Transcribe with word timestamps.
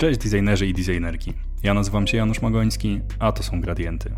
Cześć 0.00 0.20
designerzy 0.20 0.66
i 0.66 0.74
designerki. 0.74 1.32
Ja 1.62 1.74
nazywam 1.74 2.06
się 2.06 2.16
Janusz 2.16 2.42
Magoński, 2.42 3.00
a 3.18 3.32
to 3.32 3.42
są 3.42 3.60
Gradienty. 3.60 4.12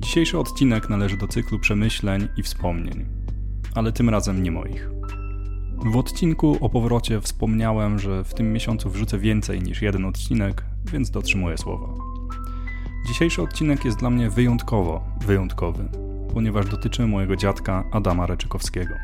Dzisiejszy 0.00 0.38
odcinek 0.38 0.90
należy 0.90 1.16
do 1.16 1.28
cyklu 1.28 1.58
przemyśleń 1.58 2.28
i 2.36 2.42
wspomnień, 2.42 3.06
ale 3.74 3.92
tym 3.92 4.10
razem 4.10 4.42
nie 4.42 4.50
moich. 4.50 4.90
W 5.92 5.96
odcinku 5.96 6.58
o 6.60 6.68
powrocie 6.68 7.20
wspomniałem, 7.20 7.98
że 7.98 8.24
w 8.24 8.34
tym 8.34 8.52
miesiącu 8.52 8.90
wrzucę 8.90 9.18
więcej 9.18 9.62
niż 9.62 9.82
jeden 9.82 10.04
odcinek, 10.04 10.64
więc 10.92 11.10
dotrzymuję 11.10 11.58
słowa. 11.58 11.88
Dzisiejszy 13.08 13.42
odcinek 13.42 13.84
jest 13.84 13.98
dla 13.98 14.10
mnie 14.10 14.30
wyjątkowo 14.30 15.04
wyjątkowy, 15.26 15.88
ponieważ 16.34 16.66
dotyczy 16.66 17.06
mojego 17.06 17.36
dziadka 17.36 17.84
Adama 17.92 18.26
Reczykowskiego. 18.26 18.94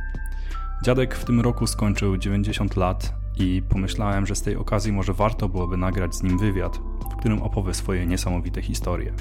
Dziadek 0.84 1.14
w 1.14 1.24
tym 1.24 1.41
roku 1.41 1.66
skończył 1.66 2.16
90 2.16 2.77
lat 2.77 3.21
i 3.38 3.62
pomyślałem, 3.68 4.27
że 4.27 4.34
z 4.34 4.42
tej 4.42 4.56
okazji 4.56 4.92
może 4.92 5.12
warto 5.12 5.48
byłoby 5.48 5.77
nagrać 5.77 6.14
z 6.14 6.23
nim 6.23 6.38
wywiad, 6.38 6.80
w 7.12 7.16
którym 7.16 7.42
opowie 7.42 7.74
swoje 7.74 8.06
niesamowite 8.06 8.62
historie. 8.62 9.12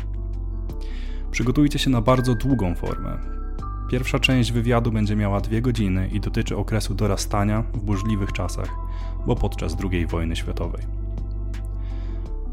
Przygotujcie 1.31 1.79
się 1.79 1.89
na 1.89 2.01
bardzo 2.01 2.35
długą 2.35 2.75
formę. 2.75 3.17
Pierwsza 3.91 4.19
część 4.19 4.51
wywiadu 4.51 4.91
będzie 4.91 5.15
miała 5.15 5.41
dwie 5.41 5.61
godziny 5.61 6.09
i 6.13 6.19
dotyczy 6.19 6.57
okresu 6.57 6.93
dorastania 6.93 7.61
w 7.73 7.77
burzliwych 7.83 8.31
czasach, 8.31 8.69
bo 9.27 9.35
podczas 9.35 9.77
II 9.91 10.07
wojny 10.07 10.35
światowej. 10.35 10.83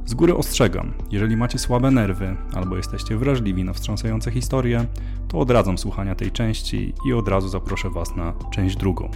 Z 0.05 0.15
góry 0.15 0.37
ostrzegam, 0.37 0.93
jeżeli 1.11 1.37
macie 1.37 1.59
słabe 1.59 1.91
nerwy 1.91 2.37
albo 2.55 2.77
jesteście 2.77 3.17
wrażliwi 3.17 3.65
na 3.65 3.73
wstrząsające 3.73 4.31
historie, 4.31 4.87
to 5.29 5.39
odradzam 5.39 5.79
słuchania 5.79 6.15
tej 6.15 6.31
części 6.31 6.95
i 7.07 7.13
od 7.13 7.29
razu 7.29 7.49
zaproszę 7.49 7.91
Was 7.91 8.17
na 8.17 8.33
część 8.51 8.77
drugą, 8.77 9.11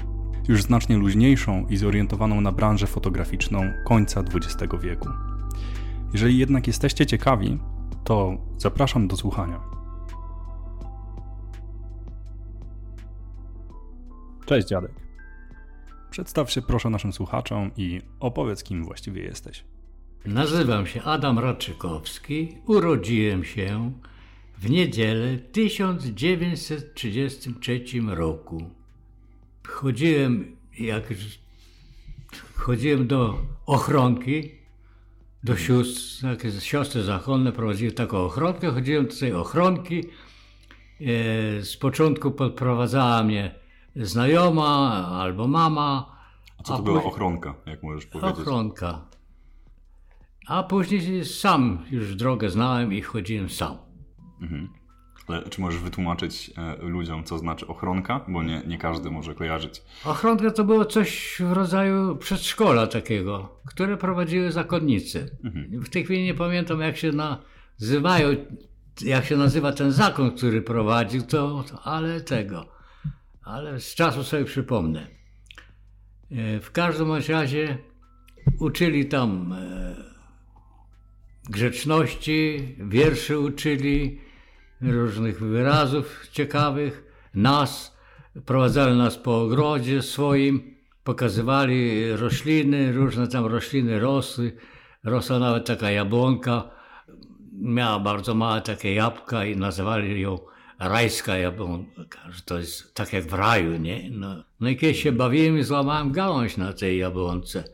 już 0.49 0.63
znacznie 0.63 0.97
luźniejszą 0.97 1.67
i 1.71 1.77
zorientowaną 1.77 2.41
na 2.41 2.53
branżę 2.53 2.87
fotograficzną 2.87 3.73
końca 3.85 4.21
XX 4.21 4.75
wieku. 4.83 5.09
Jeżeli 6.13 6.39
jednak 6.39 6.67
jesteście 6.67 7.07
ciekawi, 7.07 7.59
to 8.05 8.37
zapraszam 8.59 9.09
do 9.09 9.17
słuchania. 9.17 9.61
Cześć 14.47 14.69
dziadek. 14.69 14.93
Przedstaw 16.11 16.51
się 16.51 16.63
proszę 16.63 16.91
naszym 16.91 17.13
słuchaczom 17.13 17.71
i 17.77 18.01
opowiedz 18.21 18.63
kim 18.63 18.85
właściwie 18.85 19.23
jesteś. 19.23 19.65
Nazywam 20.25 20.87
się 20.87 21.03
Adam 21.03 21.39
Raczykowski. 21.39 22.57
Urodziłem 22.67 23.45
się 23.45 23.93
w 24.59 24.71
niedzielę 24.71 25.37
w 25.37 25.51
1933 25.51 27.85
roku. 28.07 28.82
Chodziłem, 29.69 30.57
jak 30.79 31.05
chodziłem 32.55 33.07
do 33.07 33.39
ochronki, 33.67 34.51
do 35.45 35.57
sióstr, 35.57 36.23
takie 36.23 36.53
siostry 36.61 37.03
zachowne 37.03 37.53
prowadziły 37.53 37.93
taką 37.93 38.19
ochronkę, 38.19 38.71
chodziłem 38.71 39.07
do 39.07 39.17
tej 39.21 39.33
ochronki. 39.33 40.05
E, 41.01 41.63
z 41.63 41.77
początku 41.77 42.31
podprowadzała 42.31 43.23
mnie 43.23 43.55
znajoma 43.97 45.07
albo 45.09 45.49
mama. 45.49 46.17
A 46.59 46.63
co 46.63 46.77
to 46.77 46.83
była 46.83 47.03
ochronka, 47.05 47.55
jak 47.67 47.83
możesz 47.83 48.07
powiedzieć? 48.07 48.39
Ochronka. 48.39 49.07
A 50.47 50.63
później 50.63 51.25
sam 51.25 51.85
już 51.91 52.15
drogę 52.15 52.51
znałem 52.51 52.93
i 52.93 53.01
chodziłem 53.01 53.49
sam. 53.51 53.77
Mhm. 54.41 54.69
Ale 55.29 55.43
czy 55.43 55.61
możesz 55.61 55.81
wytłumaczyć 55.81 56.53
e, 56.57 56.77
ludziom, 56.83 57.25
co 57.25 57.39
znaczy 57.39 57.67
ochronka? 57.67 58.25
Bo 58.29 58.43
nie, 58.43 58.63
nie 58.67 58.79
każdy 58.79 59.11
może 59.11 59.35
kojarzyć. 59.35 59.83
Ochronka 60.05 60.51
to 60.51 60.65
było 60.65 60.85
coś 60.85 61.37
w 61.41 61.53
rodzaju 61.53 62.17
przedszkola 62.17 62.87
takiego, 62.87 63.61
które 63.67 63.97
prowadziły 63.97 64.53
zakonnicy. 64.53 65.37
Mhm. 65.45 65.83
W 65.83 65.89
tej 65.89 66.05
chwili 66.05 66.25
nie 66.25 66.35
pamiętam, 66.35 66.81
jak 66.81 66.97
się 66.97 67.11
nazywają, 67.13 68.29
jak 69.05 69.25
się 69.25 69.37
nazywa 69.37 69.73
ten 69.73 69.93
zakon, 69.93 70.31
który 70.37 70.63
prowadził, 70.63 71.23
to, 71.23 71.65
ale 71.85 72.21
tego. 72.21 72.67
Ale 73.45 73.81
z 73.81 73.95
czasu 73.95 74.25
sobie 74.25 74.45
przypomnę. 74.45 75.07
E, 76.31 76.61
w 76.61 76.71
każdym 76.73 77.13
razie 77.29 77.79
uczyli 78.59 79.07
tam 79.07 79.53
e, 79.53 79.95
grzeczności, 81.51 82.75
wierszy 82.79 83.39
uczyli, 83.39 84.21
różnych 84.83 85.41
wyrazów 85.41 86.29
ciekawych. 86.33 87.05
Nas, 87.35 87.97
prowadzali 88.47 88.99
nas 88.99 89.17
po 89.19 89.43
ogrodzie 89.43 90.03
swoim, 90.03 90.75
pokazywali 91.05 92.13
rośliny, 92.13 92.93
różne 92.93 93.29
tam 93.29 93.47
rośliny 93.47 94.01
rosły. 94.01 94.53
Rosła 95.05 95.39
nawet 95.39 95.67
taka 95.67 95.91
jabłonka, 95.91 96.71
miała 97.53 97.99
bardzo 97.99 98.35
małe 98.35 98.61
takie 98.61 98.95
jabłka 98.95 99.45
i 99.45 99.57
nazywali 99.57 100.21
ją 100.21 100.39
rajska 100.79 101.37
jabłonka, 101.37 102.31
że 102.31 102.43
to 102.43 102.59
jest 102.59 102.95
tak 102.95 103.13
jak 103.13 103.25
w 103.25 103.35
raju, 103.35 103.77
nie? 103.77 104.11
No, 104.11 104.45
no 104.61 104.69
i 104.69 104.77
kiedyś 104.77 105.03
się 105.03 105.13
bawiłem 105.13 105.59
i 105.59 105.63
złamałem 105.63 106.13
gałąź 106.13 106.57
na 106.57 106.73
tej 106.73 106.99
jabłonce. 106.99 107.65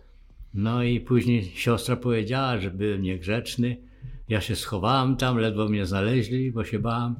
No 0.54 0.82
i 0.82 1.00
później 1.00 1.52
siostra 1.54 1.96
powiedziała, 1.96 2.58
że 2.58 2.70
byłem 2.70 3.02
niegrzeczny. 3.02 3.87
Ja 4.28 4.40
się 4.40 4.56
schowałem 4.56 5.16
tam, 5.16 5.38
ledwo 5.38 5.68
mnie 5.68 5.86
znaleźli, 5.86 6.52
bo 6.52 6.64
się 6.64 6.78
bałem. 6.78 7.14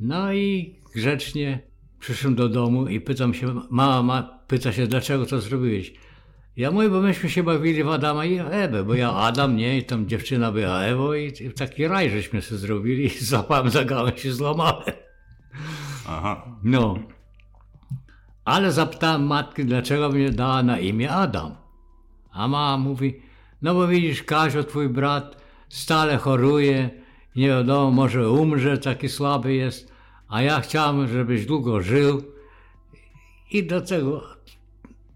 No 0.00 0.32
i 0.32 0.76
grzecznie 0.94 1.62
przyszłem 2.00 2.34
do 2.34 2.48
domu 2.48 2.86
i 2.86 3.00
pytam 3.00 3.34
się, 3.34 3.54
mama 3.70 4.02
ma, 4.02 4.22
pyta 4.46 4.72
się, 4.72 4.86
dlaczego 4.86 5.26
to 5.26 5.40
zrobiłeś? 5.40 5.94
Ja 6.56 6.70
mówię, 6.70 6.90
bo 6.90 7.00
myśmy 7.00 7.30
się 7.30 7.42
bawili 7.42 7.84
w 7.84 7.88
Adama 7.88 8.24
i 8.24 8.38
Ewę, 8.38 8.84
bo 8.84 8.94
ja 8.94 9.12
Adam, 9.12 9.56
nie, 9.56 9.78
i 9.78 9.84
tam 9.84 10.08
dziewczyna 10.08 10.52
była 10.52 10.80
Ewo 10.80 11.14
i, 11.14 11.32
i 11.40 11.52
taki 11.52 11.88
raj 11.88 12.10
żeśmy 12.10 12.42
sobie 12.42 12.58
zrobili 12.58 13.04
i 13.06 13.24
złapałem 13.24 13.70
za 13.70 13.84
gałąź 13.84 14.22
się 14.22 14.32
złamałem. 14.32 14.94
Aha. 16.08 16.46
No. 16.62 16.98
Ale 18.44 18.72
zapytałem 18.72 19.26
matki, 19.26 19.64
dlaczego 19.64 20.08
mnie 20.08 20.30
dała 20.30 20.62
na 20.62 20.78
imię 20.78 21.10
Adam. 21.10 21.54
A 22.32 22.48
mama 22.48 22.78
mówi, 22.78 23.22
no 23.62 23.74
bo 23.74 23.88
widzisz, 23.88 24.22
Kazio, 24.22 24.64
twój 24.64 24.88
brat 24.88 25.43
stale 25.74 26.16
choruje, 26.16 26.90
nie 27.36 27.48
wiadomo, 27.48 27.90
może 27.90 28.30
umrze, 28.30 28.78
taki 28.78 29.08
słaby 29.08 29.54
jest, 29.54 29.92
a 30.28 30.42
ja 30.42 30.60
chciałem, 30.60 31.08
żebyś 31.08 31.46
długo 31.46 31.80
żył 31.80 32.22
i 33.50 33.66
do 33.66 33.80
tego 33.80 34.22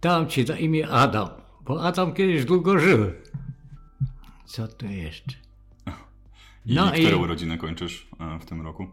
dam 0.01 0.29
ci 0.29 0.45
na 0.45 0.59
imię 0.59 0.89
Adam, 0.89 1.29
bo 1.65 1.83
Adam 1.83 2.15
kiedyś 2.15 2.45
długo 2.45 2.79
żył. 2.79 2.99
Co 4.45 4.69
tu 4.69 4.87
jeszcze? 4.87 5.37
I 6.67 6.75
no 6.75 6.87
które 6.91 7.11
i... 7.11 7.15
urodziny 7.15 7.59
kończysz 7.59 8.09
e, 8.21 8.39
w 8.39 8.45
tym 8.45 8.63
roku? 8.63 8.87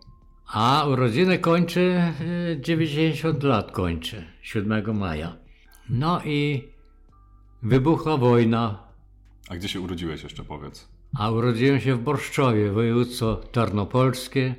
A 0.47 0.85
urodziny 0.87 1.39
kończę 1.39 2.13
90 2.59 3.43
e, 3.43 3.47
lat 3.47 3.71
kończę, 3.71 4.23
7 4.41 4.97
maja. 4.97 5.37
No 5.89 6.21
i 6.25 6.67
Wybuchła 7.63 8.17
wojna. 8.17 8.83
A 9.49 9.55
gdzie 9.55 9.69
się 9.69 9.81
urodziłeś 9.81 10.23
jeszcze, 10.23 10.43
powiedz? 10.43 10.94
A 11.15 11.31
urodziłem 11.31 11.79
się 11.79 11.95
w 11.95 11.99
Borszczowie, 11.99 12.71
województwo 12.71 13.35
tarnopolskie. 13.35 14.55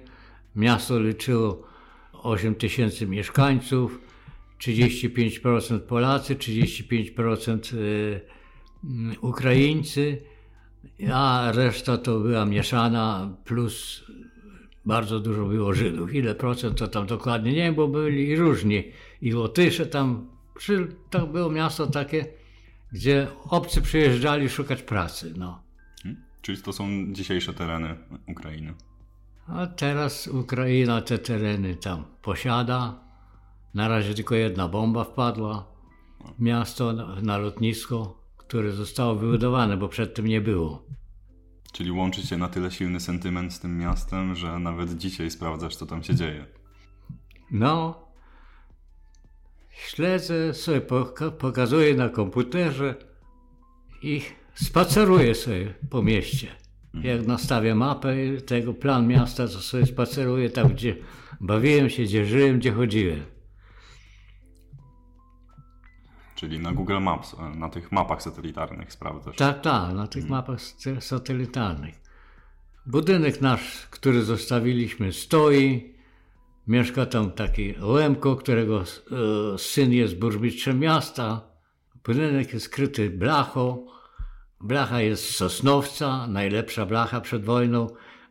Miasto 0.57 1.01
liczyło 1.01 1.63
8 2.13 2.55
tysięcy 2.55 3.07
mieszkańców, 3.07 4.01
35% 4.59 5.81
Polacy, 5.81 6.37
35% 6.37 7.73
y, 7.75 8.21
mm, 8.85 9.17
Ukraińcy, 9.21 10.23
a 11.13 11.53
reszta 11.55 11.99
to 11.99 12.21
była 12.21 12.45
mieszana, 12.45 13.37
plus 13.45 14.05
bardzo 14.85 15.21
dużo 15.21 15.47
było 15.47 15.75
Żydów. 15.75 16.15
Ile 16.15 16.35
procent 16.35 16.79
to 16.79 16.89
tam 16.89 17.07
dokładnie 17.07 17.51
nie 17.53 17.63
wiem, 17.63 17.75
bo 17.75 17.89
byli 17.89 18.37
różni. 18.37 18.85
I 19.23 19.35
Łotysze 19.35 19.87
tam, 19.87 20.27
to 21.11 21.27
było 21.27 21.51
miasto 21.51 21.87
takie 21.87 22.27
gdzie 22.93 23.27
obcy 23.51 23.83
przyjeżdżali 23.83 24.49
szukać 24.49 24.83
pracy. 24.83 25.35
No. 25.37 25.66
Czyli 26.47 26.63
to 26.63 26.73
są 26.73 27.13
dzisiejsze 27.13 27.55
tereny 27.55 27.97
Ukrainy. 28.27 28.75
A 29.49 29.67
teraz 29.67 30.29
Ukraina 30.29 31.03
te 31.03 31.19
tereny 31.19 31.77
tam 31.77 32.05
posiada. 32.23 33.01
Na 33.75 33.89
razie 33.89 34.15
tylko 34.15 34.35
jedna 34.35 34.69
bomba 34.69 35.05
wpadła. 35.05 35.67
Miasto 36.39 36.93
na 37.23 37.39
lotnisko, 37.39 38.23
które 38.37 38.73
zostało 38.73 39.15
wybudowane, 39.15 39.77
bo 39.77 39.89
przedtem 39.89 40.27
nie 40.27 40.41
było. 40.41 40.83
Czyli 41.73 41.91
łączy 41.91 42.23
się 42.23 42.37
na 42.37 42.49
tyle 42.49 42.71
silny 42.71 43.01
sentyment 43.01 43.53
z 43.53 43.61
tym 43.61 43.79
miastem, 43.79 44.35
że 44.35 44.59
nawet 44.59 44.97
dzisiaj 44.97 45.31
sprawdzasz, 45.31 45.77
co 45.77 45.87
tam 45.87 46.03
się 46.03 46.15
dzieje. 46.15 46.47
No, 47.51 48.03
śledzę 49.71 50.55
sobie, 50.55 50.81
pokazuję 51.39 51.95
na 51.95 52.09
komputerze 52.09 52.95
i 54.03 54.23
spaceruję 54.57 55.35
sobie 55.35 55.75
po 55.91 56.03
mieście. 56.03 56.49
Jak 57.03 57.27
nastawię 57.27 57.75
mapę 57.75 58.15
tego 58.47 58.75
plan 58.75 59.07
miasta, 59.07 59.49
to 59.49 59.61
sobie 59.61 59.87
spaceruję 59.87 60.51
tam, 60.51 60.69
gdzie 60.69 60.97
bawiłem 61.41 61.91
się, 61.91 62.03
gdzie 62.03 62.27
żyłem, 62.27 62.59
gdzie 62.59 62.73
chodziłem. 62.73 63.21
Czyli 66.35 66.59
na 66.59 66.73
Google 66.73 67.01
Maps, 67.01 67.35
e, 67.35 67.59
na 67.59 67.69
tych 67.69 67.93
mapach 67.93 68.23
satelitarnych 68.23 68.93
sprawdzasz. 68.93 69.37
Tak, 69.37 69.61
tak, 69.61 69.95
na 69.95 70.07
tych 70.07 70.29
mapach 70.29 70.61
satelitarnych. 71.01 71.95
Budynek 72.87 73.41
nasz, 73.41 73.87
który 73.91 74.23
zostawiliśmy, 74.23 75.13
stoi. 75.13 75.97
Mieszka 76.67 77.07
tam 77.07 77.31
taki 77.31 77.75
Łemko, 77.83 78.37
którego 78.37 78.83
e, 78.83 79.59
syn 79.59 79.93
jest 79.93 80.19
burmistrzem 80.19 80.79
miasta. 80.79 81.41
Budynek 82.05 82.53
jest 82.53 82.67
skryty 82.67 83.11
blachą. 83.11 83.87
Blacha 84.61 85.01
jest 85.01 85.35
Sosnowca, 85.35 86.27
najlepsza 86.27 86.87
blacha 86.87 87.21
przed 87.21 87.45
wojną. 87.45 87.87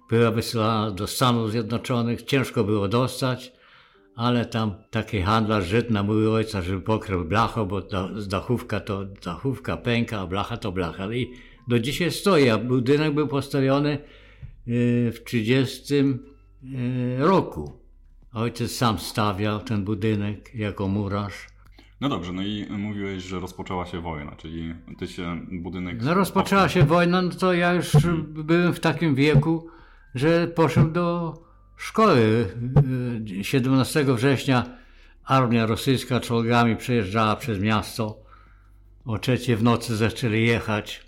Była 0.10 0.32
wysyłana 0.32 0.92
do 0.92 1.08
Stanów 1.08 1.52
Zjednoczonych, 1.52 2.24
ciężko 2.24 2.64
było 2.64 2.88
dostać, 2.88 3.52
ale 4.16 4.46
tam 4.46 4.76
taki 4.92 5.22
handlarz 5.22 5.68
Żyd 5.68 5.90
namówił 5.90 6.34
ojca, 6.34 6.62
żeby 6.62 6.82
pokrył 6.82 7.26
blachą, 7.26 7.66
bo 7.66 7.82
dachówka 8.28 8.80
to 8.80 9.06
dachówka 9.06 9.78
pęka, 9.78 10.20
a 10.20 10.28
blacha 10.28 10.58
to 10.58 10.72
blacha. 10.72 11.14
I 11.14 11.34
do 11.68 11.80
dzisiaj 11.80 12.12
stoi, 12.12 12.50
a 12.50 12.58
budynek 12.58 13.14
był 13.14 13.28
postawiony 13.28 13.98
y, 14.68 15.12
w 15.16 15.24
30 15.24 15.94
y, 15.96 16.06
roku. 17.18 17.74
Ojciec 18.34 18.72
sam 18.72 19.00
stawiał 19.00 19.60
ten 19.60 19.84
budynek 19.84 20.56
jako 20.56 20.88
murarz. 20.88 21.55
No 22.02 22.10
dobrze, 22.10 22.34
no 22.34 22.42
i 22.44 22.68
mówiłeś, 22.70 23.24
że 23.24 23.40
rozpoczęła 23.40 23.86
się 23.86 24.02
wojna, 24.02 24.36
czyli 24.36 24.76
ty 24.98 25.08
się 25.08 25.42
budynek... 25.52 26.02
No 26.02 26.14
rozpoczęła 26.14 26.70
się 26.70 26.84
wojna, 26.84 27.22
no 27.22 27.30
to 27.30 27.54
ja 27.54 27.74
już 27.74 27.92
byłem 28.28 28.74
w 28.74 28.80
takim 28.80 29.16
wieku, 29.16 29.68
że 30.16 30.48
poszedłem 30.48 30.94
do 30.94 31.34
szkoły. 31.78 32.48
17 33.42 34.04
września 34.04 34.66
armia 35.26 35.66
rosyjska 35.66 36.20
czołgami 36.20 36.76
przejeżdżała 36.76 37.36
przez 37.36 37.60
miasto. 37.60 38.18
O 39.06 39.20
trzeciej 39.20 39.56
w 39.56 39.64
nocy 39.64 39.96
zaczęli 39.96 40.46
jechać 40.46 41.06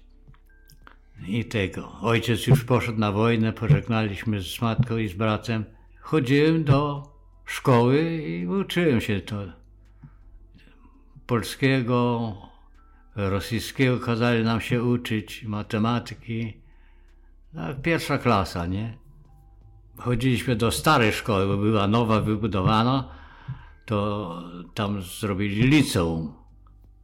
i 1.27 1.45
tego. 1.45 1.91
Ojciec 2.01 2.47
już 2.47 2.63
poszedł 2.63 2.99
na 2.99 3.11
wojnę, 3.11 3.53
pożegnaliśmy 3.53 4.41
z 4.41 4.61
matką 4.61 4.97
i 4.97 5.07
z 5.07 5.13
bratem. 5.13 5.65
Chodziłem 5.99 6.63
do 6.63 7.03
szkoły 7.45 8.21
i 8.27 8.47
uczyłem 8.47 9.01
się 9.01 9.21
to 9.21 9.43
polskiego, 11.27 12.33
rosyjskiego 13.15 13.99
kazali 13.99 14.43
nam 14.43 14.61
się 14.61 14.83
uczyć, 14.83 15.43
matematyki. 15.43 16.61
Tak, 17.55 17.81
pierwsza 17.81 18.17
klasa, 18.17 18.65
nie? 18.65 18.97
Chodziliśmy 19.97 20.55
do 20.55 20.71
starej 20.71 21.13
szkoły, 21.13 21.47
bo 21.47 21.57
była 21.57 21.87
nowa, 21.87 22.21
wybudowana, 22.21 23.09
to 23.85 24.43
tam 24.73 25.01
zrobili 25.01 25.61
liceum 25.67 26.33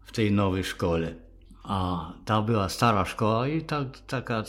w 0.01 0.11
tej 0.11 0.31
nowej 0.31 0.63
szkole. 0.63 1.15
A 1.63 2.07
ta 2.25 2.41
była 2.41 2.69
stara 2.69 3.05
szkoła 3.05 3.47
i 3.47 3.61
tak, 3.61 3.99
taka 4.07 4.43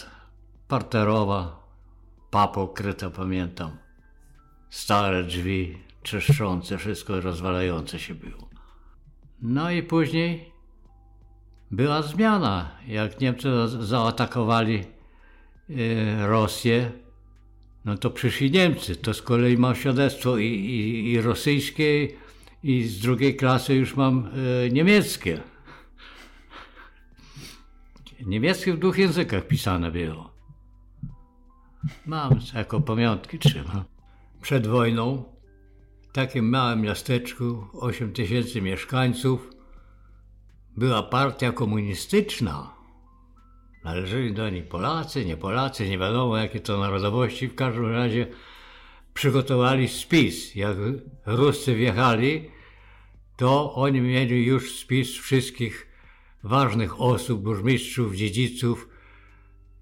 parterowa, 0.68 1.60
papo 2.30 2.68
kryta, 2.68 3.10
pamiętam. 3.10 3.70
Stare 4.70 5.24
drzwi, 5.24 5.78
trzeszczące, 6.02 6.78
wszystko 6.78 7.20
rozwalające 7.20 7.98
się 7.98 8.14
było. 8.14 8.53
No 9.44 9.70
i 9.70 9.82
później 9.82 10.52
była 11.70 12.02
zmiana. 12.02 12.70
Jak 12.88 13.20
Niemcy 13.20 13.48
zaatakowali 13.68 14.84
e, 15.70 16.26
Rosję, 16.26 16.92
no 17.84 17.98
to 17.98 18.10
przyszli 18.10 18.50
Niemcy. 18.50 18.96
To 18.96 19.14
z 19.14 19.22
kolei 19.22 19.56
mam 19.58 19.74
świadectwo 19.74 20.38
i, 20.38 20.46
i, 20.46 21.12
i 21.12 21.20
rosyjskie, 21.20 22.08
i 22.62 22.82
z 22.84 23.00
drugiej 23.00 23.36
klasy 23.36 23.74
już 23.74 23.96
mam 23.96 24.28
e, 24.66 24.70
niemieckie. 24.70 25.40
Niemieckie 28.26 28.72
w 28.72 28.78
dwóch 28.78 28.98
językach 28.98 29.46
pisane 29.46 29.90
było. 29.90 30.30
Mam 32.06 32.38
jako 32.54 32.80
pamiątki 32.80 33.38
trzymam. 33.38 33.84
Przed 34.42 34.66
wojną 34.66 35.33
takim 36.14 36.48
małym 36.48 36.80
miasteczku, 36.80 37.66
8 37.72 38.12
tysięcy 38.12 38.62
mieszkańców, 38.62 39.50
była 40.76 41.02
partia 41.02 41.52
komunistyczna. 41.52 42.74
Należeli 43.84 44.34
do 44.34 44.50
niej 44.50 44.62
Polacy, 44.62 45.24
nie 45.24 45.36
Polacy, 45.36 45.88
nie 45.88 45.98
wiadomo 45.98 46.36
jakie 46.36 46.60
to 46.60 46.78
narodowości. 46.78 47.48
W 47.48 47.54
każdym 47.54 47.86
razie 47.86 48.26
przygotowali 49.14 49.88
spis. 49.88 50.54
Jak 50.54 50.76
Ruscy 51.26 51.74
wjechali, 51.74 52.50
to 53.36 53.74
oni 53.74 54.00
mieli 54.00 54.46
już 54.46 54.78
spis 54.78 55.18
wszystkich 55.18 55.86
ważnych 56.42 57.00
osób, 57.00 57.42
burmistrzów, 57.42 58.16
dziedziców 58.16 58.88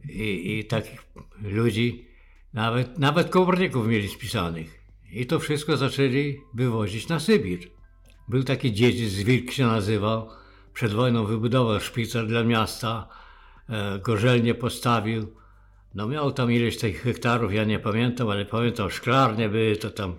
i, 0.08 0.58
i 0.58 0.64
takich 0.64 1.02
ludzi. 1.42 2.06
Nawet, 2.52 2.98
nawet 2.98 3.30
komorników 3.30 3.86
mieli 3.86 4.08
spisanych. 4.08 4.81
I 5.12 5.26
to 5.26 5.38
wszystko 5.38 5.76
zaczęli 5.76 6.40
wywozić 6.54 7.08
na 7.08 7.20
Sybir. 7.20 7.58
Był 8.28 8.42
taki 8.42 8.72
dziedzic, 8.72 9.14
Wilk 9.14 9.50
się 9.50 9.66
nazywał. 9.66 10.28
Przed 10.74 10.92
wojną 10.92 11.24
wybudował 11.24 11.80
szpicer 11.80 12.26
dla 12.26 12.44
miasta, 12.44 13.08
e, 13.68 13.98
gorzelnie 13.98 14.54
postawił. 14.54 15.34
No 15.94 16.08
miał 16.08 16.32
tam 16.32 16.52
ileś 16.52 16.76
tych 16.76 17.02
hektarów, 17.02 17.54
ja 17.54 17.64
nie 17.64 17.78
pamiętam, 17.78 18.28
ale 18.28 18.44
pamiętam, 18.44 18.90
szklarnie 18.90 19.48
były, 19.48 19.76
to 19.76 19.90
tam 19.90 20.16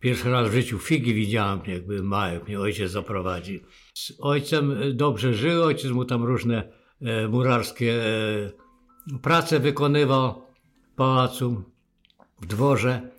pierwszy 0.00 0.30
raz 0.30 0.48
w 0.48 0.52
życiu 0.52 0.78
figi 0.78 1.14
widziałem, 1.14 1.60
jak 1.66 1.86
byłem 1.86 2.06
mały, 2.06 2.40
mnie 2.46 2.60
ojciec 2.60 2.90
zaprowadził. 2.90 3.60
Z 3.94 4.12
ojcem 4.18 4.76
dobrze 4.94 5.34
żył, 5.34 5.62
ojciec 5.62 5.90
mu 5.90 6.04
tam 6.04 6.24
różne 6.24 6.72
e, 7.02 7.28
murarskie 7.28 8.02
e, 9.12 9.18
prace 9.22 9.60
wykonywał 9.60 10.42
w 10.92 10.94
pałacu, 10.96 11.64
w 12.40 12.46
dworze. 12.46 13.09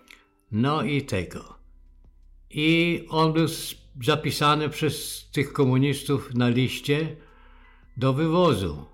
No 0.51 0.83
i 0.83 1.01
tego. 1.01 1.55
I 2.49 3.05
on 3.09 3.33
był 3.33 3.45
zapisany 4.03 4.69
przez 4.69 5.25
tych 5.31 5.53
komunistów 5.53 6.33
na 6.33 6.49
liście 6.49 7.15
do 7.97 8.13
wywozu. 8.13 8.85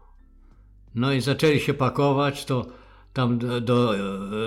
No 0.95 1.13
i 1.13 1.21
zaczęli 1.21 1.59
się 1.59 1.73
pakować, 1.73 2.45
to 2.45 2.65
tam 3.13 3.37
do, 3.37 3.61
do, 3.61 3.93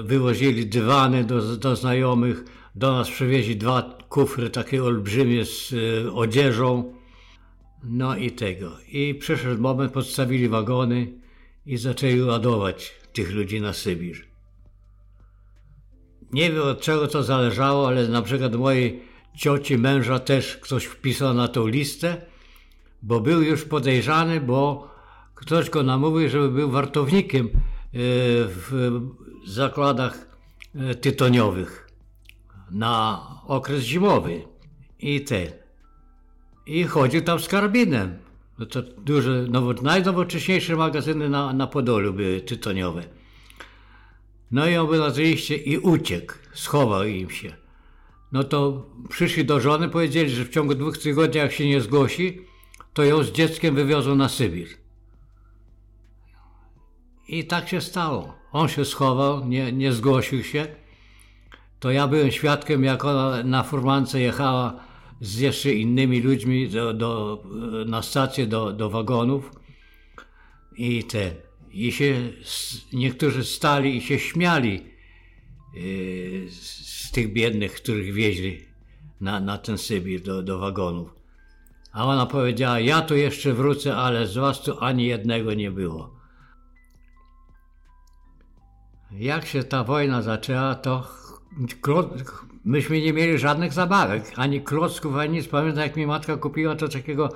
wywozili 0.03 0.67
dywany 0.67 1.25
do, 1.25 1.57
do 1.57 1.77
znajomych, 1.77 2.45
do 2.75 2.93
nas 2.93 3.11
przywieźli 3.11 3.57
dwa 3.57 3.99
kufry 4.09 4.51
takie 4.51 4.85
olbrzymie 4.85 5.45
z 5.45 5.73
y, 5.73 6.13
odzieżą. 6.13 6.95
No 7.85 8.17
i 8.17 8.31
tego. 8.31 8.77
I 8.89 9.15
przyszedł 9.15 9.63
moment, 9.63 9.93
podstawili 9.93 10.49
wagony 10.49 11.13
i 11.67 11.77
zaczęli 11.77 12.21
ładować 12.21 12.93
tych 13.13 13.33
ludzi 13.33 13.61
na 13.61 13.73
Sybir. 13.73 14.30
Nie 16.33 16.53
wiem 16.53 16.63
od 16.63 16.81
czego 16.81 17.07
to 17.07 17.23
zależało, 17.23 17.89
ale 17.89 18.09
na 18.09 18.23
przykład 18.23 18.55
mojej 18.55 19.03
cioci 19.37 19.79
męża 19.79 20.19
też 20.19 20.57
ktoś 20.57 20.85
wpisał 20.85 21.35
na 21.35 21.49
tą 21.49 21.67
listę, 21.67 22.17
bo 23.03 23.21
był 23.21 23.43
już 23.43 23.65
podejrzany, 23.65 24.41
bo 24.41 24.91
ktoś 25.35 25.71
go 25.71 25.83
namówił, 25.83 26.29
żeby 26.29 26.49
był 26.49 26.71
wartownikiem 26.71 27.47
e, 27.47 27.51
w 28.47 28.91
zakładach 29.47 30.27
e, 30.75 30.95
tytoniowych 30.95 31.89
na 32.71 33.27
okres 33.47 33.83
zimowy 33.83 34.43
i 34.99 35.21
ten. 35.21 35.49
I 36.67 36.85
chodził 36.85 37.23
tam 37.23 37.41
z 37.41 37.49
karabinem. 37.49 38.19
No 38.59 38.67
to 38.67 38.83
duże, 38.83 39.31
nowo, 39.49 39.73
najnowocześniejsze 39.73 40.77
magazyny 40.77 41.29
na, 41.29 41.53
na 41.53 41.67
Podolu 41.67 42.13
były 42.13 42.41
tytoniowe. 42.41 43.03
No 44.51 44.69
i 44.69 44.77
on 44.77 44.89
i 45.65 45.79
uciekł, 45.79 46.35
schował 46.55 47.05
im 47.05 47.31
się. 47.31 47.57
No 48.33 48.45
to 48.45 48.87
przyszli 49.09 49.45
do 49.45 49.61
żony, 49.61 49.89
powiedzieli, 49.89 50.31
że 50.31 50.45
w 50.45 50.51
ciągu 50.51 50.75
dwóch 50.75 50.99
tygodni, 50.99 51.39
jak 51.39 51.53
się 51.53 51.67
nie 51.67 51.81
zgłosi, 51.81 52.41
to 52.93 53.05
ją 53.05 53.23
z 53.23 53.33
dzieckiem 53.33 53.75
wywiozą 53.75 54.15
na 54.15 54.29
Sybir. 54.29 54.69
I 57.29 57.45
tak 57.45 57.69
się 57.69 57.81
stało. 57.81 58.35
On 58.53 58.69
się 58.69 58.85
schował, 58.85 59.49
nie, 59.49 59.73
nie 59.73 59.93
zgłosił 59.93 60.45
się. 60.45 60.67
To 61.81 61.91
ja 61.91 62.09
byłem 62.09 62.31
świadkiem, 62.31 62.85
jak 62.85 63.05
ona 63.05 63.43
na 63.43 63.63
furmance 63.63 64.21
jechała 64.21 64.81
z 65.21 65.39
jeszcze 65.39 65.73
innymi 65.73 66.21
ludźmi 66.21 66.69
do, 66.69 66.95
do, 66.95 67.43
na 67.87 68.03
stację 68.03 68.47
do, 68.47 68.73
do 68.73 68.91
wagonów. 68.91 69.51
I 70.77 71.05
ten 71.05 71.50
i 71.71 71.93
się 71.93 72.33
niektórzy 72.93 73.45
stali 73.45 73.97
i 73.97 74.01
się 74.01 74.19
śmiali 74.19 74.85
yy, 75.75 76.51
z 76.51 77.11
tych 77.11 77.33
biednych, 77.33 77.75
których 77.75 78.15
wieźli 78.15 78.61
na, 79.21 79.41
na 79.41 79.59
ten 79.59 79.79
Sybir 79.79 80.23
do, 80.23 80.43
do 80.43 80.59
wagonów. 80.59 81.15
A 81.93 82.07
ona 82.07 82.27
powiedziała, 82.27 82.81
ja 82.81 83.03
tu 83.03 83.17
jeszcze 83.17 83.53
wrócę, 83.53 83.97
ale 83.97 84.27
z 84.27 84.35
was 84.35 84.63
tu 84.63 84.81
ani 84.81 85.07
jednego 85.07 85.55
nie 85.55 85.71
było. 85.71 86.21
Jak 89.13 89.47
się 89.47 89.65
ta 89.65 89.85
wojna 89.85 90.23
zaczęła, 90.23 90.75
to 90.75 91.09
myśmy 92.65 93.01
nie 93.01 93.13
mieli 93.13 93.39
żadnych 93.39 93.73
zabawek, 93.73 94.33
ani 94.37 94.61
klocków, 94.61 95.17
ani 95.17 95.33
nic. 95.33 95.49
Pamiętam, 95.49 95.83
jak 95.83 95.97
mi 95.97 96.07
matka 96.07 96.37
kupiła 96.37 96.77
to 96.77 96.89
takiego 96.89 97.29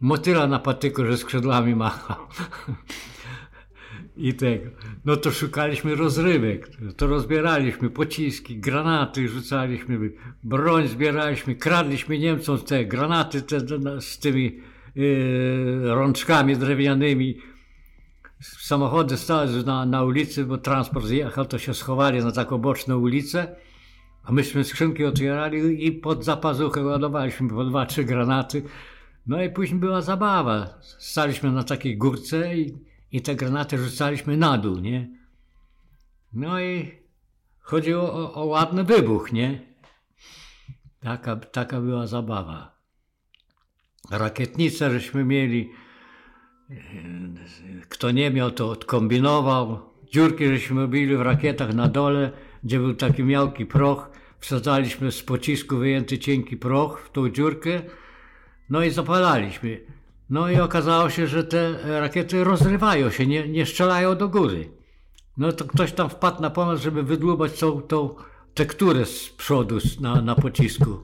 motyla 0.00 0.46
na 0.46 0.58
patyku, 0.58 1.04
że 1.04 1.16
skrzydłami 1.16 1.74
machał. 1.74 2.16
I 4.16 4.34
tego. 4.34 4.70
No 5.04 5.16
to 5.16 5.30
szukaliśmy 5.30 5.94
rozrywek, 5.94 6.70
to 6.96 7.06
rozbieraliśmy 7.06 7.90
pociski, 7.90 8.56
granaty 8.56 9.28
rzucaliśmy, 9.28 10.10
broń 10.44 10.88
zbieraliśmy, 10.88 11.54
kradliśmy 11.54 12.18
Niemcom 12.18 12.58
te 12.58 12.84
granaty 12.84 13.42
te, 13.42 13.60
z 14.00 14.18
tymi 14.18 14.60
yy, 14.94 15.94
rączkami 15.94 16.56
drewnianymi. 16.56 17.38
Samochody 18.40 19.16
stały 19.16 19.62
na, 19.66 19.86
na 19.86 20.04
ulicy, 20.04 20.44
bo 20.44 20.58
transport 20.58 21.06
zjechał, 21.06 21.44
to 21.44 21.58
się 21.58 21.74
schowali 21.74 22.24
na 22.24 22.32
taką 22.32 22.58
boczną 22.58 22.98
ulicę, 22.98 23.56
a 24.24 24.32
myśmy 24.32 24.64
skrzynki 24.64 25.04
otwierali 25.04 25.86
i 25.86 25.92
pod 25.92 26.24
zapazuchę 26.24 26.84
ładowaliśmy 26.84 27.48
po 27.48 27.64
dwa, 27.64 27.86
trzy 27.86 28.04
granaty. 28.04 28.62
No 29.26 29.42
i 29.42 29.50
później 29.50 29.80
była 29.80 30.02
zabawa. 30.02 30.78
Staliśmy 30.98 31.52
na 31.52 31.64
takiej 31.64 31.96
górce 31.96 32.56
i 32.56 32.91
i 33.12 33.22
te 33.22 33.34
granaty 33.34 33.78
rzucaliśmy 33.78 34.36
na 34.36 34.58
dół, 34.58 34.78
nie? 34.78 35.08
No 36.32 36.60
i 36.60 36.92
chodziło 37.60 38.12
o, 38.12 38.34
o 38.34 38.44
ładny 38.44 38.84
wybuch, 38.84 39.32
nie? 39.32 39.60
Taka, 41.00 41.36
taka 41.36 41.80
była 41.80 42.06
zabawa. 42.06 42.78
Rakietnice 44.10 44.90
żeśmy 44.90 45.24
mieli. 45.24 45.70
Kto 47.88 48.10
nie 48.10 48.30
miał, 48.30 48.50
to 48.50 48.70
odkombinował. 48.70 49.92
Dziurki 50.12 50.46
żeśmy 50.46 50.80
robili 50.80 51.16
w 51.16 51.20
rakietach 51.20 51.74
na 51.74 51.88
dole, 51.88 52.32
gdzie 52.64 52.78
był 52.78 52.94
taki 52.94 53.24
miałki 53.24 53.66
proch. 53.66 54.10
Wsadzaliśmy 54.38 55.12
z 55.12 55.22
pocisku 55.22 55.76
wyjęty 55.76 56.18
cienki 56.18 56.56
proch 56.56 57.00
w 57.00 57.10
tą 57.10 57.28
dziurkę. 57.28 57.82
No 58.70 58.84
i 58.84 58.90
zapalaliśmy. 58.90 59.80
No 60.32 60.50
i 60.50 60.60
okazało 60.60 61.10
się, 61.10 61.26
że 61.26 61.44
te 61.44 61.78
rakiety 62.00 62.44
rozrywają 62.44 63.10
się, 63.10 63.26
nie, 63.26 63.48
nie 63.48 63.66
strzelają 63.66 64.16
do 64.16 64.28
góry. 64.28 64.70
No 65.36 65.52
to 65.52 65.64
ktoś 65.64 65.92
tam 65.92 66.10
wpadł 66.10 66.42
na 66.42 66.50
pomysł, 66.50 66.82
żeby 66.82 67.02
wydłubać 67.02 67.58
tą, 67.58 67.82
tą 67.82 68.14
tekturę 68.54 69.06
z 69.06 69.28
przodu 69.28 69.78
na, 70.00 70.22
na 70.22 70.34
pocisku, 70.34 71.00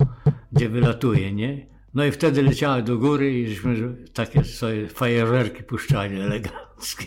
gdzie 0.53 0.69
wylatuje, 0.69 1.33
nie? 1.33 1.67
No 1.95 2.05
i 2.05 2.11
wtedy 2.11 2.43
leciały 2.43 2.83
do 2.83 2.99
góry 2.99 3.41
i 3.41 3.49
żeśmy 3.49 3.97
takie 4.13 4.45
sobie 4.45 4.89
fajerwerki 4.89 5.63
puszczali 5.63 6.21
eleganckie. 6.21 7.07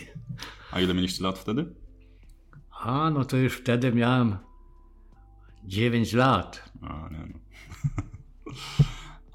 A 0.72 0.80
ile 0.80 0.94
mieliście 0.94 1.24
lat 1.24 1.38
wtedy? 1.38 1.74
A, 2.70 3.10
no 3.10 3.24
to 3.24 3.36
już 3.36 3.54
wtedy 3.56 3.92
miałem 3.92 4.36
9 5.64 6.12
lat. 6.12 6.70
A, 6.82 7.08
nie 7.10 7.18
no. 7.32 7.38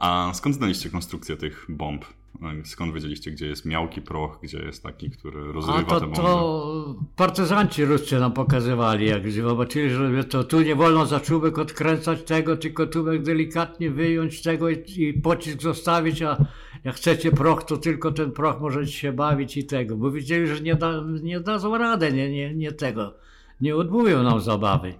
A 0.07 0.31
skąd 0.33 0.55
znaliście 0.55 0.89
konstrukcję 0.89 1.37
tych 1.37 1.65
bomb? 1.69 2.16
No 2.41 2.49
skąd 2.65 2.93
wiedzieliście, 2.93 3.31
gdzie 3.31 3.47
jest 3.47 3.65
miałki 3.65 4.01
proch, 4.01 4.39
gdzie 4.43 4.59
jest 4.59 4.83
taki, 4.83 5.09
który 5.09 5.51
rozrywa 5.53 5.79
A 5.79 5.83
to, 5.83 5.99
te 5.99 6.05
bomby? 6.05 6.15
to 6.15 6.95
partyzanci 7.15 7.85
ruscy 7.85 8.19
nam 8.19 8.33
pokazywali, 8.33 9.05
jak 9.05 9.31
zobaczyli, 9.31 9.89
że 9.89 10.23
to 10.23 10.43
tu 10.43 10.61
nie 10.61 10.75
wolno 10.75 11.05
za 11.05 11.19
czubek 11.19 11.57
odkręcać 11.57 12.23
tego, 12.23 12.57
tylko 12.57 12.87
tubek 12.87 13.23
delikatnie 13.23 13.91
wyjąć 13.91 14.41
tego 14.41 14.69
i, 14.69 14.83
i 14.97 15.13
pocisk 15.13 15.61
zostawić, 15.61 16.21
a 16.21 16.45
jak 16.83 16.95
chcecie 16.95 17.31
proch, 17.31 17.63
to 17.63 17.77
tylko 17.77 18.11
ten 18.11 18.31
proch 18.31 18.61
możecie 18.61 18.91
się 18.91 19.13
bawić 19.13 19.57
i 19.57 19.65
tego, 19.65 19.97
bo 19.97 20.11
widzieli, 20.11 20.47
że 20.47 20.61
nie, 20.61 20.75
da, 20.75 21.03
nie 21.23 21.39
dadzą 21.39 21.77
radę, 21.77 22.11
nie, 22.11 22.31
nie, 22.31 22.55
nie 22.55 22.71
tego, 22.71 23.13
nie 23.61 23.75
odmówią 23.75 24.23
nam 24.23 24.41
zabawy. 24.41 24.93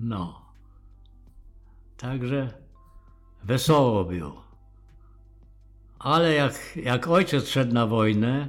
No. 0.00 0.42
Także 1.96 2.54
wesoło 3.44 4.04
było. 4.04 4.45
Ale 6.06 6.34
jak, 6.34 6.76
jak 6.76 7.08
ojciec 7.08 7.48
szedł 7.48 7.74
na 7.74 7.86
wojnę, 7.86 8.48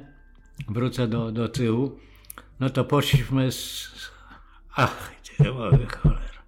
wrócę 0.68 1.08
do, 1.08 1.32
do 1.32 1.48
tyłu, 1.48 1.98
no 2.60 2.70
to 2.70 2.84
poszliśmy 2.84 3.52
z... 3.52 3.90
Ach, 4.76 5.12
mogę, 5.54 5.86
cholera. 5.86 6.42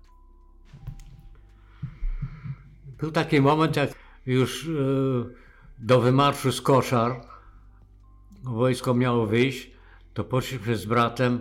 Był 2.98 3.10
taki 3.10 3.40
moment, 3.40 3.76
jak 3.76 3.90
już 4.26 4.64
yy, 4.64 5.34
do 5.78 6.00
wymarszu 6.00 6.52
z 6.52 6.60
koszar 6.60 7.20
wojsko 8.42 8.94
miało 8.94 9.26
wyjść, 9.26 9.70
to 10.14 10.24
poszliśmy 10.24 10.76
z 10.76 10.86
bratem 10.86 11.40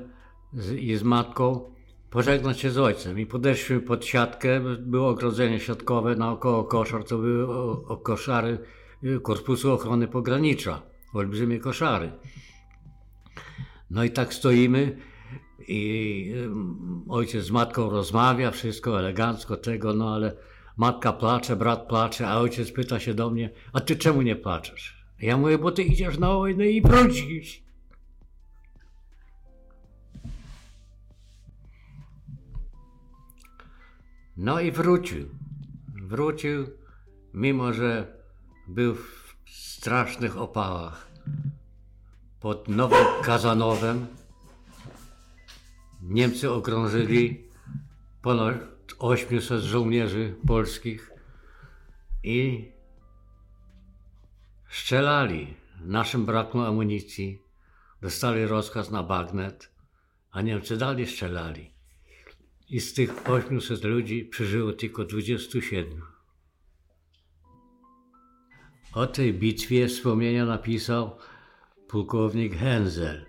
z, 0.54 0.72
i 0.72 0.96
z 0.96 1.04
matką 1.04 1.72
pożegnać 2.10 2.60
się 2.60 2.72
z 2.72 2.78
ojcem 2.78 3.20
i 3.20 3.26
podeszliśmy 3.26 3.80
pod 3.80 4.06
siatkę, 4.06 4.60
było 4.80 5.10
ogrodzenie 5.10 5.60
siatkowe 5.60 6.16
naokoło 6.16 6.64
koszar, 6.64 7.04
to 7.04 7.18
były 7.18 7.48
o, 7.48 7.84
o 7.88 7.98
koszary 7.98 8.58
Korpusu 9.24 9.72
Ochrony 9.72 10.08
Pogranicza, 10.08 10.82
olbrzymie 11.14 11.60
koszary. 11.60 12.12
No 13.90 14.04
i 14.04 14.10
tak 14.12 14.34
stoimy 14.34 14.98
i 15.68 16.34
ojciec 17.10 17.46
z 17.46 17.52
matką 17.52 17.90
rozmawia, 17.90 18.52
wszystko 18.52 19.00
elegancko 19.00 19.58
tego, 19.58 19.94
no 19.94 20.14
ale 20.14 20.36
matka 20.78 21.14
placze, 21.14 21.56
brat 21.56 21.88
placze, 21.88 22.28
a 22.28 22.38
ojciec 22.38 22.72
pyta 22.72 23.00
się 23.00 23.14
do 23.14 23.30
mnie, 23.30 23.50
a 23.74 23.80
ty 23.80 23.96
czemu 23.96 24.22
nie 24.22 24.36
płaczesz? 24.36 25.06
Ja 25.22 25.38
mówię, 25.38 25.58
bo 25.58 25.72
ty 25.72 25.84
idziesz 25.84 26.18
na 26.18 26.28
wojnę 26.28 26.68
i 26.68 26.82
wrócisz. 26.82 27.64
No 34.38 34.60
i 34.60 34.72
wrócił. 34.72 35.30
Wrócił, 36.02 36.68
mimo 37.34 37.74
że 37.74 38.19
był 38.70 38.96
w 38.96 39.36
strasznych 39.50 40.38
opałach. 40.38 41.08
Pod 42.40 42.68
Nowym 42.68 43.06
Kazanowem 43.24 44.08
Niemcy 46.02 46.52
okrążyli 46.52 47.44
ponad 48.22 48.56
800 49.00 49.62
żołnierzy 49.62 50.36
polskich 50.48 51.12
i 52.24 52.72
strzelali. 54.70 55.54
Naszym 55.82 56.26
brakło 56.26 56.68
amunicji. 56.68 57.42
Dostali 58.02 58.46
rozkaz 58.46 58.92
na 58.92 59.04
bagnet, 59.04 59.72
a 60.32 60.42
Niemcy 60.42 60.78
dalej 60.78 61.08
strzelali. 61.08 61.72
I 62.70 62.80
z 62.80 62.94
tych 62.94 63.30
800 63.30 63.84
ludzi 63.84 64.26
przeżyło 64.26 64.74
tylko 64.74 65.06
27. 65.06 66.09
O 68.94 69.08
tej 69.08 69.34
bitwie 69.34 69.88
wspomnienia 69.88 70.46
napisał 70.46 71.16
pułkownik 71.88 72.56
Henzel 72.56 73.26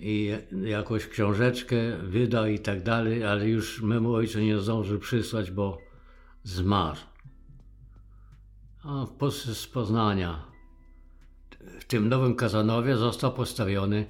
i 0.00 0.32
jakąś 0.64 1.06
książeczkę 1.06 1.76
wydał 2.02 2.46
i 2.46 2.58
tak 2.58 2.82
dalej, 2.82 3.24
ale 3.24 3.48
już 3.48 3.82
memu 3.82 4.14
ojcu 4.14 4.40
nie 4.40 4.58
zdążył 4.58 4.98
przysłać, 4.98 5.50
bo 5.50 5.78
zmarł. 6.42 6.98
A 8.84 9.06
z 9.52 9.66
Poznania. 9.66 10.44
W 11.80 11.84
tym 11.84 12.08
Nowym 12.08 12.34
Kazanowie 12.34 12.96
został 12.96 13.32
postawiony 13.32 14.06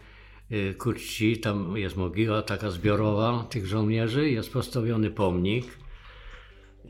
y, 0.53 0.75
ku 0.79 0.93
czci, 0.93 1.39
tam 1.39 1.77
jest 1.77 1.97
mogiła 1.97 2.43
taka 2.43 2.71
zbiorowa 2.71 3.45
tych 3.45 3.67
żołnierzy, 3.67 4.31
jest 4.31 4.53
postawiony 4.53 5.11
pomnik 5.11 5.79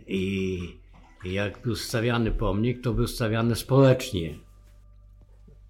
i 0.06 0.79
i 0.79 0.79
jak 1.24 1.62
był 1.62 1.76
stawiany 1.76 2.30
pomnik, 2.30 2.82
to 2.82 2.92
był 2.92 3.06
stawiany 3.06 3.56
społecznie. 3.56 4.38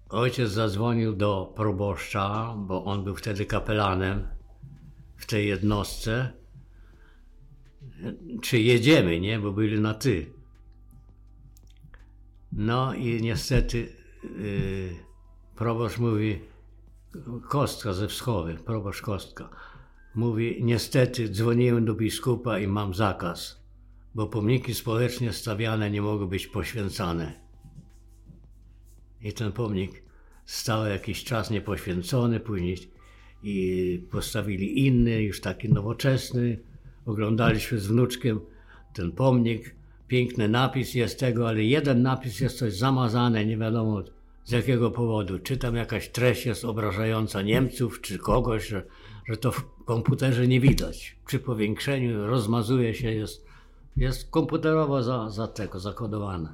Ojciec 0.09 0.51
zadzwonił 0.51 1.15
do 1.15 1.53
proboszcza, 1.55 2.55
bo 2.57 2.85
on 2.85 3.03
był 3.03 3.15
wtedy 3.15 3.45
kapelanem 3.45 4.27
w 5.17 5.25
tej 5.25 5.47
jednostce. 5.47 6.33
Czy 8.41 8.59
jedziemy, 8.59 9.19
nie? 9.19 9.39
Bo 9.39 9.51
byli 9.51 9.79
na 9.79 9.93
ty. 9.93 10.33
No 12.51 12.93
i 12.93 13.21
niestety 13.21 13.77
yy, 14.23 14.95
proboszcz 15.55 15.97
mówi, 15.97 16.39
Kostka 17.49 17.93
ze 17.93 18.07
Wschowy, 18.07 18.55
proboszcz 18.55 19.01
Kostka, 19.01 19.49
mówi, 20.15 20.59
niestety 20.63 21.29
dzwoniłem 21.29 21.85
do 21.85 21.93
biskupa 21.93 22.59
i 22.59 22.67
mam 22.67 22.93
zakaz 22.93 23.60
bo 24.15 24.27
pomniki 24.27 24.73
społecznie 24.73 25.33
stawiane 25.33 25.91
nie 25.91 26.01
mogą 26.01 26.27
być 26.27 26.47
poświęcane. 26.47 27.41
I 29.21 29.33
ten 29.33 29.51
pomnik 29.51 30.03
stał 30.45 30.85
jakiś 30.85 31.23
czas 31.23 31.51
niepoświęcony, 31.51 32.39
później 32.39 32.77
i 33.43 34.07
postawili 34.11 34.87
inny, 34.87 35.23
już 35.23 35.41
taki 35.41 35.69
nowoczesny. 35.69 36.59
Oglądaliśmy 37.05 37.79
z 37.79 37.87
wnuczkiem 37.87 38.39
ten 38.93 39.11
pomnik. 39.11 39.75
Piękny 40.07 40.49
napis 40.49 40.93
jest 40.93 41.19
tego, 41.19 41.47
ale 41.49 41.63
jeden 41.63 42.01
napis 42.01 42.39
jest 42.39 42.57
coś 42.57 42.73
zamazane, 42.73 43.45
nie 43.45 43.57
wiadomo 43.57 44.03
z 44.43 44.51
jakiego 44.51 44.91
powodu. 44.91 45.39
Czy 45.39 45.57
tam 45.57 45.75
jakaś 45.75 46.09
treść 46.09 46.45
jest 46.45 46.65
obrażająca 46.65 47.41
Niemców, 47.41 48.01
czy 48.01 48.17
kogoś, 48.17 48.67
że, 48.67 48.85
że 49.27 49.37
to 49.37 49.51
w 49.51 49.83
komputerze 49.85 50.47
nie 50.47 50.59
widać. 50.59 51.17
Przy 51.25 51.39
powiększeniu 51.39 52.27
rozmazuje 52.27 52.93
się, 52.93 53.11
jest 53.11 53.45
jest 53.97 54.31
komputerowo 54.31 55.03
za, 55.03 55.29
za 55.29 55.47
tego 55.47 55.79
zakodowane. 55.79 56.53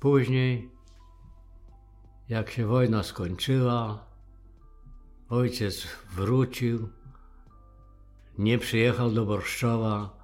Później, 0.00 0.70
jak 2.28 2.50
się 2.50 2.66
wojna 2.66 3.02
skończyła, 3.02 4.04
ojciec 5.28 5.86
wrócił, 6.12 6.88
nie 8.38 8.58
przyjechał 8.58 9.10
do 9.10 9.26
Borszczowa, 9.26 10.22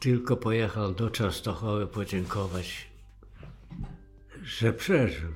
tylko 0.00 0.36
pojechał 0.36 0.94
do 0.94 1.10
Częstochowy 1.10 1.86
podziękować, 1.86 2.90
że 4.42 4.72
przeżył. 4.72 5.32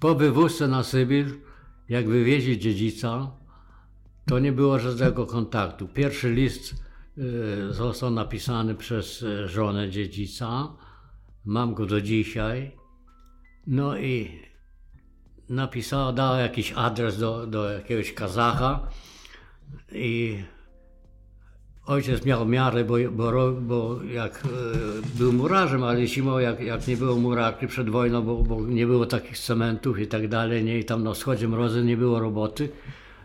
Po 0.00 0.14
wywózce 0.14 0.68
na 0.68 0.82
Sybir, 0.82 1.49
jak 1.90 2.08
wywieźli 2.08 2.58
dziedzica, 2.58 3.30
to 4.26 4.38
nie 4.38 4.52
było 4.52 4.78
żadnego 4.78 5.26
kontaktu. 5.26 5.88
Pierwszy 5.88 6.32
list 6.32 6.74
y, 7.18 7.72
został 7.72 8.10
napisany 8.10 8.74
przez 8.74 9.22
y, 9.22 9.48
żonę 9.48 9.90
dziedzica. 9.90 10.68
Mam 11.44 11.74
go 11.74 11.86
do 11.86 12.00
dzisiaj. 12.00 12.76
No 13.66 13.98
i 13.98 14.40
napisała, 15.48 16.12
dała 16.12 16.38
jakiś 16.38 16.72
adres 16.76 17.18
do, 17.18 17.46
do 17.46 17.70
jakiegoś 17.70 18.12
kazacha 18.12 18.88
i 19.92 20.42
ojciec 21.90 22.24
miał 22.24 22.48
miarę, 22.48 22.84
bo, 22.84 22.94
bo, 23.10 23.52
bo 23.52 24.00
jak 24.02 24.44
y, 24.44 25.18
był 25.18 25.32
murarzem, 25.32 25.84
ale 25.84 26.06
zimą, 26.06 26.38
jak, 26.38 26.60
jak 26.60 26.88
nie 26.88 26.96
było 26.96 27.16
murarki 27.16 27.66
przed 27.66 27.90
wojną, 27.90 28.22
bo, 28.22 28.36
bo 28.36 28.60
nie 28.60 28.86
było 28.86 29.06
takich 29.06 29.38
cementów 29.38 29.98
i 29.98 30.06
tak 30.06 30.28
dalej, 30.28 30.64
nie, 30.64 30.78
i 30.78 30.84
tam 30.84 31.02
na 31.02 31.12
wschodzie 31.12 31.48
mrozy 31.48 31.84
nie 31.84 31.96
było 31.96 32.20
roboty, 32.20 32.68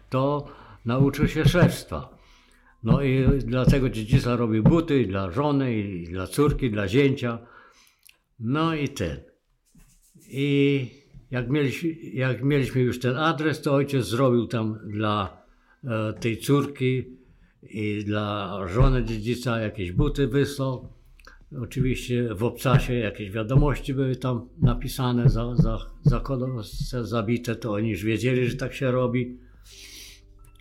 to 0.09 0.47
nauczył 0.85 1.27
się 1.27 1.45
szewstwa. 1.45 2.17
No 2.83 3.01
i 3.01 3.25
dlatego 3.39 3.89
dziedzica 3.89 4.35
robił 4.35 4.63
buty 4.63 5.01
i 5.01 5.07
dla 5.07 5.31
żony, 5.31 5.77
i 5.77 6.07
dla 6.07 6.27
córki, 6.27 6.71
dla 6.71 6.87
zięcia. 6.87 7.39
No 8.39 8.75
i 8.75 8.89
ten. 8.89 9.17
I 10.27 10.87
jak 11.31 11.49
mieliśmy, 11.49 11.89
jak 12.13 12.43
mieliśmy 12.43 12.81
już 12.81 12.99
ten 12.99 13.17
adres, 13.17 13.61
to 13.61 13.73
ojciec 13.73 14.05
zrobił 14.05 14.47
tam 14.47 14.79
dla 14.87 15.43
e, 15.83 16.13
tej 16.13 16.37
córki 16.37 17.14
i 17.69 18.03
dla 18.05 18.59
żony 18.67 19.03
dziedzica 19.03 19.59
jakieś 19.59 19.91
buty 19.91 20.27
wysłał. 20.27 20.89
Oczywiście 21.61 22.35
w 22.35 22.43
obcasie 22.43 22.93
jakieś 22.93 23.31
wiadomości 23.31 23.93
były 23.93 24.15
tam 24.15 24.49
napisane, 24.61 25.29
za, 25.29 25.55
za, 25.55 25.77
za 26.03 27.03
zabite, 27.03 27.55
to 27.55 27.73
oni 27.73 27.89
już 27.89 28.03
wiedzieli, 28.03 28.49
że 28.49 28.57
tak 28.57 28.73
się 28.73 28.91
robi. 28.91 29.37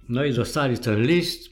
No 0.08 0.24
i 0.24 0.32
dostali 0.32 0.78
ten 0.78 1.02
list. 1.02 1.50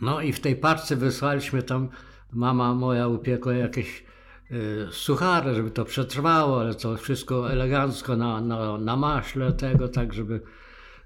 No 0.00 0.20
i 0.20 0.32
w 0.32 0.40
tej 0.40 0.56
parce 0.56 0.96
wysłaliśmy 0.96 1.62
tam, 1.62 1.88
mama 2.32 2.74
moja 2.74 3.08
upiekła 3.08 3.54
jakieś 3.54 4.04
y, 4.50 4.86
suchary, 4.90 5.54
żeby 5.54 5.70
to 5.70 5.84
przetrwało, 5.84 6.60
ale 6.60 6.74
to 6.74 6.96
wszystko 6.96 7.52
elegancko 7.52 8.16
na, 8.16 8.40
na, 8.40 8.78
na 8.78 8.96
maśle 8.96 9.52
tego, 9.52 9.88
tak 9.88 10.12
żeby, 10.12 10.40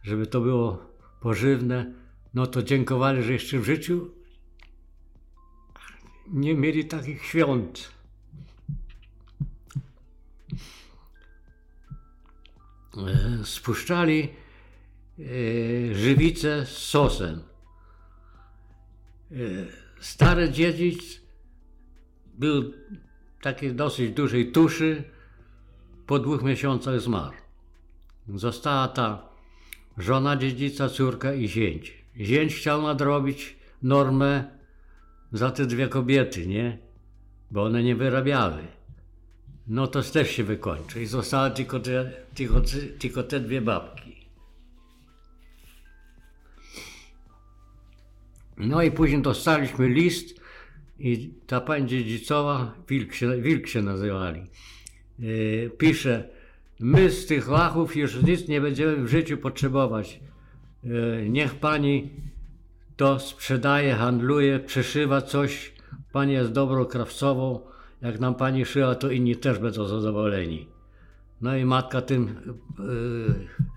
żeby 0.02 0.26
to 0.26 0.40
było 0.40 0.86
pożywne. 1.20 2.01
No 2.34 2.46
to 2.46 2.62
dziękowali, 2.62 3.22
że 3.22 3.32
jeszcze 3.32 3.58
w 3.58 3.64
życiu 3.64 4.10
nie 6.26 6.54
mieli 6.54 6.84
takich 6.84 7.24
świąt. 7.24 7.92
E, 12.96 13.44
spuszczali 13.44 14.28
E, 15.18 15.94
żywicę 15.94 16.66
z 16.66 16.68
sosem. 16.68 17.42
E, 19.32 19.34
stary 20.00 20.50
dziedzic 20.50 21.20
był 22.34 22.72
takiej 23.42 23.74
dosyć 23.74 24.10
dużej 24.10 24.52
tuszy, 24.52 25.04
po 26.06 26.18
dwóch 26.18 26.42
miesiącach 26.42 27.00
zmarł. 27.00 27.36
Została 28.34 28.88
ta 28.88 29.28
żona 29.98 30.36
dziedzica, 30.36 30.88
córka 30.88 31.34
i 31.34 31.48
zięć. 31.48 32.01
Zięć 32.16 32.54
chciał 32.54 32.82
nadrobić 32.82 33.56
normę 33.82 34.58
za 35.32 35.50
te 35.50 35.66
dwie 35.66 35.88
kobiety, 35.88 36.46
nie? 36.46 36.78
Bo 37.50 37.64
one 37.64 37.82
nie 37.82 37.96
wyrabiały. 37.96 38.62
No 39.66 39.86
to 39.86 40.02
też 40.02 40.30
się 40.30 40.44
wykończy 40.44 41.02
i 41.02 41.06
zostały 41.06 41.50
tylko 41.50 41.80
te, 41.80 42.12
tylko, 42.34 42.60
tylko 42.98 43.22
te 43.22 43.40
dwie 43.40 43.60
babki. 43.60 44.12
No 48.56 48.82
i 48.82 48.90
później 48.90 49.22
dostaliśmy 49.22 49.88
list 49.88 50.40
i 50.98 51.34
ta 51.46 51.60
pani 51.60 51.86
dziedzicowa, 51.86 52.74
Wilk 52.88 53.14
się, 53.14 53.42
Wilk 53.42 53.66
się 53.66 53.82
nazywali, 53.82 54.42
yy, 55.18 55.70
pisze, 55.78 56.28
my 56.80 57.10
z 57.10 57.26
tych 57.26 57.48
łachów 57.48 57.96
już 57.96 58.22
nic 58.22 58.48
nie 58.48 58.60
będziemy 58.60 58.96
w 58.96 59.08
życiu 59.08 59.36
potrzebować. 59.36 60.20
Yy, 60.84 61.28
niech 61.28 61.54
pani 61.54 62.10
to 62.96 63.18
sprzedaje, 63.18 63.94
handluje, 63.94 64.60
przeszywa 64.60 65.22
coś. 65.22 65.72
Pani 66.12 66.32
jest 66.32 66.52
dobrą 66.52 66.84
krawcową. 66.84 67.60
Jak 68.00 68.20
nam 68.20 68.34
pani 68.34 68.64
szyła, 68.64 68.94
to 68.94 69.10
inni 69.10 69.36
też 69.36 69.58
będą 69.58 69.86
zadowoleni. 69.86 70.68
No 71.40 71.56
i 71.56 71.64
matka 71.64 72.00
tym 72.00 72.36
yy, 72.78 73.72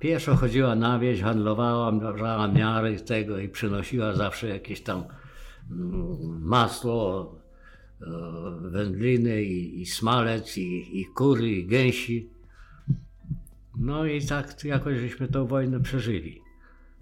Pieszo 0.00 0.36
chodziła 0.36 0.74
na 0.74 0.98
wieś, 0.98 1.22
handlowała, 1.22 1.92
brała 1.92 2.48
miary 2.48 3.00
tego 3.00 3.38
i 3.38 3.48
przynosiła 3.48 4.12
zawsze 4.12 4.48
jakieś 4.48 4.80
tam 4.80 5.04
mm, 5.70 6.40
masło, 6.42 7.34
e, 8.00 8.06
wędliny 8.60 9.42
i, 9.42 9.80
i 9.80 9.86
smalec, 9.86 10.58
i, 10.58 11.00
i 11.00 11.06
kury, 11.06 11.50
i 11.50 11.66
gęsi. 11.66 12.30
No 13.78 14.06
i 14.06 14.26
tak 14.26 14.64
jakoś 14.64 14.98
żeśmy 14.98 15.28
tą 15.28 15.46
wojnę 15.46 15.80
przeżyli. 15.80 16.39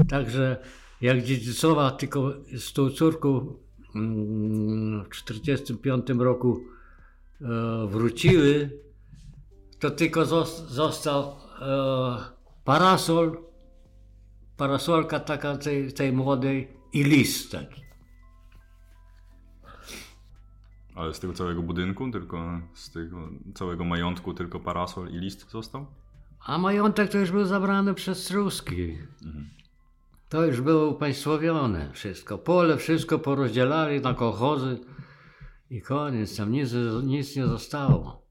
Także 0.09 0.57
jak 1.01 1.23
dziedzicowa 1.23 1.91
tylko 1.91 2.35
z 2.57 2.73
tą 2.73 2.91
córką 2.91 3.55
mm, 3.95 5.05
w 5.05 5.25
1945 5.25 6.07
roku 6.19 6.61
e, 7.41 7.87
wróciły, 7.87 8.71
to 9.79 9.91
tylko 9.91 10.27
został 10.69 11.23
e, 11.61 12.19
parasol, 12.65 13.39
parasolka 14.57 15.21
taka 15.21 15.57
tej, 15.57 15.93
tej 15.93 16.13
młodej 16.13 16.69
i 16.93 17.05
list. 17.05 17.57
Ale 20.95 21.15
z 21.15 21.21
tego 21.21 21.33
całego 21.33 21.63
budynku, 21.63 22.11
tylko 22.11 22.61
z 22.75 22.91
tego 22.91 23.29
całego 23.55 23.85
majątku 23.85 24.35
tylko 24.35 24.61
parasol 24.61 25.09
i 25.11 25.19
list 25.19 25.51
został? 25.51 25.87
A 26.41 26.59
majątek 26.59 27.11
to 27.11 27.19
już 27.19 27.31
był 27.31 27.45
zabrany 27.45 27.95
przez 27.95 28.31
Ruskich. 28.31 29.09
Mhm. 29.25 29.58
To 30.29 30.45
już 30.45 30.61
było 30.61 30.89
upaństwowione 30.89 31.91
wszystko. 31.93 32.39
Pole, 32.39 32.77
wszystko 32.77 33.19
porozdzielali 33.19 34.01
na 34.01 34.15
kolchozy 34.15 34.79
i 35.71 35.83
koniec, 35.83 36.37
tam 36.37 36.53
nic, 36.53 36.71
nic 37.03 37.37
nie 37.37 37.47
zostało. 37.47 38.27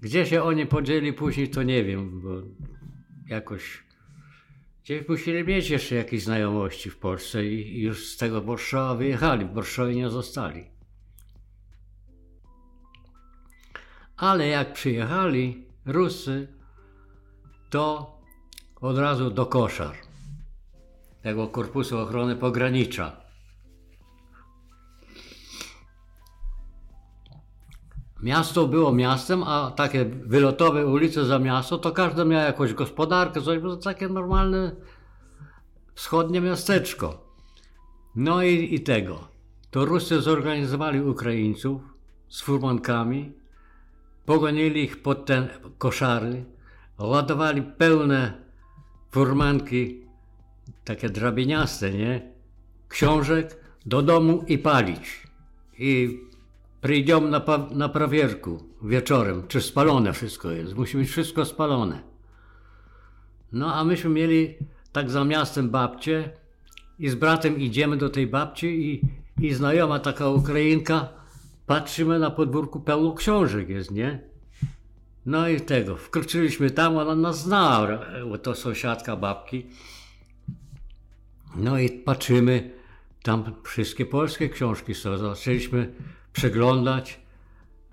Gdzie 0.00 0.26
się 0.26 0.42
oni 0.42 0.66
podzieli 0.66 1.12
później, 1.12 1.50
to 1.50 1.62
nie 1.62 1.84
wiem, 1.84 2.20
bo 2.20 2.30
jakoś 3.26 3.88
gdzie 4.84 5.04
musieli 5.08 5.44
mieć 5.44 5.70
jeszcze 5.70 5.94
jakieś 5.94 6.22
znajomości 6.22 6.90
w 6.90 6.98
Polsce 6.98 7.44
i 7.44 7.82
już 7.82 8.06
z 8.06 8.16
tego 8.16 8.40
Borszowa 8.40 8.94
wyjechali, 8.94 9.44
w 9.44 9.52
Borszowie 9.52 9.94
nie 9.94 10.10
zostali. 10.10 10.64
Ale 14.16 14.48
jak 14.48 14.72
przyjechali 14.72 15.66
Rusy, 15.86 16.48
to 17.70 18.16
od 18.80 18.98
razu 18.98 19.30
do 19.30 19.46
koszar 19.46 20.07
tego 21.22 21.48
Korpusu 21.48 21.98
Ochrony 21.98 22.36
Pogranicza. 22.36 23.28
Miasto 28.22 28.66
było 28.66 28.92
miastem, 28.92 29.42
a 29.42 29.70
takie 29.70 30.04
wylotowe 30.04 30.86
ulice 30.86 31.24
za 31.24 31.38
miasto, 31.38 31.78
to 31.78 31.92
każde 31.92 32.24
miało 32.24 32.44
jakąś 32.44 32.74
gospodarkę, 32.74 33.42
coś, 33.42 33.58
było 33.58 33.76
takie 33.76 34.08
normalne 34.08 34.76
wschodnie 35.94 36.40
miasteczko. 36.40 37.28
No 38.16 38.42
i, 38.42 38.74
i 38.74 38.80
tego. 38.80 39.28
To 39.70 39.84
Ruscy 39.84 40.20
zorganizowali 40.20 41.00
Ukraińców 41.00 41.82
z 42.28 42.40
furmankami, 42.40 43.32
pogonili 44.26 44.82
ich 44.82 45.02
pod 45.02 45.26
te 45.26 45.48
koszary, 45.78 46.44
ładowali 46.98 47.62
pełne 47.62 48.32
furmanki, 49.10 50.07
takie 50.88 51.08
drabiniaste, 51.10 51.90
nie? 51.90 52.32
Książek 52.88 53.56
do 53.86 54.02
domu 54.02 54.44
i 54.48 54.58
palić. 54.58 55.22
I 55.78 56.18
Przyjdziemy 56.82 57.30
na, 57.30 57.42
na 57.70 57.88
prawierku 57.88 58.58
wieczorem, 58.82 59.42
czy 59.48 59.60
spalone 59.60 60.12
wszystko 60.12 60.50
jest. 60.50 60.74
Musi 60.74 60.96
być 60.96 61.08
wszystko 61.08 61.44
spalone. 61.44 62.00
No 63.52 63.74
a 63.74 63.84
myśmy 63.84 64.10
mieli 64.10 64.54
tak 64.92 65.10
za 65.10 65.24
miastem 65.24 65.70
babcię 65.70 66.30
i 66.98 67.08
z 67.08 67.14
bratem 67.14 67.60
idziemy 67.60 67.96
do 67.96 68.08
tej 68.08 68.26
babci 68.26 68.66
i, 68.66 69.02
i 69.46 69.54
znajoma 69.54 69.98
taka 69.98 70.28
Ukrainka, 70.28 71.08
patrzymy 71.66 72.18
na 72.18 72.30
podwórku 72.30 72.80
pełno 72.80 73.12
książek 73.12 73.68
jest, 73.68 73.90
nie? 73.90 74.20
No 75.26 75.48
i 75.48 75.60
tego, 75.60 75.96
wkroczyliśmy 75.96 76.70
tam, 76.70 76.96
ona 76.96 77.14
nas 77.14 77.42
znała, 77.42 77.88
bo 78.28 78.38
to 78.38 78.54
sąsiadka 78.54 79.16
babki. 79.16 79.66
No 81.58 81.78
i 81.78 81.90
patrzymy, 81.90 82.70
tam 83.22 83.44
wszystkie 83.64 84.06
polskie 84.06 84.48
książki 84.48 84.94
są, 84.94 85.18
zaczęliśmy 85.18 85.92
przeglądać. 86.32 87.20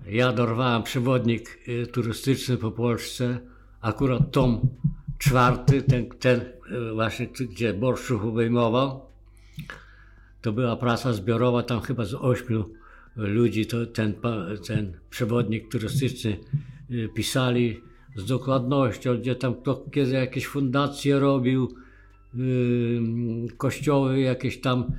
Ja 0.08 0.34
dorwałem 0.34 0.84
przewodnik 0.84 1.60
y, 1.68 1.88
turystyczny 1.88 2.58
po 2.58 2.72
Polsce, 2.72 3.40
akurat 3.82 4.32
tom 4.32 4.62
czwarty, 5.18 5.82
ten, 5.82 6.10
ten 6.10 6.40
y, 6.42 6.94
właśnie, 6.94 7.28
gdzie 7.28 7.74
Borszczuk 7.74 8.24
obejmował. 8.24 9.06
To 10.42 10.54
była 10.54 10.76
praca 10.76 11.14
zbiorowa, 11.14 11.64
tam 11.64 11.82
chyba 11.82 12.06
z 12.06 12.14
ośmiu 12.14 12.70
ludzi 13.16 13.66
to 13.66 13.86
ten, 13.86 14.14
ten 14.68 14.98
przewodnik 15.10 15.72
turystyczny 15.72 16.38
y, 16.92 17.10
pisali 17.16 17.82
z 18.16 18.26
dokładnością, 18.26 19.18
gdzie 19.18 19.36
tam 19.36 19.56
kto 19.56 19.86
kiedy 19.92 20.12
jakieś 20.12 20.48
fundacje 20.48 21.20
robił, 21.20 21.76
kościoły, 23.58 24.20
jakieś 24.20 24.62
tam 24.62 24.92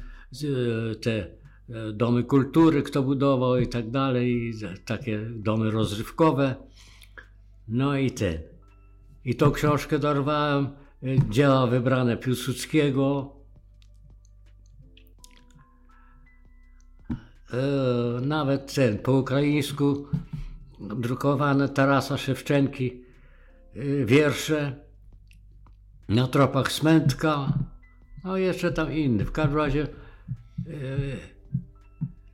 te 1.03 1.37
E, 1.71 1.93
domy 1.93 2.25
kultury, 2.25 2.83
kto 2.83 3.03
budował 3.03 3.59
i 3.59 3.67
tak 3.67 3.91
dalej, 3.91 4.53
takie 4.85 5.21
domy 5.35 5.71
rozrywkowe. 5.71 6.55
No 7.69 7.97
i 7.97 8.11
ten. 8.11 8.39
I 9.25 9.35
tą 9.35 9.51
książkę 9.51 9.99
dorwałem, 9.99 10.65
e, 10.67 11.31
dzieła 11.31 11.67
wybrane 11.67 12.17
Piłsudskiego. 12.17 13.37
E, 17.53 18.21
nawet 18.21 18.75
ten, 18.75 18.99
po 18.99 19.13
ukraińsku 19.13 20.07
drukowane 20.81 21.69
Tarasa 21.69 22.19
Szewczenki 22.19 23.03
wiersze 24.05 24.86
na 26.09 26.27
tropach 26.27 26.73
Smętka, 26.73 27.53
no 28.25 28.37
jeszcze 28.37 28.73
tam 28.73 28.93
inny. 28.93 29.25
W 29.25 29.33
każdym 29.33 29.57
razie 29.57 29.87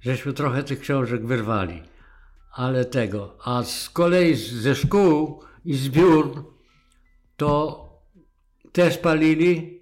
żeśmy 0.01 0.33
trochę 0.33 0.63
tych 0.63 0.81
książek 0.81 1.27
wyrwali. 1.27 1.83
Ale 2.53 2.85
tego. 2.85 3.37
A 3.45 3.63
z 3.63 3.91
kolei 3.91 4.35
ze 4.35 4.75
szkół 4.75 5.43
i 5.65 5.75
z 5.75 5.89
biur 5.89 6.45
to 7.37 7.83
też 8.73 8.99
palili, 8.99 9.81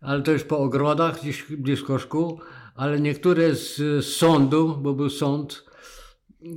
ale 0.00 0.22
to 0.22 0.32
już 0.32 0.44
po 0.44 0.58
ogrodach, 0.58 1.20
gdzieś 1.20 1.44
blisko 1.50 1.98
szkół, 1.98 2.40
ale 2.74 3.00
niektóre 3.00 3.54
z, 3.54 4.04
sądu, 4.06 4.76
bo 4.76 4.94
był 4.94 5.10
sąd 5.10 5.64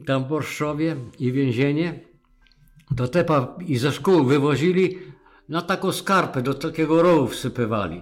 tam 0.05 0.25
w 0.27 0.31
i 1.19 1.31
więzienie, 1.31 1.99
to 2.97 3.07
te 3.07 3.25
i 3.67 3.77
ze 3.77 3.91
szkół 3.91 4.23
wywozili 4.23 4.99
na 5.49 5.61
taką 5.61 5.91
skarpę, 5.91 6.41
do 6.41 6.53
takiego 6.53 7.01
rowu 7.01 7.27
wsypywali. 7.27 8.01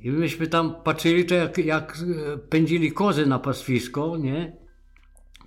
I 0.00 0.10
myśmy 0.10 0.46
tam 0.46 0.74
patrzyli, 0.84 1.24
to 1.24 1.34
jak, 1.34 1.58
jak 1.58 1.98
e, 2.34 2.38
pędzili 2.38 2.92
kozy 2.92 3.26
na 3.26 3.38
pastwisko, 3.38 4.16
nie? 4.16 4.56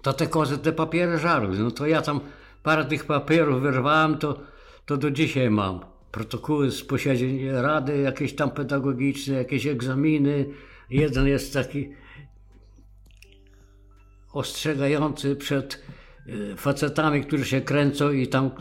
To 0.02 0.14
te 0.14 0.28
kozy 0.28 0.58
te 0.58 0.72
papiery 0.74 1.18
żarły. 1.18 1.60
No 1.60 1.72
to 1.72 1.88
ja 1.88 2.02
tam 2.02 2.20
parę 2.64 2.86
tych 2.86 3.06
papierów 3.06 3.62
wyrwałem, 3.62 4.18
to, 4.18 4.40
to 4.86 4.98
do 4.98 5.12
dzisiaj 5.12 5.50
mam. 5.50 5.80
Protokoły 6.12 6.72
z 6.72 6.84
posiedzeń 6.84 7.50
rady, 7.52 7.98
jakieś 7.98 8.36
tam 8.36 8.52
pedagogiczne, 8.52 9.36
jakieś 9.36 9.68
egzaminy. 9.68 10.46
Jeden 10.90 11.28
jest 11.28 11.54
taki 11.54 11.90
ostrzegający 14.34 15.36
przed 15.36 15.84
facetami, 16.58 17.22
którzy 17.22 17.46
się 17.46 17.62
kręcą 17.62 18.12
i 18.12 18.28
tam 18.28 18.46
e, 18.46 18.52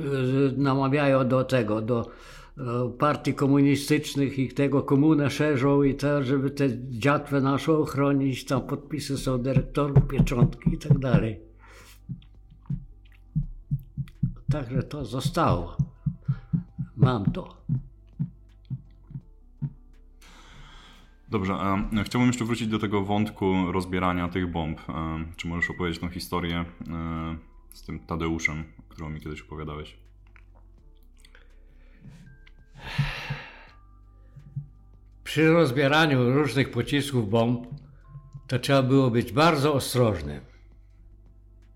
namawiają 0.57 1.29
do 1.29 1.45
tego, 1.45 1.81
do 1.81 2.11
E, 2.59 2.93
partii 2.99 3.35
komunistycznych 3.35 4.39
i 4.39 4.49
tego 4.49 4.83
komunę 4.83 5.31
szerzą 5.31 5.83
i 5.83 5.95
to, 5.95 6.23
żeby 6.23 6.51
te 6.51 6.69
dziatwę 6.91 7.41
naszą 7.41 7.79
ochronić, 7.79 8.45
tam 8.45 8.63
podpisy 8.63 9.19
są 9.19 9.43
dyrektorów, 9.43 10.09
pieczątki 10.09 10.75
i 10.75 10.79
tak 10.79 10.99
dalej. 10.99 11.41
Także 14.51 14.83
to 14.83 15.05
zostało. 15.05 15.77
Mam 16.97 17.25
to. 17.25 17.65
Dobrze, 21.29 21.57
chciałbym 22.05 22.27
jeszcze 22.27 22.45
wrócić 22.45 22.69
do 22.69 22.79
tego 22.79 23.05
wątku 23.05 23.73
rozbierania 23.73 24.29
tych 24.29 24.51
bomb. 24.51 24.81
E, 24.89 25.25
czy 25.37 25.49
możesz 25.49 25.71
opowiedzieć 25.71 26.01
tą 26.01 26.09
historię 26.09 26.65
e, 26.91 27.54
z 27.75 27.83
tym 27.83 27.99
Tadeuszem, 27.99 28.65
którą 28.89 29.11
mi 29.11 29.21
kiedyś 29.21 29.41
opowiadałeś? 29.41 29.97
Przy 35.25 35.53
rozbieraniu 35.53 36.31
różnych 36.31 36.71
pocisków 36.71 37.31
bomb 37.31 37.67
to 38.47 38.59
trzeba 38.59 38.83
było 38.83 39.11
być 39.11 39.33
bardzo 39.33 39.75
ostrożnym. 39.75 40.41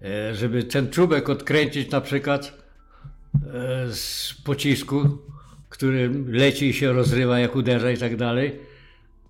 E, 0.03 0.35
żeby 0.35 0.65
ten 0.65 0.91
czubek 0.91 1.29
odkręcić 1.29 1.91
na 1.91 2.01
przykład 2.01 2.53
e, 3.35 3.93
z 3.93 4.35
pocisku, 4.45 5.19
który 5.69 6.11
leci 6.27 6.69
i 6.69 6.75
się 6.75 6.93
rozrywa 6.93 7.39
jak 7.39 7.57
uderza 7.57 7.91
i 7.91 7.97
tak 7.97 8.17
dalej, 8.17 8.61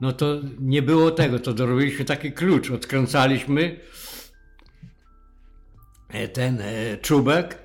no 0.00 0.12
to 0.12 0.40
nie 0.60 0.82
było 0.82 1.10
tego, 1.10 1.38
to 1.38 1.54
dorobiliśmy 1.54 2.04
taki 2.04 2.32
klucz, 2.32 2.70
odkręcaliśmy 2.70 3.80
ten 6.32 6.62
czubek 7.02 7.58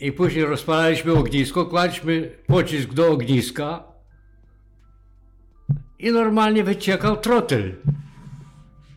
i 0.00 0.12
później 0.12 0.44
rozpalaliśmy 0.44 1.12
ognisko, 1.12 1.66
kładliśmy 1.66 2.30
pocisk 2.46 2.94
do 2.94 3.12
ogniska 3.12 3.84
i 5.98 6.10
normalnie 6.10 6.64
wyciekał 6.64 7.16
trotyl. 7.16 7.74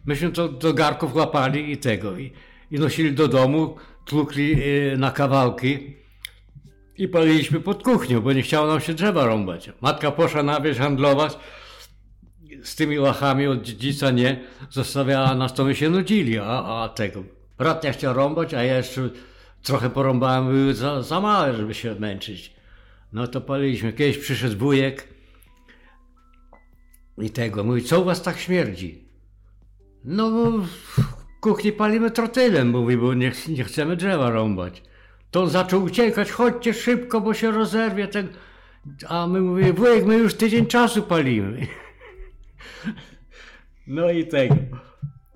Myśmy 0.06 0.32
to 0.32 0.50
do 0.50 0.74
garków 0.74 1.16
łapali 1.16 1.72
i 1.72 1.78
tego. 1.78 2.18
I, 2.18 2.34
i 2.72 2.80
nosili 2.80 3.12
do 3.12 3.28
domu, 3.28 3.76
tłukli 4.06 4.64
y, 4.64 4.98
na 4.98 5.12
kawałki 5.12 5.96
i 6.98 7.08
paliliśmy 7.08 7.60
pod 7.60 7.84
kuchnią, 7.84 8.22
bo 8.22 8.34
nie 8.34 8.42
chciało 8.42 8.68
nam 8.68 8.82
się 8.82 8.94
drzewa 8.94 9.26
rąbać. 9.26 9.72
Matka 9.82 10.12
poszła 10.12 10.44
na 10.44 10.62
wieś 10.62 10.78
handlować 10.78 11.38
z 12.64 12.76
tymi 12.76 13.00
łachami 13.00 13.48
od 13.48 13.62
dziedzica 13.62 14.12
nie, 14.12 14.44
zostawiała 14.70 15.36
nas, 15.36 15.54
to 15.54 15.66
my 15.66 15.76
się 15.76 15.90
nudzili, 15.90 16.40
a, 16.40 16.84
a 16.84 16.90
tego. 16.90 17.41
Brat 17.62 17.84
nie 17.84 17.92
chciał 17.92 18.14
rąbać, 18.14 18.54
a 18.54 18.64
ja 18.64 18.78
jeszcze 18.78 19.10
trochę 19.64 19.90
porąbałem, 19.90 20.48
były 20.48 20.74
za, 20.74 21.02
za 21.02 21.22
małe, 21.22 21.54
żeby 21.54 21.74
się 21.74 21.96
męczyć. 21.96 22.54
No 23.14 23.28
to 23.28 23.42
paliliśmy. 23.42 23.94
Kiedyś 23.94 24.18
przyszedł 24.18 24.58
wujek 24.58 25.08
i 27.18 27.30
tego, 27.30 27.64
mówi, 27.64 27.84
co 27.84 28.02
u 28.02 28.04
was 28.04 28.22
tak 28.22 28.38
śmierdzi? 28.38 29.04
No 30.04 30.32
bo 30.32 30.52
w 30.58 31.40
kuchni 31.42 31.72
palimy 31.72 32.12
trotylem, 32.12 32.70
mówi, 32.70 32.98
bo 32.98 33.14
nie, 33.14 33.32
nie 33.48 33.64
chcemy 33.64 33.96
drzewa 33.96 34.30
rąbać. 34.30 34.84
To 35.32 35.42
on 35.42 35.50
zaczął 35.50 35.84
uciekać, 35.84 36.32
chodźcie 36.32 36.74
szybko, 36.74 37.22
bo 37.22 37.34
się 37.34 37.52
rozerwie. 37.52 38.08
Ten... 38.08 38.28
A 39.08 39.28
my 39.28 39.42
mówimy, 39.42 39.74
wujek, 39.74 40.06
my 40.06 40.18
już 40.18 40.34
tydzień 40.34 40.66
czasu 40.66 41.04
palimy. 41.04 41.68
No 43.88 44.12
i 44.12 44.28
tego. 44.28 44.56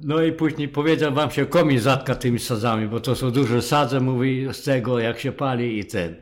No 0.05 0.21
i 0.23 0.31
później 0.31 0.67
powiedział 0.67 1.13
wam 1.13 1.31
się 1.31 1.45
komin 1.45 1.79
zatka 1.79 2.15
tymi 2.15 2.39
sadzami, 2.39 2.87
bo 2.87 2.99
to 2.99 3.15
są 3.15 3.31
duże 3.31 3.61
sadze, 3.61 3.99
mówi 3.99 4.47
z 4.51 4.63
tego 4.63 4.99
jak 4.99 5.19
się 5.19 5.31
pali 5.31 5.79
i 5.79 5.85
ten. 5.85 6.15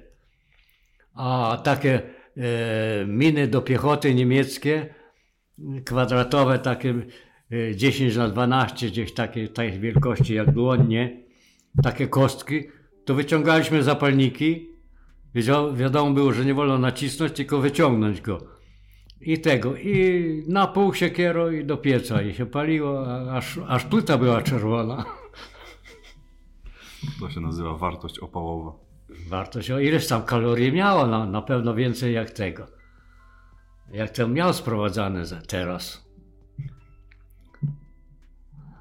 A 1.14 1.58
takie 1.64 2.02
e, 2.38 3.06
miny 3.06 3.48
do 3.48 3.62
piechoty 3.62 4.16
niemieckie, 4.16 4.94
kwadratowe 5.86 6.60
takie 6.60 6.94
e, 7.52 7.76
10 7.76 8.16
na 8.16 8.30
12, 8.30 8.88
gdzieś 8.88 9.14
takie, 9.14 9.48
wielkości 9.80 10.34
jak 10.34 10.52
dłonie, 10.52 11.24
takie 11.84 12.08
kostki, 12.08 12.64
to 13.06 13.14
wyciągaliśmy 13.14 13.84
zapalniki. 13.84 14.70
Wiadomo 15.74 16.12
było, 16.12 16.34
że 16.34 16.46
nie 16.46 16.54
wolno 16.54 16.78
nacisnąć, 16.78 17.34
tylko 17.34 17.60
wyciągnąć 17.60 18.22
go 18.22 18.53
i 19.26 19.40
tego, 19.40 19.76
i 19.76 20.44
na 20.48 20.68
pół 20.68 20.94
siekiero 20.94 21.52
i 21.52 21.66
do 21.66 21.78
pieca 21.78 22.22
i 22.22 22.34
się 22.34 22.46
paliło, 22.46 23.06
aż, 23.34 23.60
aż 23.68 23.86
pluta 23.86 24.18
była 24.18 24.42
czerwona. 24.42 25.06
To 27.20 27.30
się 27.30 27.40
nazywa 27.40 27.78
wartość 27.78 28.20
opałowa. 28.20 28.72
Wartość, 29.30 29.72
o 29.72 29.80
ileś 29.80 30.08
tam 30.08 30.24
kalorii 30.24 30.72
miało, 30.72 31.08
na, 31.08 31.26
na 31.26 31.42
pewno 31.42 31.76
więcej 31.76 32.14
jak 32.14 32.32
tego. 32.32 32.68
Jak 33.92 34.10
ten 34.10 34.34
miał 34.34 34.54
sprowadzane 34.54 35.24
teraz. 35.48 36.04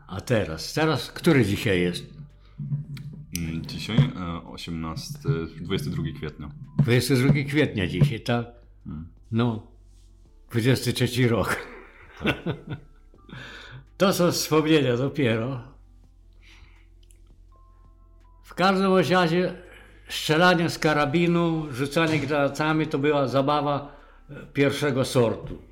A 0.07 0.21
teraz, 0.21 0.75
teraz, 0.75 1.13
który 1.13 1.45
dzisiaj 1.45 1.81
jest? 1.81 2.07
Mm, 3.39 3.67
dzisiaj 3.67 3.97
18, 4.47 5.19
e, 5.59 5.61
22 5.61 6.03
kwietnia. 6.17 6.51
22 6.79 7.33
kwietnia 7.49 7.87
dzisiaj, 7.87 8.21
tak? 8.21 8.47
Hmm. 8.85 9.09
No, 9.33 9.72
23 10.53 11.29
rok. 11.29 11.57
To 13.97 14.13
są 14.13 14.33
wspomnienia 14.33 14.97
dopiero. 14.97 15.61
W 18.43 18.55
każdym 18.55 18.97
razie 18.97 19.55
strzelanie 20.09 20.71
z 20.71 20.79
karabinu, 20.79 21.67
rzucanie 21.73 22.19
granatami 22.19 22.87
to 22.87 22.99
była 22.99 23.29
zabawa 23.29 23.97
e, 24.31 24.35
pierwszego 24.53 25.05
sortu. 25.05 25.63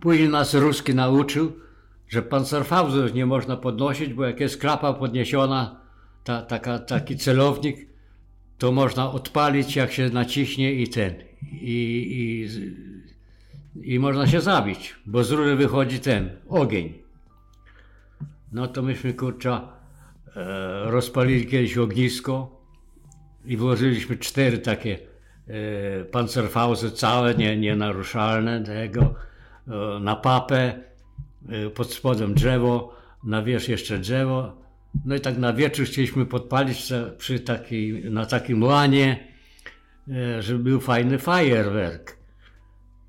Później 0.00 0.28
nas 0.28 0.54
Ruski 0.54 0.94
nauczył, 0.94 1.52
że 2.08 2.22
pancerfauzów 2.22 3.14
nie 3.14 3.26
można 3.26 3.56
podnosić, 3.56 4.14
bo 4.14 4.24
jak 4.24 4.40
jest 4.40 4.60
klapa 4.60 4.92
podniesiona, 4.92 5.80
ta, 6.24 6.42
taka, 6.42 6.78
taki 6.78 7.16
celownik, 7.16 7.93
to 8.58 8.72
można 8.72 9.12
odpalić 9.12 9.76
jak 9.76 9.92
się 9.92 10.08
naciśnie 10.08 10.72
i 10.72 10.88
ten. 10.88 11.14
I, 11.52 12.48
i, 13.72 13.94
i 13.94 13.98
można 13.98 14.26
się 14.26 14.40
zabić, 14.40 14.94
bo 15.06 15.24
z 15.24 15.30
rury 15.30 15.56
wychodzi 15.56 16.00
ten 16.00 16.30
ogień. 16.48 16.92
No 18.52 18.68
to 18.68 18.82
myśmy 18.82 19.14
kurcza 19.14 19.68
e, 20.36 20.90
rozpalili 20.90 21.46
kiedyś 21.46 21.78
ognisko 21.78 22.60
i 23.44 23.56
włożyliśmy 23.56 24.16
cztery 24.16 24.58
takie 24.58 24.98
e, 25.48 26.04
pancerfauzy 26.04 26.90
całe, 26.90 27.34
nie, 27.34 27.56
nienaruszalne 27.56 28.64
tego, 28.64 29.14
e, 29.68 30.00
na 30.00 30.16
papę, 30.16 30.74
e, 31.48 31.70
pod 31.70 31.92
spodem 31.92 32.34
drzewo, 32.34 32.94
na 33.24 33.42
wierzch 33.42 33.68
jeszcze 33.68 33.98
drzewo. 33.98 34.63
No 35.04 35.14
i 35.14 35.20
tak 35.20 35.38
na 35.38 35.52
wieczór 35.52 35.86
chcieliśmy 35.86 36.26
podpalić 36.26 36.92
przy 37.18 37.40
takiej, 37.40 38.10
na 38.10 38.26
takim 38.26 38.62
łanie, 38.62 39.28
e, 40.08 40.42
żeby 40.42 40.64
był 40.64 40.80
fajny 40.80 41.18
fajerwerk. 41.18 42.16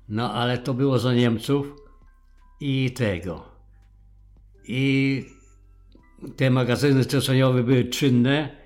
No 0.08 0.32
ale 0.32 0.58
to 0.58 0.74
było 0.74 0.98
za 0.98 1.14
Niemców 1.14 1.76
i 2.60 2.90
tego. 2.90 3.48
I 4.64 5.24
te 6.36 6.50
magazyny 6.50 7.04
tytoniowe 7.04 7.62
były 7.62 7.84
czynne 7.84 8.56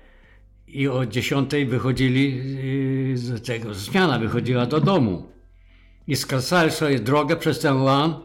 i 0.67 0.87
o 0.87 1.05
10 1.05 1.51
wychodzili 1.67 2.41
y, 3.13 3.17
z 3.17 3.45
tego, 3.45 3.73
zmiana 3.73 4.19
wychodziła 4.19 4.65
do 4.65 4.79
domu. 4.79 5.31
I 6.07 6.15
skracali 6.15 6.71
sobie 6.71 6.99
drogę 6.99 7.35
przez 7.35 7.59
ten 7.59 7.83
lan, 7.83 8.15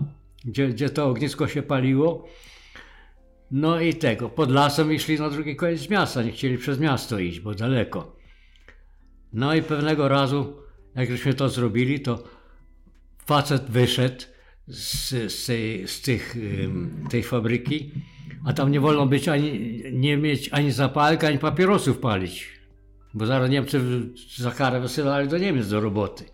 gdzie, 0.44 0.68
gdzie 0.68 0.90
to 0.90 1.06
ognisko 1.06 1.48
się 1.48 1.62
paliło. 1.62 2.28
No 3.50 3.80
i 3.80 3.94
tego, 3.94 4.28
pod 4.28 4.50
lasem 4.50 4.92
i 4.92 4.98
szli 4.98 5.18
na 5.18 5.30
drugi 5.30 5.56
koniec 5.56 5.90
miasta, 5.90 6.22
nie 6.22 6.32
chcieli 6.32 6.59
przez 6.59 6.80
miasto 6.80 7.18
iść, 7.18 7.40
bo 7.40 7.54
daleko. 7.54 8.16
No 9.32 9.54
i 9.54 9.62
pewnego 9.62 10.09
razu, 10.09 10.56
jak 10.94 11.11
żeśmy 11.11 11.35
to 11.35 11.48
zrobili, 11.48 12.00
to 12.00 12.24
facet 13.26 13.70
wyszedł 13.70 14.24
z, 14.66 15.11
z, 15.32 15.46
tej, 15.46 15.88
z 15.88 16.00
tych, 16.00 16.37
tej 17.11 17.22
fabryki, 17.22 17.90
a 18.44 18.52
tam 18.52 18.70
nie 18.72 18.80
wolno 18.80 19.06
być 19.06 19.28
ani, 19.28 19.82
nie 19.92 20.16
mieć 20.16 20.48
ani 20.52 20.72
zapalka, 20.72 21.28
ani 21.28 21.38
papierosów 21.38 21.98
palić, 21.98 22.48
bo 23.14 23.26
zaraz 23.26 23.50
Niemcy 23.50 23.80
za 24.37 24.50
karę 24.50 24.80
wysyłali 24.80 25.28
do 25.28 25.38
Niemiec 25.38 25.68
do 25.68 25.80
roboty. 25.80 26.24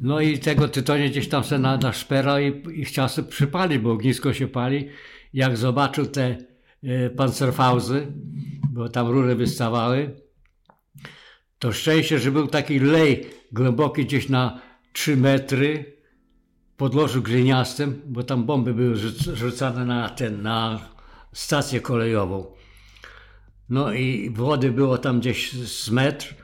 No 0.00 0.20
i 0.20 0.38
tego 0.38 0.68
tytonie 0.68 1.10
gdzieś 1.10 1.28
tam 1.28 1.44
se 1.44 1.58
na, 1.58 1.76
na 1.76 1.92
szpera 1.92 2.40
i, 2.40 2.62
i 2.80 2.84
chciał 2.84 3.08
sobie 3.08 3.28
przypalić, 3.28 3.78
bo 3.78 3.92
ognisko 3.92 4.32
się 4.32 4.48
pali. 4.48 4.88
Jak 5.36 5.56
zobaczył 5.56 6.06
te 6.06 6.38
y, 6.84 7.10
pancerfauzy, 7.16 8.06
bo 8.70 8.88
tam 8.88 9.08
rury 9.08 9.34
wystawały, 9.34 10.20
to 11.58 11.72
szczęście, 11.72 12.18
że 12.18 12.30
był 12.30 12.46
taki 12.46 12.78
lej 12.78 13.26
głęboki 13.52 14.04
gdzieś 14.04 14.28
na 14.28 14.60
3 14.92 15.16
metry, 15.16 15.96
podłożu 16.76 17.22
gliniastym, 17.22 18.02
bo 18.06 18.22
tam 18.22 18.44
bomby 18.44 18.74
były 18.74 18.96
rzucane 19.34 19.84
na 19.84 20.08
ten, 20.08 20.42
na 20.42 20.80
stację 21.32 21.80
kolejową. 21.80 22.46
No 23.68 23.92
i 23.92 24.30
wody 24.30 24.72
było 24.72 24.98
tam 24.98 25.20
gdzieś 25.20 25.52
z 25.52 25.90
metr, 25.90 26.34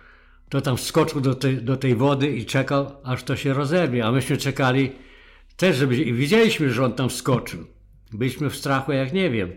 to 0.48 0.60
tam 0.60 0.76
wskoczył 0.76 1.20
do 1.20 1.34
tej, 1.34 1.62
do 1.62 1.76
tej 1.76 1.94
wody 1.94 2.36
i 2.36 2.46
czekał, 2.46 2.90
aż 3.04 3.24
to 3.24 3.36
się 3.36 3.54
rozerwie. 3.54 4.06
A 4.06 4.12
myśmy 4.12 4.36
czekali 4.36 4.92
też, 5.56 5.76
żeby... 5.76 5.96
I 5.96 6.12
widzieliśmy, 6.12 6.70
że 6.70 6.84
on 6.84 6.92
tam 6.92 7.08
wskoczył. 7.08 7.66
Byliśmy 8.12 8.50
w 8.50 8.56
strachu, 8.56 8.92
jak 8.92 9.12
nie 9.12 9.30
wiem. 9.30 9.52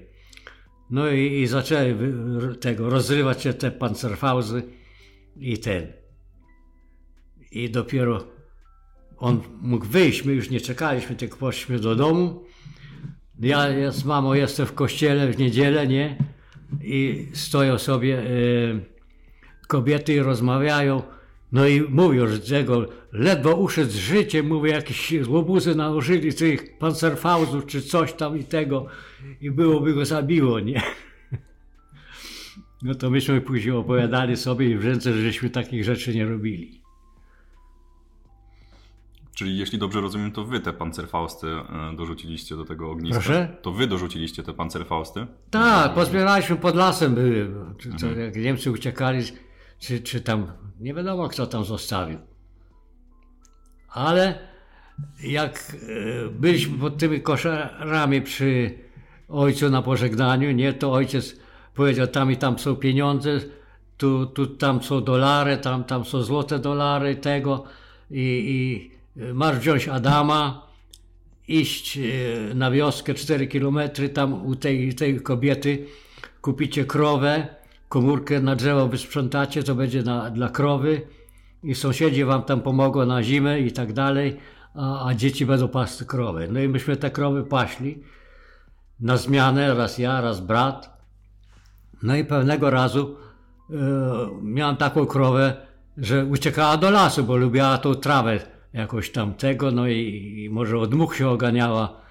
No 0.89 1.09
i, 1.09 1.41
i 1.41 1.47
zaczęli 1.47 1.95
tego, 2.59 2.89
rozrywać 2.89 3.41
się 3.41 3.53
te 3.53 3.71
pancerfauzy 3.71 4.63
i 5.37 5.57
ten. 5.57 5.87
I 7.51 7.69
dopiero 7.69 8.27
on 9.17 9.41
mógł 9.61 9.85
wyjść, 9.85 10.25
my 10.25 10.33
już 10.33 10.49
nie 10.49 10.61
czekaliśmy, 10.61 11.15
tylko 11.15 11.37
poszliśmy 11.37 11.79
do 11.79 11.95
domu. 11.95 12.43
Ja, 13.39 13.91
z 13.91 14.05
mamą 14.05 14.33
jestem 14.33 14.65
w 14.65 14.73
kościele 14.73 15.31
w 15.31 15.37
niedzielę, 15.37 15.87
nie? 15.87 16.17
I 16.81 17.27
stoją 17.33 17.77
sobie 17.77 18.19
e, 18.19 18.25
kobiety 19.67 20.13
i 20.13 20.19
rozmawiają. 20.19 21.03
No 21.55 21.67
i 21.67 21.81
mówią, 21.81 22.27
że 22.27 22.39
tego 22.39 22.85
ledwo 23.11 23.55
uszedł 23.55 23.91
z 23.91 23.95
życiem, 23.95 24.47
mówię, 24.47 24.71
jakieś 24.71 25.13
łobuzy 25.27 25.75
nałożyli 25.75 26.33
tych 26.33 26.77
pancerfauzów 26.77 27.65
czy 27.65 27.81
coś 27.81 28.13
tam 28.13 28.37
i 28.39 28.43
tego 28.43 28.85
i 29.41 29.51
byłoby 29.51 29.93
go 29.93 30.05
zabiło, 30.05 30.59
nie? 30.59 30.81
No 32.83 32.95
to 32.95 33.09
myśmy 33.09 33.41
później 33.41 33.75
opowiadali 33.75 34.37
sobie 34.37 34.69
i 34.69 34.77
w 34.77 34.85
ręce, 34.85 35.13
żeśmy 35.13 35.49
takich 35.49 35.83
rzeczy 35.83 36.15
nie 36.15 36.25
robili. 36.25 36.81
Czyli 39.35 39.57
jeśli 39.57 39.79
dobrze 39.79 40.01
rozumiem, 40.01 40.31
to 40.31 40.45
wy 40.45 40.59
te 40.59 40.73
pancerfausty 40.73 41.47
e, 41.47 41.95
dorzuciliście 41.97 42.55
do 42.55 42.65
tego 42.65 42.91
ogniska. 42.91 43.19
Proszę? 43.19 43.57
To 43.61 43.71
wy 43.71 43.87
dorzuciliście 43.87 44.43
te 44.43 44.53
pancerfausty? 44.53 45.27
Tak, 45.51 45.93
pozbieraliśmy 45.93 46.55
pod 46.55 46.75
lasem 46.75 47.15
były. 47.15 47.51
Co, 47.97 48.07
mhm. 48.07 48.19
Jak 48.25 48.35
Niemcy 48.35 48.71
uciekali, 48.71 49.23
czy, 49.79 50.01
czy 50.01 50.21
tam, 50.21 50.51
nie 50.79 50.93
wiadomo 50.93 51.29
kto 51.29 51.47
tam 51.47 51.65
zostawił. 51.65 52.19
Ale 53.89 54.39
jak 55.23 55.77
e, 56.25 56.29
byliśmy 56.29 56.77
pod 56.77 56.97
tymi 56.97 57.21
koszarami 57.21 58.21
przy 58.21 58.79
ojcu 59.29 59.69
na 59.69 59.81
pożegnaniu, 59.81 60.51
nie, 60.51 60.73
to 60.73 60.91
ojciec 60.91 61.35
powiedział, 61.73 62.07
tam 62.07 62.31
i 62.31 62.38
tam 62.38 62.59
są 62.59 62.75
pieniądze, 62.75 63.39
tu, 63.97 64.25
tu 64.25 64.47
tam 64.47 64.83
są 64.83 65.01
dolary, 65.01 65.57
tam, 65.57 65.83
tam 65.83 66.05
są 66.05 66.21
złote 66.21 66.59
dolary, 66.59 67.15
tego 67.15 67.63
i, 68.11 68.43
i 68.45 68.91
masz 69.33 69.57
wziąć 69.57 69.88
Adama, 69.88 70.67
iść 71.47 71.97
e, 71.97 72.01
na 72.55 72.71
wioskę 72.71 73.13
4 73.13 73.47
kilometry, 73.47 74.09
tam 74.09 74.45
u 74.45 74.55
tej, 74.55 74.95
tej 74.95 75.21
kobiety 75.21 75.85
kupicie 76.41 76.85
krowę, 76.85 77.54
komórkę 77.89 78.39
na 78.39 78.55
drzewo 78.55 78.87
wysprzątacie, 78.87 79.63
to 79.63 79.75
będzie 79.75 80.03
na, 80.03 80.29
dla 80.29 80.49
krowy 80.49 81.01
i 81.63 81.75
sąsiedzi 81.75 82.25
wam 82.25 82.43
tam 82.43 82.61
pomogą 82.61 83.05
na 83.05 83.23
zimę 83.23 83.59
i 83.59 83.71
tak 83.71 83.93
dalej, 83.93 84.37
a, 84.75 85.07
a 85.07 85.13
dzieci 85.13 85.45
będą 85.45 85.67
pasty 85.67 86.05
krowy. 86.05 86.47
No 86.51 86.59
i 86.59 86.67
myśmy 86.67 86.97
te 86.97 87.11
krowy 87.11 87.43
paśli 87.43 88.03
na 88.99 89.17
zmianę, 89.17 89.73
raz 89.73 89.97
ja, 89.97 90.21
raz 90.21 90.39
brat. 90.39 90.97
No 92.03 92.15
i 92.15 92.25
pewnego 92.25 92.69
razu 92.69 93.17
e, 93.69 93.75
miałem 94.41 94.75
taką 94.75 95.05
krowę, 95.05 95.53
że 95.97 96.25
uciekała 96.25 96.77
do 96.77 96.91
lasu, 96.91 97.23
bo 97.23 97.37
lubiła 97.37 97.77
tą 97.77 97.95
trawę 97.95 98.39
jakoś 98.73 99.11
tamtego, 99.11 99.71
no 99.71 99.87
i, 99.87 100.33
i 100.43 100.49
może 100.49 100.77
od 100.77 100.93
much 100.93 101.15
się 101.15 101.29
oganiała. 101.29 102.04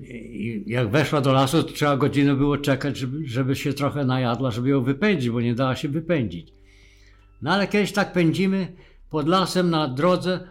I 0.00 0.64
jak 0.66 0.88
weszła 0.88 1.20
do 1.20 1.32
lasu, 1.32 1.62
to 1.62 1.72
trzeba 1.72 1.96
godzinę 1.96 2.34
było 2.34 2.58
czekać, 2.58 2.96
żeby, 2.96 3.28
żeby 3.28 3.56
się 3.56 3.72
trochę 3.72 4.04
najadła, 4.04 4.50
żeby 4.50 4.68
ją 4.68 4.82
wypędzić, 4.82 5.30
bo 5.30 5.40
nie 5.40 5.54
dała 5.54 5.76
się 5.76 5.88
wypędzić. 5.88 6.52
No 7.42 7.50
ale 7.50 7.68
kiedyś 7.68 7.92
tak 7.92 8.12
pędzimy 8.12 8.72
pod 9.10 9.28
lasem 9.28 9.70
na 9.70 9.88
drodze, 9.88 10.48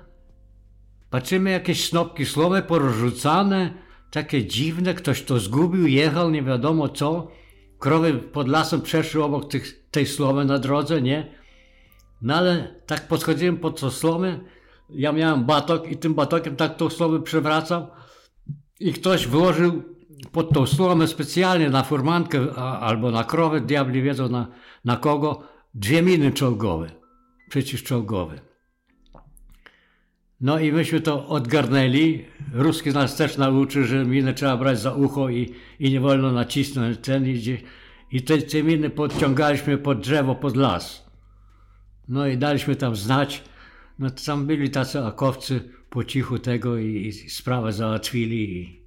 patrzymy 1.09 1.49
jakieś 1.51 1.89
snopki 1.89 2.25
słomy 2.25 2.61
porozrzucane, 2.61 3.73
takie 4.11 4.45
dziwne, 4.45 4.93
ktoś 4.93 5.23
to 5.23 5.39
zgubił, 5.39 5.87
jechał, 5.87 6.31
nie 6.31 6.43
wiadomo 6.43 6.89
co. 6.89 7.31
Krowy 7.79 8.13
pod 8.13 8.47
lasem 8.47 8.81
przeszły 8.81 9.23
obok 9.23 9.51
tych, 9.51 9.89
tej 9.91 10.05
slomy 10.05 10.45
na 10.45 10.59
drodze, 10.59 11.01
nie? 11.01 11.31
No 12.21 12.35
ale 12.35 12.75
tak 12.85 13.07
podchodziłem 13.07 13.57
pod 13.57 13.79
tą 13.79 13.89
slomę, 13.89 14.39
ja 14.89 15.11
miałem 15.11 15.45
batok 15.45 15.91
i 15.91 15.97
tym 15.97 16.13
batokiem 16.13 16.55
tak 16.55 16.77
tą 16.77 16.89
słomę 16.89 17.21
przewracał 17.21 17.87
i 18.81 18.93
ktoś 18.93 19.27
wyłożył 19.27 19.83
pod 20.31 20.53
tą 20.53 20.65
słomę 20.65 21.07
specjalnie 21.07 21.69
na 21.69 21.83
furmankę 21.83 22.53
albo 22.55 23.11
na 23.11 23.23
krowę, 23.23 23.61
diabli 23.61 24.01
wiedzą 24.01 24.29
na, 24.29 24.47
na 24.85 24.97
kogo, 24.97 25.43
dwie 25.73 26.01
miny 26.01 26.31
czołgowe, 26.31 26.91
przeciwczołgowe. 27.49 28.41
No 30.41 30.59
i 30.59 30.71
myśmy 30.71 31.01
to 31.01 31.27
odgarnęli. 31.27 32.25
Ruski 32.53 32.89
nas 32.89 33.15
też 33.15 33.37
nauczył, 33.37 33.83
że 33.83 34.05
minę 34.05 34.33
trzeba 34.33 34.57
brać 34.57 34.79
za 34.79 34.93
ucho 34.93 35.29
i, 35.29 35.53
i 35.79 35.91
nie 35.91 35.99
wolno 35.99 36.31
nacisnąć 36.31 36.97
ten 36.97 37.27
idzie. 37.27 37.57
I 38.11 38.21
te, 38.21 38.37
te 38.37 38.63
miny 38.63 38.89
podciągaliśmy 38.89 39.77
pod 39.77 39.99
drzewo, 39.99 40.35
pod 40.35 40.55
las. 40.55 41.05
No 42.07 42.27
i 42.27 42.37
daliśmy 42.37 42.75
tam 42.75 42.95
znać. 42.95 43.43
No 43.99 44.09
to 44.09 44.25
tam 44.25 44.47
byli 44.47 44.69
tacy 44.69 45.05
akowcy, 45.05 45.69
po 45.91 46.03
cichu 46.03 46.39
tego 46.39 46.77
i, 46.77 47.07
i 47.07 47.29
sprawę 47.29 47.73
załatwili 47.73 48.61
i 48.61 48.81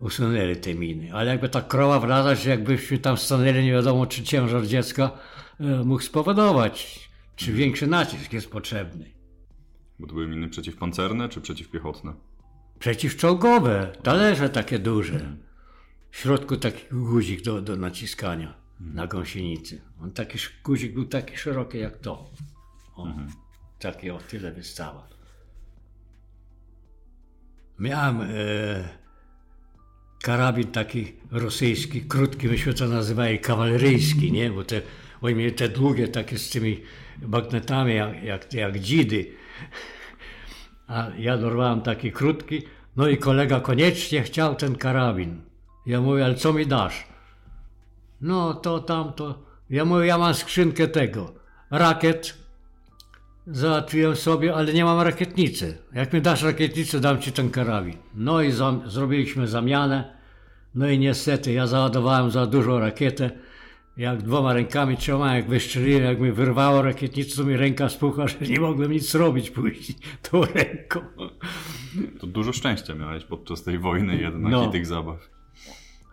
usunęli 0.00 0.56
te 0.56 0.74
miny. 0.74 1.14
Ale 1.14 1.30
jakby 1.30 1.48
ta 1.48 1.62
krowa 1.62 2.00
wracać, 2.00 2.44
jakbyśmy 2.44 2.98
tam 2.98 3.16
stanęli, 3.16 3.64
nie 3.64 3.72
wiadomo 3.72 4.06
czy 4.06 4.22
ciężar 4.22 4.66
dziecka 4.66 5.10
e, 5.60 5.84
mógł 5.84 6.02
spowodować, 6.02 7.08
czy 7.36 7.52
większy 7.52 7.86
nacisk 7.86 8.32
jest 8.32 8.50
potrzebny. 8.50 9.10
Bo 9.98 10.06
to 10.06 10.12
były 10.14 10.28
miny 10.28 10.48
przeciwpancerne 10.48 11.28
czy 11.28 11.40
przeciwpiechotne? 11.40 12.12
Przeciwczołgowe, 12.78 13.92
talerze 14.02 14.50
takie 14.50 14.78
duże. 14.78 15.36
W 16.10 16.16
środku 16.16 16.56
taki 16.56 16.84
guzik 16.92 17.42
do, 17.42 17.62
do 17.62 17.76
naciskania 17.76 18.54
na 18.80 19.06
gąsienicy. 19.06 19.80
On 20.02 20.10
taki 20.12 20.38
guzik 20.64 20.94
był 20.94 21.04
taki 21.04 21.36
szeroki 21.36 21.78
jak 21.78 21.98
to. 21.98 22.30
O, 22.96 23.06
Taki 23.06 23.49
o 23.88 24.18
tyle 24.18 24.52
wystała. 24.52 25.08
Miałem 27.78 28.20
e, 28.20 28.26
karabin 30.22 30.66
taki 30.72 31.12
rosyjski, 31.30 32.02
krótki, 32.02 32.48
myśmy 32.48 32.74
to 32.74 32.88
nazywali 32.88 33.38
kawaleryjski, 33.38 34.32
nie? 34.32 34.50
Bo 34.50 34.64
te, 34.64 34.82
oni 35.22 35.34
mieli 35.34 35.52
te 35.52 35.68
długie 35.68 36.08
takie 36.08 36.38
z 36.38 36.50
tymi 36.50 36.82
bagnetami 37.22 37.94
jak, 37.94 38.22
jak, 38.22 38.54
jak 38.54 38.78
dzidy. 38.78 39.32
A 40.86 41.10
ja 41.18 41.38
dorwałem 41.38 41.80
taki 41.80 42.12
krótki, 42.12 42.62
no 42.96 43.08
i 43.08 43.18
kolega 43.18 43.60
koniecznie 43.60 44.22
chciał 44.22 44.54
ten 44.54 44.76
karabin. 44.76 45.42
Ja 45.86 46.00
mówię, 46.00 46.24
ale 46.24 46.34
co 46.34 46.52
mi 46.52 46.66
dasz? 46.66 47.06
No 48.20 48.54
to 48.54 48.78
tamto. 48.78 49.42
Ja 49.70 49.84
mówię, 49.84 50.06
ja 50.06 50.18
mam 50.18 50.34
skrzynkę 50.34 50.88
tego. 50.88 51.34
Rakiet. 51.70 52.39
Załatwiłem 53.52 54.16
sobie, 54.16 54.54
ale 54.54 54.72
nie 54.72 54.84
mam 54.84 55.00
rakietnicy. 55.00 55.78
Jak 55.94 56.12
mi 56.12 56.20
dasz 56.22 56.42
rakietnicę, 56.42 57.00
dam 57.00 57.18
ci 57.20 57.32
ten 57.32 57.50
karabin. 57.50 57.94
No 58.14 58.42
i 58.42 58.52
zam- 58.52 58.82
zrobiliśmy 58.90 59.48
zamianę. 59.48 60.16
No 60.74 60.88
i 60.90 60.98
niestety 60.98 61.52
ja 61.52 61.66
załadowałem 61.66 62.30
za 62.30 62.46
dużo 62.46 62.78
rakietę. 62.80 63.30
Jak 63.96 64.22
dwoma 64.22 64.52
rękami 64.52 64.96
trzymałem, 64.96 65.36
jak 65.36 65.48
wystrzeliłem, 65.48 66.02
jak 66.04 66.20
mi 66.20 66.32
wyrwało 66.32 66.82
rakietnicę, 66.82 67.36
to 67.36 67.44
mi 67.44 67.56
ręka 67.56 67.88
spuchła, 67.88 68.28
że 68.28 68.36
nie 68.40 68.60
mogłem 68.60 68.92
nic 68.92 69.14
robić 69.14 69.50
później 69.50 69.96
tą 70.30 70.42
ręką. 70.44 71.00
To 72.20 72.26
dużo 72.26 72.52
szczęścia 72.52 72.94
miałeś 72.94 73.24
podczas 73.24 73.62
tej 73.62 73.78
wojny 73.78 74.16
jednak 74.16 74.52
No. 74.52 74.68
i 74.68 74.70
tych 74.72 74.86
zabaw. 74.86 75.30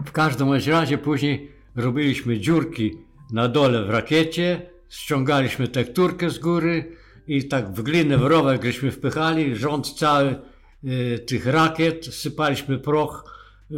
W 0.06 0.12
każdym 0.12 0.50
razie 0.68 0.98
później 0.98 1.52
robiliśmy 1.76 2.40
dziurki 2.40 2.98
na 3.34 3.48
dole 3.48 3.84
w 3.86 3.90
rakiecie, 3.90 4.62
ściągaliśmy 4.90 5.68
tekturkę 5.68 6.30
z 6.30 6.40
góry 6.40 6.92
i 7.28 7.48
tak 7.48 7.74
w 7.74 7.82
glinę, 7.82 8.18
w 8.18 8.26
rowek 8.26 8.64
żeśmy 8.66 8.92
wpychali, 8.92 9.56
rząd 9.56 9.94
cały 9.94 10.36
y, 10.84 11.20
tych 11.20 11.46
rakiet, 11.46 12.06
sypaliśmy 12.06 12.80
proch 12.80 13.24
y, 13.72 13.76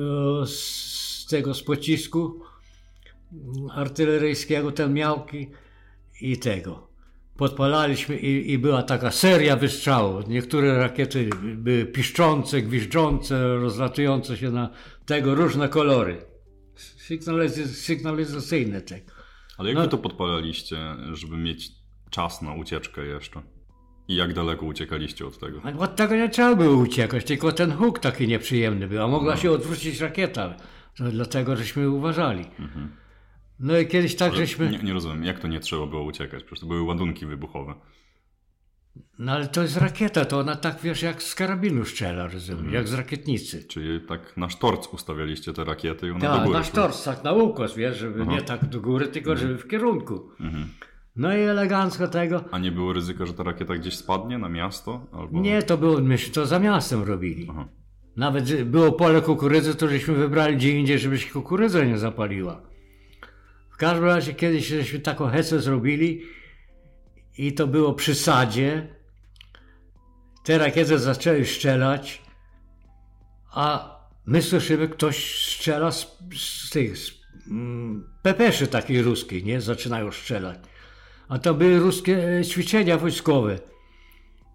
z 0.47 1.25
tego, 1.29 1.53
z 1.53 1.63
pocisku 1.63 2.41
y, 3.33 3.38
artyleryjskiego, 3.71 4.71
ten 4.71 4.93
miałki 4.93 5.49
i 6.21 6.38
tego. 6.38 6.89
Podpalaliśmy 7.38 8.17
i, 8.17 8.51
i 8.51 8.57
była 8.57 8.83
taka 8.83 9.12
seria 9.12 9.55
wystrzałów. 9.55 10.27
Niektóre 10.27 10.77
rakiety 10.77 11.29
były 11.55 11.85
piszczące, 11.85 12.62
gwiżdżące, 12.62 13.55
rozlatujące 13.55 14.38
się 14.38 14.51
na 14.51 14.69
tego, 15.05 15.35
różne 15.35 15.69
kolory. 15.69 16.21
Sygnaliz- 17.07 17.65
sygnalizacyjne 17.67 18.81
tego. 18.81 19.12
Ale 19.57 19.69
jak 19.69 19.77
No. 19.77 19.83
wy 19.83 19.89
to 19.89 19.97
podpalaliście, 19.97 20.77
żeby 21.13 21.38
mieć 21.38 21.71
czas 22.10 22.41
na 22.41 22.54
ucieczkę 22.54 23.06
jeszcze? 23.06 23.41
I 24.08 24.15
jak 24.15 24.34
daleko 24.34 24.65
uciekaliście 24.65 25.26
od 25.28 25.39
tego? 25.39 25.62
A 25.63 25.72
Od 25.78 25.95
tego 25.95 26.15
nie 26.15 26.30
trzeba 26.30 26.56
było 26.56 26.78
uciekać, 26.78 27.26
tylko 27.26 27.52
ten 27.52 27.72
huk 27.72 28.00
taki 28.00 28.28
nieprzyjemny 28.28 28.88
był, 28.88 29.04
a 29.04 29.08
mogła 29.08 29.38
się 29.38 29.52
odwrócić 29.52 30.00
rakieta. 30.00 30.56
To 30.98 31.04
dlatego 31.12 31.56
żeśmy 31.56 31.89
uważali. 31.89 32.45
No 33.60 33.78
i 33.78 33.88
kiedyś 33.88 34.15
tak 34.15 34.36
żeśmy... 34.36 34.69
Nie, 34.69 34.78
nie 34.78 34.93
rozumiem, 34.93 35.24
jak 35.24 35.39
to 35.39 35.48
nie 35.48 35.60
trzeba 35.60 35.86
było 35.86 36.04
uciekać? 36.04 36.43
Przecież 36.43 36.60
to 36.60 36.65
były 36.65 36.82
ładunki 36.82 37.26
wybuchowe. 37.26 37.74
No 39.19 39.32
ale 39.32 39.48
to 39.48 39.62
jest 39.62 39.78
rakieta, 39.78 40.26
to 40.26 40.39
ona 40.39 40.56
tak 40.56 40.82
wiesz 40.82 41.02
jak 41.02 41.24
z 41.24 41.36
karabinu 41.36 41.86
strzela, 41.86 42.28
rozumiesz, 42.28 42.74
jak 42.74 42.88
z 42.88 42.93
rakietnicy. 42.93 43.63
Czyli 43.63 44.02
tak 44.02 44.38
na 44.38 44.50
sztorc 44.50 44.88
ustawialiście 44.88 45.54
te 45.54 45.63
rakiety 45.63 46.08
i 46.08 46.12
one 46.12 46.19
do 46.19 46.26
Tak, 46.28 46.43
góry 46.45 46.58
na 46.58 46.63
szły. 46.63 46.72
sztorc, 46.72 47.04
tak 47.04 47.24
na 47.24 47.32
ukos, 47.34 47.76
wiesz, 47.76 47.98
żeby 47.98 48.26
nie 48.28 48.41
tak 48.41 48.65
do 48.65 48.82
góry, 48.82 49.08
tylko 49.08 49.36
żeby 49.36 49.58
w 49.58 49.67
kierunku. 49.67 50.30
No 51.19 51.38
i 51.38 51.39
elegancko 51.39 52.08
tego. 52.08 52.43
A 52.51 52.60
nie 52.60 52.71
było 52.71 52.93
ryzyka, 52.93 53.25
że 53.25 53.34
ta 53.34 53.43
rakieta 53.43 53.75
gdzieś 53.75 53.97
spadnie 53.97 54.38
na 54.38 54.49
miasto? 54.49 55.08
Albo... 55.12 55.39
Nie, 55.39 55.63
to 55.63 55.77
było, 55.77 56.01
myśmy 56.01 56.34
to 56.34 56.45
za 56.45 56.60
miastem 56.60 57.03
robili. 57.03 57.47
Aha. 57.49 57.67
Nawet 58.15 58.63
było 58.63 58.91
pole 58.91 59.21
kukurydzy, 59.21 59.75
to 59.75 59.88
żeśmy 59.88 60.13
wybrali 60.13 60.55
gdzie 60.55 60.79
indziej, 60.79 60.99
żeby 60.99 61.17
się 61.17 61.32
kukurydza 61.32 61.84
nie 61.84 61.97
zapaliła. 61.97 62.62
W 63.69 63.77
każdym 63.77 64.05
razie 64.05 64.34
kiedyś 64.34 64.67
żeśmy 64.67 64.99
taką 64.99 65.27
hecę 65.27 65.60
zrobili 65.60 66.21
i 67.38 67.53
to 67.53 67.67
było 67.67 67.93
przy 67.93 68.15
sadzie. 68.15 68.88
Te 70.43 70.58
rakiety 70.58 70.99
zaczęły 70.99 71.45
strzelać, 71.45 72.21
a 73.51 73.95
my 74.25 74.41
słyszymy, 74.41 74.88
ktoś 74.88 75.45
strzela 75.45 75.91
z, 75.91 76.17
z 76.36 76.69
tych 76.69 76.97
z, 76.97 77.12
mm, 77.47 78.08
pepeszy 78.21 78.67
takiej 78.67 79.01
ruskiej, 79.01 79.43
nie? 79.43 79.62
Zaczynają 79.62 80.12
strzelać. 80.12 80.68
A 81.29 81.39
to 81.39 81.53
były 81.53 81.79
ruskie 81.79 82.39
e, 82.39 82.45
ćwiczenia 82.45 82.97
wojskowe. 82.97 83.59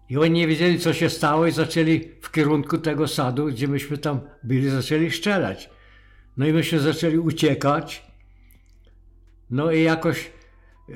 I 0.09 0.17
oni 0.17 0.31
nie 0.31 0.47
wiedzieli, 0.47 0.79
co 0.79 0.93
się 0.93 1.09
stało, 1.09 1.47
i 1.47 1.51
zaczęli 1.51 2.01
w 2.21 2.31
kierunku 2.31 2.77
tego 2.77 3.07
sadu, 3.07 3.45
gdzie 3.45 3.67
myśmy 3.67 3.97
tam 3.97 4.19
byli, 4.43 4.69
zaczęli 4.69 5.11
strzelać. 5.11 5.69
No 6.37 6.47
i 6.47 6.53
myśmy 6.53 6.79
zaczęli 6.79 7.17
uciekać. 7.17 8.05
No 9.49 9.71
i 9.71 9.83
jakoś 9.83 10.31
e, 10.89 10.93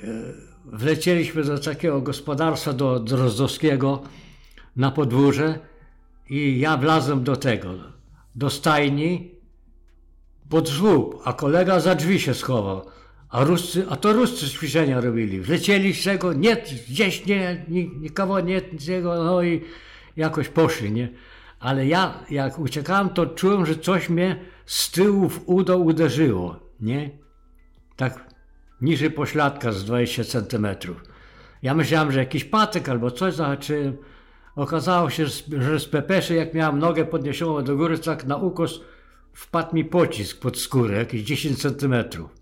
wlecieliśmy 0.66 1.44
do 1.44 1.60
takiego 1.60 2.02
gospodarstwa, 2.02 2.74
do 2.74 3.00
Drozdowskiego 3.00 4.04
na 4.76 4.92
podwórze 4.92 5.60
i 6.30 6.60
ja 6.60 6.78
wlazłem 6.78 7.24
do 7.24 7.36
tego, 7.36 7.74
do 8.36 8.50
stajni 8.50 9.32
pod 10.50 10.68
żłób, 10.68 11.22
a 11.26 11.34
kolega 11.34 11.80
za 11.80 11.96
drzwi 11.96 12.20
się 12.20 12.34
schował. 12.34 12.86
A, 13.30 13.44
Ruscy, 13.44 13.86
a 13.90 13.96
to 13.96 14.14
Ruscy 14.14 14.50
ćwiczenia 14.50 15.02
robili. 15.02 15.42
Wlecieli 15.42 15.94
z 15.94 16.04
tego, 16.04 16.34
nie, 16.34 16.56
gdzieś 16.90 17.26
nie, 17.26 17.66
ni- 17.68 17.92
nikogo 18.00 18.40
nie, 18.40 18.62
tego, 18.62 19.24
no 19.24 19.44
i 19.44 19.62
jakoś 20.18 20.48
poszli, 20.50 20.92
nie? 20.92 21.10
Ale 21.60 21.88
ja, 21.88 22.24
jak 22.30 22.60
uciekałem, 22.60 23.10
to 23.10 23.26
czułem, 23.26 23.66
że 23.66 23.76
coś 23.76 24.10
mnie 24.10 24.40
z 24.66 24.92
tyłu 24.92 25.30
w 25.30 25.42
udo 25.46 25.78
uderzyło, 25.78 26.60
nie? 26.80 27.10
Tak 27.96 28.26
niżej 28.82 29.12
pośladka 29.12 29.72
z 29.72 29.86
20 29.86 30.24
centymetrów. 30.24 31.04
Ja 31.62 31.74
myślałem, 31.74 32.12
że 32.12 32.20
jakiś 32.20 32.44
patyk 32.44 32.90
albo 32.90 33.12
coś 33.12 33.34
zahaczyłem. 33.34 33.98
Okazało 34.56 35.10
się, 35.10 35.26
że 35.60 35.80
z 35.80 35.86
pepeszy, 35.86 36.36
jak 36.36 36.54
miałem 36.54 36.80
nogę 36.80 37.06
podniesioną 37.06 37.64
do 37.64 37.78
góry, 37.78 38.00
tak 38.00 38.26
na 38.26 38.38
ukos 38.38 38.82
wpadł 39.34 39.76
mi 39.76 39.86
pocisk 39.86 40.40
pod 40.40 40.60
skórę, 40.60 40.98
jakieś 40.98 41.22
10 41.22 41.62
centymetrów. 41.62 42.39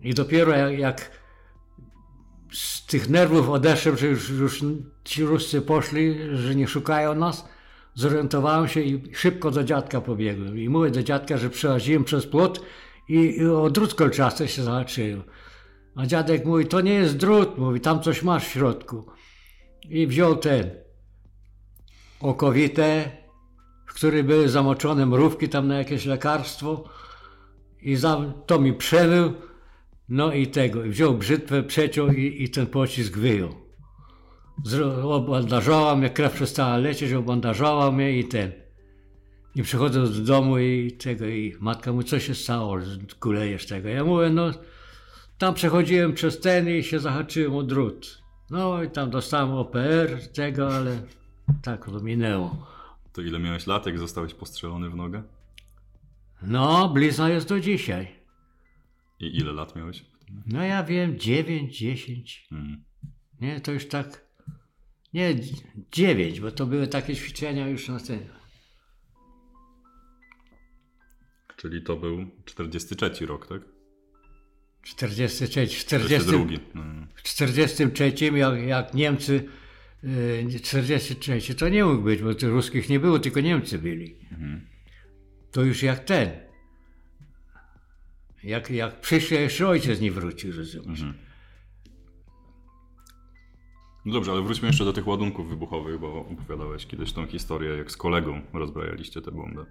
I 0.00 0.14
dopiero 0.14 0.52
jak, 0.52 0.78
jak 0.78 1.10
z 2.52 2.86
tych 2.86 3.08
nerwów 3.08 3.50
odeszłem, 3.50 3.96
że 3.96 4.06
już, 4.06 4.30
już 4.30 4.64
ci 5.04 5.24
Ruscy 5.24 5.62
poszli, 5.62 6.16
że 6.32 6.54
nie 6.54 6.68
szukają 6.68 7.14
nas, 7.14 7.48
zorientowałem 7.94 8.68
się 8.68 8.80
i 8.80 9.14
szybko 9.14 9.50
do 9.50 9.64
dziadka 9.64 10.00
pobiegłem. 10.00 10.58
I 10.58 10.68
mówię 10.68 10.90
do 10.90 11.02
dziadka, 11.02 11.38
że 11.38 11.50
przełaziłem 11.50 12.04
przez 12.04 12.26
płot 12.26 12.60
i, 13.08 13.36
i 13.38 13.46
o 13.46 13.70
drut 13.70 13.94
kolczasty 13.94 14.48
się 14.48 14.62
zahaczyłem. 14.62 15.22
A 15.96 16.06
dziadek 16.06 16.44
mówi, 16.44 16.66
to 16.66 16.80
nie 16.80 16.94
jest 16.94 17.16
drut, 17.16 17.58
mówi, 17.58 17.80
tam 17.80 18.02
coś 18.02 18.22
masz 18.22 18.46
w 18.46 18.50
środku. 18.50 19.06
I 19.88 20.06
wziął 20.06 20.36
ten 20.36 20.70
okowite, 22.20 23.10
w 23.86 23.94
której 23.94 24.24
były 24.24 24.48
zamoczone 24.48 25.06
mrówki 25.06 25.48
tam 25.48 25.68
na 25.68 25.78
jakieś 25.78 26.06
lekarstwo 26.06 26.84
i 27.82 27.96
za, 27.96 28.34
to 28.46 28.58
mi 28.58 28.72
przewył, 28.72 29.34
no 30.08 30.32
i 30.32 30.46
tego, 30.46 30.84
i 30.84 30.90
wziął 30.90 31.14
brzytwę, 31.14 31.62
przeciął 31.62 32.08
i, 32.08 32.42
i 32.42 32.48
ten 32.48 32.66
pocisk 32.66 33.16
wyjął. 33.18 33.54
Obandażował 35.02 35.96
mnie, 35.96 36.10
krew 36.10 36.32
przestała 36.32 36.76
lecieć, 36.76 37.12
obandażował 37.12 37.92
mnie 37.92 38.18
i 38.18 38.24
ten. 38.24 38.52
I 39.54 39.62
przychodzę 39.62 40.02
do 40.02 40.08
domu 40.08 40.58
i 40.58 40.92
tego, 40.92 41.26
i 41.26 41.54
matka 41.60 41.92
mówi, 41.92 42.04
co 42.04 42.20
się 42.20 42.34
stało, 42.34 42.76
kulejesz 43.20 43.66
tego. 43.66 43.88
Ja 43.88 44.04
mówię, 44.04 44.30
no 44.30 44.50
tam 45.38 45.54
przechodziłem 45.54 46.12
przez 46.12 46.40
ten 46.40 46.68
i 46.68 46.82
się 46.82 46.98
zahaczyłem 46.98 47.54
o 47.54 47.62
drut. 47.62 48.22
No 48.50 48.82
i 48.82 48.90
tam 48.90 49.10
dostałem 49.10 49.50
OPR 49.50 50.28
tego, 50.34 50.74
ale 50.76 51.02
tak 51.62 51.84
to 51.84 52.00
minęło. 52.00 52.66
To 53.12 53.22
ile 53.22 53.38
miałeś 53.38 53.66
lat, 53.66 53.86
jak 53.86 53.98
zostałeś 53.98 54.34
postrzelony 54.34 54.90
w 54.90 54.94
nogę? 54.94 55.22
No, 56.42 56.88
blizna 56.88 57.28
jest 57.28 57.48
do 57.48 57.60
dzisiaj. 57.60 58.17
I 59.20 59.36
ile 59.36 59.52
lat 59.52 59.76
miałeś? 59.76 60.04
No 60.46 60.62
ja 60.62 60.84
wiem, 60.84 61.18
9, 61.18 61.78
10. 61.78 62.48
Mm. 62.52 62.84
Nie, 63.40 63.60
to 63.60 63.72
już 63.72 63.88
tak 63.88 64.28
Nie, 65.14 65.34
dziewięć, 65.92 66.40
bo 66.40 66.50
to 66.50 66.66
były 66.66 66.86
takie 66.86 67.16
ćwiczenia 67.16 67.68
już 67.68 67.88
na 67.88 68.00
ten. 68.00 68.20
Czyli 71.56 71.82
to 71.82 71.96
był 71.96 72.26
43 72.44 73.26
rok, 73.26 73.46
tak? 73.46 73.62
43, 74.82 75.48
40, 75.48 75.78
42. 75.78 76.44
No. 76.74 76.82
w 77.14 77.22
43 77.22 78.12
jak, 78.36 78.62
jak 78.62 78.94
Niemcy, 78.94 79.48
y, 80.04 80.60
43 80.62 81.54
to 81.54 81.68
nie 81.68 81.84
mógł 81.84 82.02
być, 82.02 82.22
bo 82.22 82.34
tych 82.34 82.48
ruskich 82.48 82.88
nie 82.88 83.00
było, 83.00 83.18
tylko 83.18 83.40
Niemcy 83.40 83.78
byli. 83.78 84.16
To 85.52 85.62
już 85.62 85.82
jak 85.82 86.04
ten. 86.04 86.47
Jak, 88.44 88.70
jak 88.70 89.00
przyszli, 89.00 89.36
a 89.36 89.40
jeszcze 89.40 89.68
ojciec 89.68 90.00
nie 90.00 90.10
wrócił, 90.10 90.52
rozumiesz. 90.56 91.04
No 94.04 94.12
dobrze, 94.12 94.32
ale 94.32 94.42
wróćmy 94.42 94.68
jeszcze 94.68 94.84
do 94.84 94.92
tych 94.92 95.06
ładunków 95.06 95.48
wybuchowych, 95.48 96.00
bo 96.00 96.26
opowiadałeś 96.26 96.86
kiedyś 96.86 97.12
tą 97.12 97.26
historię, 97.26 97.70
jak 97.70 97.90
z 97.90 97.96
kolegą 97.96 98.40
rozbrajaliście 98.52 99.22
tę 99.22 99.30
bombę. 99.30 99.64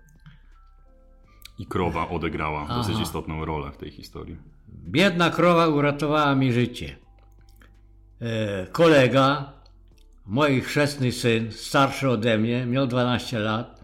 I 1.60 1.66
krowa 1.66 2.10
odegrała 2.10 2.68
dosyć 2.68 2.94
Aha. 2.94 3.04
istotną 3.04 3.46
rolę 3.46 3.72
w 3.72 3.78
tej 3.78 3.92
historii. 3.92 4.38
Biedna 4.70 5.30
krowa 5.30 5.68
uratowała 5.68 6.36
mi 6.36 6.54
życie. 6.54 6.98
E, 8.22 8.68
kolega, 8.68 9.54
mój 10.26 10.62
chrzestny 10.62 11.12
syn, 11.12 11.52
starszy 11.52 12.10
ode 12.10 12.38
mnie, 12.38 12.66
miał 12.66 12.88
12 12.88 13.40
lat. 13.40 13.84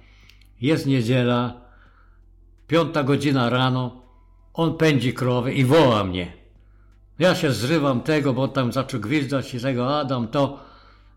Jest 0.62 0.86
niedziela, 0.86 1.62
piąta 2.68 3.04
godzina 3.04 3.50
rano. 3.50 4.03
On 4.54 4.78
pędzi 4.78 5.14
krowę 5.14 5.54
i 5.54 5.66
woła 5.66 6.04
mnie. 6.04 6.34
Ja 7.20 7.36
się 7.36 7.52
zrywam 7.52 8.02
tego, 8.02 8.34
bo 8.34 8.48
tam 8.48 8.72
zaczął 8.72 9.00
gwizdać 9.00 9.54
i 9.54 9.60
tego 9.60 10.00
Adam 10.00 10.28
to. 10.28 10.60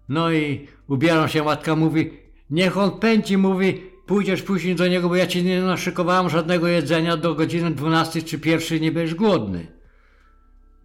No 0.09 0.33
i 0.33 0.69
ubieram 0.89 1.29
się, 1.29 1.45
matka 1.45 1.77
mówi, 1.77 2.11
niech 2.51 2.79
on 2.79 2.99
pędzi, 2.99 3.37
mówi, 3.37 3.83
pójdziesz 4.07 4.43
później 4.43 4.75
do 4.75 4.89
niego, 4.89 5.09
bo 5.09 5.17
ja 5.17 5.27
ci 5.27 5.45
nie 5.45 5.63
naszykowałam 5.63 6.31
żadnego 6.31 6.69
jedzenia 6.69 7.17
do 7.17 7.35
godziny 7.35 7.71
12 7.71 8.23
czy 8.23 8.39
pierwszej, 8.39 8.81
nie 8.81 8.93
będziesz 8.93 9.15
głodny. 9.15 9.67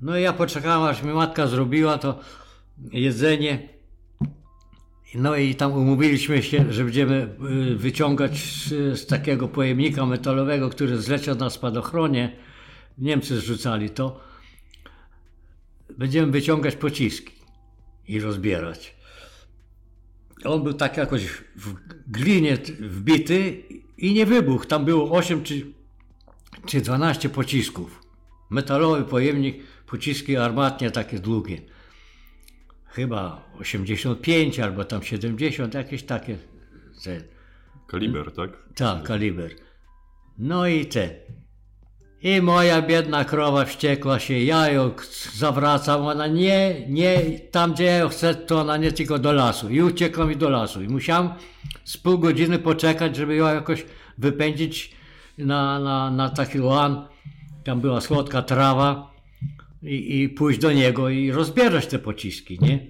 No 0.01 0.17
i 0.17 0.21
ja 0.21 0.33
poczekałem, 0.33 0.83
aż 0.83 1.03
mi 1.03 1.13
matka 1.13 1.47
zrobiła 1.47 1.97
to 1.97 2.19
jedzenie. 2.91 3.69
No 5.15 5.35
i 5.35 5.55
tam 5.55 5.73
umówiliśmy 5.73 6.43
się, 6.43 6.73
że 6.73 6.83
będziemy 6.83 7.35
y, 7.71 7.75
wyciągać 7.75 8.37
z, 8.93 9.05
takiego 9.05 9.47
pojemnika 9.47 10.05
metalowego, 10.05 10.69
który 10.69 10.97
zleciał 11.01 11.35
na 11.35 11.49
spadochronie. 11.49 12.35
Niemcy 12.97 13.35
zrzucali 13.37 13.89
to. 13.89 14.19
Będziemy 15.97 16.31
wyciągać 16.31 16.75
pociski 16.75 17.33
i 18.07 18.19
rozbierać. 18.19 18.95
On 20.43 20.63
był 20.63 20.73
tak 20.73 20.97
jakoś 20.97 21.27
w 21.55 21.75
glinie 22.07 22.57
wbity 22.79 23.63
i 23.97 24.13
nie 24.13 24.25
wybuchł. 24.25 24.65
Tam 24.65 24.85
było 24.85 25.11
8 25.11 25.43
czy, 25.43 25.65
czy 26.65 26.81
12 26.81 27.29
pocisków. 27.29 28.01
Metalowy 28.49 29.03
pojemnik, 29.03 29.63
pociski 29.85 30.37
armatnie 30.37 30.91
takie 30.91 31.19
długie. 31.19 31.61
Chyba 32.91 33.41
85 33.59 34.59
albo 34.59 34.85
tam 34.85 35.03
70, 35.03 35.73
jakieś 35.73 36.03
takie. 36.03 36.37
Te, 37.03 37.21
Kaliber, 37.87 38.31
tak? 38.31 38.49
tak, 38.75 39.03
kaliber. 39.03 39.51
No 40.37 40.67
i 40.67 40.85
te. 40.85 41.09
I 42.21 42.41
moja 42.41 42.81
biedna 42.81 43.25
krowa 43.25 43.65
wściekła 43.65 44.19
się, 44.19 44.39
ja 44.39 44.69
ją 44.69 44.91
zawracam, 45.33 46.01
ona 46.01 46.27
nie, 46.27 46.85
nie, 46.89 47.39
tam 47.51 47.73
gdzie 47.73 47.83
ja 47.83 47.97
ją 47.97 48.09
chcę, 48.09 48.35
to 48.35 48.59
ona 48.59 48.77
nie 48.77 48.91
tylko 48.91 49.19
do 49.19 49.31
lasu. 49.31 49.69
I 49.69 49.81
uciekła 49.81 50.25
mi 50.25 50.37
do 50.37 50.49
lasu. 50.49 50.81
I 50.81 50.87
musiałem 50.87 51.29
z 51.83 51.97
pół 51.97 52.19
godziny 52.19 52.59
poczekać, 52.59 53.15
żeby 53.15 53.35
ją 53.35 53.45
jakoś 53.47 53.85
wypędzić 54.17 54.95
na, 55.37 55.79
na, 55.79 56.11
na 56.11 56.29
taki 56.29 56.59
łan. 56.59 57.07
Tam 57.63 57.81
była 57.81 58.01
słodka 58.01 58.41
trawa 58.41 59.10
i, 59.83 60.21
i 60.21 60.29
pójść 60.29 60.59
do 60.59 60.71
niego 60.71 61.09
i 61.09 61.31
rozbierać 61.31 61.87
te 61.87 61.99
pociski, 61.99 62.59
nie? 62.61 62.87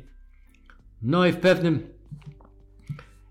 No 1.02 1.26
i 1.26 1.32
w 1.32 1.38
pewnym 1.38 1.80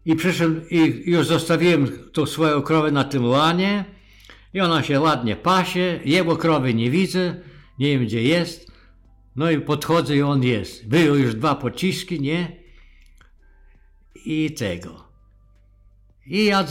i 0.04 0.16
przyszedłem 0.16 0.70
i 0.70 1.10
już 1.10 1.26
zostawiłem 1.26 1.88
tą 2.12 2.26
swoją 2.26 2.62
krowę 2.62 2.92
na 2.92 3.04
tym 3.04 3.24
łanie 3.24 3.84
i 4.54 4.60
ona 4.60 4.82
się 4.82 5.00
ładnie 5.00 5.36
pasie, 5.36 6.00
jego 6.04 6.36
krowy 6.36 6.74
nie 6.74 6.90
widzę, 6.90 7.34
nie 7.78 7.90
wiem 7.90 8.06
gdzie 8.06 8.22
jest. 8.22 8.70
No 9.36 9.50
i 9.50 9.60
podchodzę 9.60 10.16
i 10.16 10.22
on 10.22 10.42
jest. 10.42 10.88
Wyjął 10.88 11.16
już 11.16 11.34
dwa 11.34 11.54
pociski, 11.54 12.20
nie? 12.20 12.56
I 14.24 14.50
tego. 14.50 15.04
I 16.26 16.44
ja 16.44 16.66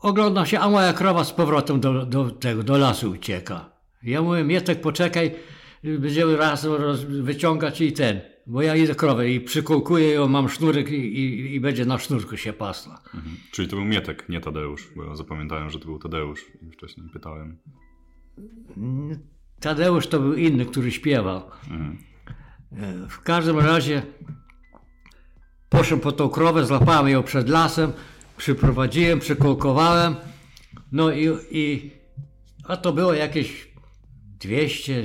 oglądam 0.00 0.46
się, 0.46 0.58
a 0.58 0.68
moja 0.68 0.92
krowa 0.92 1.24
z 1.24 1.32
powrotem 1.32 1.80
do, 1.80 2.06
do 2.06 2.30
tego, 2.30 2.62
do 2.62 2.78
lasu 2.78 3.10
ucieka. 3.10 3.70
Ja 4.02 4.22
mówię, 4.22 4.44
Mietek, 4.44 4.80
poczekaj, 4.80 5.34
będziemy 5.82 6.36
raz 6.36 6.64
roz, 6.64 7.00
wyciągać 7.04 7.80
i 7.80 7.92
ten. 7.92 8.20
Bo 8.46 8.62
ja 8.62 8.76
idę 8.76 8.94
krowę 8.94 9.30
i 9.30 9.40
przykółkuję 9.40 10.10
ją, 10.10 10.28
mam 10.28 10.48
sznurek 10.48 10.90
i, 10.90 10.94
i, 10.94 11.54
i 11.54 11.60
będzie 11.60 11.84
na 11.84 11.98
sznurku 11.98 12.36
się 12.36 12.52
pasła. 12.52 13.02
Mhm. 13.14 13.36
Czyli 13.52 13.68
to 13.68 13.76
był 13.76 13.84
Mietek, 13.84 14.28
nie 14.28 14.40
Tadeusz, 14.40 14.88
bo 14.96 15.04
ja 15.04 15.16
zapamiętałem, 15.16 15.70
że 15.70 15.78
to 15.78 15.84
był 15.84 15.98
Tadeusz 15.98 16.44
i 16.62 16.70
wcześniej 16.70 17.08
pytałem. 17.12 17.58
Tadeusz 19.60 20.06
to 20.06 20.20
był 20.20 20.34
inny, 20.34 20.66
który 20.66 20.90
śpiewał. 20.90 21.42
Mhm. 21.70 21.98
E, 22.72 23.08
W 23.08 23.20
każdym 23.20 23.58
razie 23.58 24.02
poszedłem 25.68 26.00
po 26.00 26.12
tą 26.12 26.28
krowę, 26.28 26.66
złapałem 26.66 27.08
ją 27.08 27.22
przed 27.22 27.48
lasem, 27.48 27.92
przyprowadziłem, 28.36 29.18
przykołkowałem. 29.18 30.14
No 30.92 31.12
i, 31.12 31.28
i 31.50 31.90
a 32.64 32.76
to 32.76 32.92
było 32.92 33.14
jakieś 33.14 33.68
200, 34.40 35.04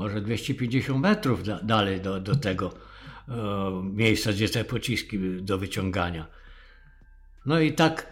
może 0.00 0.20
250 0.20 1.00
metrów 1.00 1.44
da, 1.44 1.58
dalej 1.62 2.00
do, 2.00 2.20
do 2.20 2.36
tego 2.36 2.72
e, 3.28 3.34
miejsca, 3.84 4.32
gdzie 4.32 4.48
te 4.48 4.64
pociski 4.64 5.18
do 5.42 5.58
wyciągania. 5.58 6.26
No 7.46 7.60
i 7.60 7.72
tak 7.72 8.06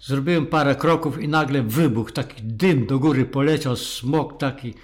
zrobiłem 0.00 0.46
parę 0.46 0.74
kroków 0.74 1.22
i 1.22 1.28
nagle 1.28 1.62
wybuch, 1.62 2.12
taki 2.12 2.42
dym 2.42 2.86
do 2.86 2.98
góry 2.98 3.24
poleciał, 3.24 3.76
smok 3.76 4.38
taki, 4.38 4.74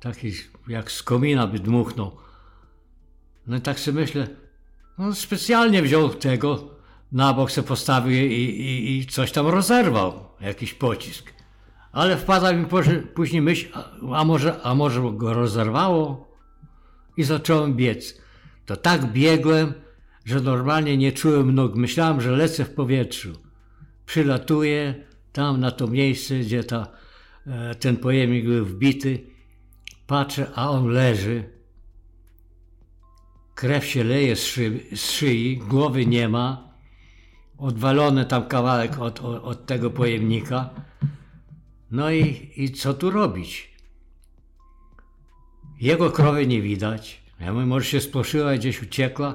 taki 0.00 0.32
jak 0.68 0.92
z 0.92 1.02
komina 1.02 1.46
by 1.46 1.58
dmuchnął. 1.58 2.16
No 3.46 3.56
i 3.56 3.60
tak 3.60 3.80
sobie 3.80 4.00
myślę, 4.00 4.28
no 4.98 5.14
specjalnie 5.14 5.82
wziął 5.82 6.08
tego, 6.08 6.70
na 7.12 7.34
bok 7.34 7.50
se 7.50 7.62
postawił 7.62 8.12
i, 8.12 8.32
i, 8.34 8.98
i 8.98 9.06
coś 9.06 9.32
tam 9.32 9.46
rozerwał, 9.46 10.28
jakiś 10.40 10.74
pocisk. 10.74 11.35
Ale 11.96 12.16
wpadła 12.16 12.52
mi 12.52 12.66
później 13.14 13.42
myśl, 13.42 13.68
a, 14.14 14.24
może, 14.24 14.62
a 14.62 14.74
może 14.74 15.00
go 15.12 15.34
rozerwało? 15.34 16.28
I 17.16 17.22
zacząłem 17.24 17.74
biec. 17.74 18.20
To 18.66 18.76
tak 18.76 19.12
biegłem, 19.12 19.74
że 20.24 20.40
normalnie 20.40 20.96
nie 20.96 21.12
czułem 21.12 21.54
nóg. 21.54 21.74
Myślałem, 21.74 22.20
że 22.20 22.30
lecę 22.30 22.64
w 22.64 22.74
powietrzu. 22.74 23.32
Przylatuję 24.06 24.94
tam 25.32 25.60
na 25.60 25.70
to 25.70 25.86
miejsce, 25.86 26.38
gdzie 26.38 26.64
ta, 26.64 26.86
e, 27.46 27.74
ten 27.74 27.96
pojemnik 27.96 28.46
był 28.46 28.64
wbity. 28.64 29.26
Patrzę, 30.06 30.50
a 30.54 30.70
on 30.70 30.88
leży. 30.88 31.44
Krew 33.54 33.86
się 33.86 34.04
leje 34.04 34.36
z, 34.36 34.54
z 34.94 35.10
szyi, 35.10 35.56
głowy 35.56 36.06
nie 36.06 36.28
ma. 36.28 36.74
Odwalony 37.58 38.24
tam 38.24 38.48
kawałek 38.48 38.98
od, 38.98 39.20
od, 39.20 39.44
od 39.44 39.66
tego 39.66 39.90
pojemnika. 39.90 40.70
No 41.90 42.10
i, 42.10 42.50
i 42.56 42.70
co 42.70 42.94
tu 42.94 43.10
robić? 43.10 43.70
Jego 45.80 46.10
krowy 46.10 46.46
nie 46.46 46.62
widać. 46.62 47.20
Ja 47.40 47.52
mówię, 47.52 47.66
może 47.66 47.86
się 47.86 48.00
spłoszyła 48.00 48.54
i 48.54 48.58
gdzieś 48.58 48.82
uciekła. 48.82 49.34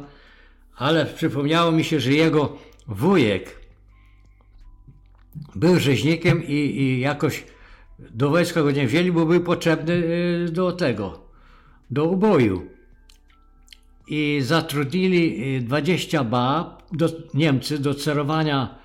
Ale 0.76 1.06
przypomniało 1.06 1.72
mi 1.72 1.84
się, 1.84 2.00
że 2.00 2.12
jego 2.12 2.58
wujek 2.88 3.62
był 5.56 5.80
rzeźnikiem 5.80 6.44
i, 6.44 6.54
i 6.54 7.00
jakoś 7.00 7.46
do 8.00 8.30
wojska 8.30 8.64
go 8.64 8.72
nie 8.72 8.88
wzięli, 8.88 9.12
bo 9.12 9.26
był 9.26 9.42
potrzebny 9.42 9.94
y, 9.94 10.52
do 10.52 10.72
tego, 10.72 11.22
do 11.92 12.06
uboju. 12.06 12.66
I 14.08 14.40
zatrudnili 14.44 15.56
y, 15.58 15.62
20 15.62 16.24
bab, 16.24 16.84
do, 16.92 17.10
Niemcy, 17.34 17.80
do 17.80 17.96
cerowania 17.96 18.81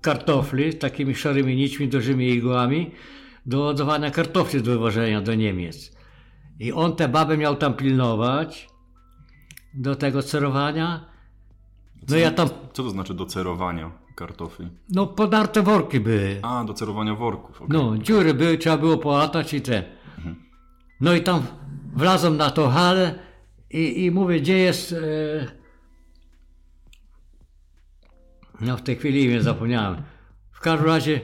kartofli 0.00 0.74
takimi 0.74 1.14
szarymi 1.14 1.56
nićmi, 1.56 1.88
dużymi 1.88 2.28
igłami, 2.30 2.90
do 3.46 3.60
ładowania 3.60 4.10
kartofli 4.10 4.62
do 4.62 4.70
wywożenia 4.70 5.20
do 5.20 5.34
Niemiec. 5.34 5.96
I 6.58 6.72
on 6.72 6.96
te 6.96 7.08
baby 7.08 7.36
miał 7.36 7.56
tam 7.56 7.74
pilnować 7.74 8.68
do 9.74 9.94
tego 9.96 10.22
cerowania. 10.22 11.04
No 12.08 12.16
ja 12.16 12.30
tam, 12.30 12.48
Co 12.72 12.82
to 12.82 12.90
znaczy 12.90 13.14
do 13.14 13.26
cerowania 13.26 13.90
kartofli? 14.16 14.68
no 14.88 15.06
podarte 15.06 15.62
worki 15.62 16.00
były. 16.00 16.38
A, 16.42 16.64
do 16.64 16.74
cerowania 16.74 17.14
worków. 17.14 17.62
okej. 17.62 17.76
No, 17.76 17.98
dziury 17.98 18.34
były, 18.34 18.58
trzeba 18.58 18.78
było 18.78 18.98
połatać 18.98 19.54
i 19.54 19.60
ten. 19.60 19.82
No 21.00 21.14
i 21.14 21.22
tam 21.22 21.42
wlazłem 21.96 22.36
na 22.36 22.50
tą 22.50 22.68
halę 22.68 23.14
i, 23.70 24.04
i 24.04 24.10
mówię, 24.10 24.40
gdzie 24.40 24.58
jest, 24.58 24.92
e, 24.92 24.96
No 28.60 28.76
w 28.76 28.82
tej 28.82 28.96
chwili 28.96 29.24
imię 29.24 29.42
zapomniałem. 29.42 30.02
W 30.52 30.60
każdym 30.60 30.86
razie, 30.86 31.20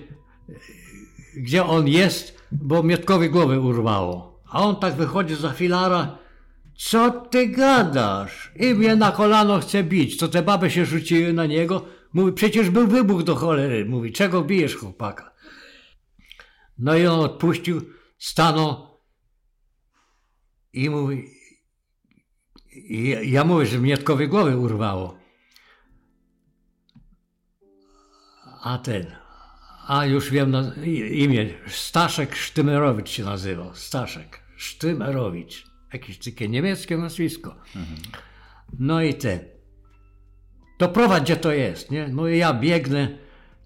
gdzie 1.36 1.64
on 1.64 1.88
jest, 1.88 2.40
bo 2.52 2.82
Mietkowi 2.82 3.30
głowę 3.30 3.60
urwało. 3.60 4.42
A 4.50 4.62
on 4.62 4.76
tak 4.76 4.94
wychodzi 4.94 5.34
za 5.34 5.52
filara. 5.52 6.18
Co 6.76 7.10
ty 7.10 7.48
gadasz? 7.48 8.52
I 8.56 8.74
mnie 8.74 8.96
na 8.96 9.12
kolano 9.12 9.60
chce 9.60 9.84
bić. 9.84 10.16
Co 10.16 10.28
te 10.28 10.42
baby 10.42 10.70
się 10.70 10.84
rzuciły 10.84 11.32
na 11.32 11.46
niego? 11.46 11.84
Mówi, 12.12 12.32
przecież 12.32 12.70
był 12.70 12.86
wybuch 12.86 13.22
do 13.22 13.34
cholery. 13.34 13.84
Mówi, 13.84 14.12
czego 14.12 14.42
bijesz 14.42 14.76
chłopaka? 14.76 15.32
No 16.78 16.96
i 16.96 17.06
on 17.06 17.20
odpuścił, 17.20 17.80
stanął 18.18 18.86
i 20.72 20.90
mówi, 20.90 21.24
ja, 22.88 23.22
ja 23.22 23.44
mówię, 23.44 23.66
że 23.66 23.78
Mietkowi 23.78 24.28
głowę 24.28 24.58
urwało. 24.58 25.18
A 28.66 28.78
ten, 28.78 29.06
a 29.86 30.06
już 30.06 30.30
wiem 30.30 30.50
na, 30.50 30.74
imię, 31.10 31.46
Staszek 31.66 32.36
Sztymerowicz 32.36 33.08
się 33.08 33.24
nazywał, 33.24 33.74
Staszek 33.74 34.40
Sztymerowicz. 34.56 35.66
Jakieś 35.92 36.18
takie 36.18 36.48
niemieckie 36.48 36.96
nazwisko. 36.96 37.54
No 38.78 39.02
i 39.02 39.14
ten. 39.14 39.38
To 40.78 40.88
prowadź, 40.88 41.22
gdzie 41.22 41.36
to 41.36 41.52
jest, 41.52 41.90
nie? 41.90 42.08
No 42.08 42.28
i 42.28 42.38
ja 42.38 42.54
biegnę 42.54 43.18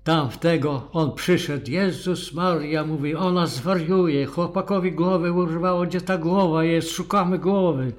tam 0.04 0.30
w 0.30 0.38
tego, 0.38 0.88
on 0.92 1.14
przyszedł, 1.14 1.70
Jezus 1.70 2.32
Maria, 2.32 2.84
mówi, 2.84 3.14
ona 3.14 3.46
zwariuje, 3.46 4.26
chłopakowi 4.26 4.92
głowę 4.92 5.32
urwało, 5.32 5.86
gdzie 5.86 6.00
ta 6.00 6.18
głowa 6.18 6.64
jest, 6.64 6.90
szukamy 6.90 7.38
głowy. 7.38 7.92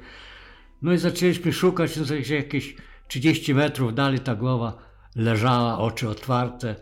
No 0.82 0.94
i 0.94 0.98
zaczęliśmy 0.98 1.54
szukać, 1.54 1.98
no 1.98 2.36
jakieś 2.36 2.76
30 3.08 3.54
metrów 3.54 3.96
dalej 3.96 4.20
ta 4.20 4.36
głowa 4.36 4.92
leżała, 5.16 5.78
oczy 5.78 6.10
otwarte, 6.10 6.76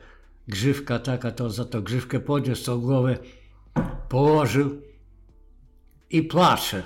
grzywka 0.50 1.00
taka, 1.00 1.32
to 1.32 1.50
za 1.50 1.66
to 1.66 1.82
grzywkę 1.82 2.20
podniósł, 2.20 2.66
tą 2.66 2.82
głowę 2.82 3.18
położył 4.10 4.82
i 6.10 6.24
płacze. 6.24 6.84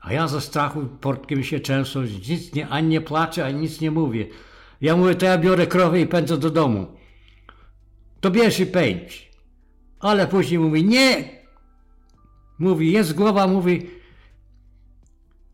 A 0.00 0.12
ja 0.12 0.28
ze 0.28 0.40
strachu 0.40 0.86
portkiem 1.00 1.44
się 1.44 1.60
często, 1.60 2.02
nic 2.02 2.54
nie, 2.54 2.68
ani 2.68 2.88
nie 2.88 3.00
płaczę, 3.00 3.46
ani 3.46 3.60
nic 3.60 3.80
nie 3.80 3.90
mówię. 3.90 4.26
Ja 4.80 4.96
mówię, 4.96 5.14
to 5.14 5.26
ja 5.26 5.38
biorę 5.38 5.66
krowę 5.66 6.00
i 6.00 6.06
pędzę 6.06 6.38
do 6.38 6.50
domu. 6.50 6.86
To 8.20 8.30
bierz 8.30 8.60
i 8.60 8.66
pędź. 8.66 9.30
Ale 10.00 10.26
później 10.26 10.58
mówi, 10.58 10.84
nie! 10.84 11.38
Mówi, 12.58 12.92
jest 12.92 13.14
głowa, 13.14 13.46
mówi, 13.46 13.90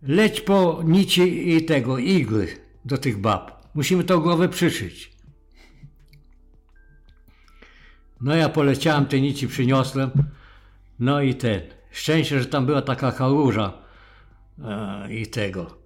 leć 0.03 0.41
po 0.41 0.83
nici 0.85 1.55
i 1.57 1.65
tego, 1.65 1.99
igły 1.99 2.49
do 2.85 2.99
tych 2.99 3.19
bab. 3.19 3.65
Musimy 3.75 4.05
tą 4.05 4.21
głowę 4.21 4.49
przyszyć. 4.49 5.14
No 8.21 8.37
ja 8.37 8.49
poleciałem, 8.49 9.07
te 9.07 9.21
nici 9.21 9.49
przyniosłem. 9.49 10.11
No 10.99 11.21
i 11.21 11.35
ten. 11.35 11.61
Szczęście, 11.91 12.41
że 12.41 12.47
tam 12.47 12.67
była 12.67 12.83
taka 12.83 13.13
kałuża 13.13 13.73
e, 14.65 15.15
i 15.15 15.27
tego. 15.27 15.79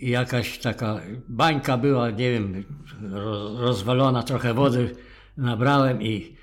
I 0.00 0.10
jakaś 0.10 0.58
taka 0.58 1.00
bańka 1.28 1.78
była, 1.78 2.10
nie 2.10 2.32
wiem, 2.32 2.64
roz, 3.10 3.60
rozwalona, 3.60 4.22
trochę 4.22 4.54
wody 4.54 4.96
nabrałem 5.36 6.02
i 6.02 6.36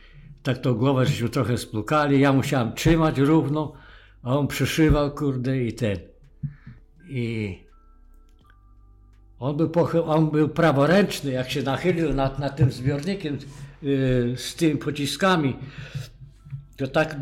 tak 0.44 0.58
tą 0.58 0.74
głowę 0.74 1.06
żeśmy 1.06 1.30
trochę 1.30 1.58
splukali. 1.58 2.20
Ja 2.20 2.34
musiałem 2.34 2.74
trzymać 2.74 3.18
równo, 3.18 3.74
a 4.24 4.38
on 4.38 4.48
przyszywał, 4.48 5.12
kurde, 5.12 5.64
i 5.64 5.74
ten. 5.74 5.98
I 7.10 7.58
on 9.40 9.58
był, 9.58 9.72
on 10.06 10.32
był 10.32 10.50
praworęczny, 10.50 11.32
jak 11.32 11.50
się 11.52 11.64
nachylił 11.64 12.14
nad, 12.14 12.40
nad 12.40 12.56
tym 12.56 12.72
zbiornikiem 12.72 13.38
z 14.36 14.56
tymi 14.56 14.78
pociskami, 14.78 15.56
to 16.78 16.88
tak 16.88 17.16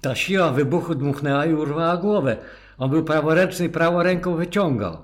ta 0.00 0.14
siła 0.14 0.52
wybuchu 0.52 0.94
dmuchnęła 0.94 1.46
i 1.46 1.54
urwała 1.54 1.96
głowę. 1.96 2.36
On 2.78 2.90
był 2.90 3.04
praworęczny 3.04 3.68
prawą 3.68 4.02
ręką 4.02 4.36
wyciągał 4.36 5.02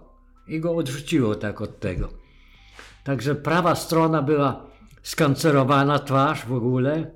i 0.48 0.60
go 0.60 0.76
odrzuciło 0.76 1.34
tak 1.34 1.60
od 1.60 1.80
tego. 1.80 2.08
Także 3.04 3.34
prawa 3.34 3.74
strona 3.74 4.22
była 4.22 4.66
skancerowana, 5.02 5.98
twarz 5.98 6.46
w 6.46 6.52
ogóle, 6.52 7.10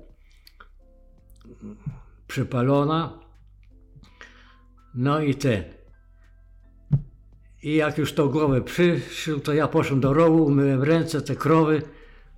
przypalona. 2.27 3.19
No 4.95 5.21
i 5.21 5.35
ten. 5.35 5.63
I 7.63 7.75
jak 7.75 7.97
już 7.97 8.13
tą 8.13 8.27
głowę 8.27 8.61
przyszł, 8.61 9.39
to 9.39 9.53
ja 9.53 9.67
poszedłem 9.67 10.01
do 10.01 10.13
rowu, 10.13 10.45
umyłem 10.45 10.83
ręce, 10.83 11.21
te 11.21 11.35
krowy, 11.35 11.81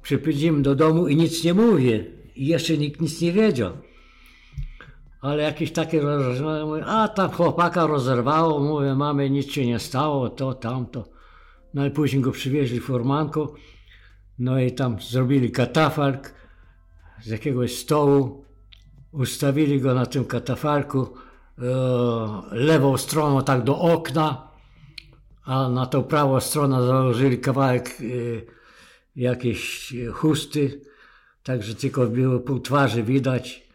przypędziłem 0.02 0.64
do 0.64 0.76
domu 0.76 1.08
i 1.08 1.16
nic 1.16 1.44
nie 1.44 1.54
mówię. 1.54 2.06
I 2.36 2.48
jeszcze 2.48 2.78
nikt 2.78 3.02
nic 3.02 3.22
nie 3.22 3.32
wiedział. 3.32 3.72
Ale 5.22 5.44
jakieś 5.44 5.72
takie 5.72 6.02
rozwiązanie, 6.02 6.66
mówię, 6.66 6.86
a 6.86 7.08
tam 7.08 7.32
chłopaka 7.32 7.88
rozerwało, 7.88 8.60
mówię, 8.60 8.96
mamy, 8.96 9.30
nic 9.30 9.52
się 9.52 9.66
nie 9.66 9.80
stało, 9.80 10.30
to, 10.30 10.54
tamto. 10.54 11.10
No 11.74 11.86
i 11.86 11.92
później 11.92 12.22
go 12.22 12.32
przywieźli 12.32 12.80
formanką, 12.80 13.48
no 14.40 14.60
i 14.60 14.72
tam 14.72 15.02
zrobili 15.02 15.52
katafalk 15.52 16.34
z 17.22 17.28
jakiegoś 17.28 17.78
stołu, 17.78 18.46
ustawili 19.12 19.82
go 19.82 19.94
na 19.94 20.06
tym 20.06 20.26
katafalku 20.26 21.08
e, 21.08 21.64
lewą 22.52 22.98
stroną 22.98 23.44
tak 23.44 23.64
do 23.64 23.80
okna, 23.80 24.48
a 25.46 25.70
na 25.70 25.86
tą 25.86 26.04
prawą 26.04 26.40
stronę 26.40 26.88
założyli 26.88 27.40
kawałek 27.40 27.90
e, 27.90 28.61
jakiejś 29.16 29.94
chusty, 30.14 30.82
także 31.44 31.76
tylko 31.76 32.08
było 32.08 32.40
pół 32.40 32.60
twarzy 32.60 33.04
widać, 33.04 33.68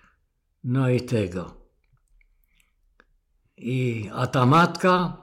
no 0.65 0.91
i 0.91 1.01
tego. 1.01 1.55
I, 3.57 4.11
a 4.15 4.27
ta 4.27 4.47
matka 4.47 5.23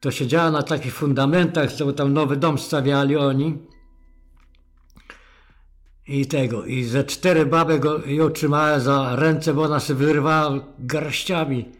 to 0.00 0.10
siedziała 0.10 0.50
na 0.50 0.62
takich 0.62 0.94
fundamentach, 0.94 1.72
co 1.72 1.92
tam 1.92 2.12
nowy 2.12 2.36
dom 2.36 2.58
stawiali 2.58 3.16
oni. 3.16 3.58
I 6.08 6.26
tego, 6.26 6.64
i 6.64 6.84
ze 6.84 7.04
cztery 7.04 7.46
baby 7.46 7.78
go 7.78 8.06
ją 8.06 8.30
trzymały 8.30 8.80
za 8.80 9.16
ręce, 9.16 9.54
bo 9.54 9.62
ona 9.62 9.80
się 9.80 9.94
wyrwała 9.94 10.74
garściami. 10.78 11.72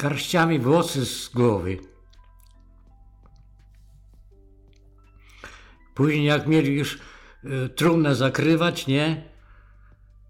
Garściami 0.00 0.58
włosy 0.58 1.06
z 1.06 1.28
głowy. 1.28 1.78
Później 5.94 6.24
jak 6.24 6.46
mieli 6.46 6.74
już 6.74 6.98
y, 7.44 7.68
trumnę 7.68 8.14
zakrywać, 8.14 8.86
nie? 8.86 9.30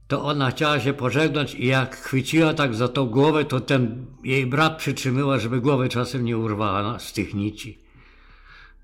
To 0.08 0.24
ona 0.24 0.50
chciała 0.50 0.80
się 0.80 0.92
pożegnać 0.92 1.54
i 1.54 1.66
jak 1.66 1.96
chwyciła 1.96 2.54
tak 2.54 2.74
za 2.74 2.88
tą 2.88 3.06
głowę, 3.06 3.44
to 3.44 3.60
ten 3.60 4.06
jej 4.24 4.46
brat 4.46 4.78
przytrzymyła, 4.78 5.38
żeby 5.38 5.60
głowę 5.60 5.88
czasem 5.88 6.24
nie 6.24 6.38
urwała 6.38 6.98
z 6.98 7.12
tych 7.12 7.34
nici. 7.34 7.78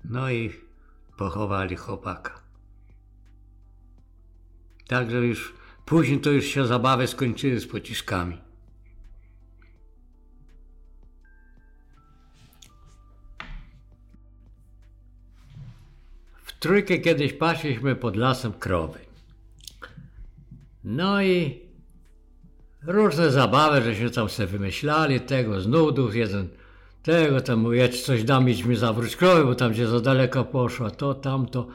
No 0.05 0.31
i 0.31 0.53
pochowali 1.17 1.75
chłopaka. 1.75 2.41
Także 4.87 5.17
już 5.17 5.53
później 5.85 6.19
to 6.19 6.31
już 6.31 6.45
się 6.45 6.67
zabawy 6.67 7.07
skończyły 7.07 7.59
z 7.59 7.67
pociskami. 7.67 8.46
Trójkę 16.67 16.97
kiedyś 16.97 17.33
pasiliśmy 17.33 17.95
pod 17.95 18.15
lasem 18.15 18.53
krowy. 18.53 18.99
No 20.83 21.21
i 21.21 21.61
różne 22.83 23.31
zabawy, 23.31 23.81
że 23.81 23.95
się 23.95 24.09
tam 24.09 24.29
sobie 24.29 24.47
wymyślali, 24.47 25.19
tego 25.19 25.61
z 25.61 25.67
nudów, 25.67 26.15
jeden 26.15 26.49
tego 27.03 27.41
tam 27.41 27.59
mówię, 27.59 27.89
coś 27.89 28.23
dam 28.23 28.45
mi 28.45 28.75
zawróć 28.75 29.15
krowy, 29.15 29.45
bo 29.45 29.55
tam 29.55 29.71
gdzie 29.71 29.87
za 29.87 29.99
daleko 29.99 30.45
poszła, 30.45 30.91
to, 30.91 31.13
tamto. 31.13 31.67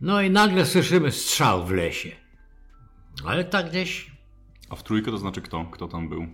No 0.00 0.22
i 0.22 0.30
nagle 0.30 0.66
słyszymy 0.66 1.12
strzał 1.12 1.66
w 1.66 1.70
lesie. 1.70 2.10
Ale 3.26 3.44
tak 3.44 3.70
gdzieś... 3.70 4.10
A 4.68 4.76
w 4.76 4.82
trójkę 4.82 5.10
to 5.10 5.18
znaczy 5.18 5.42
kto? 5.42 5.64
Kto 5.64 5.88
tam 5.88 6.08
był 6.08 6.22
e, 6.22 6.28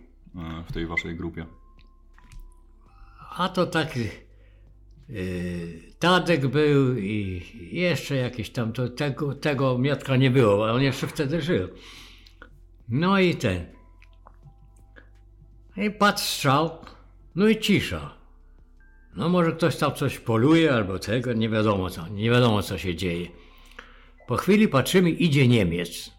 w 0.68 0.72
tej 0.72 0.86
waszej 0.86 1.16
grupie? 1.16 1.46
A 3.36 3.48
to 3.48 3.66
taki 3.66 4.00
yy, 4.00 4.25
Tadek 5.98 6.46
był 6.46 6.98
i 6.98 7.42
jeszcze 7.72 8.16
jakiś 8.16 8.50
tam, 8.50 8.72
to 8.72 8.88
tego, 8.88 9.34
tego 9.34 9.78
Miotka 9.78 10.16
nie 10.16 10.30
było, 10.30 10.64
ale 10.64 10.72
on 10.72 10.82
jeszcze 10.82 11.06
wtedy 11.06 11.42
żył. 11.42 11.68
No 12.88 13.20
i 13.20 13.34
ten. 13.34 13.66
I 15.76 15.90
patrz 15.90 16.22
strzał, 16.22 16.78
no 17.34 17.48
i 17.48 17.60
cisza. 17.60 18.16
No 19.16 19.28
może 19.28 19.52
ktoś 19.52 19.76
tam 19.76 19.94
coś 19.94 20.18
poluje 20.18 20.74
albo 20.74 20.98
tego, 20.98 21.32
nie 21.32 21.48
wiadomo 21.48 21.90
co, 21.90 22.08
nie 22.08 22.30
wiadomo 22.30 22.62
co 22.62 22.78
się 22.78 22.94
dzieje. 22.94 23.28
Po 24.26 24.36
chwili 24.36 24.68
patrzymy, 24.68 25.10
idzie 25.10 25.48
Niemiec. 25.48 26.10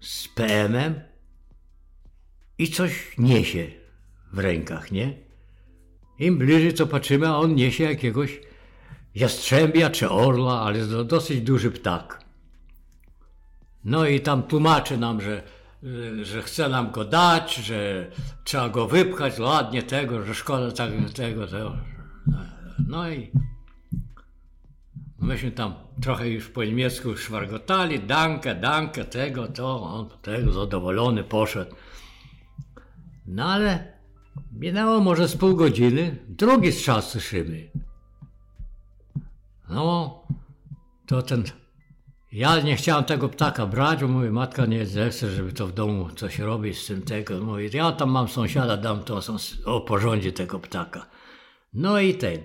Z 0.00 0.28
PM-em 0.28 1.00
i 2.58 2.68
coś 2.68 3.18
niesie 3.18 3.70
w 4.32 4.38
rękach, 4.38 4.92
nie? 4.92 5.31
Im 6.22 6.38
bliżej 6.38 6.74
co 6.74 6.86
patrzymy, 6.86 7.28
a 7.28 7.36
on 7.36 7.54
niesie 7.54 7.84
jakiegoś 7.84 8.40
jastrzębia 9.14 9.90
czy 9.90 10.10
orla, 10.10 10.60
ale 10.60 10.86
to 10.86 11.04
dosyć 11.04 11.40
duży 11.40 11.70
ptak. 11.70 12.24
No 13.84 14.06
i 14.06 14.20
tam 14.20 14.42
tłumaczy 14.42 14.98
nam, 14.98 15.20
że, 15.20 15.42
że 16.22 16.42
chce 16.42 16.68
nam 16.68 16.90
go 16.90 17.04
dać, 17.04 17.54
że 17.54 18.10
trzeba 18.44 18.68
go 18.68 18.88
wypchać 18.88 19.38
ładnie 19.38 19.82
tego, 19.82 20.22
że 20.22 20.34
szkoda 20.34 20.72
tego, 20.72 21.08
tego, 21.08 21.46
tego. 21.46 21.76
No 22.88 23.10
i 23.10 23.30
myśmy 25.18 25.52
tam 25.52 25.74
trochę 26.02 26.28
już 26.28 26.48
po 26.48 26.64
niemiecku 26.64 27.16
szwargotali, 27.16 28.00
dankę, 28.00 28.54
dankę, 28.54 29.04
tego, 29.04 29.48
to, 29.48 29.82
on 29.82 30.08
tego 30.22 30.52
zadowolony 30.52 31.24
poszedł. 31.24 31.74
No 33.26 33.44
ale 33.44 33.91
minęło 34.52 35.00
może 35.00 35.28
z 35.28 35.36
pół 35.36 35.56
godziny, 35.56 36.16
drugi 36.28 36.72
strzał 36.72 37.02
słyszymy. 37.02 37.70
No, 39.68 40.22
to 41.06 41.22
ten. 41.22 41.44
Ja 42.32 42.60
nie 42.60 42.76
chciałem 42.76 43.04
tego 43.04 43.28
ptaka 43.28 43.66
brać, 43.66 44.00
bo 44.00 44.08
mówię, 44.08 44.30
matka 44.30 44.66
nie 44.66 44.84
chce, 44.84 45.30
żeby 45.30 45.52
to 45.52 45.66
w 45.66 45.72
domu 45.72 46.08
coś 46.16 46.38
robić 46.38 46.78
z 46.78 46.86
tym 46.86 47.02
tego. 47.02 47.40
Mówię, 47.40 47.70
ja 47.72 47.92
tam 47.92 48.10
mam 48.10 48.28
sąsiada, 48.28 48.76
dam 48.76 49.04
to 49.04 49.20
o 49.64 49.80
porządzie 49.80 50.32
tego 50.32 50.58
ptaka. 50.58 51.06
No 51.74 52.00
i 52.00 52.14
ten. 52.14 52.38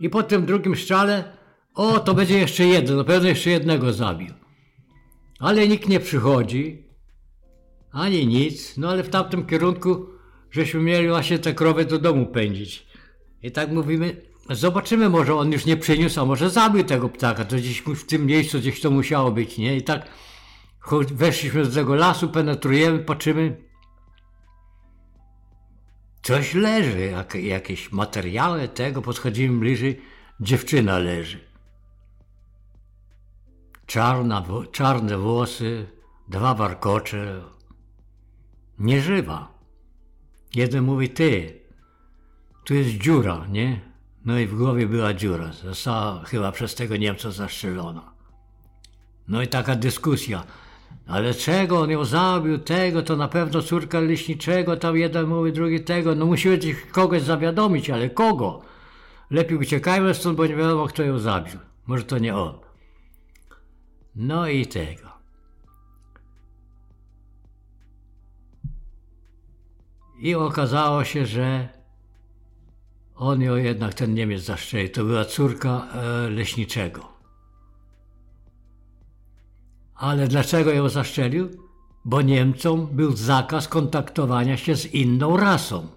I 0.00 0.10
po 0.10 0.22
tym 0.22 0.46
drugim 0.46 0.76
strzale, 0.76 1.24
o, 1.74 1.98
to 1.98 2.14
będzie 2.14 2.38
jeszcze 2.38 2.64
jeden, 2.64 2.96
na 2.96 3.04
pewno 3.04 3.28
jeszcze 3.28 3.50
jednego 3.50 3.92
zabił. 3.92 4.34
Ale 5.38 5.68
nikt 5.68 5.88
nie 5.88 6.00
przychodzi, 6.00 6.86
ani 7.92 8.26
nic, 8.26 8.76
no 8.76 8.90
ale 8.90 9.02
w 9.02 9.08
tamtym 9.08 9.46
kierunku 9.46 10.15
żeśmy 10.56 10.80
mieli 10.80 11.08
właśnie 11.08 11.38
te 11.38 11.54
krowy 11.54 11.84
do 11.84 11.98
domu 11.98 12.26
pędzić. 12.26 12.86
I 13.42 13.50
tak 13.50 13.70
mówimy, 13.70 14.22
zobaczymy, 14.50 15.08
może 15.08 15.34
on 15.34 15.52
już 15.52 15.66
nie 15.66 15.76
przyniósł, 15.76 16.20
a 16.20 16.24
może 16.24 16.50
zabił 16.50 16.84
tego 16.84 17.08
ptaka, 17.08 17.44
to 17.44 17.56
gdzieś 17.56 17.80
w 17.80 18.06
tym 18.06 18.26
miejscu 18.26 18.58
gdzieś 18.58 18.80
to 18.80 18.90
musiało 18.90 19.30
być, 19.30 19.58
nie? 19.58 19.76
I 19.76 19.82
tak 19.82 20.06
weszliśmy 21.12 21.64
do 21.64 21.74
tego 21.74 21.94
lasu, 21.94 22.28
penetrujemy, 22.28 22.98
patrzymy, 22.98 23.56
coś 26.22 26.54
leży, 26.54 27.00
jak, 27.00 27.34
jakieś 27.34 27.92
materiały 27.92 28.68
tego, 28.68 29.02
podchodzimy 29.02 29.60
bliżej, 29.60 30.00
dziewczyna 30.40 30.98
leży. 30.98 31.40
Czarna, 33.86 34.44
czarne 34.72 35.18
włosy, 35.18 35.86
dwa 36.28 36.54
warkocze, 36.54 37.42
nieżywa. 38.78 39.55
Jeden 40.56 40.84
mówi, 40.84 41.08
ty, 41.08 41.60
tu 42.64 42.74
jest 42.74 42.90
dziura, 42.90 43.46
nie? 43.50 43.80
No 44.24 44.38
i 44.38 44.46
w 44.46 44.56
głowie 44.56 44.86
była 44.86 45.14
dziura. 45.14 45.52
Została 45.52 46.24
chyba 46.24 46.52
przez 46.52 46.74
tego 46.74 46.96
Niemca 46.96 47.30
zastrzelona. 47.30 48.12
No 49.28 49.42
i 49.42 49.48
taka 49.48 49.76
dyskusja. 49.76 50.44
Ale 51.06 51.34
czego 51.34 51.80
on 51.80 51.90
ją 51.90 52.04
zabił, 52.04 52.58
tego, 52.58 53.02
to 53.02 53.16
na 53.16 53.28
pewno 53.28 53.62
córka 53.62 54.00
leśniczego, 54.00 54.76
tam 54.76 54.96
jeden 54.96 55.26
mówi, 55.26 55.52
drugi 55.52 55.80
tego. 55.80 56.14
No 56.14 56.26
musimy 56.26 56.58
kogoś 56.92 57.22
zawiadomić, 57.22 57.90
ale 57.90 58.10
kogo? 58.10 58.62
Lepiej 59.30 59.58
uciekajmy 59.58 60.14
stąd, 60.14 60.36
bo 60.36 60.46
nie 60.46 60.56
wiadomo, 60.56 60.86
kto 60.86 61.02
ją 61.02 61.18
zabił. 61.18 61.58
Może 61.86 62.04
to 62.04 62.18
nie 62.18 62.36
on. 62.36 62.58
No 64.14 64.48
i 64.48 64.66
tego. 64.66 65.05
I 70.18 70.34
okazało 70.34 71.04
się, 71.04 71.26
że 71.26 71.68
on 73.16 73.42
ją 73.42 73.56
jednak, 73.56 73.94
ten 73.94 74.14
Niemiec 74.14 74.42
zaszczelił. 74.42 74.88
To 74.88 75.04
była 75.04 75.24
córka 75.24 75.86
e, 75.92 76.30
leśniczego. 76.30 77.08
Ale 79.94 80.28
dlaczego 80.28 80.72
ją 80.72 80.88
zaszczelił? 80.88 81.50
Bo 82.04 82.22
Niemcom 82.22 82.86
był 82.92 83.16
zakaz 83.16 83.68
kontaktowania 83.68 84.56
się 84.56 84.76
z 84.76 84.94
inną 84.94 85.36
rasą. 85.36 85.88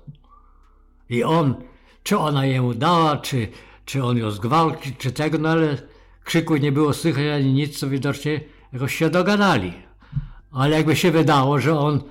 I 1.10 1.24
on, 1.24 1.56
czy 2.04 2.18
ona 2.18 2.46
jemu 2.46 2.74
dała, 2.74 3.18
czy, 3.18 3.48
czy 3.86 4.04
on 4.04 4.18
ją 4.18 4.32
zgwałcił, 4.32 4.94
czy 4.98 5.12
tego, 5.12 5.38
no 5.38 5.50
ale 5.50 5.78
krzyku 6.24 6.58
nie 6.58 6.72
było 6.72 6.94
słychać 6.94 7.26
ani 7.26 7.54
nic, 7.54 7.80
co 7.80 7.90
widocznie 7.90 8.42
jakoś 8.74 8.96
się 8.96 9.10
dogadali. 9.10 9.74
Ale 10.52 10.76
jakby 10.76 10.96
się 10.96 11.12
wydało, 11.12 11.60
że 11.60 11.80
on 11.80 12.04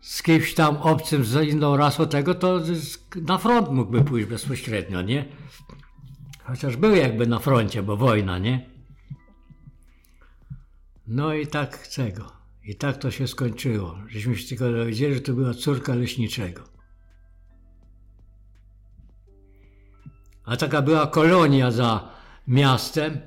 z 0.00 0.22
kimś 0.22 0.54
tam 0.54 0.76
obcym, 0.76 1.24
z 1.24 1.48
inną 1.48 1.76
rasą 1.76 2.06
tego, 2.06 2.34
to 2.34 2.60
na 3.16 3.38
front 3.38 3.70
mógłby 3.70 4.04
pójść 4.04 4.28
bezpośrednio, 4.28 5.02
nie? 5.02 5.28
Chociaż 6.44 6.76
był 6.76 6.94
jakby 6.94 7.26
na 7.26 7.38
froncie, 7.38 7.82
bo 7.82 7.96
wojna, 7.96 8.38
nie? 8.38 8.70
No 11.06 11.34
i 11.34 11.46
tak 11.46 11.86
tego. 11.86 12.32
I 12.64 12.76
tak 12.76 12.96
to 12.96 13.10
się 13.10 13.28
skończyło. 13.28 13.98
Żeśmy 14.08 14.36
się 14.36 14.48
tylko 14.48 14.72
dowiedzieli, 14.72 15.14
że 15.14 15.20
to 15.20 15.32
była 15.32 15.54
córka 15.54 15.94
leśniczego. 15.94 16.64
A 20.44 20.56
taka 20.56 20.82
była 20.82 21.06
kolonia 21.06 21.70
za 21.70 22.08
miastem, 22.48 23.20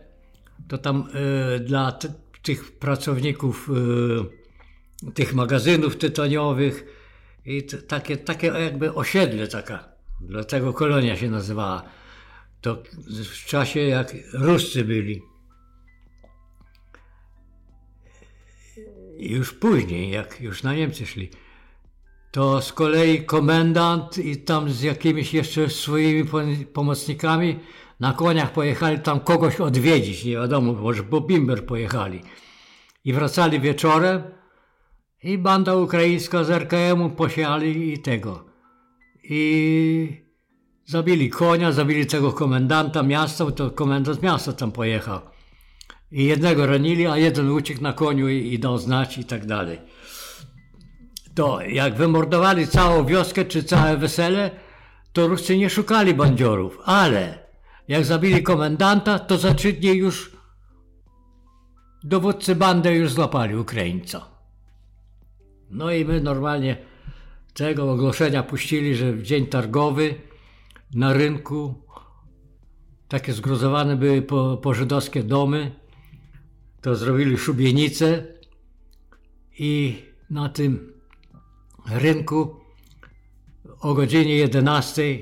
to 0.67 0.77
tam 0.77 1.09
y, 1.55 1.59
dla 1.59 1.99
tych 2.41 2.79
pracowników 2.79 3.69
y, 3.69 4.42
tych 5.13 5.33
magazynów 5.33 5.97
tytoniowych 5.97 6.85
i 7.45 7.63
takie, 7.87 8.17
takie 8.17 8.47
jakby 8.47 8.93
osiedle 8.93 9.47
taka, 9.47 9.89
dlatego 10.21 10.73
kolonia 10.73 11.17
się 11.17 11.29
nazywała. 11.29 11.83
To 12.61 12.83
w 13.31 13.45
czasie 13.45 13.79
jak 13.79 14.15
Ruscy 14.33 14.83
byli. 14.83 15.21
Już 19.17 19.53
później, 19.53 20.09
jak 20.09 20.41
już 20.41 20.63
na 20.63 20.73
Niemcy 20.73 21.05
szli, 21.05 21.29
to 22.31 22.61
z 22.61 22.73
kolei 22.73 23.25
komendant 23.25 24.17
i 24.17 24.37
tam 24.37 24.69
z 24.69 24.81
jakimiś 24.81 25.33
jeszcze 25.33 25.69
swoimi 25.69 26.25
pomocnikami 26.73 27.59
na 27.99 28.13
koniach 28.13 28.53
pojechali 28.53 28.99
tam 28.99 29.19
kogoś 29.19 29.59
odwiedzić, 29.59 30.25
nie 30.25 30.31
wiadomo, 30.31 30.73
może 30.73 31.03
po 31.03 31.21
Bimber 31.21 31.65
pojechali. 31.65 32.21
I 33.05 33.13
wracali 33.13 33.59
wieczorem, 33.59 34.23
i 35.23 35.37
banda 35.37 35.75
ukraińska 35.75 36.43
z 36.43 36.49
RKM-u 36.49 37.09
posiali 37.09 37.93
i 37.93 37.99
tego. 37.99 38.45
I 39.23 40.23
zabili 40.85 41.29
konia, 41.29 41.71
zabili 41.71 42.05
tego 42.05 42.33
komendanta 42.33 43.03
miasta, 43.03 43.51
to 43.51 43.71
komendant 43.71 44.21
miasta 44.21 44.53
tam 44.53 44.71
pojechał. 44.71 45.21
I 46.11 46.25
jednego 46.25 46.65
ranili, 46.65 47.07
a 47.07 47.17
jeden 47.17 47.51
uciekł 47.51 47.81
na 47.81 47.93
koniu 47.93 48.29
i, 48.29 48.53
i 48.53 48.59
dał 48.59 48.77
znać 48.77 49.17
i 49.17 49.25
tak 49.25 49.45
dalej. 49.45 49.79
To 51.35 51.61
jak 51.61 51.95
wymordowali 51.95 52.67
całą 52.67 53.05
wioskę 53.05 53.45
czy 53.45 53.63
całe 53.63 53.97
wesele, 53.97 54.51
to 55.13 55.27
Ruscy 55.27 55.57
nie 55.57 55.69
szukali 55.69 56.13
bandziorów, 56.13 56.79
ale 56.85 57.39
jak 57.87 58.05
zabili 58.05 58.43
komendanta, 58.43 59.19
to 59.19 59.37
za 59.37 59.53
trzy 59.53 59.73
dni 59.73 59.89
już 59.89 60.31
dowódcy 62.03 62.55
bandy 62.55 62.95
już 62.95 63.11
złapali 63.11 63.55
Ukraińca. 63.55 64.32
No 65.73 65.91
i 65.91 66.05
my 66.05 66.21
normalnie 66.21 66.77
tego 67.53 67.91
ogłoszenia 67.91 68.43
puścili, 68.43 68.95
że 68.95 69.13
w 69.13 69.23
dzień 69.23 69.47
targowy 69.47 70.15
na 70.95 71.13
rynku 71.13 71.75
takie 73.07 73.33
zgruzowane 73.33 73.95
były 73.95 74.21
po, 74.21 74.57
po 74.57 74.73
żydowskie 74.73 75.23
domy, 75.23 75.71
to 76.81 76.95
zrobili 76.95 77.37
szubienice 77.37 78.25
i 79.59 79.95
na 80.29 80.49
tym 80.49 80.93
rynku 81.91 82.55
o 83.79 83.93
godzinie 83.93 84.35
11 84.35 85.19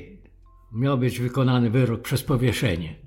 miał 0.71 0.97
być 0.97 1.19
wykonany 1.19 1.69
wyrok 1.69 2.01
przez 2.01 2.23
powieszenie 2.23 3.00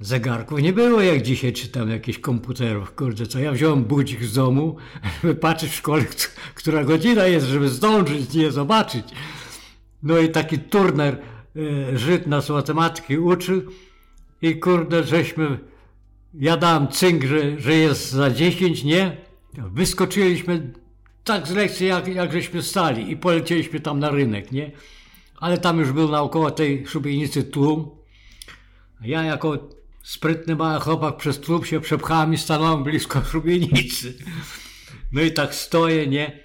zegarków 0.00 0.62
nie 0.62 0.72
było 0.72 1.00
jak 1.00 1.22
dzisiaj, 1.22 1.52
czy 1.52 1.68
tam 1.68 1.90
jakichś 1.90 2.18
komputerów, 2.18 2.94
kurde, 2.94 3.26
co 3.26 3.38
ja 3.38 3.52
wziąłem 3.52 3.84
budzik 3.84 4.24
z 4.24 4.34
domu, 4.34 4.76
żeby 5.22 5.34
patrzeć 5.34 5.70
w 5.70 5.74
szkole, 5.74 6.04
która 6.54 6.84
godzina 6.84 7.26
jest, 7.26 7.46
żeby 7.46 7.68
zdążyć, 7.68 8.34
nie 8.34 8.50
zobaczyć. 8.50 9.04
No 10.02 10.18
i 10.18 10.28
taki 10.28 10.58
turner 10.58 11.18
e, 11.92 11.98
Żyd 11.98 12.26
nas 12.26 12.48
matematyki 12.48 13.18
uczył 13.18 13.62
i 14.42 14.56
kurde, 14.56 15.04
żeśmy, 15.04 15.58
ja 16.34 16.56
dałem 16.56 16.88
cynk, 16.88 17.24
że, 17.24 17.60
że 17.60 17.74
jest 17.74 18.10
za 18.10 18.30
10, 18.30 18.84
nie? 18.84 19.16
Wyskoczyliśmy 19.52 20.72
tak 21.24 21.46
z 21.46 21.50
lekcji, 21.50 21.86
jak, 21.86 22.08
jak 22.08 22.32
żeśmy 22.32 22.62
stali 22.62 23.10
i 23.10 23.16
polecieliśmy 23.16 23.80
tam 23.80 23.98
na 23.98 24.10
rynek, 24.10 24.52
nie? 24.52 24.70
Ale 25.36 25.58
tam 25.58 25.78
już 25.78 25.92
był 25.92 26.08
naokoło 26.08 26.50
tej 26.50 26.86
szubienicy 26.86 27.44
tłum. 27.44 27.90
Ja 29.00 29.22
jako 29.22 29.68
sprytny 30.08 30.56
mały 30.56 30.80
chłopak 30.80 31.16
przez 31.16 31.38
klub 31.38 31.66
się 31.66 31.80
przepchałem 31.80 32.34
i 32.34 32.38
stanąłem 32.38 32.84
blisko 32.84 33.24
szubienicy. 33.30 34.14
No 35.12 35.20
i 35.20 35.32
tak 35.32 35.54
stoję, 35.54 36.06
nie? 36.06 36.40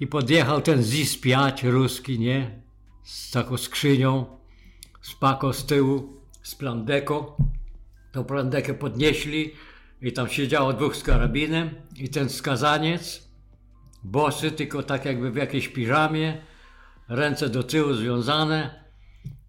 I 0.00 0.06
podjechał 0.06 0.60
ten 0.60 0.82
ZIS-5 0.82 1.70
ruski, 1.70 2.18
nie? 2.18 2.62
Z 3.04 3.30
taką 3.30 3.56
skrzynią, 3.56 4.26
z 5.02 5.14
pako 5.14 5.52
z 5.52 5.66
tyłu, 5.66 6.20
z 6.42 6.54
plandeko. 6.54 7.36
Tą 8.12 8.24
plandekę 8.24 8.74
podnieśli 8.74 9.52
i 10.02 10.12
tam 10.12 10.28
siedziało 10.28 10.72
dwóch 10.72 10.96
z 10.96 11.02
karabinem 11.02 11.70
i 11.96 12.08
ten 12.08 12.28
skazaniec, 12.28 13.28
bosy, 14.02 14.50
tylko 14.50 14.82
tak 14.82 15.04
jakby 15.04 15.30
w 15.30 15.36
jakiejś 15.36 15.68
piżamie, 15.68 16.42
ręce 17.08 17.48
do 17.48 17.62
tyłu 17.62 17.94
związane 17.94 18.84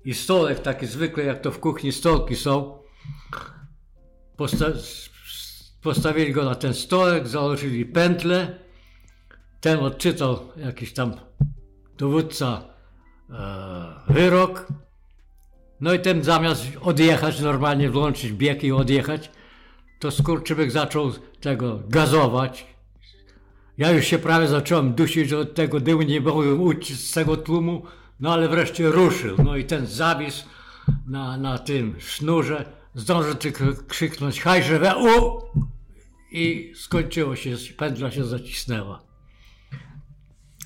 i 0.05 0.13
stołek 0.13 0.59
taki 0.59 0.85
zwykły, 0.85 1.23
jak 1.23 1.41
to 1.41 1.51
w 1.51 1.59
kuchni 1.59 1.91
stołki 1.91 2.35
są. 2.35 2.76
Posta- 4.37 4.73
postawili 5.81 6.33
go 6.33 6.45
na 6.45 6.55
ten 6.55 6.73
stołek, 6.73 7.27
założyli 7.27 7.85
pętlę. 7.85 8.59
Ten 9.61 9.79
odczytał 9.79 10.39
jakiś 10.57 10.93
tam 10.93 11.13
dowódca 11.97 12.63
e, 13.29 14.13
wyrok. 14.13 14.67
No 15.81 15.93
i 15.93 15.99
ten 15.99 16.23
zamiast 16.23 16.67
odjechać, 16.81 17.39
normalnie 17.39 17.89
włączyć 17.89 18.31
bieg 18.31 18.63
i 18.63 18.71
odjechać, 18.71 19.31
to 19.99 20.11
skurczybyk 20.11 20.71
zaczął 20.71 21.11
tego 21.41 21.79
gazować. 21.87 22.65
Ja 23.77 23.91
już 23.91 24.05
się 24.05 24.19
prawie 24.19 24.47
zacząłem 24.47 24.93
dusić, 24.93 25.29
że 25.29 25.37
od 25.39 25.55
tego 25.55 25.79
dymu 25.79 26.01
nie 26.01 26.21
mogłem 26.21 26.61
uciec 26.61 26.99
z 26.99 27.11
tego 27.11 27.37
tłumu, 27.37 27.85
no 28.19 28.33
ale 28.33 28.49
wreszcie 28.49 28.89
ruszył. 28.89 29.35
No 29.43 29.55
i 29.55 29.65
ten 29.65 29.85
zawis 29.85 30.45
na, 31.07 31.37
na 31.37 31.57
tym 31.57 31.95
sznurze 31.99 32.65
zdążył 32.97 33.35
tylko 33.35 33.65
krzyknąć 33.87 34.43
we 34.79 34.95
u 34.97 35.41
i 36.31 36.73
skończyło 36.75 37.35
się, 37.35 37.55
pętla 37.77 38.11
się 38.11 38.23
zacisnęła. 38.23 39.03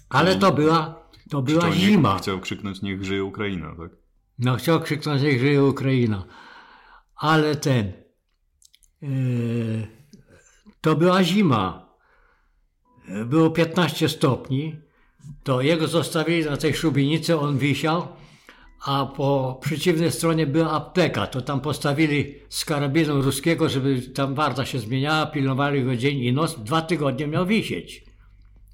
Ale 0.10 0.36
to 0.36 0.52
była, 0.52 1.10
to 1.30 1.42
była 1.42 1.62
Chciał, 1.62 1.74
zima. 1.74 2.14
niech, 2.14 2.22
chciał 2.22 2.40
krzyknąć 2.40 2.82
niech 2.82 3.04
żyje 3.04 3.24
Ukraina, 3.24 3.76
tak? 3.76 3.92
No 4.40 4.56
chciał 4.56 4.82
krzyknąć, 4.82 5.22
niech 5.22 5.40
żyje 5.40 5.64
Ukraina. 5.64 6.26
Ale 7.16 7.56
ten, 7.56 7.94
yy, 9.02 9.88
to 10.82 10.96
była 10.96 11.24
zima. 11.24 11.92
Było 13.26 13.50
15 13.50 14.10
stopni. 14.10 14.80
To 15.44 15.62
jego 15.62 15.88
zostawili 15.88 16.46
na 16.46 16.58
tej 16.58 16.74
szubienicy, 16.74 17.40
on 17.40 17.58
wisiał, 17.58 18.08
a 18.86 19.06
po 19.06 19.60
przeciwnej 19.62 20.12
stronie 20.12 20.48
była 20.48 20.72
apteka. 20.72 21.28
To 21.28 21.42
tam 21.42 21.62
postawili 21.62 22.36
z 22.50 22.66
karabinu 22.66 23.22
ruskiego, 23.22 23.70
żeby 23.70 24.02
tam 24.02 24.36
warta 24.36 24.66
się 24.66 24.80
zmieniała, 24.80 25.26
pilnowali 25.26 25.84
go 25.84 25.96
dzień 25.96 26.20
i 26.20 26.34
noc. 26.34 26.60
Dwa 26.60 26.82
tygodnie 26.82 27.28
miał 27.28 27.46
wisieć. 27.46 28.04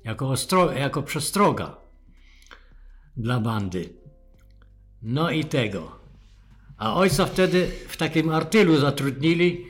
Jako, 0.04 0.30
ostro, 0.30 0.72
jako 0.72 1.04
przestroga 1.04 1.78
dla 3.18 3.40
bandy. 3.40 3.90
No 5.02 5.32
i 5.32 5.46
tego. 5.46 5.92
A 6.78 6.96
ojca 6.96 7.26
wtedy 7.26 7.72
w 7.88 7.98
takim 7.98 8.30
artylu 8.30 8.78
zatrudnili, 8.78 9.66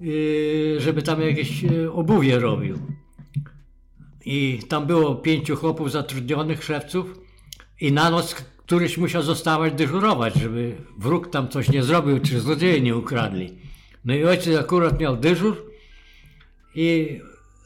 yy, 0.00 0.80
żeby 0.80 1.02
tam 1.02 1.22
jakieś 1.22 1.62
yy, 1.62 1.92
obuwie 1.92 2.38
robił. 2.38 2.78
I 4.24 4.60
tam 4.68 4.86
było 4.86 5.14
pięciu 5.14 5.56
chłopów 5.56 5.92
zatrudnionych, 5.92 6.64
szewców, 6.64 7.18
i 7.80 7.92
na 7.92 8.10
noc 8.10 8.44
któryś 8.72 8.98
musiał 8.98 9.22
zostawać 9.22 9.74
dyżurować, 9.74 10.34
żeby 10.34 10.76
wróg 10.98 11.30
tam 11.30 11.48
coś 11.48 11.70
nie 11.70 11.82
zrobił, 11.82 12.20
czy 12.20 12.40
złodzieje 12.40 12.80
nie 12.80 12.96
ukradli. 12.96 13.58
No 14.04 14.14
i 14.14 14.24
ojciec 14.24 14.56
akurat 14.56 15.00
miał 15.00 15.16
dyżur 15.16 15.66
i 16.74 17.18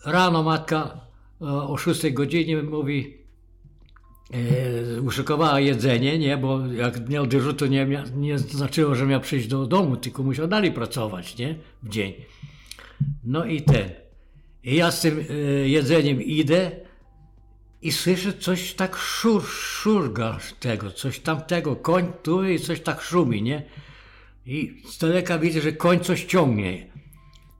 rano 0.04 0.42
matka 0.42 1.00
e, 1.40 1.44
o 1.46 1.76
6 1.76 2.10
godzinie 2.10 2.62
mówi, 2.62 3.16
e, 4.32 5.00
uszykowała 5.00 5.60
jedzenie, 5.60 6.18
nie, 6.18 6.36
bo 6.36 6.66
jak 6.66 7.08
miał 7.08 7.26
dyżur, 7.26 7.56
to 7.56 7.66
nie, 7.66 8.04
nie 8.16 8.38
znaczyło, 8.38 8.94
że 8.94 9.06
miał 9.06 9.20
przyjść 9.20 9.48
do 9.48 9.66
domu, 9.66 9.96
tylko 9.96 10.22
musiał 10.22 10.48
dalej 10.48 10.72
pracować, 10.72 11.38
nie, 11.38 11.54
w 11.82 11.88
dzień. 11.88 12.12
No 13.24 13.44
i 13.44 13.62
ten. 13.62 13.90
I 14.64 14.74
ja 14.74 14.90
z 14.90 15.00
tym 15.00 15.24
e, 15.30 15.34
jedzeniem 15.68 16.22
idę 16.22 16.70
i 17.82 17.92
słyszę 17.92 18.32
coś 18.32 18.74
tak 18.74 18.96
szur, 18.96 19.44
szurga 19.44 20.38
tego, 20.60 20.90
coś 20.90 21.20
tamtego, 21.20 21.76
koń 21.76 22.12
tu 22.22 22.44
i 22.44 22.58
coś 22.58 22.80
tak 22.80 23.00
szumi, 23.00 23.42
nie? 23.42 23.62
I 24.46 24.82
z 24.88 24.98
daleka 24.98 25.38
widzę, 25.38 25.60
że 25.60 25.72
koń 25.72 26.00
coś 26.00 26.24
ciągnie. 26.24 26.86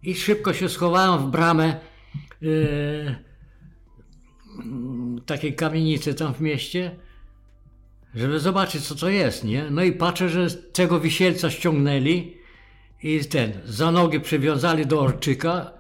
I 0.02 0.14
szybko 0.14 0.52
się 0.52 0.68
schowałem 0.68 1.26
w 1.26 1.30
bramę 1.30 1.80
e, 2.42 2.46
takiej 5.26 5.54
kamienicy 5.54 6.14
tam 6.14 6.34
w 6.34 6.40
mieście, 6.40 6.96
żeby 8.14 8.40
zobaczyć, 8.40 8.86
co 8.86 8.94
to 8.94 9.08
jest, 9.08 9.44
nie? 9.44 9.70
No 9.70 9.82
i 9.82 9.92
patrzę, 9.92 10.28
że 10.28 10.50
tego 10.50 11.00
wisielca 11.00 11.50
ściągnęli 11.50 12.36
i 13.02 13.24
ten, 13.24 13.52
za 13.64 13.90
nogi 13.92 14.20
przywiązali 14.20 14.86
do 14.86 15.00
orczyka 15.00 15.75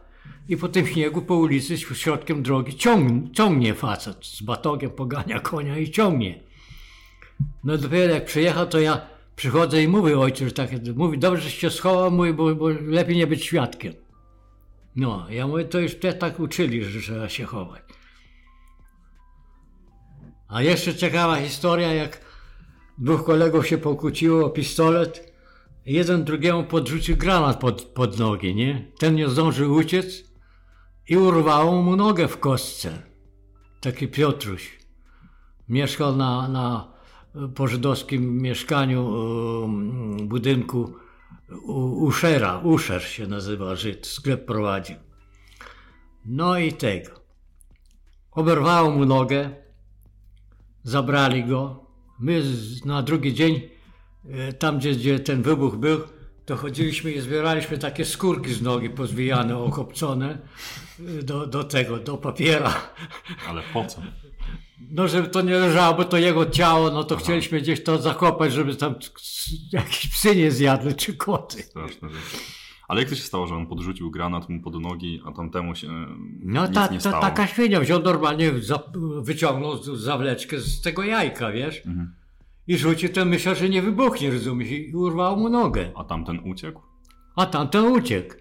i 0.48 0.56
po 0.56 0.68
tym 0.68 0.86
śniegu, 0.86 1.22
po 1.22 1.34
ulicy, 1.34 1.78
środkiem 1.78 2.42
drogi 2.42 2.76
ciągnie, 2.76 3.32
ciągnie 3.32 3.74
facet 3.74 4.26
z 4.26 4.42
batogiem, 4.42 4.90
pogania 4.90 5.40
konia 5.40 5.78
i 5.78 5.90
ciągnie. 5.90 6.40
No 7.64 7.78
dopiero 7.78 8.14
jak 8.14 8.24
przyjechał, 8.24 8.66
to 8.66 8.80
ja 8.80 9.06
przychodzę 9.36 9.82
i 9.82 9.88
mówię 9.88 10.18
ojcu, 10.18 10.44
że 10.44 10.52
tak, 10.52 10.70
mówi, 10.94 11.18
dobrze, 11.18 11.42
że 11.42 11.50
się 11.50 11.70
schował, 11.70 12.10
mówi, 12.10 12.32
bo, 12.32 12.54
bo 12.54 12.68
lepiej 12.68 13.16
nie 13.16 13.26
być 13.26 13.44
świadkiem. 13.44 13.92
No, 14.96 15.26
ja 15.30 15.46
mówię, 15.46 15.64
to 15.64 15.80
już 15.80 15.94
te 15.94 16.12
tak 16.12 16.40
uczyli, 16.40 16.84
że 16.84 17.00
trzeba 17.00 17.28
się 17.28 17.44
chować. 17.44 17.82
A 20.48 20.62
jeszcze 20.62 20.94
ciekawa 20.94 21.36
historia, 21.36 21.94
jak 21.94 22.20
dwóch 22.98 23.24
kolegów 23.24 23.66
się 23.66 23.78
pokłóciło 23.78 24.46
o 24.46 24.50
pistolet, 24.50 25.32
jeden 25.86 26.24
drugiemu 26.24 26.64
podrzucił 26.64 27.16
granat 27.16 27.60
pod, 27.60 27.82
pod 27.82 28.18
nogi, 28.18 28.54
nie? 28.54 28.92
Ten 28.98 29.14
nie 29.14 29.28
zdążył 29.28 29.74
uciec 29.74 30.25
i 31.08 31.16
urwało 31.16 31.82
mu 31.82 31.96
nogę 31.96 32.28
w 32.28 32.38
kostce. 32.38 33.02
Taki 33.80 34.08
Piotruś. 34.08 34.78
Mieszkał 35.68 36.16
na, 36.16 36.48
na 36.48 36.92
pożydowskim 37.54 38.42
mieszkaniu, 38.42 39.06
um, 39.08 40.28
budynku 40.28 40.94
Uszera. 41.96 42.58
Uszer 42.58 43.02
się 43.02 43.26
nazywa 43.26 43.76
Żyd. 43.76 44.06
Sklep 44.06 44.44
prowadził. 44.44 44.96
No 46.24 46.58
i 46.58 46.72
tego. 46.72 47.10
Oberwało 48.30 48.90
mu 48.90 49.04
nogę. 49.04 49.50
Zabrali 50.82 51.44
go. 51.44 51.86
My 52.20 52.42
na 52.84 53.02
drugi 53.02 53.34
dzień, 53.34 53.60
e, 54.28 54.52
tam 54.52 54.78
gdzie, 54.78 54.92
gdzie 54.92 55.20
ten 55.20 55.42
wybuch 55.42 55.76
był, 55.76 56.00
to 56.46 56.56
chodziliśmy 56.56 57.12
i 57.12 57.20
zbieraliśmy 57.20 57.78
takie 57.78 58.04
skórki 58.04 58.54
z 58.54 58.62
nogi 58.62 58.90
pozwijane, 58.90 59.58
okopcone 59.58 60.38
e, 61.18 61.22
do, 61.22 61.46
do 61.46 61.64
tego, 61.64 61.98
do 61.98 62.16
papiera. 62.16 62.74
Ale 63.48 63.62
po 63.72 63.84
co? 63.84 64.02
No, 64.90 65.08
żeby 65.08 65.28
to 65.28 65.42
nie 65.42 65.54
leżało, 65.54 65.94
bo 65.96 66.04
to 66.04 66.18
jego 66.18 66.46
ciało, 66.46 66.90
no 66.90 67.04
to 67.04 67.14
Aha. 67.14 67.24
chcieliśmy 67.24 67.60
gdzieś 67.60 67.82
to 67.84 67.98
zakopać, 67.98 68.52
żeby 68.52 68.76
tam 68.76 68.94
jakieś 69.72 70.08
psy 70.08 70.36
nie 70.36 70.50
zjadły, 70.50 70.94
czy 70.94 71.14
koty. 71.16 71.62
Straszne 71.62 72.08
rzeczy. 72.08 72.36
Ale 72.88 73.00
jak 73.00 73.10
to 73.10 73.16
się 73.16 73.22
stało, 73.22 73.46
że 73.46 73.54
on 73.54 73.66
podrzucił 73.66 74.10
granat 74.10 74.48
mu 74.48 74.60
pod 74.62 74.80
nogi, 74.80 75.20
a 75.24 75.32
tamtemu 75.32 75.74
się 75.74 75.88
No 76.42 76.66
nic 76.66 76.74
ta, 76.74 76.86
nie 76.86 76.98
ta, 76.98 77.00
stało? 77.00 77.20
taka 77.22 77.46
świnia 77.46 77.80
wziął 77.80 78.02
normalnie, 78.02 78.52
za, 78.60 78.82
wyciągnął 79.20 79.82
zawleczkę 79.96 80.60
z 80.60 80.80
tego 80.80 81.02
jajka, 81.04 81.52
wiesz? 81.52 81.86
Mhm. 81.86 82.14
I 82.68 82.78
rzucił, 82.78 83.08
to 83.12 83.24
myślał, 83.24 83.54
że 83.54 83.68
nie 83.68 83.82
wybuchnie, 83.82 84.30
rozumiesz? 84.30 84.70
I 84.70 84.92
urwał 84.94 85.36
mu 85.36 85.48
nogę. 85.48 85.90
A 85.96 86.04
tamten 86.04 86.40
uciekł? 86.44 86.80
A 87.36 87.46
tamten 87.46 87.84
uciekł. 87.84 88.34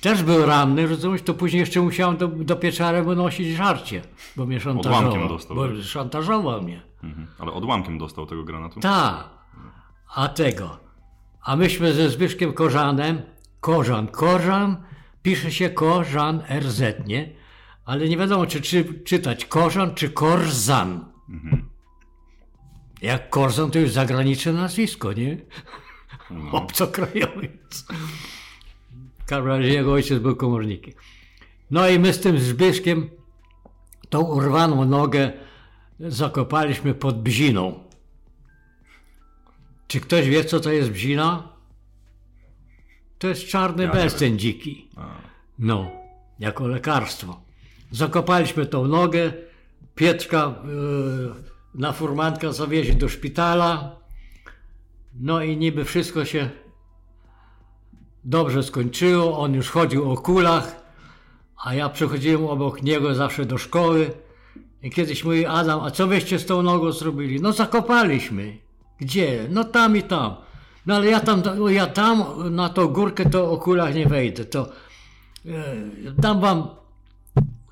Też 0.00 0.22
był 0.22 0.46
ranny, 0.46 0.86
rozumiesz? 0.86 1.22
To 1.22 1.34
później 1.34 1.60
jeszcze 1.60 1.80
musiałem 1.80 2.16
do, 2.16 2.28
do 2.28 2.56
pieczary 2.56 3.02
wynosić 3.02 3.48
żarcie, 3.56 4.02
bo 4.36 4.46
mnie 4.46 4.60
szantażował. 4.60 4.98
Odłamkiem 4.98 5.28
dostał, 5.28 5.56
Bo 5.56 5.68
tak? 5.68 5.76
szantażował 5.82 6.62
mnie. 6.62 6.82
Mhm. 7.04 7.26
Ale 7.38 7.52
odłamkiem 7.52 7.98
dostał 7.98 8.26
tego 8.26 8.44
granatu? 8.44 8.80
Tak. 8.80 9.28
A 10.14 10.28
tego. 10.28 10.78
A 11.42 11.56
myśmy 11.56 11.92
ze 11.92 12.08
Zbyszkiem 12.10 12.52
Korzanem, 12.52 13.22
Korzan, 13.60 14.06
Korzan, 14.06 14.76
pisze 15.22 15.52
się 15.52 15.70
Korzan 15.70 16.42
RZ, 16.60 16.82
nie? 17.06 17.32
Ale 17.84 18.08
nie 18.08 18.16
wiadomo, 18.16 18.46
czy, 18.46 18.60
czy 18.60 19.02
czytać 19.04 19.44
Korzan, 19.44 19.94
czy 19.94 20.10
Korzan. 20.10 21.04
Jak 23.02 23.30
Korzan, 23.30 23.70
to 23.70 23.78
już 23.78 23.90
zagraniczne 23.90 24.52
nazwisko, 24.52 25.12
nie? 25.12 25.36
Obcokrajowiec. 26.52 27.84
W 29.18 29.24
każdym 29.24 29.46
razie 29.46 29.68
jego 29.68 29.92
ojciec 29.92 30.18
był 30.18 30.36
komornikiem. 30.36 30.94
No 31.70 31.88
i 31.88 31.98
my 31.98 32.12
z 32.12 32.20
tym 32.20 32.38
Zbyszkiem 32.38 33.10
tą 34.08 34.20
urwaną 34.20 34.84
nogę 34.84 35.32
zakopaliśmy 36.00 36.94
pod 36.94 37.22
Bziną. 37.22 37.84
Czy 39.88 40.00
ktoś 40.00 40.28
wie, 40.28 40.44
co 40.44 40.60
to 40.60 40.72
jest 40.72 40.90
Bzina? 40.90 41.48
To 43.18 43.28
jest 43.28 43.48
czarny 43.48 43.82
Ja 43.82 43.88
nie 43.88 43.94
bez 43.94 44.14
ten 44.14 44.38
dziki. 44.38 44.90
No, 45.58 45.90
jako 46.38 46.68
lekarstwo. 46.68 47.40
Zakopaliśmy 47.90 48.66
tą 48.66 48.86
nogę, 48.86 49.32
Pietrka 49.94 50.54
yy, 50.64 51.49
na 51.74 51.92
furmankę 51.92 52.52
zawieźli 52.52 52.96
do 52.96 53.08
szpitala. 53.08 53.96
No 55.20 55.42
i 55.42 55.56
niby 55.56 55.84
wszystko 55.84 56.24
się 56.24 56.50
dobrze 58.24 58.62
skończyło. 58.62 59.38
On 59.38 59.54
już 59.54 59.70
chodził 59.70 60.12
o 60.12 60.16
kulach, 60.16 60.82
a 61.64 61.74
ja 61.74 61.88
przechodziłem 61.88 62.44
obok 62.46 62.82
niego 62.82 63.14
zawsze 63.14 63.44
do 63.44 63.58
szkoły. 63.58 64.10
I 64.82 64.90
kiedyś 64.90 65.24
mówi 65.24 65.46
Adam, 65.46 65.80
a 65.80 65.90
co 65.90 66.06
wyście 66.06 66.38
z 66.38 66.46
tą 66.46 66.62
nogą 66.62 66.92
zrobili? 66.92 67.40
No 67.40 67.52
zakopaliśmy. 67.52 68.58
Gdzie? 68.98 69.46
No 69.50 69.64
tam 69.64 69.96
i 69.96 70.02
tam. 70.02 70.36
No 70.86 70.96
ale 70.96 71.06
ja 71.06 71.20
tam, 71.20 71.42
ja 71.68 71.86
tam 71.86 72.24
na 72.50 72.68
tą 72.68 72.88
górkę 72.88 73.30
to 73.30 73.52
o 73.52 73.58
kulach 73.58 73.94
nie 73.94 74.06
wejdę. 74.06 74.44
To 74.44 74.68
e, 75.46 75.74
dam 76.18 76.40
wam, 76.40 76.68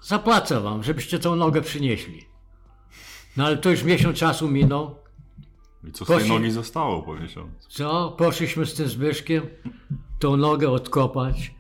zapłacę 0.03 0.61
wam, 0.61 0.83
żebyście 0.83 1.19
tą 1.19 1.37
nogę 1.37 1.61
przynieśli. 1.63 2.28
No 3.39 3.45
ale 3.45 3.57
to 3.57 3.71
już 3.71 3.85
miesiąc 3.85 4.19
czasu 4.19 4.49
minął. 4.49 4.95
I 5.89 5.93
co 5.93 6.05
z 6.05 6.09
tej 6.09 6.17
Poszli- 6.17 6.29
nogi 6.29 6.51
zostało 6.51 7.03
po 7.03 7.15
miesiącu? 7.15 7.69
Co? 7.69 8.15
Poszliśmy 8.19 8.67
z 8.67 8.75
tym 8.75 8.89
Zbyszkiem 8.89 9.43
tą 10.19 10.37
nogę 10.37 10.71
odkopać. 10.71 11.55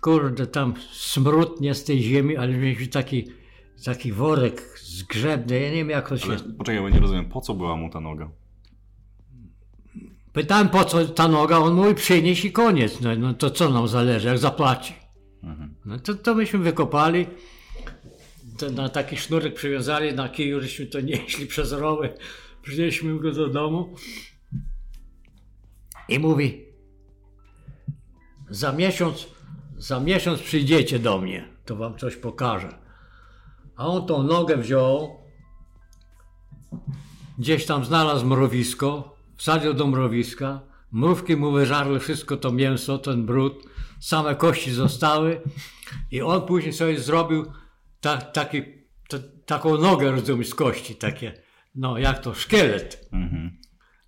Kurde, 0.00 0.46
tam 0.46 0.74
smród 0.92 1.60
nie 1.60 1.74
z 1.74 1.84
tej 1.84 2.02
ziemi, 2.02 2.36
ale 2.36 2.52
mieliśmy 2.52 2.86
taki, 2.86 3.24
taki 3.84 4.12
worek 4.12 4.78
zgrzebny. 4.82 5.60
Ja 5.60 5.68
nie 5.68 5.76
wiem 5.76 5.90
jak 5.90 6.08
to 6.08 6.18
się... 6.18 6.26
Ale 6.26 6.38
poczekaj, 6.58 6.80
bo 6.80 6.88
nie 6.88 7.00
rozumiem, 7.00 7.24
po 7.24 7.40
co 7.40 7.54
była 7.54 7.76
mu 7.76 7.90
ta 7.90 8.00
noga? 8.00 8.30
Pytałem 10.32 10.68
po 10.68 10.84
co 10.84 11.04
ta 11.04 11.28
noga, 11.28 11.58
on 11.58 11.74
mówi 11.74 11.94
przynieś 11.94 12.44
i 12.44 12.52
koniec. 12.52 13.00
No, 13.00 13.16
no 13.16 13.34
to 13.34 13.50
co 13.50 13.70
nam 13.70 13.88
zależy, 13.88 14.28
jak 14.28 14.38
zapłaci. 14.38 14.94
No 15.84 15.98
to, 15.98 16.14
to 16.14 16.34
myśmy 16.34 16.58
wykopali. 16.58 17.26
To 18.60 18.70
na 18.70 18.88
taki 18.88 19.16
sznurek 19.16 19.54
przywiązali, 19.54 20.14
na 20.14 20.28
kiju 20.28 20.60
żeśmy 20.60 20.86
to 20.86 21.00
nieśli 21.00 21.46
przez 21.46 21.72
rowy. 21.72 22.14
Przynieśliśmy 22.62 23.20
go 23.20 23.32
do 23.32 23.48
domu. 23.48 23.94
I 26.08 26.18
mówi, 26.18 26.64
za 28.50 28.72
miesiąc, 28.72 29.26
za 29.78 30.00
miesiąc 30.00 30.40
przyjdziecie 30.40 30.98
do 30.98 31.18
mnie, 31.18 31.48
to 31.64 31.76
wam 31.76 31.98
coś 31.98 32.16
pokażę. 32.16 32.78
A 33.76 33.86
on 33.86 34.06
tą 34.06 34.22
nogę 34.22 34.56
wziął, 34.56 35.20
gdzieś 37.38 37.66
tam 37.66 37.84
znalazł 37.84 38.26
mrowisko, 38.26 39.16
wsadził 39.36 39.74
do 39.74 39.86
mrowiska, 39.86 40.60
mrówki 40.92 41.36
mu 41.36 41.52
wyżarły 41.52 42.00
wszystko 42.00 42.36
to 42.36 42.52
mięso, 42.52 42.98
ten 42.98 43.26
brud, 43.26 43.64
same 44.00 44.34
kości 44.34 44.72
zostały 44.72 45.40
i 46.10 46.22
on 46.22 46.42
później 46.42 46.72
sobie 46.72 46.98
zrobił 46.98 47.46
ta, 48.00 48.16
taki, 48.16 48.62
ta, 49.08 49.18
taką 49.46 49.78
nogę, 49.78 50.10
rozumiesz, 50.10 50.48
z 50.48 50.54
kości, 50.54 50.94
takie, 50.94 51.42
no 51.74 51.98
jak 51.98 52.18
to, 52.18 52.34
szkielet. 52.34 53.08
Mhm. 53.12 53.58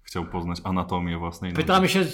Chciał 0.03 0.27
poznać 0.27 0.59
anatomię 0.65 1.19
własnej 1.19 1.53
nogi. 1.53 1.63
Pytamy 1.63 1.89
się, 1.89 2.05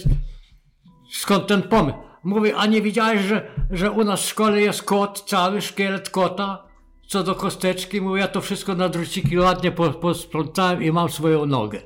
skąd 1.11 1.47
ten 1.47 1.62
pomysł. 1.62 1.99
Mówi, 2.24 2.53
a 2.53 2.66
nie 2.66 2.83
widziałeś, 2.83 3.22
że, 3.22 3.51
że 3.70 3.91
u 3.91 4.05
nas 4.05 4.20
w 4.22 4.29
szkole 4.29 4.61
jest 4.61 4.83
kot, 4.83 5.24
cały 5.29 5.62
szkielet 5.62 6.11
kota, 6.11 6.68
co 7.07 7.24
do 7.24 7.35
kosteczki? 7.35 8.01
Mówi, 8.01 8.20
ja 8.20 8.29
to 8.29 8.41
wszystko 8.41 8.74
na 8.74 8.89
druciki 8.89 9.39
ładnie 9.39 9.72
po- 9.72 9.93
posprzątałem 9.93 10.83
i 10.83 10.93
mam 10.93 11.09
swoją 11.09 11.47
nogę 11.47 11.83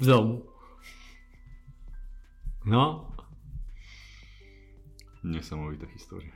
w 0.00 0.06
domu. 0.06 0.46
No, 2.64 3.12
Niesamowita 5.24 5.86
historia. 5.86 6.32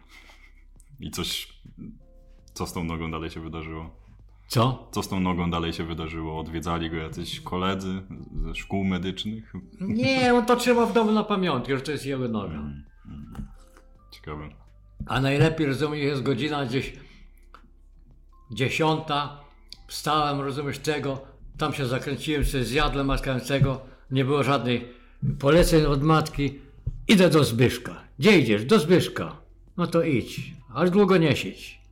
I 1.00 1.10
coś... 1.10 1.55
Co 2.56 2.66
z 2.66 2.72
tą 2.72 2.84
nogą 2.84 3.10
dalej 3.10 3.30
się 3.30 3.40
wydarzyło? 3.40 3.90
co? 4.48 4.88
Co 4.92 5.02
z 5.02 5.08
tą 5.08 5.20
nogą 5.20 5.50
dalej 5.50 5.72
się 5.72 5.84
wydarzyło? 5.84 6.38
Odwiedzali 6.38 6.90
go 6.90 6.96
jacyś 6.96 7.40
koledzy 7.40 8.02
ze 8.44 8.54
szkół 8.54 8.84
medycznych? 8.84 9.52
Nie, 9.80 10.34
on 10.34 10.46
to 10.46 10.56
trzyma 10.56 10.86
w 10.86 10.92
domu 10.92 11.12
na 11.12 11.24
pamiątkę, 11.24 11.76
że 11.76 11.82
to 11.82 11.92
jest 11.92 12.06
jego 12.06 12.28
noga. 12.28 12.62
Ciekawe. 14.10 14.48
A 15.06 15.20
najlepiej, 15.20 15.66
rozumiesz, 15.66 16.02
jest 16.02 16.22
godzina 16.22 16.66
gdzieś 16.66 16.92
dziesiąta, 18.50 19.40
wstałem, 19.86 20.40
rozumiesz, 20.40 20.78
tego, 20.78 21.20
tam 21.58 21.72
się 21.72 21.86
zakręciłem, 21.86 22.44
sobie 22.44 22.64
zjadłem 22.64 23.06
maskającego, 23.06 23.80
nie 24.10 24.24
było 24.24 24.42
żadnych 24.42 24.82
poleceń 25.38 25.84
od 25.84 26.02
matki, 26.02 26.58
idę 27.08 27.30
do 27.30 27.44
Zbyszka. 27.44 28.02
Gdzie 28.18 28.38
idziesz? 28.38 28.64
Do 28.64 28.78
Zbyszka. 28.78 29.36
No 29.76 29.86
to 29.86 30.02
idź, 30.02 30.52
ale 30.74 30.90
długo 30.90 31.16
nie 31.16 31.36
siedź. 31.36 31.85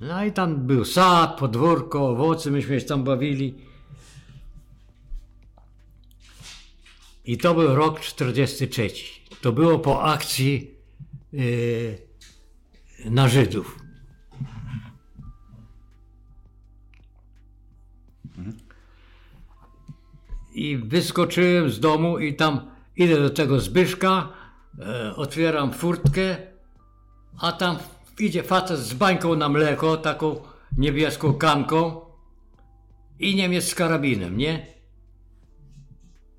No 0.00 0.24
i 0.24 0.32
tam 0.32 0.66
był 0.66 0.84
sad, 0.84 1.38
podwórko, 1.38 2.08
owoce, 2.08 2.50
myśmy 2.50 2.80
się 2.80 2.86
tam 2.86 3.04
bawili. 3.04 3.54
I 7.24 7.38
to 7.38 7.54
był 7.54 7.74
rok 7.74 8.00
43. 8.00 8.90
To 9.40 9.52
było 9.52 9.78
po 9.78 10.04
akcji 10.04 10.74
yy, 11.32 11.98
na 13.04 13.28
Żydów. 13.28 13.78
I 20.54 20.76
wyskoczyłem 20.76 21.70
z 21.70 21.80
domu 21.80 22.18
i 22.18 22.34
tam 22.34 22.70
idę 22.96 23.16
do 23.16 23.30
tego 23.30 23.60
Zbyszka, 23.60 24.28
e, 24.78 25.16
otwieram 25.16 25.72
furtkę, 25.72 26.36
a 27.38 27.52
tam 27.52 27.76
idzie 28.20 28.42
facet 28.42 28.78
z 28.78 28.94
bańką 28.94 29.36
na 29.36 29.48
mleko, 29.48 29.96
taką 29.96 30.36
niebieską 30.76 31.34
kanką 31.34 32.00
i 33.18 33.34
Niemiec 33.34 33.64
z 33.64 33.74
karabinem, 33.74 34.36
nie? 34.36 34.66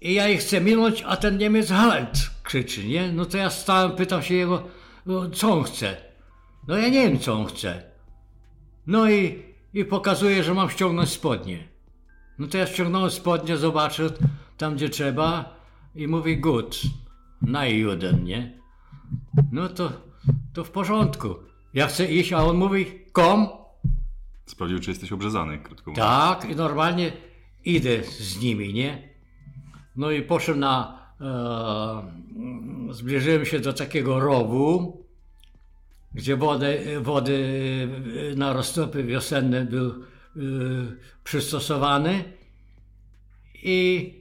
I 0.02 0.14
ja 0.14 0.30
ich 0.30 0.40
chcę 0.40 0.62
minąć, 0.62 1.04
a 1.08 1.18
ten 1.18 1.38
Niemiec 1.38 1.70
halt 1.70 2.30
krzyczy, 2.44 2.88
nie? 2.88 3.12
No 3.12 3.26
to 3.26 3.38
ja 3.38 3.50
stałem, 3.50 3.92
pytam 3.92 4.22
się 4.22 4.36
jego, 4.36 4.64
no, 5.06 5.30
co 5.30 5.54
on 5.54 5.64
chce? 5.64 5.98
No 6.68 6.78
ja 6.78 6.90
nie 6.90 7.10
wiem, 7.10 7.20
co 7.20 7.34
on 7.34 7.46
chce. 7.46 7.84
No 8.88 9.10
i, 9.10 9.44
i 9.74 9.86
pokazuje, 9.86 10.44
że 10.44 10.54
mam 10.54 10.70
ściągnąć 10.70 11.10
spodnie. 11.10 11.68
No 12.40 12.48
to 12.48 12.58
ja 12.58 12.68
ściągnąłem 12.68 13.12
spodnie, 13.12 13.58
zobaczę 13.58 14.10
tam, 14.58 14.76
gdzie 14.76 14.90
trzeba 14.90 15.56
i 15.96 16.08
mówi 16.08 16.38
good, 16.38 16.82
na 17.42 17.66
nie? 18.24 18.62
No 19.52 19.70
to, 19.70 19.92
to 20.54 20.64
w 20.64 20.72
porządku. 20.72 21.51
Ja 21.74 21.88
chcę 21.88 22.06
iść, 22.06 22.34
a 22.34 22.44
on 22.44 22.58
mówi 22.58 22.86
kom, 23.12 23.48
Sprawdził, 24.46 24.80
czy 24.80 24.92
jesteś 24.92 25.12
obrzezany, 25.12 25.60
krótko 25.60 25.92
mówiąc. 25.92 26.08
tak, 26.08 26.50
i 26.50 26.56
normalnie 26.56 27.12
idę 27.66 28.04
z 28.04 28.42
nimi, 28.42 28.74
nie? 28.74 29.10
No 29.96 30.12
i 30.12 30.22
poszedłem 30.22 30.60
na. 30.60 31.02
E, 31.22 32.94
zbliżyłem 32.94 33.46
się 33.46 33.60
do 33.60 33.74
takiego 33.74 34.20
rowu, 34.20 34.98
gdzie 36.14 36.36
wody, 36.36 37.00
wody 37.02 37.88
na 38.36 38.54
roztopy 38.54 39.04
wiosenne 39.04 39.66
był 39.66 39.90
e, 39.90 40.00
przystosowany. 41.24 42.24
I 43.64 44.14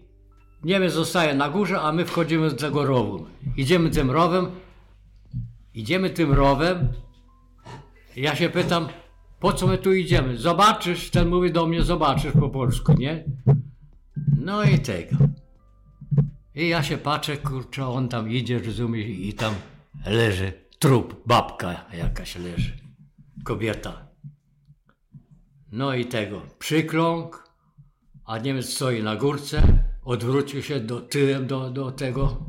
Niemiec 0.65 0.93
zostaje 0.93 1.35
na 1.35 1.51
górze, 1.51 1.81
a 1.81 1.93
my 1.93 2.05
wchodzimy 2.05 2.51
z 2.51 2.57
tego 2.57 2.85
rowu. 2.85 3.27
Idziemy 3.57 3.91
tym 3.91 4.11
rowem, 4.11 4.47
idziemy 5.75 6.11
tym 6.11 6.33
rowem. 6.33 6.89
Ja 8.17 8.37
się 8.37 8.49
pytam, 8.49 8.89
po 9.41 9.53
co 9.53 9.67
my 9.67 9.79
tu 9.79 9.93
idziemy? 9.93 10.39
Zobaczysz, 10.39 11.11
ten 11.11 11.29
mówi 11.29 11.53
do 11.53 11.67
mnie, 11.67 11.83
zobaczysz 11.83 12.33
po 12.33 12.49
polsku, 12.49 12.93
nie? 12.93 13.25
No 14.37 14.65
i 14.65 14.79
tego. 14.79 15.17
I 16.55 16.69
ja 16.69 16.83
się 16.83 16.99
patrzę, 16.99 17.37
kurczę, 17.37 17.87
on 17.87 18.09
tam 18.09 18.31
idzie, 18.31 18.59
rozumiesz, 18.59 19.09
i 19.09 19.35
tam 19.35 19.55
leży 20.07 20.53
trup, 20.79 21.23
babka 21.27 21.85
jakaś 21.93 22.37
leży, 22.37 22.73
kobieta. 23.45 24.09
No 25.73 25.95
i 25.95 26.07
tego, 26.07 26.43
przykląk, 26.59 27.51
a 28.25 28.39
Niemiec 28.39 28.69
stoi 28.69 29.03
na 29.03 29.17
górce, 29.17 29.63
odwrócił 30.05 30.63
się 30.63 30.81
do, 30.81 31.01
tyłem 31.01 31.47
do, 31.47 31.71
do 31.71 31.93
tego 31.93 32.47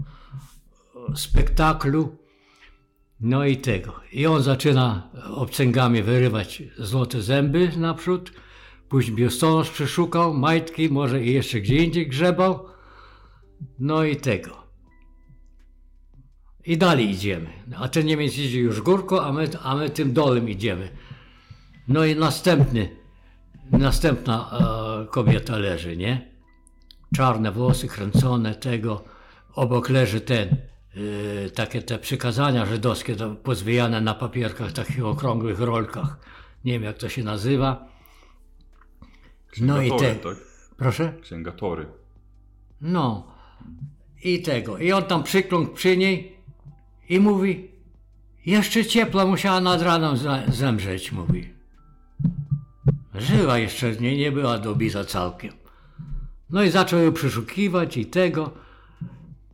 e, 1.12 1.16
spektaklu. 1.18 2.21
No 3.22 3.46
i 3.46 3.58
tego. 3.58 4.00
I 4.12 4.26
on 4.28 4.44
zaczyna 4.44 5.10
obcęgami 5.36 6.04
wyrywać 6.04 6.64
złote 6.78 7.22
zęby 7.22 7.72
naprzód. 7.78 8.32
Później 8.90 9.16
biustonosz 9.16 9.70
przeszukał, 9.70 10.34
majtki, 10.34 10.90
może 10.90 11.24
i 11.24 11.34
jeszcze 11.34 11.62
gdzie 11.62 11.76
indziej 11.76 12.08
grzebał. 12.08 12.66
No 13.80 14.04
i 14.04 14.16
tego. 14.16 14.62
I 16.66 16.78
dalej 16.78 17.10
idziemy. 17.10 17.50
A 17.78 17.88
ten 17.88 18.06
Niemiec 18.06 18.38
idzie 18.38 18.60
już 18.60 18.82
górką, 18.82 19.22
a 19.22 19.32
my, 19.32 19.50
a 19.64 19.76
my 19.76 19.90
tym 19.90 20.14
dolem 20.14 20.50
idziemy. 20.50 20.90
No 21.88 22.06
i 22.06 22.16
następny, 22.16 22.96
następna 23.72 24.50
e, 24.52 25.06
kobieta 25.08 25.58
leży, 25.58 25.98
nie? 25.98 26.32
Czarne 27.16 27.52
włosy 27.52 27.88
kręcone, 27.88 28.56
tego. 28.56 29.04
Obok 29.54 29.90
leży 29.90 30.22
ten, 30.22 30.58
takie 31.56 31.82
te 31.82 32.00
przykazania 32.00 32.66
żydowskie, 32.66 33.16
to 33.16 33.36
pozwijane 33.36 34.02
na 34.02 34.14
papierkach, 34.14 34.72
takich 34.72 35.06
okrągłych 35.06 35.60
rolkach. 35.60 36.18
nie 36.66 36.74
wiem 36.74 36.84
jak 36.84 36.98
to 36.98 37.10
się 37.10 37.24
nazywa. 37.24 37.88
No 39.62 39.82
i 39.82 39.92
te. 40.00 40.16
tak? 40.16 40.38
Proszę? 40.78 41.14
Księgatory. 41.22 41.86
No. 42.82 43.28
I 44.24 44.42
tego. 44.42 44.78
I 44.78 44.92
on 44.92 45.04
tam 45.04 45.24
przykląkł 45.24 45.74
przy 45.74 45.98
niej 45.98 46.36
i 47.10 47.20
mówi, 47.20 47.72
jeszcze 48.46 48.86
ciepła 48.86 49.26
musiała 49.26 49.62
nad 49.62 49.82
ranem 49.82 50.16
zemrzeć, 50.48 51.12
mówi. 51.12 51.50
Żyła 53.16 53.58
jeszcze, 53.58 53.96
nie, 53.96 54.18
nie 54.18 54.32
była 54.32 54.58
dobita 54.58 55.06
całkiem. 55.06 55.54
No 56.50 56.64
i 56.64 56.70
zaczął 56.70 57.00
ją 57.00 57.14
przeszukiwać 57.14 57.98
i 57.98 58.06
tego. 58.06 58.52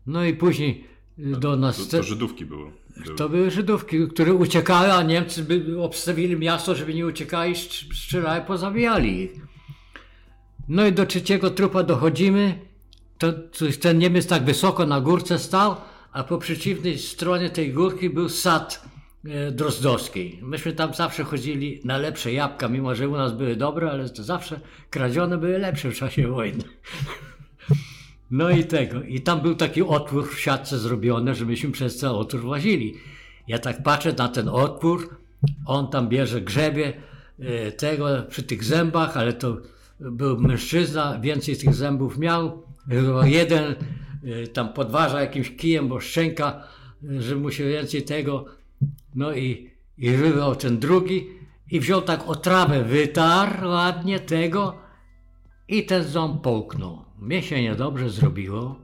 No 0.07 0.23
i 0.23 0.33
później 0.33 0.83
y, 0.83 0.86
do 1.17 1.55
nas... 1.55 1.87
To, 1.87 1.97
to 1.97 2.03
Żydówki 2.03 2.45
były. 2.45 2.71
były. 3.03 3.17
To 3.17 3.29
były 3.29 3.51
Żydówki, 3.51 4.07
które 4.07 4.33
uciekały, 4.33 4.93
a 4.93 5.03
Niemcy 5.03 5.43
by 5.43 5.81
obstawili 5.81 6.35
miasto, 6.35 6.75
żeby 6.75 6.93
nie 6.93 7.05
uciekali, 7.05 7.53
strz- 7.53 7.93
strzelali, 7.93 8.45
pozabijali 8.45 9.21
ich. 9.21 9.31
No 10.67 10.87
i 10.87 10.91
do 10.91 11.05
trzeciego 11.05 11.49
trupa 11.49 11.83
dochodzimy. 11.83 12.59
To, 13.17 13.33
ten 13.81 13.97
Niemiec 13.97 14.27
tak 14.27 14.43
wysoko 14.43 14.85
na 14.85 15.01
górce 15.01 15.39
stał, 15.39 15.75
a 16.11 16.23
po 16.23 16.37
przeciwnej 16.37 16.97
stronie 16.97 17.49
tej 17.49 17.73
górki 17.73 18.09
był 18.09 18.29
sad 18.29 18.85
e, 19.25 19.51
drozdowski. 19.51 20.39
Myśmy 20.41 20.73
tam 20.73 20.93
zawsze 20.93 21.23
chodzili 21.23 21.81
na 21.85 21.97
lepsze 21.97 22.33
jabłka, 22.33 22.67
mimo 22.67 22.95
że 22.95 23.09
u 23.09 23.17
nas 23.17 23.33
były 23.33 23.55
dobre, 23.55 23.91
ale 23.91 24.09
to 24.09 24.23
zawsze 24.23 24.59
kradzione 24.89 25.37
były 25.37 25.57
lepsze 25.57 25.91
w 25.91 25.95
czasie 25.95 26.27
wojny. 26.27 26.63
No 28.31 28.49
i 28.49 28.63
tego. 28.63 29.01
I 29.03 29.21
tam 29.21 29.41
był 29.41 29.55
taki 29.55 29.83
otwór 29.83 30.29
w 30.29 30.39
siatce 30.39 30.77
zrobiony, 30.77 31.35
że 31.35 31.45
myśmy 31.45 31.71
przez 31.71 31.99
ten 31.99 32.09
otwór 32.09 32.41
włazili. 32.41 32.93
Ja 33.47 33.59
tak 33.59 33.83
patrzę 33.83 34.13
na 34.13 34.27
ten 34.27 34.49
otwór, 34.49 35.19
on 35.65 35.89
tam 35.89 36.09
bierze 36.09 36.41
grzebie 36.41 36.93
e, 37.39 37.71
tego 37.71 38.07
przy 38.29 38.43
tych 38.43 38.63
zębach, 38.63 39.17
ale 39.17 39.33
to 39.33 39.57
był 39.99 40.39
mężczyzna, 40.39 41.19
więcej 41.19 41.57
tych 41.57 41.75
zębów 41.75 42.17
miał. 42.17 42.63
Jeden 43.23 43.75
e, 44.23 44.47
tam 44.47 44.73
podważa 44.73 45.21
jakimś 45.21 45.55
kijem, 45.55 45.87
bo 45.87 45.99
szczęka, 45.99 46.63
e, 47.03 47.21
że 47.21 47.35
mu 47.35 47.51
się 47.51 47.67
więcej 47.67 48.03
tego. 48.03 48.45
No 49.15 49.33
i, 49.33 49.71
i 49.97 50.09
wywał 50.09 50.55
ten 50.55 50.79
drugi 50.79 51.27
i 51.71 51.79
wziął 51.79 52.01
tak 52.01 52.29
o 52.29 52.35
trawę, 52.35 52.83
wytarł 52.83 53.69
ładnie 53.69 54.19
tego 54.19 54.75
i 55.67 55.85
ten 55.85 56.03
ząb 56.03 56.41
połknął. 56.41 57.06
Mnie 57.19 57.43
się 57.43 57.61
niedobrze 57.61 58.09
zrobiło. 58.09 58.75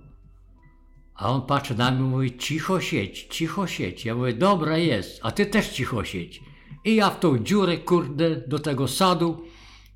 A 1.15 1.29
on 1.29 1.41
patrzy 1.41 1.75
na 1.75 1.91
mnie 1.91 1.99
i 1.99 2.03
mówi, 2.03 2.37
cicho 2.37 2.81
siedź, 2.81 3.27
cicho 3.29 3.67
siedź. 3.67 4.05
Ja 4.05 4.15
mówię, 4.15 4.33
dobra 4.33 4.77
jest, 4.77 5.19
a 5.23 5.31
ty 5.31 5.45
też 5.45 5.69
cicho 5.69 6.03
siedź. 6.03 6.43
I 6.85 6.95
ja 6.95 7.09
w 7.09 7.19
tą 7.19 7.37
dziurę, 7.37 7.77
kurde, 7.77 8.35
do 8.35 8.59
tego 8.59 8.87
sadu. 8.87 9.43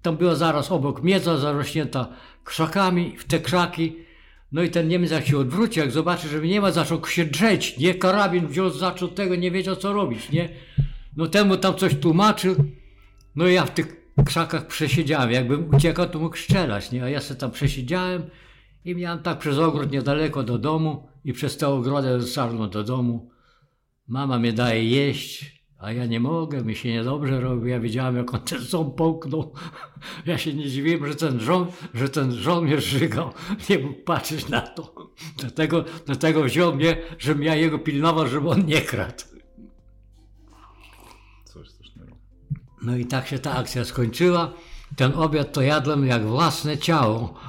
Tam 0.02 0.18
była 0.18 0.36
zaraz 0.36 0.72
obok 0.72 1.04
miedza 1.04 1.38
zarośnięta 1.38 2.08
krzakami, 2.44 3.18
w 3.18 3.26
te 3.26 3.40
krzaki. 3.40 3.96
No 4.52 4.64
i 4.64 4.70
ten 4.70 4.88
Niemiec 4.88 5.12
jak 5.12 5.28
się 5.28 5.38
odwrócił, 5.38 5.84
jak 5.84 5.92
zobaczy, 5.92 6.28
że 6.28 6.40
mnie 6.40 6.50
nie 6.50 6.62
ma, 6.62 6.72
zaczął 6.72 7.06
się 7.06 7.26
drzeć, 7.26 7.78
nie? 7.78 7.94
Karabin 7.94 8.48
wziął, 8.48 8.70
zaczął 8.70 9.08
tego, 9.08 9.36
nie 9.36 9.52
wiedział 9.52 9.76
co 9.76 9.94
robić, 9.94 10.32
nie? 10.32 10.50
No 11.18 11.28
temu 11.28 11.58
tam 11.58 11.76
coś 11.76 11.96
tłumaczył. 11.96 12.56
No 13.36 13.48
i 13.48 13.54
ja 13.54 13.66
w 13.66 13.72
tych 13.72 14.07
krzakach 14.24 14.68
przesiedziałem. 14.68 15.32
Jakbym 15.32 15.76
uciekał, 15.76 16.10
to 16.10 16.20
mógł 16.20 16.38
strzelać, 16.38 16.92
nie? 16.92 17.04
A 17.04 17.10
ja 17.10 17.22
sobie 17.22 17.40
tam 17.40 17.52
przesiedziałem 17.52 18.24
i 18.86 18.96
miałem 18.96 19.20
tak 19.20 19.40
przez 19.40 19.58
ogród 19.58 19.92
niedaleko 19.92 20.44
do 20.44 20.58
domu 20.58 21.08
i 21.26 21.34
przez 21.34 21.58
tę 21.58 21.68
ogrodę 21.68 22.22
sarną 22.22 22.70
do 22.70 22.84
domu. 22.84 23.30
Mama 24.08 24.40
mnie 24.40 24.54
daje 24.54 24.84
jeść, 24.84 25.58
a 25.80 25.92
ja 25.92 26.06
nie 26.06 26.20
mogę, 26.20 26.62
mi 26.62 26.76
się 26.76 26.90
niedobrze 26.90 27.42
robi. 27.42 27.72
Ja 27.72 27.80
widziałem, 27.80 28.16
jak 28.16 28.34
on 28.34 28.42
ten 28.42 28.60
ząb 28.60 28.96
połknął. 28.96 29.54
Ja 30.26 30.38
się 30.38 30.54
nie 30.54 30.70
dziwiłem, 30.70 31.08
że 31.08 31.16
ten 31.16 31.40
żoł, 31.40 31.66
że 31.94 32.10
ten 32.10 32.32
żołnierz 32.32 32.86
żygał. 32.86 33.34
Nie 33.70 33.80
mógł 33.80 34.04
patrzeć 34.04 34.50
na 34.50 34.62
to. 34.62 35.14
Dlatego, 35.38 35.86
dlatego 36.06 36.44
wziął 36.44 36.76
mnie, 36.76 36.98
żebym 37.18 37.44
ja 37.44 37.56
jego 37.56 37.80
pilnował, 37.80 38.28
żeby 38.28 38.50
on 38.50 38.66
nie 38.66 38.82
kradł. 38.82 39.37
No 42.88 42.98
i 42.98 43.06
tak 43.06 43.28
się 43.28 43.40
ta 43.40 43.56
akcja 43.56 43.86
skończyła. 43.86 44.54
Ten 44.96 45.14
obiad 45.14 45.54
to 45.54 45.62
jadłem 45.62 46.08
jak 46.08 46.26
własne 46.26 46.78
ciało. 46.78 47.40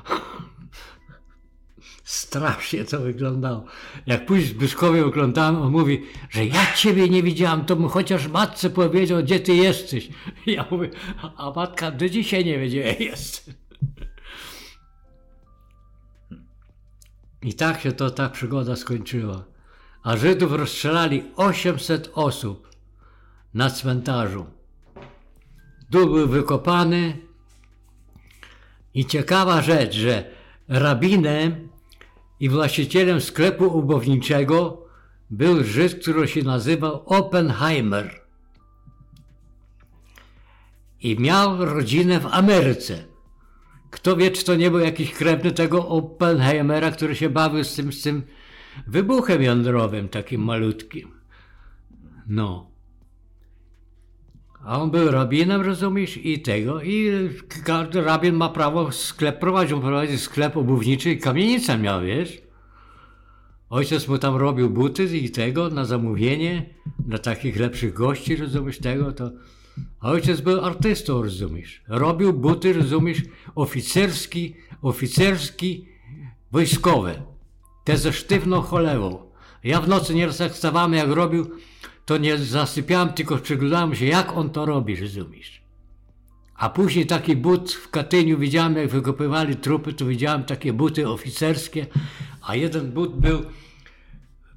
Strasznie 2.04 2.84
to 2.84 3.00
wyglądało. 3.00 3.64
Jak 4.06 4.26
później 4.26 4.48
Zbyszkowi 4.48 5.00
oglądałem, 5.00 5.62
on 5.62 5.72
mówi, 5.72 6.02
że 6.30 6.46
ja 6.46 6.74
ciebie 6.76 7.08
nie 7.08 7.22
widziałam, 7.22 7.64
to 7.64 7.76
mu 7.76 7.88
chociaż 7.88 8.28
matce 8.28 8.70
powiedział, 8.70 9.22
gdzie 9.22 9.40
ty 9.40 9.54
jesteś. 9.54 10.08
Ja 10.46 10.66
mówię, 10.70 10.90
a 11.36 11.50
matka 11.50 11.90
do 11.90 12.08
dzisiaj 12.08 12.44
nie 12.44 12.58
wie, 12.58 12.66
gdzie 12.66 12.80
ja 12.80 12.92
jestem. 12.92 13.54
I 17.42 17.54
tak 17.54 17.80
się 17.80 17.92
to 17.92 18.10
ta 18.10 18.28
przygoda 18.28 18.76
skończyła. 18.76 19.44
A 20.02 20.16
Żydów 20.16 20.52
rozstrzelali 20.52 21.22
800 21.36 22.10
osób 22.14 22.68
na 23.54 23.70
cmentarzu. 23.70 24.57
Dół 25.90 26.06
był 26.06 26.28
wykopany 26.28 27.18
i 28.94 29.06
ciekawa 29.06 29.62
rzecz, 29.62 29.94
że 29.94 30.30
rabinem 30.68 31.68
i 32.40 32.48
właścicielem 32.48 33.20
sklepu 33.20 33.78
ubowniczego 33.78 34.86
był 35.30 35.64
Żyd, 35.64 36.02
który 36.02 36.28
się 36.28 36.42
nazywał 36.42 37.02
Oppenheimer. 37.06 38.20
I 41.00 41.20
miał 41.20 41.64
rodzinę 41.64 42.20
w 42.20 42.26
Ameryce. 42.26 43.04
Kto 43.90 44.16
wie, 44.16 44.30
czy 44.30 44.44
to 44.44 44.54
nie 44.54 44.70
był 44.70 44.80
jakiś 44.80 45.12
krewny 45.12 45.52
tego 45.52 45.88
Oppenheimera, 45.88 46.90
który 46.90 47.16
się 47.16 47.30
bawił 47.30 47.64
z 47.64 47.74
tym, 47.74 47.92
z 47.92 48.02
tym 48.02 48.22
wybuchem 48.86 49.42
jądrowym, 49.42 50.08
takim 50.08 50.44
malutkim. 50.44 51.12
No. 52.26 52.70
A 54.68 54.80
on 54.80 54.90
był 54.90 55.10
rabinem, 55.10 55.60
rozumiesz, 55.60 56.16
i 56.16 56.42
tego, 56.42 56.82
i 56.82 57.10
każdy 57.64 58.02
rabin 58.02 58.34
ma 58.34 58.48
prawo 58.48 58.92
sklep 58.92 59.38
prowadzić, 59.38 59.72
on 59.72 59.80
prowadzi 59.80 60.18
sklep 60.18 60.56
obuwniczy 60.56 61.10
i 61.10 61.18
kamienicę 61.18 61.78
miał, 61.78 62.02
wiesz. 62.02 62.42
Ojciec 63.70 64.08
mu 64.08 64.18
tam 64.18 64.36
robił 64.36 64.70
buty 64.70 65.04
i 65.16 65.30
tego 65.30 65.70
na 65.70 65.84
zamówienie, 65.84 66.74
dla 66.98 67.18
takich 67.18 67.56
lepszych 67.56 67.94
gości, 67.94 68.36
rozumiesz, 68.36 68.78
tego, 68.78 69.12
to... 69.12 69.30
A 70.00 70.10
ojciec 70.10 70.40
był 70.40 70.64
artystą, 70.64 71.22
rozumiesz. 71.22 71.82
Robił 71.88 72.32
buty, 72.32 72.72
rozumiesz, 72.72 73.22
oficerski, 73.54 74.54
oficerski, 74.82 75.88
wojskowe. 76.52 77.22
Te 77.84 77.96
ze 77.96 78.12
sztywną 78.12 78.60
cholewą. 78.60 79.30
Ja 79.64 79.80
w 79.80 79.88
nocy 79.88 80.14
nieraz 80.14 80.38
jak 80.38 80.52
jak 80.92 81.08
robił, 81.08 81.46
to 82.08 82.18
nie 82.18 82.38
zasypiałem, 82.38 83.12
tylko 83.12 83.38
przyglądałem 83.38 83.94
się, 83.94 84.06
jak 84.06 84.36
on 84.36 84.50
to 84.50 84.66
robi, 84.66 84.96
rozumiesz. 84.96 85.62
A 86.54 86.68
później 86.68 87.06
taki 87.06 87.36
but 87.36 87.72
w 87.72 87.90
Katyniu 87.90 88.38
widziałem, 88.38 88.76
jak 88.76 88.88
wykopywali 88.88 89.56
trupy, 89.56 89.92
to 89.92 90.06
widziałem 90.06 90.44
takie 90.44 90.72
buty 90.72 91.08
oficerskie, 91.08 91.86
a 92.42 92.54
jeden 92.54 92.92
but 92.92 93.16
był 93.16 93.42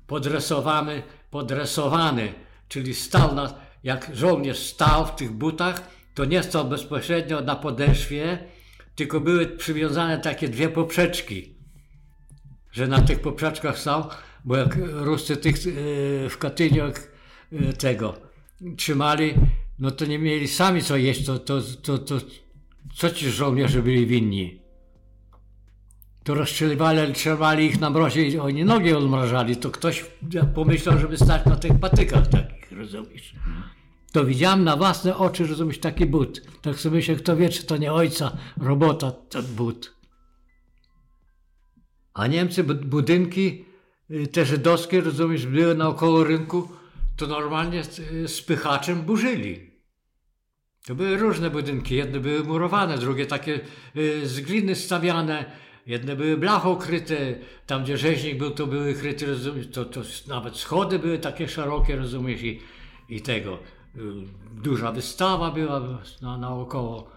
podresowany, 0.07 1.03
podresowany, 1.31 2.33
czyli 2.67 2.95
stał 2.95 3.35
na, 3.35 3.53
jak 3.83 4.11
żołnierz 4.13 4.59
stał 4.59 5.05
w 5.05 5.15
tych 5.15 5.31
butach, 5.31 5.87
to 6.13 6.25
nie 6.25 6.43
stał 6.43 6.65
bezpośrednio 6.65 7.41
na 7.41 7.55
podeszwie, 7.55 8.43
tylko 8.95 9.19
były 9.19 9.47
przywiązane 9.47 10.17
takie 10.17 10.47
dwie 10.49 10.69
poprzeczki, 10.69 11.55
że 12.71 12.87
na 12.87 13.01
tych 13.01 13.19
poprzeczkach 13.19 13.79
stał, 13.79 14.07
bo 14.45 14.57
jak 14.57 14.77
Ruscy 14.91 15.37
tych 15.37 15.55
e, 15.55 16.29
w 16.29 16.37
Katyniu 16.37 16.85
jak, 16.85 17.10
tego 17.77 18.13
trzymali, 18.77 19.33
no 19.79 19.91
to 19.91 20.05
nie 20.05 20.19
mieli 20.19 20.47
sami 20.47 20.81
co 20.81 20.97
jeść, 20.97 21.25
to, 21.25 21.39
to, 21.39 21.61
to, 21.81 21.97
to 21.97 22.15
co 22.95 23.09
ci 23.09 23.29
żołnierze 23.29 23.83
byli 23.83 24.05
winni? 24.05 24.61
To 26.23 26.33
rozstrzeliwali, 26.33 27.13
trzymali 27.13 27.65
ich 27.65 27.79
na 27.79 27.89
mrozie 27.89 28.27
i 28.27 28.39
oni 28.39 28.65
nogi 28.65 28.93
odmrażali, 28.93 29.55
to 29.55 29.71
ktoś 29.71 30.05
pomyślał, 30.55 30.99
żeby 30.99 31.17
stać 31.17 31.45
na 31.45 31.55
tych 31.55 31.79
patykach 31.79 32.27
takich, 32.27 32.71
rozumiesz? 32.71 33.35
To 34.11 34.25
widziałem 34.25 34.63
na 34.63 34.77
własne 34.77 35.17
oczy, 35.17 35.47
rozumiesz, 35.47 35.79
taki 35.79 36.05
but. 36.05 36.41
Tak 36.61 36.79
sobie 36.79 36.95
myślę, 36.95 37.15
kto 37.15 37.35
wie, 37.37 37.49
czy 37.49 37.63
to 37.63 37.77
nie 37.77 37.93
ojca 37.93 38.37
robota, 38.57 39.11
ten 39.11 39.41
but. 39.41 39.93
A 42.13 42.27
Niemcy, 42.27 42.63
bud- 42.63 42.85
budynki 42.85 43.65
y, 44.11 44.27
te 44.27 44.45
żydowskie, 44.45 45.01
rozumiesz, 45.01 45.45
były 45.47 45.75
naokoło 45.75 46.23
rynku, 46.23 46.69
to 47.21 47.27
normalnie 47.27 47.83
y, 48.13 48.27
spychaczem 48.27 49.01
burzyli. 49.01 49.71
To 50.85 50.95
były 50.95 51.17
różne 51.17 51.49
budynki. 51.49 51.95
Jedne 51.95 52.19
były 52.19 52.43
murowane, 52.43 52.97
drugie 52.97 53.25
takie 53.25 53.59
y, 53.95 54.27
z 54.27 54.41
gliny 54.41 54.75
stawiane, 54.75 55.45
jedne 55.87 56.15
były 56.15 56.37
blachą 56.37 56.75
kryte. 56.75 57.15
Tam, 57.67 57.83
gdzie 57.83 57.97
rzeźnik 57.97 58.37
był, 58.37 58.51
to 58.51 58.67
były 58.67 58.93
kryte, 58.93 59.25
rozumiesz, 59.25 59.67
to, 59.71 59.85
to 59.85 60.01
nawet 60.27 60.57
schody 60.57 60.99
były 60.99 61.19
takie 61.19 61.49
szerokie, 61.49 61.95
rozumiesz, 61.95 62.43
i, 62.43 62.61
i 63.09 63.21
tego. 63.21 63.59
duża 64.51 64.91
wystawa 64.91 65.51
była 65.51 65.99
na, 66.21 66.37
naokoło. 66.37 67.11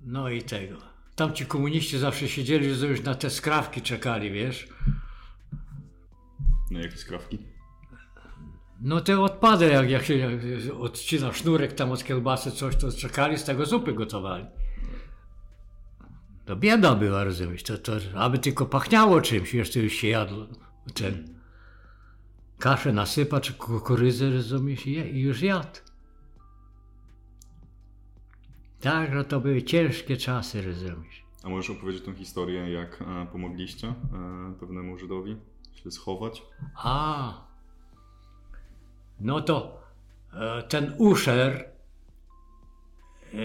No 0.00 0.30
i 0.30 0.42
tego. 0.42 0.76
Tam 1.14 1.34
ci 1.34 1.46
komuniści 1.46 1.98
zawsze 1.98 2.28
siedzieli, 2.28 2.68
już 2.68 3.02
na 3.02 3.14
te 3.14 3.30
skrawki 3.30 3.82
czekali, 3.82 4.30
wiesz. 4.30 4.68
No 6.70 6.80
jakie 6.80 6.96
skrawki? 6.96 7.51
No 8.82 9.00
te 9.00 9.20
odpady, 9.20 9.68
jak, 9.68 9.90
jak 9.90 10.04
się 10.04 10.16
jak 10.16 10.40
odcina 10.80 11.32
sznurek 11.32 11.72
tam 11.72 11.90
od 11.90 12.04
kiełbasy, 12.04 12.50
coś, 12.50 12.76
to 12.76 12.92
czekali, 12.92 13.38
z 13.38 13.44
tego 13.44 13.66
zupy 13.66 13.92
gotowali. 13.92 14.46
To 16.44 16.56
bieda 16.56 16.94
była, 16.94 17.24
rozumiesz, 17.24 17.62
to, 17.62 17.78
to 17.78 17.92
aby 18.16 18.38
tylko 18.38 18.66
pachniało 18.66 19.20
czymś, 19.20 19.54
jeszcze 19.54 19.80
już 19.80 19.92
się 19.92 20.08
jadło. 20.08 20.46
Ten 20.94 21.40
kaszę 22.58 22.92
nasypa, 22.92 23.40
czy 23.40 23.54
kukurydzę, 23.54 24.30
rozumiesz, 24.30 24.86
i, 24.86 24.90
i 24.90 25.20
już 25.20 25.42
jadł. 25.42 25.80
Tak, 28.80 29.14
no 29.14 29.24
to 29.24 29.40
były 29.40 29.62
ciężkie 29.62 30.16
czasy, 30.16 30.62
rozumiesz. 30.62 31.24
A 31.42 31.48
możesz 31.48 31.76
opowiedzieć 31.76 32.04
tą 32.04 32.14
historię, 32.14 32.72
jak 32.72 33.02
e, 33.02 33.26
pomogliście 33.32 33.88
e, 33.88 33.94
pewnemu 34.60 34.98
Żydowi 34.98 35.36
się 35.74 35.90
schować? 35.90 36.42
A, 36.76 37.51
no 39.22 39.40
to 39.40 39.80
e, 40.32 40.62
ten 40.62 40.94
Usher 40.98 41.64
e, 43.34 43.38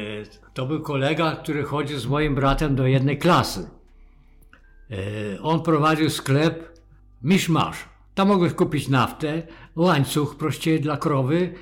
to 0.54 0.66
był 0.66 0.82
kolega, 0.82 1.36
który 1.36 1.64
chodził 1.64 2.00
z 2.00 2.08
moim 2.08 2.36
bratem 2.36 2.76
do 2.76 2.88
jednej 2.88 3.18
klasy. 3.18 3.70
E, 4.92 5.42
on 5.42 5.64
prowadził 5.64 6.10
sklep 6.10 6.80
Miszmasz. 7.24 7.78
Tam 8.16 8.28
mogłeś 8.28 8.54
kupić 8.54 8.88
naftę, 8.88 9.44
łańcuch 9.76 10.38
prościej 10.38 10.82
dla 10.82 10.98
krowy, 10.98 11.54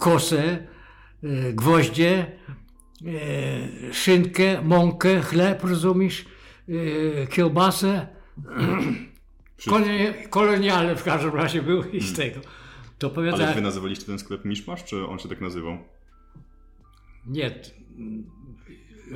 kosę, 0.00 0.58
gwoździe, 1.52 2.32
szynkę, 3.92 4.62
mąkę, 4.62 5.20
chleb, 5.20 5.64
rozumiesz, 5.64 6.24
kiełbasę. 7.30 8.06
Koloni- 9.70 10.28
kolonialny 10.30 10.96
w 10.96 11.04
każdym 11.04 11.34
razie 11.34 11.62
był 11.62 11.82
i 11.84 12.00
z 12.00 12.16
tego. 12.16 12.40
To 13.00 13.06
Ale 13.06 13.14
powiada, 13.14 13.52
wy 13.52 13.60
nazywaliście 13.60 14.04
ten 14.06 14.18
sklep 14.18 14.44
Miszmasz, 14.44 14.84
czy 14.84 15.06
on 15.06 15.18
się 15.18 15.28
tak 15.28 15.40
nazywał? 15.40 15.78
nie, 17.26 17.50
t- 17.50 17.70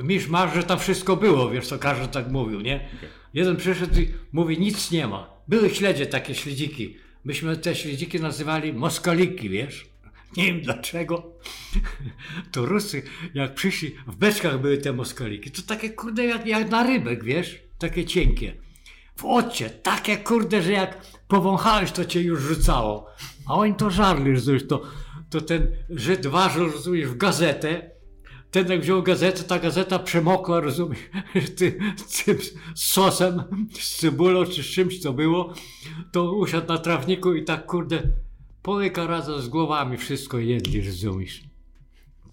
misz 0.03 0.27
masz, 0.27 0.53
że 0.53 0.63
tam 0.63 0.79
wszystko 0.79 1.15
było, 1.17 1.49
wiesz 1.49 1.67
co, 1.67 1.79
każdy 1.79 2.07
tak 2.07 2.31
mówił, 2.31 2.61
nie? 2.61 2.89
Jeden 3.33 3.55
przyszedł 3.55 3.99
i 3.99 4.13
mówi, 4.31 4.59
nic 4.59 4.91
nie 4.91 5.07
ma. 5.07 5.29
Były 5.47 5.69
śledzie, 5.69 6.05
takie 6.05 6.35
śledziki. 6.35 6.97
Myśmy 7.25 7.57
te 7.57 7.75
śledziki 7.75 8.19
nazywali 8.19 8.73
moskaliki, 8.73 9.49
wiesz? 9.49 9.85
Nie 10.37 10.45
wiem 10.45 10.61
dlaczego. 10.61 11.31
To 12.51 12.65
Rusy, 12.65 13.03
jak 13.33 13.53
przyszli, 13.55 13.95
w 14.07 14.15
beczkach 14.15 14.61
były 14.61 14.77
te 14.77 14.93
moskaliki, 14.93 15.51
to 15.51 15.61
takie 15.61 15.89
kurde 15.89 16.25
jak, 16.25 16.47
jak 16.47 16.69
na 16.69 16.83
rybek, 16.83 17.23
wiesz? 17.23 17.59
Takie 17.79 18.05
cienkie. 18.05 18.53
W 19.15 19.25
ocie, 19.25 19.69
takie 19.69 20.17
kurde, 20.17 20.61
że 20.61 20.71
jak 20.71 21.01
powąchałeś, 21.27 21.91
to 21.91 22.05
cię 22.05 22.21
już 22.21 22.41
rzucało. 22.41 23.07
A 23.47 23.53
oni 23.53 23.75
to 23.75 23.89
żarli, 23.89 24.31
rozumiesz, 24.31 24.67
to, 24.67 24.81
to 25.29 25.41
ten 25.41 25.67
Żyd 25.89 26.27
ważył, 26.27 26.71
rozumiesz, 26.71 27.07
w 27.07 27.17
gazetę, 27.17 27.91
ten 28.51 28.71
jak 28.71 28.81
wziął 28.81 29.03
gazetę, 29.03 29.43
ta 29.43 29.59
gazeta 29.59 29.99
przemokła, 29.99 30.59
rozumiesz, 30.59 30.99
tym, 31.57 31.73
tym 32.25 32.37
sosem, 32.75 33.43
z 33.79 33.97
cebulą 33.97 34.45
czy 34.45 34.63
z 34.63 34.65
czymś 34.65 35.01
to 35.01 35.13
było, 35.13 35.53
to 36.11 36.33
usiadł 36.33 36.67
na 36.67 36.77
trawniku 36.77 37.33
i 37.33 37.43
tak 37.43 37.65
kurde, 37.65 38.03
połyka 38.61 39.07
razem 39.07 39.41
z 39.41 39.47
głowami 39.47 39.97
wszystko 39.97 40.39
jedli, 40.39 40.85
rozumiesz. 40.85 41.43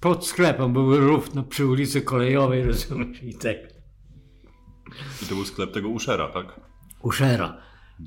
Pod 0.01 0.27
sklepem 0.27 0.73
był 0.73 0.97
rów 0.97 1.35
no, 1.35 1.43
przy 1.43 1.67
ulicy 1.67 2.03
Kolejowej, 2.03 2.65
rozumiesz, 2.65 3.23
i 3.23 3.35
tak. 3.35 3.57
I 5.23 5.27
to 5.27 5.35
był 5.35 5.45
sklep 5.45 5.73
tego 5.73 5.89
Uszera, 5.89 6.29
tak? 6.29 6.61
Uszera. 7.03 7.57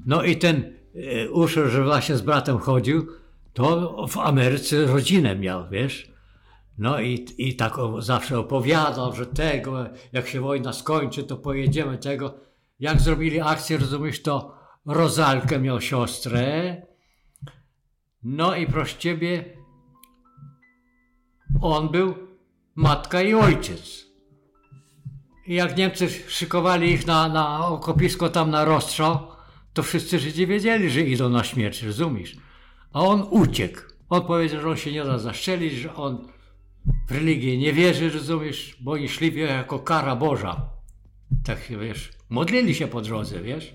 No 0.06 0.24
i 0.24 0.36
ten 0.38 0.74
e, 0.96 1.30
Uszer, 1.30 1.68
że 1.68 1.84
właśnie 1.84 2.18
z 2.18 2.22
bratem 2.22 2.58
chodził, 2.58 3.08
to 3.54 4.08
w 4.08 4.18
Ameryce 4.18 4.86
rodzinę 4.86 5.36
miał, 5.36 5.70
wiesz. 5.70 6.12
No 6.78 7.00
i, 7.00 7.28
i 7.38 7.56
tak 7.56 7.74
zawsze 8.00 8.40
opowiadał, 8.40 9.16
że 9.16 9.26
tego, 9.26 9.86
jak 10.14 10.28
się 10.28 10.42
wojna 10.42 10.74
skończy, 10.74 11.24
to 11.24 11.38
pojedziemy 11.38 11.98
tego. 11.98 12.34
Jak 12.80 13.02
zrobili 13.02 13.42
akcję, 13.42 13.78
rozumiesz, 13.78 14.22
to 14.22 14.56
Rozalkę 14.86 15.60
miał 15.60 15.82
siostrę. 15.82 16.76
No 18.24 18.56
i 18.56 18.68
proszę 18.68 18.98
ciebie, 18.98 19.58
on 21.62 21.90
był 21.90 22.16
matka 22.76 23.22
i 23.22 23.34
ojciec. 23.34 24.06
I 25.48 25.54
jak 25.54 25.78
Niemcy 25.78 26.10
szykowali 26.10 26.92
ich 26.92 27.08
na, 27.08 27.30
na 27.30 27.68
okopisko 27.68 28.30
tam 28.30 28.52
na 28.52 28.66
rozstrzał, 28.66 29.28
to 29.76 29.84
wszyscy 29.84 30.20
Żydzi 30.20 30.48
wiedzieli, 30.48 30.90
że 30.90 31.02
idą 31.02 31.30
na 31.30 31.44
śmierć, 31.44 31.84
rozumiesz? 31.84 32.36
A 32.94 33.02
on 33.02 33.28
uciekł. 33.30 33.82
On 34.10 34.22
powiedział, 34.22 34.62
że 34.62 34.70
on 34.70 34.78
się 34.78 34.92
nie 34.92 35.04
da 35.04 35.20
zaszczelić, 35.20 35.74
że 35.74 35.96
on 35.96 36.28
w 37.08 37.12
religię 37.12 37.58
nie 37.58 37.74
wierzy, 37.74 38.10
rozumiesz? 38.10 38.78
Bo 38.82 38.92
oni 38.92 39.10
szli 39.10 39.40
jako 39.40 39.80
kara 39.80 40.16
Boża. 40.16 40.70
Tak 41.44 41.64
się, 41.64 41.78
wiesz, 41.80 42.12
modlili 42.30 42.76
się 42.76 42.88
po 42.88 43.02
drodze, 43.02 43.42
wiesz? 43.42 43.74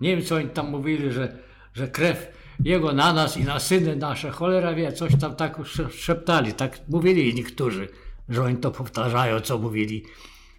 Nie 0.00 0.16
wiem, 0.16 0.26
co 0.26 0.36
oni 0.36 0.48
tam 0.48 0.70
mówili, 0.70 1.12
że, 1.12 1.38
że 1.74 1.88
krew 1.88 2.26
jego 2.64 2.92
na 2.92 3.12
nas 3.12 3.36
i 3.36 3.44
na 3.44 3.60
syny 3.60 3.96
nasze, 3.96 4.30
cholera 4.30 4.74
wie, 4.74 4.92
coś 4.92 5.12
tam 5.20 5.36
tak 5.36 5.56
sze- 5.66 5.90
szeptali, 5.90 6.52
tak 6.52 6.78
mówili 6.88 7.34
niektórzy, 7.34 7.88
że 8.28 8.42
oni 8.42 8.56
to 8.56 8.70
powtarzają, 8.70 9.40
co 9.40 9.58
mówili. 9.58 10.04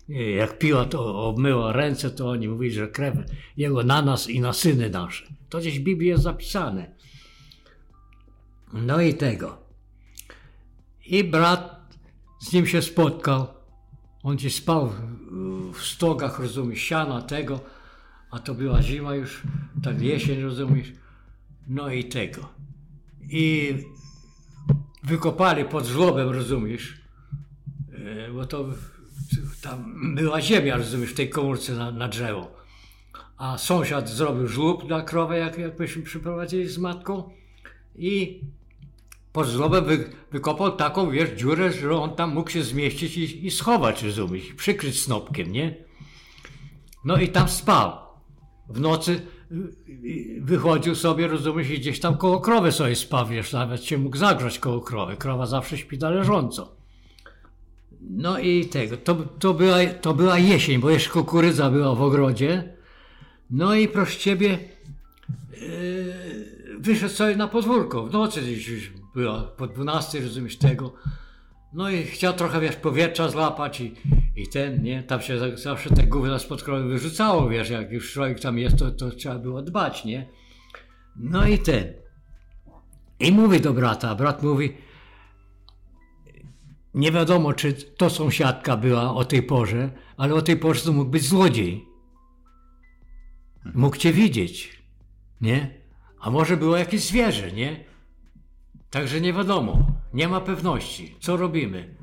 Jak 0.10 0.58
piła 0.60 0.86
to 0.86 1.24
obmyła 1.28 1.72
ręce, 1.74 2.10
to 2.12 2.30
oni 2.30 2.48
mówili, 2.48 2.74
że 2.74 2.88
krew 2.88 3.16
jego 3.58 3.84
na 3.84 4.02
nas 4.02 4.30
i 4.30 4.40
na 4.42 4.54
syny 4.54 4.90
nasze. 4.90 5.26
To 5.50 5.60
gdzieś 5.60 5.80
w 5.80 5.84
Biblii 5.84 6.10
jest 6.10 6.24
zapisane. 6.24 6.92
No 8.74 9.02
i 9.02 9.14
tego. 9.14 9.58
I 11.06 11.24
brat 11.24 11.94
z 12.42 12.54
nim 12.54 12.68
się 12.68 12.82
spotkał. 12.82 13.48
On 14.24 14.36
gdzieś 14.36 14.56
spał 14.56 14.90
w- 15.74 15.82
stogach, 15.82 16.40
rozumiesz, 16.40 16.80
siana 16.82 17.22
tego, 17.22 17.60
a 18.32 18.40
to 18.40 18.54
była 18.54 18.82
zima 18.82 19.16
już, 19.16 19.44
tak 19.84 20.02
jesień, 20.02 20.42
rozumiesz. 20.42 20.92
No 21.68 21.90
i 21.92 22.04
tego. 22.04 22.50
I 23.30 23.74
wykopali 25.04 25.66
pod 25.66 25.86
żłobem, 25.86 26.30
rozumiesz, 26.30 27.04
E, 27.94 28.32
bo 28.34 28.46
to 28.46 28.66
tam 29.62 30.16
była 30.16 30.42
ziemia, 30.42 30.78
rozumiesz, 30.78 31.12
w 31.12 31.16
tej 31.16 31.30
komórce 31.30 31.74
na, 31.74 31.92
na 31.92 32.08
drzewo. 32.08 32.52
A 33.38 33.58
sąsiad 33.58 34.10
zrobił 34.10 34.48
żłób 34.48 34.90
na 34.90 35.02
krowę, 35.02 35.38
jak, 35.38 35.58
jak 35.58 35.80
myśmy 35.80 36.04
przyprowadzili 36.04 36.68
z 36.68 36.78
matką 36.78 37.30
i 37.96 38.42
pod 39.34 39.48
żłobem 39.48 39.86
wy, 39.86 40.10
wykopał 40.32 40.76
taką, 40.76 41.12
wiesz, 41.12 41.30
dziurę, 41.30 41.72
że 41.72 41.96
on 41.96 42.16
tam 42.16 42.34
mógł 42.34 42.50
się 42.50 42.64
zmieścić 42.64 43.18
i, 43.18 43.48
i 43.48 43.52
schować, 43.52 44.04
rozumiesz, 44.04 44.50
i 44.50 44.54
przykryć 44.54 45.02
snopkiem, 45.02 45.52
nie? 45.52 45.76
No 47.06 47.18
i 47.18 47.30
tam 47.30 47.50
spał. 47.50 47.92
W 48.70 48.80
nocy 48.80 49.22
y, 49.52 49.56
y, 49.90 50.42
wychodził 50.42 50.96
sobie, 50.96 51.28
rozumiesz, 51.28 51.70
i 51.70 51.80
gdzieś 51.80 52.00
tam 52.00 52.18
koło 52.18 52.42
krowy 52.42 52.72
sobie 52.72 52.96
spał, 52.96 53.28
wiesz, 53.28 53.54
nawet 53.54 53.84
się 53.84 53.98
mógł 53.98 54.18
zagrzać 54.18 54.60
koło 54.60 54.82
krowy. 54.82 55.18
Krowa 55.18 55.46
zawsze 55.46 55.78
śpi 55.78 55.98
na 55.98 56.10
leżąco. 56.10 56.83
No 58.10 58.40
i 58.40 58.66
tego, 58.66 58.98
to, 58.98 59.16
to, 59.16 59.54
była, 59.54 59.86
to 60.02 60.14
była 60.14 60.40
jesień, 60.40 60.80
bo 60.80 60.90
jeszcze 60.90 61.10
kukurydza 61.10 61.70
była 61.70 61.96
w 61.96 62.02
ogrodzie. 62.02 62.74
No 63.50 63.76
i 63.76 63.88
proszę 63.88 64.20
ciebie, 64.20 64.60
yy, 65.52 66.80
wyszedł 66.80 67.14
sobie 67.14 67.36
na 67.36 67.48
podwórko. 67.48 68.06
W 68.06 68.14
nocy 68.14 68.42
już 68.52 68.92
była, 69.16 69.44
po 69.44 69.68
12, 69.68 70.20
rozumiesz 70.22 70.58
tego. 70.58 70.94
No 71.74 71.90
i 71.90 72.04
chciał 72.04 72.34
trochę, 72.34 72.60
wiesz, 72.60 72.76
powietrza 72.76 73.30
złapać 73.30 73.82
i, 73.82 73.94
i 74.36 74.48
ten, 74.48 74.84
nie? 74.84 75.04
Tam 75.04 75.22
się 75.22 75.40
za- 75.40 75.58
zawsze 75.58 75.90
te 75.90 76.04
gówna 76.04 76.40
spod 76.40 76.64
krowy 76.64 76.84
wyrzucało, 76.90 77.50
wiesz, 77.50 77.70
jak 77.70 77.92
już 77.92 78.14
człowiek 78.14 78.40
tam 78.40 78.60
jest, 78.60 78.78
to, 78.78 78.92
to 78.92 79.10
trzeba 79.12 79.40
było 79.40 79.62
dbać, 79.62 80.06
nie? 80.06 80.28
No 81.16 81.48
i 81.48 81.60
ten. 81.60 81.94
I 83.20 83.32
mówi 83.32 83.62
do 83.62 83.74
brata, 83.74 84.16
brat 84.16 84.44
mówi, 84.44 84.74
nie 86.94 87.12
wiadomo, 87.12 87.54
czy 87.54 87.74
to 87.74 88.10
sąsiadka 88.10 88.78
była 88.78 89.14
o 89.16 89.26
tej 89.26 89.44
porze, 89.44 89.92
ale 90.18 90.34
o 90.36 90.42
tej 90.42 90.58
porze 90.58 90.82
to 90.82 90.94
mógł 90.94 91.12
być 91.12 91.24
złodziej. 91.24 91.86
Mógł 93.76 93.98
cię 93.98 94.14
widzieć, 94.14 94.84
nie? 95.42 95.74
A 96.22 96.30
może 96.30 96.58
było 96.58 96.78
jakieś 96.78 97.02
zwierzę, 97.02 97.52
nie? 97.52 97.84
Także 98.90 99.22
nie 99.22 99.34
wiadomo, 99.34 99.88
nie 100.14 100.28
ma 100.28 100.42
pewności. 100.42 101.16
Co 101.20 101.38
robimy? 101.38 101.96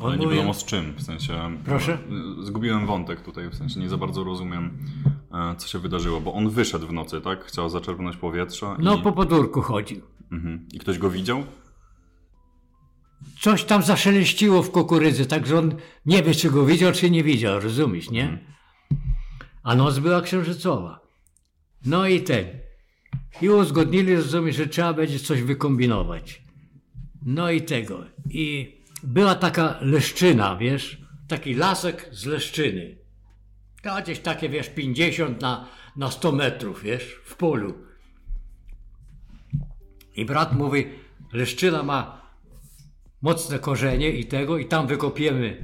On 0.00 0.06
Ale 0.08 0.18
nie 0.18 0.24
mówi- 0.24 0.36
wiadomo 0.36 0.54
z 0.54 0.64
czym, 0.64 0.94
w 0.96 1.02
sensie... 1.02 1.58
Proszę? 1.64 1.98
Zgubiłem 2.42 2.86
wątek 2.86 3.20
tutaj, 3.20 3.50
w 3.50 3.54
sensie 3.54 3.80
nie 3.80 3.88
za 3.88 3.96
bardzo 3.96 4.24
rozumiem, 4.24 4.78
e, 5.52 5.56
co 5.56 5.68
się 5.68 5.78
wydarzyło, 5.78 6.20
bo 6.20 6.34
on 6.34 6.48
wyszedł 6.50 6.86
w 6.86 6.92
nocy, 6.92 7.20
tak? 7.20 7.44
Chciał 7.44 7.68
zaczerpnąć 7.68 8.16
powietrza 8.16 8.76
No, 8.80 8.96
i... 8.96 9.02
po 9.02 9.12
podwórku 9.12 9.60
chodził. 9.62 10.00
Mhm. 10.32 10.66
I 10.72 10.78
ktoś 10.78 10.98
go 10.98 11.10
widział? 11.10 11.44
Coś 13.40 13.64
tam 13.64 13.82
zaszeleściło 13.82 14.62
w 14.62 14.70
kukurydzy, 14.70 15.26
także 15.26 15.58
on 15.58 15.74
nie 16.06 16.22
wie, 16.22 16.34
czy 16.34 16.50
go 16.50 16.66
widział, 16.66 16.92
czy 16.92 17.10
nie 17.10 17.24
widział, 17.24 17.60
rozumiesz, 17.60 18.10
nie? 18.10 18.38
A 19.62 19.74
noc 19.74 19.98
była 19.98 20.22
księżycowa. 20.22 21.00
No 21.84 22.06
i 22.06 22.22
ten. 22.22 22.46
I 23.42 23.48
uzgodnili, 23.48 24.16
rozumiesz, 24.16 24.56
że 24.56 24.66
trzeba 24.66 24.92
będzie 24.92 25.18
coś 25.18 25.42
wykombinować. 25.42 26.42
No 27.22 27.50
i 27.50 27.62
tego. 27.62 28.04
I 28.30 28.76
była 29.02 29.34
taka 29.34 29.78
leszczyna, 29.80 30.56
wiesz, 30.56 30.98
taki 31.28 31.54
lasek 31.54 32.08
z 32.12 32.26
leszczyny. 32.26 32.98
To 33.82 34.02
gdzieś 34.02 34.18
takie, 34.18 34.48
wiesz, 34.48 34.68
50 34.68 35.40
na, 35.40 35.68
na 35.96 36.10
100 36.10 36.32
metrów, 36.32 36.82
wiesz, 36.82 37.20
w 37.24 37.36
polu. 37.36 37.74
I 40.16 40.24
brat 40.24 40.52
mówi, 40.52 40.86
leszczyna 41.32 41.82
ma 41.82 42.17
mocne 43.22 43.58
korzenie 43.58 44.10
i 44.10 44.24
tego, 44.24 44.58
i 44.58 44.64
tam 44.64 44.86
wykopiemy 44.86 45.62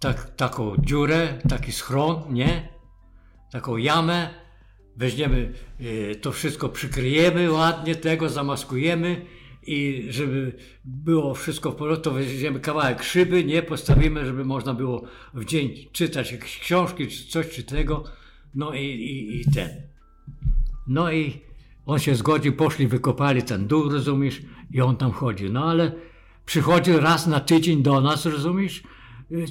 tak, 0.00 0.36
taką 0.36 0.76
dziurę, 0.76 1.38
taki 1.48 1.72
schron, 1.72 2.22
nie? 2.30 2.68
Taką 3.52 3.76
jamę, 3.76 4.30
weźmiemy, 4.96 5.52
y, 5.80 6.16
to 6.22 6.32
wszystko 6.32 6.68
przykryjemy 6.68 7.52
ładnie, 7.52 7.94
tego 7.94 8.28
zamaskujemy 8.28 9.26
i 9.66 10.06
żeby 10.10 10.52
było 10.84 11.34
wszystko 11.34 11.70
w 11.70 11.74
porządku, 11.76 12.04
to 12.04 12.10
weźmiemy 12.10 12.60
kawałek 12.60 13.02
szyby, 13.02 13.44
nie? 13.44 13.62
Postawimy, 13.62 14.26
żeby 14.26 14.44
można 14.44 14.74
było 14.74 15.02
w 15.34 15.44
dzień 15.44 15.74
czytać 15.92 16.32
jakieś 16.32 16.58
książki, 16.58 17.08
czy 17.08 17.26
coś, 17.26 17.48
czy 17.48 17.62
tego, 17.62 18.04
no 18.54 18.74
i, 18.74 18.84
i, 18.84 19.40
i 19.40 19.44
ten. 19.54 19.68
No 20.88 21.12
i 21.12 21.40
on 21.86 21.98
się 21.98 22.14
zgodził, 22.14 22.52
poszli, 22.52 22.86
wykopali 22.86 23.42
ten 23.42 23.66
dół, 23.66 23.88
rozumiesz, 23.88 24.42
i 24.70 24.80
on 24.80 24.96
tam 24.96 25.12
chodził. 25.12 25.52
No 25.52 25.64
ale 25.64 25.92
przychodził 26.50 27.00
raz 27.00 27.26
na 27.26 27.40
tydzień 27.40 27.82
do 27.82 28.00
nas, 28.00 28.26
rozumiesz, 28.26 28.82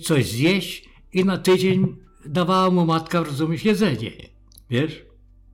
coś 0.04 0.26
zjeść 0.26 0.90
i 1.14 1.26
na 1.26 1.38
tydzień 1.38 1.96
dawała 2.26 2.70
mu 2.70 2.86
matka, 2.86 3.24
rozumiesz, 3.24 3.66
jedzenie. 3.66 4.12
Wiesz? 4.70 5.06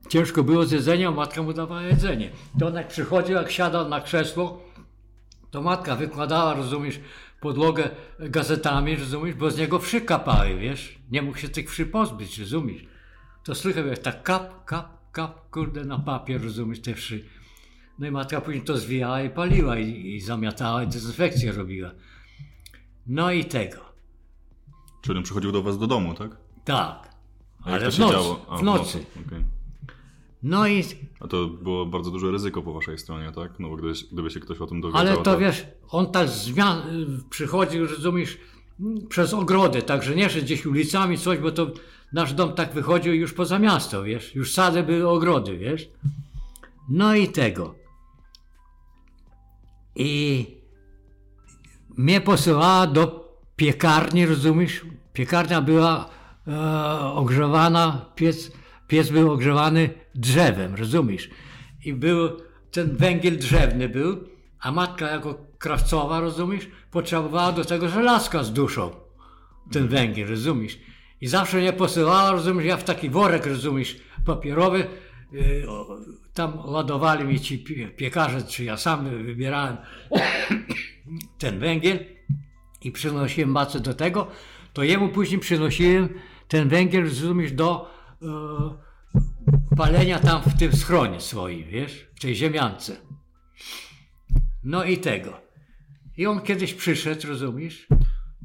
Ciężko 0.08 0.42
było 0.42 0.64
z 0.64 0.72
jedzenia, 0.72 1.10
matka 1.10 1.42
mu 1.42 1.52
dawała 1.52 1.82
jedzenie. 1.82 2.30
To 2.58 2.66
on 2.66 2.74
jak 2.74 2.88
przychodził, 2.88 3.34
jak 3.34 3.50
siadał 3.50 3.88
na 3.88 4.00
krzesło, 4.00 4.62
to 5.50 5.62
matka 5.62 5.96
wykładała, 5.96 6.54
rozumiesz, 6.54 7.00
podłogę 7.40 7.90
gazetami, 8.18 8.96
rozumiesz, 8.96 9.34
bo 9.34 9.50
z 9.50 9.58
niego 9.58 9.78
wszy 9.78 10.00
kapały, 10.00 10.56
wiesz? 10.56 10.98
Nie 11.10 11.22
mógł 11.22 11.38
się 11.38 11.48
tych 11.48 11.70
wszy 11.70 11.86
pozbyć, 11.86 12.38
rozumiesz? 12.38 12.86
To 13.44 13.54
słychać 13.54 13.86
jak 13.86 13.98
tak 13.98 14.22
kap, 14.22 14.64
kap, 14.64 15.12
kap, 15.12 15.50
kurde, 15.50 15.84
na 15.84 15.98
papier, 15.98 16.42
rozumiesz, 16.42 16.80
te 16.80 16.94
wszy. 16.94 17.24
No 17.98 18.06
i 18.06 18.10
matka 18.10 18.40
później 18.40 18.64
to 18.64 18.78
zwijała 18.78 19.22
i 19.22 19.30
paliła 19.30 19.78
i, 19.78 20.14
i 20.14 20.20
zamiatała 20.20 20.82
i 20.82 20.86
dezynfekcję 20.86 21.52
robiła. 21.52 21.90
No 23.06 23.32
i 23.32 23.44
tego. 23.44 23.78
Czyli 25.02 25.18
on 25.18 25.24
przychodził 25.24 25.52
do 25.52 25.62
was 25.62 25.78
do 25.78 25.86
domu, 25.86 26.14
tak? 26.14 26.36
Tak. 26.64 27.08
A 27.64 27.70
Ale 27.70 27.84
to 27.84 27.90
w 27.90 27.94
się 27.94 28.00
nocy. 28.00 28.40
A, 28.48 28.56
w 28.56 28.62
nocy. 28.62 29.04
okej. 29.26 29.44
No 30.42 30.68
i 30.68 30.84
A 31.20 31.28
to 31.28 31.46
było 31.46 31.86
bardzo 31.86 32.10
duże 32.10 32.30
ryzyko 32.30 32.62
po 32.62 32.72
waszej 32.72 32.98
stronie, 32.98 33.32
tak? 33.32 33.60
No 33.60 33.68
bo 33.68 33.76
gdyby, 33.76 33.92
gdyby 34.12 34.30
się 34.30 34.40
ktoś 34.40 34.58
o 34.58 34.66
tym 34.66 34.80
dowiedział, 34.80 35.00
Ale 35.00 35.22
to 35.22 35.38
wiesz, 35.38 35.66
on 35.88 36.12
tak 36.12 36.28
zmian, 36.28 36.82
przychodził, 37.30 37.86
rozumiesz, 37.86 38.38
przez 39.08 39.34
ogrody, 39.34 39.82
także 39.82 40.16
nie 40.16 40.30
szedł 40.30 40.44
gdzieś 40.44 40.66
ulicami, 40.66 41.18
coś, 41.18 41.38
bo 41.38 41.50
to 41.50 41.70
nasz 42.12 42.32
dom 42.34 42.52
tak 42.52 42.72
wychodził 42.72 43.14
już 43.14 43.32
poza 43.32 43.58
miasto, 43.58 44.02
wiesz, 44.02 44.34
już 44.34 44.52
sady 44.52 44.82
były 44.82 45.08
ogrody, 45.08 45.58
wiesz. 45.58 45.88
No 46.88 47.14
i 47.14 47.28
tego. 47.28 47.74
I 49.96 50.46
mnie 51.96 52.20
posyłała 52.20 52.86
do 52.86 53.26
piekarni, 53.56 54.26
rozumiesz? 54.26 54.86
Piekarnia 55.12 55.60
była 55.60 56.10
e, 56.48 57.00
ogrzewana, 57.00 58.10
piec, 58.14 58.52
piec 58.88 59.10
był 59.10 59.32
ogrzewany 59.32 59.90
drzewem, 60.14 60.74
rozumiesz? 60.74 61.30
I 61.84 61.92
był 61.92 62.30
ten 62.70 62.96
węgiel 62.96 63.38
drzewny 63.38 63.88
był, 63.88 64.24
a 64.60 64.72
matka 64.72 65.10
jako 65.10 65.34
krawcowa, 65.58 66.20
rozumiesz, 66.20 66.68
potrzebowała 66.90 67.52
do 67.52 67.64
tego 67.64 67.88
żelazka 67.88 68.44
z 68.44 68.52
duszą. 68.52 68.90
Ten 69.72 69.88
węgiel, 69.88 70.28
rozumiesz? 70.28 70.78
I 71.20 71.26
zawsze 71.26 71.56
mnie 71.56 71.72
posyłała, 71.72 72.30
rozumiesz, 72.30 72.66
ja 72.66 72.76
w 72.76 72.84
taki 72.84 73.10
worek, 73.10 73.46
rozumiesz, 73.46 73.96
papierowy, 74.24 74.86
tam 76.34 76.58
ładowali 76.66 77.24
mi 77.24 77.40
ci 77.40 77.58
pie- 77.64 77.96
piekarze, 77.96 78.42
czy 78.42 78.64
ja 78.64 78.76
sam 78.76 79.24
wybierałem 79.24 79.76
ten 81.38 81.58
węgiel 81.58 81.98
i 82.82 82.92
przynosiłem 82.92 83.50
macę 83.50 83.80
do 83.80 83.94
tego, 83.94 84.30
to 84.72 84.82
jemu 84.82 85.08
później 85.08 85.40
przynosiłem 85.40 86.08
ten 86.48 86.68
węgiel, 86.68 87.04
rozumiesz, 87.04 87.52
do 87.52 87.90
e, 88.22 89.76
palenia 89.76 90.18
tam 90.18 90.42
w 90.42 90.58
tym 90.58 90.72
schronie 90.76 91.20
swoim, 91.20 91.68
wiesz, 91.68 92.06
w 92.16 92.20
tej 92.20 92.34
ziemiance. 92.34 92.96
No 94.64 94.84
i 94.84 94.98
tego. 94.98 95.40
I 96.16 96.26
on 96.26 96.40
kiedyś 96.40 96.74
przyszedł, 96.74 97.28
rozumiesz? 97.28 97.86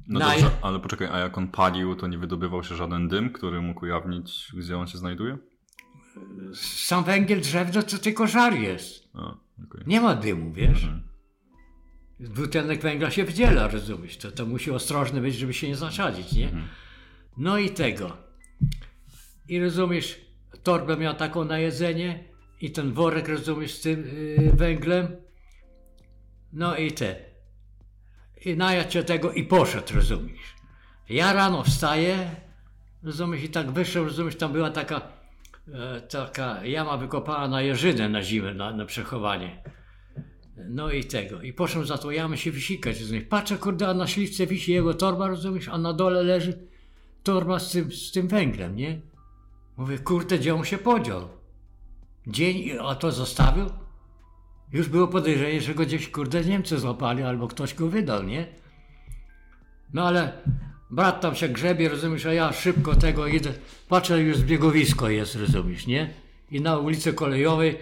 No 0.07 0.19
na- 0.19 0.31
dobrze, 0.31 0.51
ale 0.61 0.79
poczekaj, 0.79 1.07
a 1.11 1.19
jak 1.19 1.37
on 1.37 1.47
palił, 1.47 1.95
to 1.95 2.07
nie 2.07 2.17
wydobywał 2.17 2.63
się 2.63 2.75
żaden 2.75 3.07
dym, 3.07 3.29
który 3.33 3.61
mógł 3.61 3.85
ujawnić, 3.85 4.51
gdzie 4.57 4.77
on 4.77 4.87
się 4.87 4.97
znajduje? 4.97 5.37
Sam 6.55 7.03
węgiel 7.03 7.41
drzewny 7.41 7.83
to 7.83 7.97
tylko 7.97 8.27
żar 8.27 8.53
jest. 8.53 9.09
A, 9.13 9.37
okej. 9.63 9.83
Nie 9.87 10.01
ma 10.01 10.15
dymu, 10.15 10.53
wiesz? 10.53 10.87
Dwutlenek 12.19 12.81
węgla 12.81 13.11
się 13.11 13.23
wdziela, 13.23 13.67
rozumiesz? 13.67 14.17
To, 14.17 14.31
to 14.31 14.45
musi 14.45 14.71
ostrożny 14.71 15.21
być, 15.21 15.35
żeby 15.35 15.53
się 15.53 15.67
nie 15.67 15.75
zaczadzić, 15.75 16.33
nie? 16.33 16.51
No 17.37 17.57
i 17.57 17.69
tego. 17.69 18.17
I 19.47 19.59
rozumiesz, 19.59 20.21
torbę 20.63 20.97
miał 20.97 21.15
taką 21.15 21.45
na 21.45 21.59
jedzenie 21.59 22.23
i 22.61 22.71
ten 22.71 22.93
worek, 22.93 23.27
rozumiesz, 23.27 23.73
z 23.73 23.81
tym 23.81 24.03
yy, 24.37 24.51
węglem. 24.53 25.15
No 26.53 26.77
i 26.77 26.91
te. 26.91 27.15
I 28.45 28.57
najadł 28.57 28.91
się 28.91 29.03
tego 29.03 29.31
i 29.31 29.43
poszedł, 29.43 29.95
rozumiesz? 29.95 30.55
Ja 31.09 31.33
rano 31.33 31.63
wstaję, 31.63 32.35
rozumiesz, 33.03 33.43
i 33.43 33.49
tak 33.49 33.71
wyszedł, 33.71 34.05
rozumiesz, 34.05 34.35
tam 34.35 34.53
była 34.53 34.69
taka, 34.69 35.01
taka 36.09 36.65
jama 36.65 36.97
wykopana 36.97 37.47
na 37.47 37.61
jeżynę 37.61 38.09
na 38.09 38.23
zimę, 38.23 38.53
na, 38.53 38.71
na 38.71 38.85
przechowanie. 38.85 39.63
No 40.69 40.91
i 40.91 41.03
tego. 41.03 41.41
I 41.41 41.53
poszedłem 41.53 41.87
za 41.87 41.97
tą 41.97 42.09
jamę 42.09 42.37
się 42.37 42.51
wysikać. 42.51 42.99
rozumiesz. 42.99 43.23
Patrzę, 43.23 43.57
kurde, 43.57 43.87
a 43.87 43.93
na 43.93 44.07
śliwce 44.07 44.47
wisi 44.47 44.73
jego 44.73 44.93
torba, 44.93 45.27
rozumiesz, 45.27 45.67
a 45.67 45.77
na 45.77 45.93
dole 45.93 46.23
leży 46.23 46.67
torba 47.23 47.59
z 47.59 47.71
tym, 47.71 47.91
z 47.91 48.11
tym 48.11 48.27
węglem, 48.27 48.75
nie? 48.75 49.01
Mówię, 49.77 49.99
kurde, 49.99 50.37
gdzie 50.37 50.55
on 50.55 50.65
się 50.65 50.77
podział? 50.77 51.29
Dzień, 52.27 52.71
a 52.81 52.95
to 52.95 53.11
zostawił? 53.11 53.65
Już 54.71 54.89
było 54.89 55.07
podejrzenie, 55.07 55.61
że 55.61 55.75
go 55.75 55.83
gdzieś, 55.83 56.09
kurde, 56.09 56.45
Niemcy 56.45 56.79
złapali, 56.79 57.23
albo 57.23 57.47
ktoś 57.47 57.73
go 57.73 57.87
wydał, 57.87 58.23
nie? 58.23 58.47
No 59.93 60.07
ale 60.07 60.33
brat 60.91 61.21
tam 61.21 61.35
się 61.35 61.49
grzebie, 61.49 61.89
rozumiesz, 61.89 62.25
a 62.25 62.33
ja 62.33 62.53
szybko 62.53 62.95
tego 62.95 63.27
idę. 63.27 63.53
Patrzę, 63.89 64.21
już 64.21 64.37
zbiegowisko 64.37 65.09
jest, 65.09 65.35
rozumiesz, 65.35 65.87
nie? 65.87 66.13
I 66.51 66.61
na 66.61 66.77
ulicy 66.77 67.13
Kolejowej 67.13 67.77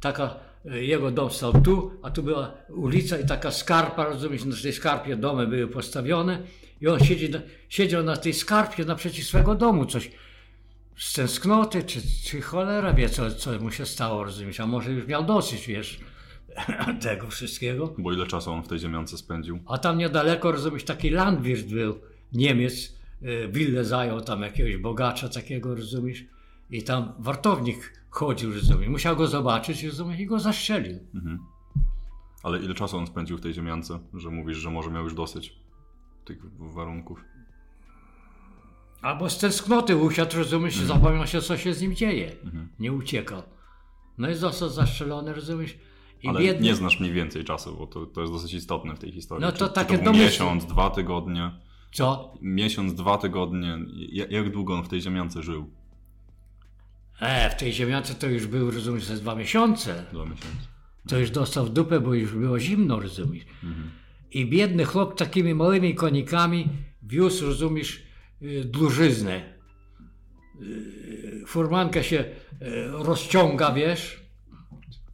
taka, 0.00 0.34
e, 0.70 0.84
jego 0.84 1.10
dom 1.10 1.30
stał 1.30 1.52
tu, 1.60 1.92
a 2.02 2.10
tu 2.10 2.22
była 2.22 2.54
ulica 2.68 3.18
i 3.18 3.26
taka 3.26 3.50
skarpa, 3.50 4.04
rozumiesz, 4.04 4.44
na 4.44 4.56
tej 4.62 4.72
skarpie 4.72 5.16
domy 5.16 5.46
były 5.46 5.68
postawione 5.68 6.38
i 6.80 6.88
on 6.88 7.00
siedzi, 7.00 7.30
siedział 7.68 8.02
na 8.02 8.16
tej 8.16 8.34
skarpie 8.34 8.84
naprzeciw 8.84 9.26
swego 9.26 9.54
domu, 9.54 9.86
coś 9.86 10.10
z 10.96 11.12
tęsknoty, 11.12 11.82
czy, 11.82 12.00
czy 12.24 12.40
cholera 12.40 12.92
wie, 12.92 13.08
co, 13.08 13.30
co 13.30 13.58
mu 13.58 13.70
się 13.70 13.86
stało, 13.86 14.24
rozumiesz, 14.24 14.60
a 14.60 14.66
może 14.66 14.92
już 14.92 15.06
miał 15.06 15.24
dosyć, 15.24 15.66
wiesz, 15.66 16.00
tego 17.02 17.26
wszystkiego. 17.26 17.94
Bo 17.98 18.12
ile 18.12 18.26
czasu 18.26 18.52
on 18.52 18.62
w 18.62 18.68
tej 18.68 18.78
ziemiance 18.78 19.18
spędził? 19.18 19.58
A 19.66 19.78
tam 19.78 19.98
niedaleko, 19.98 20.52
rozumiesz, 20.52 20.84
taki 20.84 21.10
landwirt 21.10 21.66
był, 21.66 21.98
Niemiec, 22.32 22.96
y, 23.22 23.48
willę 23.52 23.84
zajął 23.84 24.20
tam 24.20 24.42
jakiegoś 24.42 24.76
bogacza 24.76 25.28
takiego, 25.28 25.74
rozumiesz, 25.74 26.24
i 26.70 26.82
tam 26.82 27.12
wartownik 27.18 28.02
chodził, 28.10 28.54
rozumiesz, 28.54 28.88
musiał 28.88 29.16
go 29.16 29.26
zobaczyć, 29.26 29.82
rozumiesz, 29.84 30.20
i 30.20 30.26
go 30.26 30.40
zastrzelił. 30.40 30.98
Ale 32.42 32.58
ile 32.58 32.74
czasu 32.74 32.96
on 32.98 33.06
spędził 33.06 33.38
w 33.38 33.40
tej 33.40 33.54
ziemiance, 33.54 33.98
że 34.14 34.30
mówisz, 34.30 34.56
że 34.58 34.70
może 34.70 34.90
miał 34.90 35.04
już 35.04 35.14
dosyć 35.14 35.56
tych 36.24 36.38
warunków? 36.58 37.24
Albo 39.02 39.30
z 39.30 39.38
tęsknoty 39.38 39.96
usiadł, 39.96 40.36
rozumiesz, 40.36 40.80
Mhm. 40.80 40.98
zapomniał 41.00 41.26
się, 41.26 41.40
co 41.40 41.56
się 41.56 41.74
z 41.74 41.82
nim 41.82 41.94
dzieje. 41.94 42.32
Nie 42.78 42.92
uciekał. 42.92 43.42
No 44.18 44.30
i 44.30 44.34
został 44.34 44.68
zastrzelony, 44.68 45.34
rozumiesz, 45.34 45.78
i 46.22 46.28
Ale 46.28 46.40
biedny... 46.40 46.66
nie 46.66 46.74
znasz 46.74 47.00
mniej 47.00 47.12
więcej 47.12 47.44
czasu, 47.44 47.76
bo 47.78 47.86
to, 47.86 48.06
to 48.06 48.20
jest 48.20 48.32
dosyć 48.32 48.54
istotne 48.54 48.94
w 48.96 48.98
tej 48.98 49.12
historii. 49.12 49.44
No 49.46 49.52
to 49.52 49.68
czy, 49.68 49.74
takie 49.74 49.98
czy 49.98 50.04
to 50.04 50.12
miesiąc, 50.12 50.66
dwa 50.66 50.90
tygodnie? 50.90 51.50
Co? 51.92 52.34
Miesiąc, 52.42 52.94
dwa 52.94 53.18
tygodnie. 53.18 53.78
Jak, 54.12 54.30
jak 54.30 54.50
długo 54.50 54.74
on 54.74 54.82
w 54.84 54.88
tej 54.88 55.00
ziemiance 55.00 55.42
żył? 55.42 55.70
E, 57.20 57.50
w 57.50 57.54
tej 57.56 57.72
ziemiance 57.72 58.14
to 58.14 58.26
już 58.26 58.46
był, 58.46 58.70
rozumiesz, 58.70 59.04
ze 59.04 59.16
dwa 59.16 59.34
miesiące. 59.34 60.04
Dwa 60.12 60.22
miesiące. 60.24 60.66
To 61.08 61.18
już 61.18 61.30
dostał 61.30 61.64
w 61.66 61.70
dupę, 61.70 62.00
bo 62.00 62.14
już 62.14 62.32
było 62.32 62.58
zimno, 62.60 63.00
rozumiesz. 63.00 63.44
I 64.30 64.46
biedny 64.46 64.84
chłop 64.84 65.18
takimi 65.18 65.54
małymi 65.54 65.94
konikami 65.94 66.68
wiózł, 67.02 67.46
rozumiesz, 67.46 68.02
y, 68.42 68.64
dłużyznę. 68.64 69.42
Y, 70.62 71.44
Furmanka 71.46 72.02
się 72.02 72.16
y, 72.18 72.26
rozciąga, 72.90 73.72
wiesz, 73.72 74.20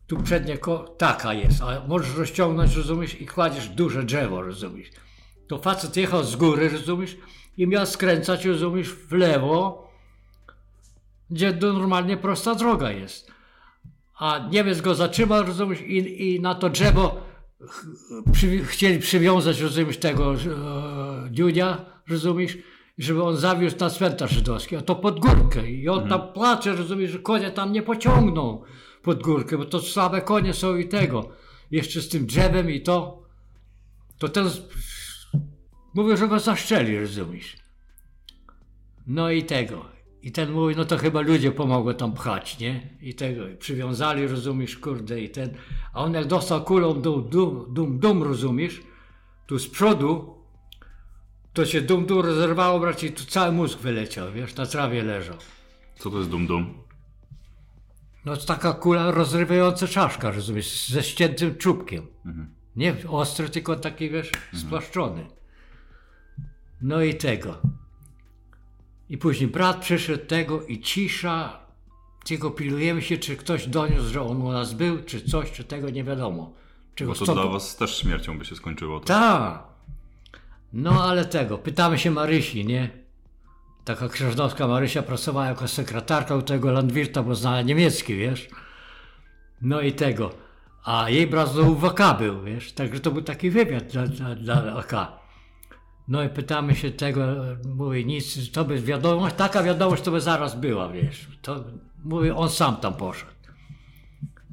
tu 0.07 0.17
przednie 0.23 0.59
ko- 0.59 0.95
taka 0.99 1.35
jest, 1.35 1.63
a 1.63 1.87
możesz 1.89 2.17
rozciągnąć, 2.17 2.77
rozumiesz, 2.77 3.21
i 3.21 3.27
kładziesz 3.27 3.69
duże 3.69 4.05
drzewo, 4.05 4.43
rozumiesz. 4.43 4.89
To 5.49 5.59
facet 5.59 5.97
jechał 5.97 6.25
z 6.25 6.37
góry, 6.37 6.69
rozumiesz, 6.69 7.17
i 7.57 7.67
miał 7.67 7.87
skręcać, 7.87 8.45
rozumiesz, 8.45 8.89
w 8.89 9.13
lewo, 9.13 9.89
gdzie 11.31 11.53
normalnie 11.53 12.17
prosta 12.17 12.55
droga 12.55 12.91
jest. 12.91 13.33
A 14.19 14.49
Niemiec 14.51 14.81
go 14.81 14.95
zatrzymał, 14.95 15.43
rozumiesz, 15.43 15.81
i, 15.81 16.35
i 16.35 16.41
na 16.41 16.55
to 16.55 16.71
drzewo 16.71 17.21
przy, 18.33 18.65
chcieli 18.65 18.99
przywiązać, 18.99 19.61
rozumiesz, 19.61 19.99
tego 19.99 20.35
e, 20.35 20.39
Dziunia, 21.31 21.85
rozumiesz, 22.09 22.59
żeby 22.99 23.23
on 23.23 23.37
zawiózł 23.37 23.77
na 23.81 23.91
cmentarz 23.91 24.31
żydowski, 24.31 24.77
a 24.77 24.83
to 24.83 24.97
pod 24.97 25.21
górkę. 25.21 25.71
I 25.71 25.89
on 25.89 26.09
tam 26.09 26.33
płacze, 26.33 26.73
rozumiesz, 26.73 27.11
że 27.11 27.19
konie 27.19 27.51
tam 27.51 27.73
nie 27.73 27.83
pociągną 27.83 28.63
pod 29.03 29.23
górkę, 29.23 29.59
bo 29.59 29.65
to 29.65 29.81
słabe 29.81 30.21
konie 30.21 30.55
są 30.55 30.77
i 30.77 30.89
tego. 30.89 31.29
Jeszcze 31.71 32.01
z 32.01 32.09
tym 32.09 32.27
drzewem 32.27 32.71
i 32.71 32.81
to. 32.81 33.23
To 34.19 34.29
ten 34.29 34.51
mówię, 35.99 36.17
że 36.17 36.29
go 36.29 36.39
zaszczeli, 36.41 37.01
rozumiesz. 37.01 37.57
No 39.07 39.31
i 39.31 39.45
tego. 39.45 39.85
I 40.23 40.33
ten 40.33 40.53
mówi, 40.53 40.77
no 40.77 40.85
to 40.85 40.99
chyba 40.99 41.21
ludzie 41.21 41.53
pomogły 41.53 41.95
tam 41.95 42.13
pchać, 42.13 42.59
nie? 42.59 42.91
I 43.01 43.15
tego, 43.15 43.49
i 43.49 43.57
przywiązali, 43.57 44.27
rozumiesz, 44.27 44.77
kurde, 44.77 45.21
i 45.21 45.31
ten. 45.31 45.55
A 45.93 46.05
on 46.05 46.15
jak 46.15 46.27
dostał 46.27 46.65
kulą 46.65 47.01
dum, 47.01 47.29
dum, 47.29 47.67
dum, 47.75 47.99
dum, 47.99 48.23
rozumiesz, 48.23 48.81
tu 49.47 49.59
z 49.59 49.69
przodu, 49.69 50.35
to 51.53 51.67
się 51.67 51.81
dum, 51.81 52.07
dum 52.07 52.21
rozerwało, 52.21 52.81
brać 52.81 53.05
i 53.05 53.13
tu 53.13 53.25
cały 53.25 53.53
mózg 53.53 53.79
wyleciał, 53.79 54.33
wiesz, 54.33 54.55
na 54.57 54.67
trawie 54.67 55.03
leżał. 55.03 55.37
Co 55.99 56.11
to 56.11 56.19
jest 56.19 56.31
dum-dum? 56.31 56.75
No 58.25 58.37
to 58.37 58.47
taka 58.47 58.73
kula 58.73 59.11
rozrywająca 59.11 59.89
czaszka, 59.89 60.31
rozumiesz, 60.31 60.89
ze 60.89 61.03
ściętym 61.03 61.57
czubkiem. 61.57 62.07
Nie 62.77 62.97
ostry, 63.09 63.49
tylko 63.49 63.77
taki, 63.77 64.11
wiesz, 64.11 64.31
spłaszczony. 64.55 65.38
No 66.83 67.03
i 67.03 67.15
tego. 67.15 67.59
I 69.09 69.19
później 69.19 69.51
brat 69.51 69.81
przyszedł 69.81 70.27
tego 70.27 70.63
i 70.63 70.81
cisza, 70.81 71.61
tylko 72.25 72.51
pilnujemy 72.51 73.03
się, 73.03 73.19
czy 73.19 73.37
ktoś 73.37 73.67
doniósł, 73.67 74.09
że 74.09 74.23
on 74.23 74.43
u 74.43 74.53
nas 74.53 74.75
był, 74.75 75.03
czy 75.03 75.21
coś, 75.21 75.53
czy 75.53 75.65
tego 75.65 75.91
nie 75.91 76.05
wiadomo. 76.05 76.53
Czego 76.95 77.13
Bo 77.13 77.27
to 77.27 77.35
dla 77.35 77.47
was 77.47 77.77
też 77.77 77.99
śmiercią 77.99 78.39
by 78.39 78.45
się 78.45 78.57
skończyło. 78.57 79.01
To. 79.01 79.07
tak. 79.07 79.63
No 80.73 81.05
ale 81.05 81.25
tego, 81.25 81.59
pytamy 81.59 81.99
się 81.99 82.11
Marysi, 82.11 82.65
nie? 82.67 82.91
Taka 83.85 84.09
krzyżdowska 84.09 84.69
Marysia 84.69 85.03
pracowała 85.03 85.47
jako 85.47 85.69
sekretarka 85.69 86.37
u 86.37 86.43
tego 86.43 86.73
Landwirta, 86.73 87.23
bo 87.23 87.35
znała 87.35 87.63
niemiecki, 87.63 88.17
wiesz? 88.17 88.49
No 89.63 89.81
i 89.81 89.93
tego. 89.93 90.31
A 90.85 91.11
jej 91.11 91.27
brat 91.27 91.55
do 91.55 91.63
UWK 91.63 92.01
był, 92.19 92.43
wiesz? 92.43 92.73
Także 92.73 93.01
to 93.01 93.11
był 93.11 93.23
taki 93.23 93.51
wywiad 93.51 93.87
dla, 93.87 94.07
dla, 94.07 94.35
dla 94.35 94.77
AK. 94.77 95.18
No 96.09 96.23
i 96.23 96.29
pytamy 96.29 96.75
się 96.75 96.91
tego, 96.91 97.21
mówi 97.65 98.07
nic, 98.07 98.53
to 98.53 98.65
by 98.65 98.81
wiadomość, 98.81 99.37
taka 99.37 99.63
wiadomość 99.63 100.03
to 100.03 100.11
by 100.11 100.21
zaraz 100.21 100.55
była, 100.55 100.89
wiesz? 100.89 101.29
To, 101.43 101.65
mówi, 102.05 102.31
on 102.31 102.51
sam 102.51 102.77
tam 102.77 102.95
poszedł. 102.95 103.33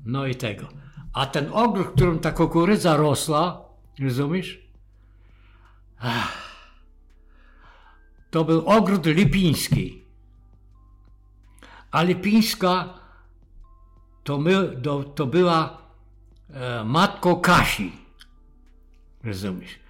No 0.06 0.28
i 0.28 0.36
tego. 0.36 0.68
A 1.14 1.26
ten 1.26 1.50
ogród, 1.54 1.88
w 1.88 1.92
którym 1.92 2.20
ta 2.20 2.32
kukurydza 2.32 2.98
rosła, 2.98 3.62
rozumiesz? 4.00 4.60
To 8.32 8.44
był 8.44 8.66
ogród 8.66 9.06
lipiński. 9.06 10.04
A 11.92 12.04
lipińska 12.04 12.94
to, 14.24 14.38
my, 14.38 14.82
to, 14.84 15.04
to 15.04 15.26
była 15.26 15.78
e, 16.50 16.84
matką 16.84 17.36
Kasi. 17.36 17.92
Rozumiesz? 19.24 19.85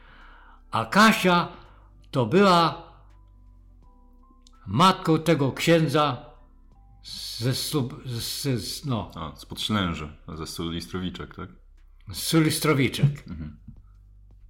A 0.76 0.86
Kasia 0.86 1.48
to 2.12 2.26
była 2.26 2.84
matką 4.68 5.20
tego 5.20 5.52
księdza 5.52 6.26
ze, 7.38 7.54
Sub- 7.54 8.02
z, 8.06 8.44
z, 8.62 8.86
no, 8.86 9.12
A, 9.16 9.36
spod 9.36 9.62
Ślęży, 9.62 10.10
ze 10.38 10.48
Sulistrowiczek, 10.48 11.36
tak? 11.36 11.50
z 12.12 12.18
Sulistrowiczek. 12.18 13.24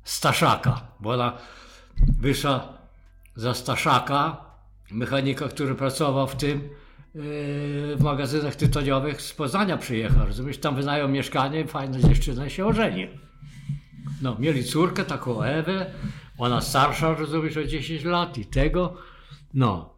Staszaka, 0.03 0.81
bo 0.99 1.13
ona 1.13 1.37
wyszła 2.19 2.77
za 3.35 3.53
Staszaka, 3.53 4.37
mechanika, 4.91 5.47
który 5.47 5.75
pracował 5.75 6.27
w 6.27 6.35
tym, 6.35 6.59
yy, 6.59 7.95
w 7.95 7.99
magazynach 7.99 8.55
tytoniowych 8.55 9.21
z 9.21 9.33
Poznania 9.33 9.77
przyjechał, 9.77 10.25
rozumiesz, 10.25 10.57
tam 10.57 10.75
wynają 10.75 11.07
mieszkanie, 11.07 11.67
fajna 11.67 11.99
dziewczyna 11.99 12.49
się 12.49 12.65
ożeni. 12.65 13.07
No, 14.21 14.35
mieli 14.39 14.63
córkę, 14.63 15.05
taką 15.05 15.43
Ewę, 15.43 15.91
ona 16.37 16.61
starsza, 16.61 17.13
rozumiesz, 17.13 17.57
o 17.57 17.63
10 17.63 18.03
lat 18.03 18.37
i 18.37 18.45
tego, 18.45 18.97
no. 19.53 19.95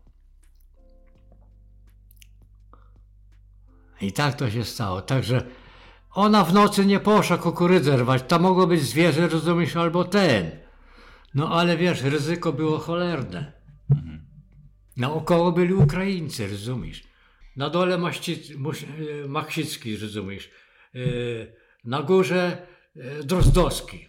I 4.02 4.12
tak 4.12 4.36
to 4.36 4.50
się 4.50 4.64
stało, 4.66 5.02
także 5.02 5.46
ona 6.12 6.44
w 6.44 6.54
nocy 6.54 6.86
nie 6.86 7.00
poszła 7.00 7.38
kukurydzę 7.38 7.98
rwać, 7.98 8.24
tam 8.28 8.42
mogło 8.42 8.68
być 8.68 8.82
zwierzę, 8.82 9.28
rozumiesz, 9.28 9.76
albo 9.76 10.04
ten. 10.04 10.52
No 11.34 11.50
ale 11.60 11.78
wiesz, 11.78 12.02
ryzyko 12.02 12.54
było 12.54 12.78
cholerne. 12.78 13.54
Naokoło 14.98 15.52
byli 15.52 15.74
Ukraińcy, 15.74 16.48
rozumiesz. 16.48 17.04
Na 17.56 17.70
dole 17.70 17.98
Maści, 17.98 18.42
e, 19.24 19.28
Maksicki, 19.28 19.98
rozumiesz. 19.98 20.52
E, 20.96 21.00
Na 21.84 22.02
górze 22.02 22.68
e, 22.96 23.24
Drozdowski. 23.24 24.08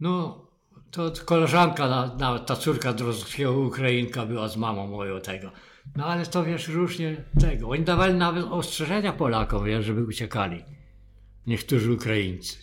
No, 0.00 0.46
to 0.94 1.12
koleżanka, 1.24 1.88
na, 1.88 2.14
na, 2.14 2.38
ta 2.38 2.56
córka 2.56 2.92
Drozdowskiego, 2.92 3.52
Ukrainka 3.52 4.26
była 4.26 4.48
z 4.48 4.56
mamą 4.56 4.86
moją 4.86 5.20
tego. 5.20 5.50
No 5.96 6.06
ale 6.06 6.26
to 6.26 6.44
wiesz, 6.44 6.68
różnie 6.68 7.24
tego. 7.40 7.68
Oni 7.68 7.84
dawali 7.84 8.14
nawet 8.14 8.44
ostrzeżenia 8.44 9.12
Polakom, 9.12 9.64
wiesz, 9.64 9.84
żeby 9.84 10.04
uciekali. 10.04 10.64
Niektórzy 11.46 11.92
Ukraińcy. 11.92 12.56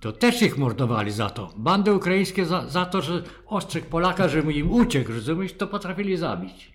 To 0.00 0.12
też 0.12 0.42
ich 0.42 0.58
mordowali 0.58 1.10
za 1.10 1.30
to. 1.30 1.52
Bandy 1.56 1.94
ukraińskie 1.94 2.46
za, 2.46 2.68
za 2.68 2.86
to, 2.86 3.02
że 3.02 3.22
ostrzegł 3.46 3.86
Polaka, 3.86 4.28
żeby 4.28 4.52
im 4.52 4.70
uciekł, 4.70 5.12
rozumiesz, 5.12 5.52
to 5.52 5.66
potrafili 5.66 6.16
zabić. 6.16 6.72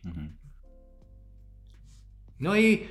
No 2.40 2.56
i 2.56 2.88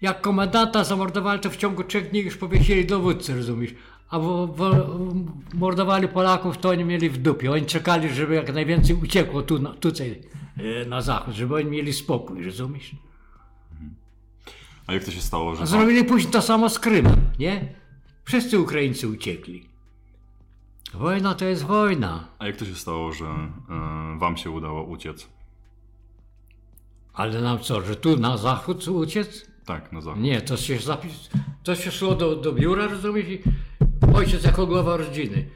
jak 0.00 0.20
komendanta 0.20 0.84
zamordowali, 0.84 1.40
to 1.40 1.50
w 1.50 1.56
ciągu 1.56 1.84
trzech 1.84 2.10
dni 2.10 2.20
już 2.20 2.36
powiesili 2.36 2.86
dowódcę, 2.86 3.36
rozumiesz? 3.36 3.74
A 4.10 4.18
wo, 4.18 4.46
wo, 4.46 4.70
mordowali 5.54 6.08
Polaków, 6.08 6.58
to 6.58 6.68
oni 6.68 6.84
mieli 6.84 7.10
w 7.10 7.18
dupie. 7.18 7.52
Oni 7.52 7.66
czekali, 7.66 8.14
żeby 8.14 8.34
jak 8.34 8.54
najwięcej 8.54 8.96
uciekło 8.96 9.42
tu, 9.42 9.58
na, 9.58 9.72
tutaj 9.72 10.20
e, 10.56 10.84
na 10.84 11.02
zachód, 11.02 11.34
żeby 11.34 11.54
oni 11.54 11.64
mieli 11.64 11.92
spokój, 11.92 12.44
rozumiesz? 12.44 12.96
A 14.86 14.92
jak 14.92 15.04
to 15.04 15.10
się 15.10 15.20
stało, 15.20 15.56
że 15.56 15.66
zrobili 15.66 16.04
później 16.04 16.32
to 16.32 16.42
samo 16.42 16.68
z 16.68 16.78
Krymem, 16.78 17.16
nie? 17.38 17.74
Wszyscy 18.24 18.58
Ukraińcy 18.58 19.08
uciekli. 19.08 19.68
Wojna 20.94 21.34
to 21.34 21.44
jest 21.44 21.62
wojna, 21.62 22.28
a 22.38 22.46
jak 22.46 22.56
to 22.56 22.64
się 22.64 22.74
stało, 22.74 23.12
że 23.12 23.24
e, 23.24 24.18
wam 24.18 24.36
się 24.36 24.50
udało 24.50 24.82
uciec? 24.82 25.28
ale 27.16 27.40
nam 27.40 27.58
co, 27.58 27.80
że 27.80 27.96
tu 27.96 28.16
na 28.16 28.36
zachód 28.36 28.88
uciec? 28.88 29.46
Tak, 29.64 29.92
na 29.92 30.00
zachód. 30.00 30.22
Nie, 30.22 30.40
to 30.40 30.56
się 30.56 30.78
zapis... 30.78 31.30
To 31.62 31.74
się 31.74 31.90
szło 31.90 32.14
do, 32.14 32.36
do 32.36 32.52
biura, 32.52 32.86
rozumiesz? 32.88 33.28
I 33.28 33.42
ojciec 34.14 34.44
jako 34.44 34.66
głowa 34.66 34.96
rodziny. 34.96 35.48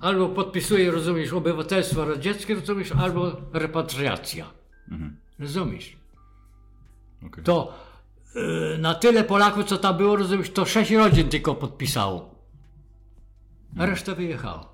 Albo 0.00 0.28
podpisuje, 0.28 0.90
rozumiesz, 0.90 1.32
obywatelstwo 1.32 2.04
radzieckie, 2.04 2.54
rozumiesz, 2.54 2.92
albo 2.92 3.32
repatriacja. 3.52 4.46
Rozumiesz? 5.38 5.96
Okej. 7.26 7.44
To 7.44 7.74
y, 8.36 8.78
na 8.78 8.94
tyle 8.94 9.24
Polaków, 9.24 9.64
co 9.64 9.78
tam 9.78 9.96
było, 9.96 10.16
rozumiesz, 10.16 10.50
to 10.50 10.64
sześć 10.64 10.90
rodzin 10.90 11.28
tylko 11.28 11.54
podpisało. 11.54 12.34
A 13.78 13.86
reszta 13.86 14.14
wyjechała. 14.14 14.68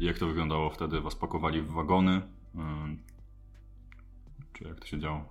I 0.00 0.04
jak 0.04 0.18
to 0.18 0.26
wyglądało 0.26 0.70
wtedy? 0.70 1.00
Was 1.00 1.14
pakowali 1.14 1.62
w 1.62 1.70
wagony? 1.70 2.12
E, 2.12 2.96
czy 4.52 4.64
jak 4.64 4.80
to 4.80 4.86
się 4.86 4.98
działo? 4.98 5.24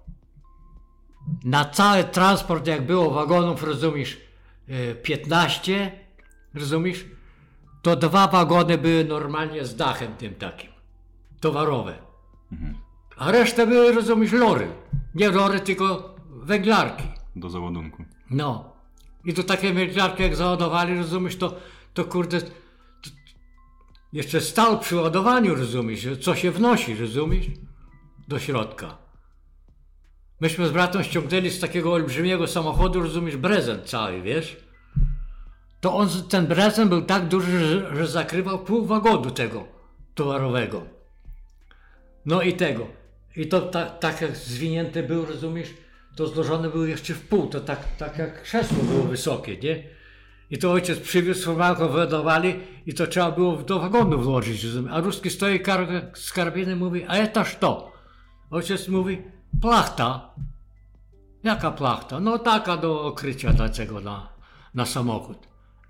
Na 1.43 1.65
cały 1.65 2.03
transport, 2.03 2.67
jak 2.67 2.85
było 2.85 3.11
wagonów, 3.11 3.63
rozumiesz, 3.63 4.17
y, 4.69 4.95
15, 5.03 5.91
rozumiesz, 6.53 7.05
to 7.81 7.95
dwa 7.95 8.27
wagony 8.27 8.77
były 8.77 9.05
normalnie 9.05 9.65
z 9.65 9.75
dachem 9.75 10.15
tym 10.15 10.35
takim, 10.35 10.71
towarowe. 11.39 11.97
A 13.17 13.31
resztę 13.31 13.67
były, 13.67 13.91
rozumiesz, 13.91 14.31
lory. 14.31 14.67
Nie 15.15 15.29
lory, 15.29 15.59
tylko 15.59 16.15
węglarki. 16.29 17.03
Do 17.35 17.49
załadunku. 17.49 18.05
No. 18.29 18.73
I 19.25 19.33
to 19.33 19.43
takie 19.43 19.73
mierdziarki 19.73 20.23
jak 20.23 20.35
załadowali, 20.35 20.97
rozumiesz, 20.97 21.37
to, 21.37 21.55
to 21.93 22.05
kurde, 22.05 22.41
to, 22.41 22.49
jeszcze 24.13 24.41
stał 24.41 24.79
przy 24.79 24.95
ładowaniu, 24.95 25.55
rozumiesz, 25.55 26.07
co 26.21 26.35
się 26.35 26.51
wnosi, 26.51 26.95
rozumiesz, 26.95 27.45
do 28.27 28.39
środka. 28.39 28.97
Myśmy 30.39 30.67
z 30.67 30.71
bratem 30.71 31.03
ściągnęli 31.03 31.49
z 31.49 31.59
takiego 31.59 31.93
olbrzymiego 31.93 32.47
samochodu, 32.47 33.01
rozumiesz, 33.01 33.37
prezent 33.37 33.83
cały, 33.85 34.21
wiesz. 34.21 34.68
To 35.81 35.95
on, 35.95 36.09
ten 36.29 36.47
prezent 36.47 36.89
był 36.89 37.01
tak 37.01 37.27
duży, 37.27 37.59
że, 37.59 37.95
że 37.95 38.07
zakrywał 38.07 38.59
pół 38.59 38.85
wagonu 38.85 39.31
tego 39.31 39.67
towarowego. 40.15 40.81
No 42.25 42.41
i 42.41 42.53
tego. 42.53 42.87
I 43.35 43.47
to 43.47 43.61
tak, 43.61 43.99
tak 43.99 44.21
jak 44.21 44.35
zwinięte 44.35 45.03
był, 45.03 45.25
rozumiesz, 45.25 45.73
to 46.15 46.27
złożone 46.27 46.69
były 46.69 46.89
jeszcze 46.89 47.13
w 47.13 47.27
pół, 47.27 47.47
to 47.47 47.59
tak, 47.59 47.95
tak 47.97 48.17
jak 48.17 48.43
krzesło 48.43 48.83
było 48.83 49.03
wysokie, 49.03 49.57
nie? 49.57 49.83
I 50.51 50.57
to 50.57 50.71
ojciec 50.71 50.99
przywiózł, 50.99 51.45
formalko 51.45 51.89
wyładowali 51.89 52.59
i 52.85 52.93
to 52.93 53.07
trzeba 53.07 53.31
było 53.31 53.55
do 53.57 53.79
wagonu 53.79 54.21
włożyć, 54.21 54.63
rozumiesz? 54.63 54.93
A 54.93 55.01
ruski 55.01 55.29
stoi 55.29 55.59
kar 55.59 55.87
z 56.13 56.33
karabinem 56.33 56.79
mówi, 56.79 57.05
a 57.07 57.13
etaż 57.13 57.55
to? 57.55 57.91
Ojciec 58.51 58.87
mówi, 58.87 59.21
plachta. 59.61 60.29
Jaka 61.43 61.71
plachta? 61.71 62.19
No 62.19 62.39
taka 62.39 62.77
do 62.77 63.01
okrycia 63.01 63.53
dlaczego 63.53 64.01
na, 64.01 64.29
na 64.73 64.85
samochód. 64.85 65.48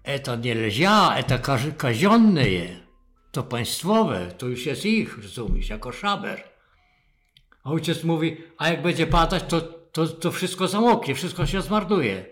Eta 0.09 0.35
nie 0.35 0.55
lezia, 0.55 1.13
eta 1.17 1.37
kazionne 1.77 2.49
je. 2.49 2.79
To 3.31 3.43
państwowe, 3.43 4.31
to 4.37 4.47
już 4.47 4.65
jest 4.65 4.85
ich, 4.85 5.17
rozumiesz, 5.17 5.69
jako 5.69 5.91
szaber. 5.91 6.43
A 7.63 7.71
ojciec 7.71 8.03
mówi, 8.03 8.37
a 8.57 8.69
jak 8.69 8.81
będzie 8.81 9.07
padać, 9.07 9.43
to, 9.47 9.61
to, 9.91 10.07
to 10.07 10.31
wszystko 10.31 10.67
zamoknie, 10.67 11.15
wszystko 11.15 11.45
się 11.45 11.61
zmarnuje. 11.61 12.25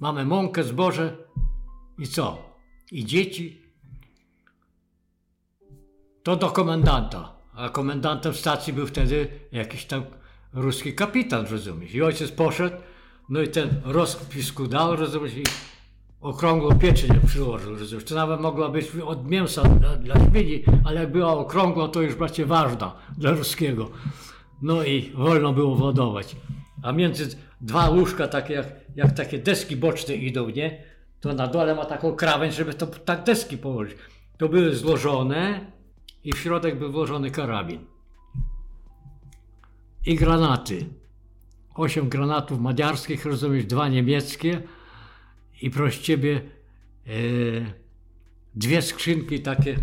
Mamy 0.00 0.24
mąkę, 0.24 0.64
zboże 0.64 1.16
i 1.98 2.06
co? 2.06 2.38
I 2.92 3.04
dzieci. 3.04 3.62
To 6.22 6.36
do 6.36 6.50
komendanta. 6.50 7.34
A 7.54 7.68
komendantem 7.68 8.34
stacji 8.34 8.72
był 8.72 8.86
wtedy 8.86 9.28
jakiś 9.52 9.84
tam 9.84 10.04
ruski 10.52 10.94
kapitan, 10.94 11.46
rozumiesz. 11.46 11.94
I 11.94 12.02
ojciec 12.02 12.30
poszedł, 12.30 12.76
no 13.28 13.42
i 13.42 13.48
ten 13.48 13.80
rozpisku 13.84 14.66
dał, 14.66 14.96
rozumiesz, 14.96 15.34
i 15.36 15.42
okrągłą 16.24 16.78
pieczeń 16.78 17.10
przyłożył, 17.26 17.76
rozumiesz. 17.76 18.04
To 18.04 18.14
nawet 18.14 18.40
mogła 18.40 18.68
być 18.68 18.90
od 19.06 19.30
mięsa 19.30 19.62
dla, 19.62 19.96
dla 19.96 20.14
świni, 20.14 20.64
ale 20.84 21.00
jak 21.00 21.12
była 21.12 21.32
okrągła, 21.32 21.88
to 21.88 22.02
już 22.02 22.14
bracie 22.14 22.46
ważna 22.46 22.96
dla 23.18 23.30
ruskiego. 23.30 23.90
No 24.62 24.84
i 24.84 25.10
wolno 25.14 25.52
było 25.52 25.76
wodować. 25.76 26.36
A 26.82 26.92
między 26.92 27.36
dwa 27.60 27.90
łóżka, 27.90 28.28
takie 28.28 28.54
jak, 28.54 28.66
jak 28.96 29.12
takie 29.12 29.38
deski 29.38 29.76
boczne 29.76 30.14
idą, 30.14 30.48
nie? 30.48 30.84
To 31.20 31.32
na 31.32 31.46
dole 31.46 31.74
ma 31.74 31.84
taką 31.84 32.16
krawędź, 32.16 32.54
żeby 32.54 32.74
to 32.74 32.86
tak 32.86 33.24
deski 33.24 33.58
położyć. 33.58 33.96
To 34.38 34.48
były 34.48 34.74
złożone 34.74 35.60
i 36.24 36.32
w 36.32 36.38
środek 36.38 36.78
był 36.78 36.92
włożony 36.92 37.30
karabin. 37.30 37.80
I 40.06 40.14
granaty. 40.14 40.86
Osiem 41.74 42.08
granatów 42.08 42.60
madziarskich, 42.60 43.26
rozumiesz, 43.26 43.64
dwa 43.64 43.88
niemieckie 43.88 44.62
i 45.62 45.70
proszę 45.70 46.00
ciebie 46.02 46.40
e, 47.06 47.10
dwie 48.54 48.82
skrzynki 48.82 49.40
takie 49.40 49.76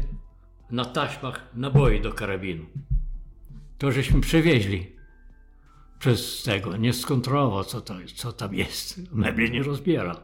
na 0.69 0.85
taśmach 0.85 1.48
naboi 1.53 2.02
do 2.02 2.14
karabinu. 2.14 2.65
To 3.77 3.91
żeśmy 3.91 4.22
przewieźli 4.22 4.95
przez 5.99 6.43
tego. 6.43 6.77
Nie 6.77 6.93
skontrolował, 6.93 7.64
co, 7.64 7.81
to, 7.81 7.95
co 8.15 8.34
tam 8.34 8.53
jest. 8.53 9.14
Mebli 9.14 9.52
nie 9.52 9.64
rozbiera. 9.64 10.15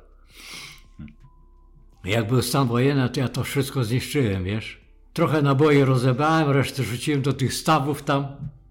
Jak 2.03 2.27
był 2.27 2.41
stan 2.41 2.67
wojenny, 2.67 3.09
to 3.09 3.19
ja 3.19 3.29
to 3.29 3.43
wszystko 3.43 3.83
zniszczyłem, 3.83 4.43
wiesz. 4.43 4.81
Trochę 5.13 5.41
naboi 5.41 5.83
rozebrałem, 5.83 6.49
resztę 6.49 6.83
rzuciłem 6.83 7.21
do 7.21 7.33
tych 7.33 7.53
stawów 7.53 8.03
tam, 8.03 8.25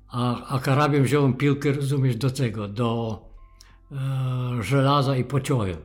a, 0.08 0.46
a 0.46 0.58
karabiem 0.58 1.04
wziąłem 1.04 1.34
piłkę, 1.34 1.72
rozumiesz, 1.72 2.16
do 2.16 2.30
tego, 2.30 2.68
do 2.68 3.20
e, 3.92 4.62
żelaza 4.62 5.16
i 5.16 5.24
pociąłem. 5.24 5.76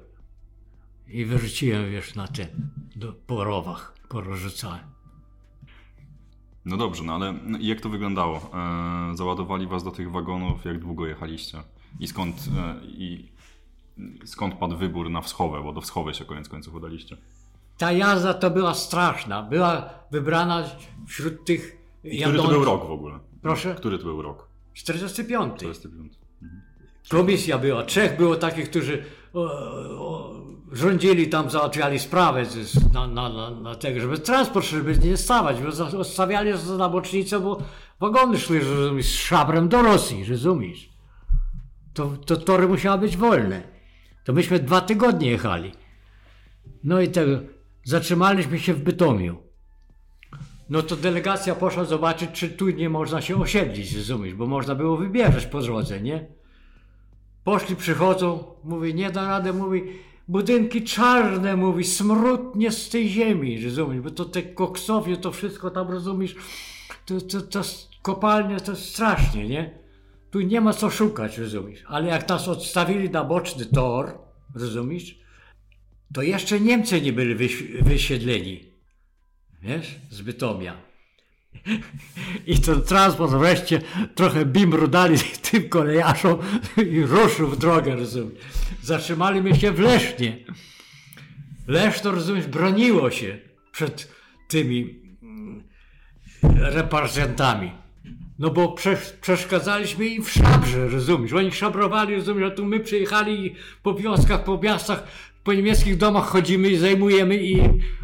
I 1.11 1.25
wyrzuciłem, 1.25 1.91
wiesz, 1.91 2.15
na 2.15 2.27
te, 2.27 2.47
do, 2.95 3.13
po 3.27 3.43
rowach, 3.43 3.95
porozrzucałem. 4.09 4.79
No 6.65 6.77
dobrze, 6.77 7.03
no 7.03 7.15
ale 7.15 7.33
jak 7.59 7.81
to 7.81 7.89
wyglądało? 7.89 8.51
E, 9.11 9.17
załadowali 9.17 9.67
was 9.67 9.83
do 9.83 9.91
tych 9.91 10.11
wagonów, 10.11 10.65
jak 10.65 10.79
długo 10.79 11.07
jechaliście? 11.07 11.63
I 11.99 12.07
skąd, 12.07 12.35
e, 12.57 12.85
i 12.85 13.31
skąd 14.25 14.55
padł 14.55 14.77
wybór 14.77 15.09
na 15.09 15.21
wschowę, 15.21 15.63
bo 15.63 15.73
do 15.73 15.81
wschowy 15.81 16.13
się 16.13 16.25
koniec 16.25 16.49
końców 16.49 16.75
udaliście? 16.75 17.17
Ta 17.77 17.91
jazda 17.91 18.33
to 18.33 18.49
była 18.49 18.73
straszna. 18.73 19.43
Była 19.43 19.89
wybrana 20.11 20.63
wśród 21.07 21.45
tych 21.45 21.77
Który 22.01 22.37
to 22.37 22.47
był 22.47 22.65
rok 22.65 22.87
w 22.87 22.91
ogóle? 22.91 23.19
Proszę? 23.41 23.75
Który 23.75 23.97
to 23.97 24.03
był 24.03 24.21
rok? 24.21 24.47
45. 24.73 25.53
45. 25.55 26.13
Komisja 27.09 27.57
była. 27.57 27.83
Trzech 27.83 28.17
było 28.17 28.35
takich, 28.35 28.69
którzy 28.69 29.03
o, 29.33 29.41
o, 29.41 30.33
rządzili 30.71 31.29
tam, 31.29 31.49
załatwiali 31.49 31.99
sprawę 31.99 32.45
na, 32.93 33.07
na, 33.07 33.29
na, 33.29 33.49
na 33.49 33.75
tego, 33.75 33.99
żeby 33.99 34.19
transport, 34.19 34.65
żeby 34.65 34.97
nie 34.97 35.17
stawać, 35.17 35.57
bo 35.61 35.99
odstawiali 35.99 36.51
na 36.77 36.89
bocznicę, 36.89 37.39
bo 37.39 37.63
wagony 37.99 38.39
szły 38.39 38.59
rozumiesz, 38.59 39.05
z 39.05 39.15
szabrem 39.15 39.69
do 39.69 39.81
Rosji, 39.81 40.25
rozumiesz? 40.25 40.89
To, 41.93 42.11
to 42.25 42.37
tory 42.37 42.67
musiały 42.67 42.99
być 42.99 43.17
wolne. 43.17 43.63
To 44.23 44.33
myśmy 44.33 44.59
dwa 44.59 44.81
tygodnie 44.81 45.31
jechali. 45.31 45.71
No 46.83 47.01
i 47.01 47.07
tego, 47.07 47.39
zatrzymaliśmy 47.83 48.59
się 48.59 48.73
w 48.73 48.83
Bytomiu. 48.83 49.37
No 50.69 50.81
to 50.81 50.95
delegacja 50.95 51.55
poszła 51.55 51.85
zobaczyć, 51.85 52.31
czy 52.31 52.49
tu 52.49 52.69
nie 52.69 52.89
można 52.89 53.21
się 53.21 53.41
osiedlić, 53.41 53.95
rozumiesz, 53.95 54.33
bo 54.33 54.47
można 54.47 54.75
było 54.75 54.97
wybierać 54.97 55.45
po 55.45 55.61
drodze, 55.61 56.01
nie? 56.01 56.27
Poszli, 57.43 57.75
przychodzą, 57.75 58.43
mówi, 58.63 58.95
nie 58.95 59.11
da 59.11 59.27
rady, 59.27 59.53
mówi, 59.53 59.83
budynki 60.27 60.83
czarne, 60.83 61.55
mówi, 61.55 61.83
smródnie 61.83 62.71
z 62.71 62.89
tej 62.89 63.09
ziemi, 63.09 63.65
rozumiesz, 63.65 64.01
bo 64.01 64.11
to 64.11 64.25
te 64.25 64.43
koksowie, 64.43 65.17
to 65.17 65.31
wszystko 65.31 65.71
tam, 65.71 65.91
rozumiesz, 65.91 66.35
to, 67.05 67.21
to, 67.21 67.41
to 67.41 67.61
kopalnie 68.01 68.59
to 68.59 68.75
strasznie, 68.75 69.47
nie? 69.47 69.79
Tu 70.31 70.41
nie 70.41 70.61
ma 70.61 70.73
co 70.73 70.89
szukać, 70.89 71.37
rozumiesz, 71.37 71.83
ale 71.87 72.07
jak 72.07 72.29
nas 72.29 72.47
odstawili 72.47 73.09
na 73.09 73.23
boczny 73.23 73.65
tor, 73.65 74.17
rozumiesz, 74.55 75.19
to 76.13 76.21
jeszcze 76.21 76.59
Niemcy 76.59 77.01
nie 77.01 77.13
byli 77.13 77.35
wysiedleni, 77.81 78.63
wiesz, 79.61 79.99
z 80.09 80.21
Bytomia. 80.21 80.90
I 82.47 82.59
ten 82.59 82.81
transport 82.81 83.31
wreszcie 83.31 83.81
trochę 84.15 84.45
bimru 84.45 84.87
dali 84.87 85.17
tym 85.51 85.69
kolejarzom 85.69 86.37
i 86.91 87.01
ruszył 87.01 87.47
w 87.47 87.57
drogę, 87.57 87.95
rozumiesz. 87.95 88.39
Zatrzymaliśmy 88.81 89.55
się 89.55 89.71
w 89.71 89.79
Lesznie. 89.79 90.37
Leszno, 91.67 92.11
rozumiesz, 92.11 92.47
broniło 92.47 93.11
się 93.11 93.37
przed 93.71 94.11
tymi 94.47 94.99
mm, 95.23 95.63
reprezentantami. 96.43 97.71
No 98.39 98.49
bo 98.49 98.71
prze, 98.71 98.97
przeszkadzaliśmy 99.21 100.05
im 100.05 100.23
w 100.23 100.31
szabrze, 100.31 100.87
rozumiesz. 100.87 101.33
Oni 101.33 101.51
szabrowali, 101.51 102.15
rozumiesz, 102.15 102.51
a 102.51 102.55
tu 102.55 102.65
my 102.65 102.79
przyjechali 102.79 103.55
po 103.83 103.93
wioskach, 103.93 104.43
po 104.43 104.57
miastach, 104.57 105.03
po 105.43 105.53
niemieckich 105.53 105.97
domach 105.97 106.25
chodzimy 106.25 106.69
i 106.69 106.77
zajmujemy 106.77 107.37
i 107.37 107.61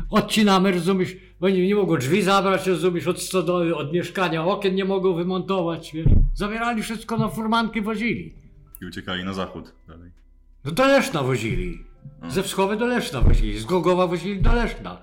odcinamy, 0.09 0.71
rozumiesz. 0.71 1.15
Oni 1.41 1.67
nie 1.67 1.75
mogą 1.75 1.97
drzwi 1.97 2.21
zabrać, 2.21 2.67
rozumiesz, 2.67 3.07
od 3.07 3.21
stodoły, 3.21 3.75
od 3.75 3.93
mieszkania, 3.93 4.45
okien 4.45 4.75
nie 4.75 4.85
mogą 4.85 5.13
wymontować, 5.15 5.91
wiesz. 5.93 6.07
Zabierali 6.35 6.81
wszystko 6.83 7.17
na 7.17 7.27
furmanki, 7.29 7.81
wozili. 7.81 8.33
I 8.81 8.85
uciekali 8.85 9.23
na 9.23 9.33
zachód 9.33 9.73
dalej. 9.87 10.11
No 10.65 10.71
do 10.71 10.85
Leszna 10.87 11.23
wozili. 11.23 11.83
Ze 12.29 12.43
Wschowy 12.43 12.77
do 12.77 12.85
Leszna 12.85 13.21
wozili, 13.21 13.59
z 13.59 13.65
Gogowa 13.65 14.07
wozili 14.07 14.41
do 14.41 14.53
Leszna. 14.53 14.97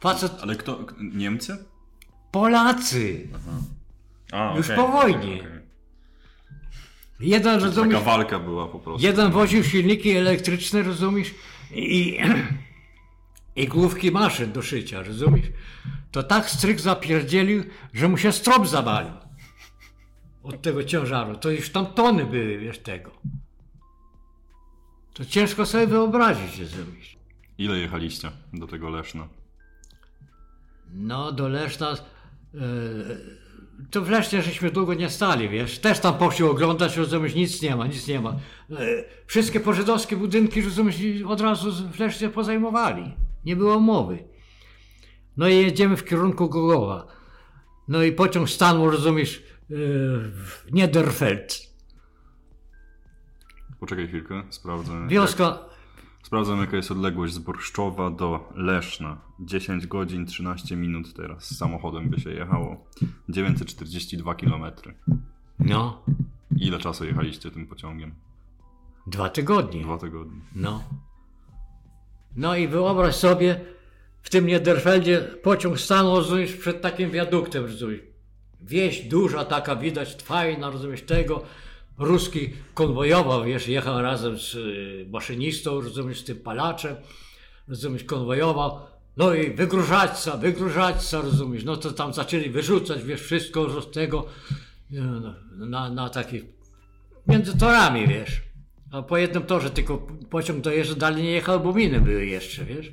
Facet, 0.00 0.32
Ale 0.42 0.56
kto? 0.56 0.86
Niemcy? 1.14 1.64
Polacy. 2.30 3.28
A, 4.32 4.54
Już 4.56 4.66
okej, 4.70 4.76
po 4.76 4.88
wojnie. 4.88 5.34
okej. 5.40 5.63
Jeden, 7.24 7.60
rozumiesz, 7.60 7.94
Taka 7.94 8.04
walka 8.04 8.38
była 8.38 8.68
po 8.68 8.78
prostu. 8.78 9.06
Jeden 9.06 9.30
woził 9.30 9.64
silniki 9.64 10.10
elektryczne, 10.10 10.82
rozumiesz? 10.82 11.34
I, 11.70 12.18
i 13.56 13.68
główki 13.68 14.10
maszyn 14.10 14.52
do 14.52 14.62
szycia, 14.62 15.02
rozumiesz? 15.02 15.46
To 16.10 16.22
tak 16.22 16.50
stryk 16.50 16.80
zapierdzielił, 16.80 17.64
że 17.92 18.08
mu 18.08 18.16
się 18.18 18.32
strop 18.32 18.66
zawalił. 18.66 19.12
Od 20.42 20.62
tego 20.62 20.84
ciężaru. 20.84 21.36
To 21.36 21.50
już 21.50 21.70
tam 21.70 21.86
tony 21.86 22.24
były, 22.26 22.58
wiesz, 22.58 22.78
tego. 22.78 23.10
To 25.14 25.24
ciężko 25.24 25.66
sobie 25.66 25.86
wyobrazić, 25.86 26.58
rozumiesz? 26.58 27.16
Ile 27.58 27.78
jechaliście 27.78 28.30
do 28.52 28.66
tego 28.66 28.88
Leszna? 28.90 29.28
No, 30.94 31.32
do 31.32 31.48
Leszna 31.48 31.90
e, 31.90 31.96
to 33.90 34.02
w 34.02 34.10
Lesznie 34.10 34.42
żeśmy 34.42 34.70
długo 34.70 34.94
nie 34.94 35.10
stali, 35.10 35.48
wiesz. 35.48 35.78
Też 35.78 35.98
tam 36.00 36.14
poszli 36.18 36.44
oglądać, 36.44 36.96
rozumiesz, 36.96 37.34
nic 37.34 37.62
nie 37.62 37.76
ma, 37.76 37.86
nic 37.86 38.08
nie 38.08 38.20
ma. 38.20 38.30
E, 38.70 38.76
Wszystkie 39.26 39.60
pożydowskie 39.60 40.16
budynki, 40.16 40.62
rozumiesz, 40.62 40.96
od 41.26 41.40
razu 41.40 41.70
z- 41.70 41.80
w 41.82 41.98
Lesznie 41.98 42.28
pozajmowali. 42.28 43.14
Nie 43.44 43.56
było 43.56 43.80
mowy. 43.80 44.24
No 45.36 45.48
i 45.48 45.56
jedziemy 45.56 45.96
w 45.96 46.04
kierunku 46.04 46.48
Gogowa. 46.48 47.06
No 47.88 48.02
i 48.02 48.12
pociąg 48.12 48.50
stanął, 48.50 48.90
rozumiesz, 48.90 49.38
e, 49.38 49.64
w 50.28 50.62
Niederfeld. 50.72 51.60
Poczekaj 53.80 54.08
chwilkę, 54.08 54.42
sprawdzę. 54.50 54.92
Wioska, 55.08 55.58
Sprawdzam, 56.24 56.60
jaka 56.60 56.76
jest 56.76 56.90
odległość 56.90 57.32
z 57.32 57.38
Borszczowa 57.38 58.10
do 58.10 58.52
Leszna. 58.54 59.16
10 59.40 59.86
godzin 59.86 60.26
13 60.26 60.76
minut 60.76 61.14
teraz 61.14 61.44
z 61.44 61.58
samochodem 61.58 62.10
by 62.10 62.20
się 62.20 62.30
jechało. 62.30 62.84
942 63.28 64.34
km. 64.34 64.64
no, 65.58 66.02
Ile 66.56 66.78
czasu 66.78 67.04
jechaliście 67.04 67.50
tym 67.50 67.66
pociągiem? 67.66 68.14
dwa 69.06 69.28
tygodnie. 69.28 69.82
Dwa 69.82 69.98
tygodnie. 69.98 70.40
No. 70.56 70.84
No 72.36 72.56
i 72.56 72.68
wyobraź 72.68 73.14
sobie, 73.14 73.60
w 74.22 74.30
tym 74.30 74.46
Niederfeldzie 74.46 75.20
pociąg 75.42 75.80
stanął, 75.80 76.16
rozumiesz, 76.16 76.56
przed 76.56 76.82
takim 76.82 77.10
wiaduktem, 77.10 77.62
rozumiesz. 77.62 78.00
Wieś 78.60 79.00
duża 79.08 79.44
taka, 79.44 79.76
widać, 79.76 80.22
fajna, 80.22 80.70
rozumiesz, 80.70 81.02
tego. 81.02 81.42
Ruski 81.98 82.50
konwojował, 82.74 83.44
wiesz, 83.44 83.68
jechał 83.68 84.02
razem 84.02 84.38
z 84.38 84.54
y, 84.54 85.06
maszynistą, 85.10 85.80
rozumiesz, 85.80 86.20
z 86.20 86.24
tym 86.24 86.36
palaczem, 86.36 86.96
rozumiesz, 87.68 88.04
konwojował. 88.04 88.80
No 89.16 89.34
i 89.34 89.50
wygróżaćca, 89.50 90.36
wygróżaćca, 90.36 91.20
rozumiesz. 91.20 91.64
No 91.64 91.76
to 91.76 91.92
tam 91.92 92.12
zaczęli 92.12 92.50
wyrzucać, 92.50 93.04
wiesz, 93.04 93.20
wszystko 93.20 93.80
z 93.80 93.90
tego 93.90 94.26
y, 94.92 94.96
na, 95.56 95.90
na 95.90 96.08
taki, 96.08 96.42
między 97.28 97.58
torami, 97.58 98.06
wiesz. 98.08 98.42
A 98.92 99.02
po 99.02 99.16
jednym 99.16 99.42
torze 99.42 99.70
tylko 99.70 100.06
pociąg 100.30 100.60
dojeżdża, 100.60 100.94
dalej 100.94 101.22
nie 101.22 101.30
jechał, 101.30 101.60
bo 101.60 101.72
miny 101.72 102.00
były 102.00 102.26
jeszcze, 102.26 102.64
wiesz. 102.64 102.90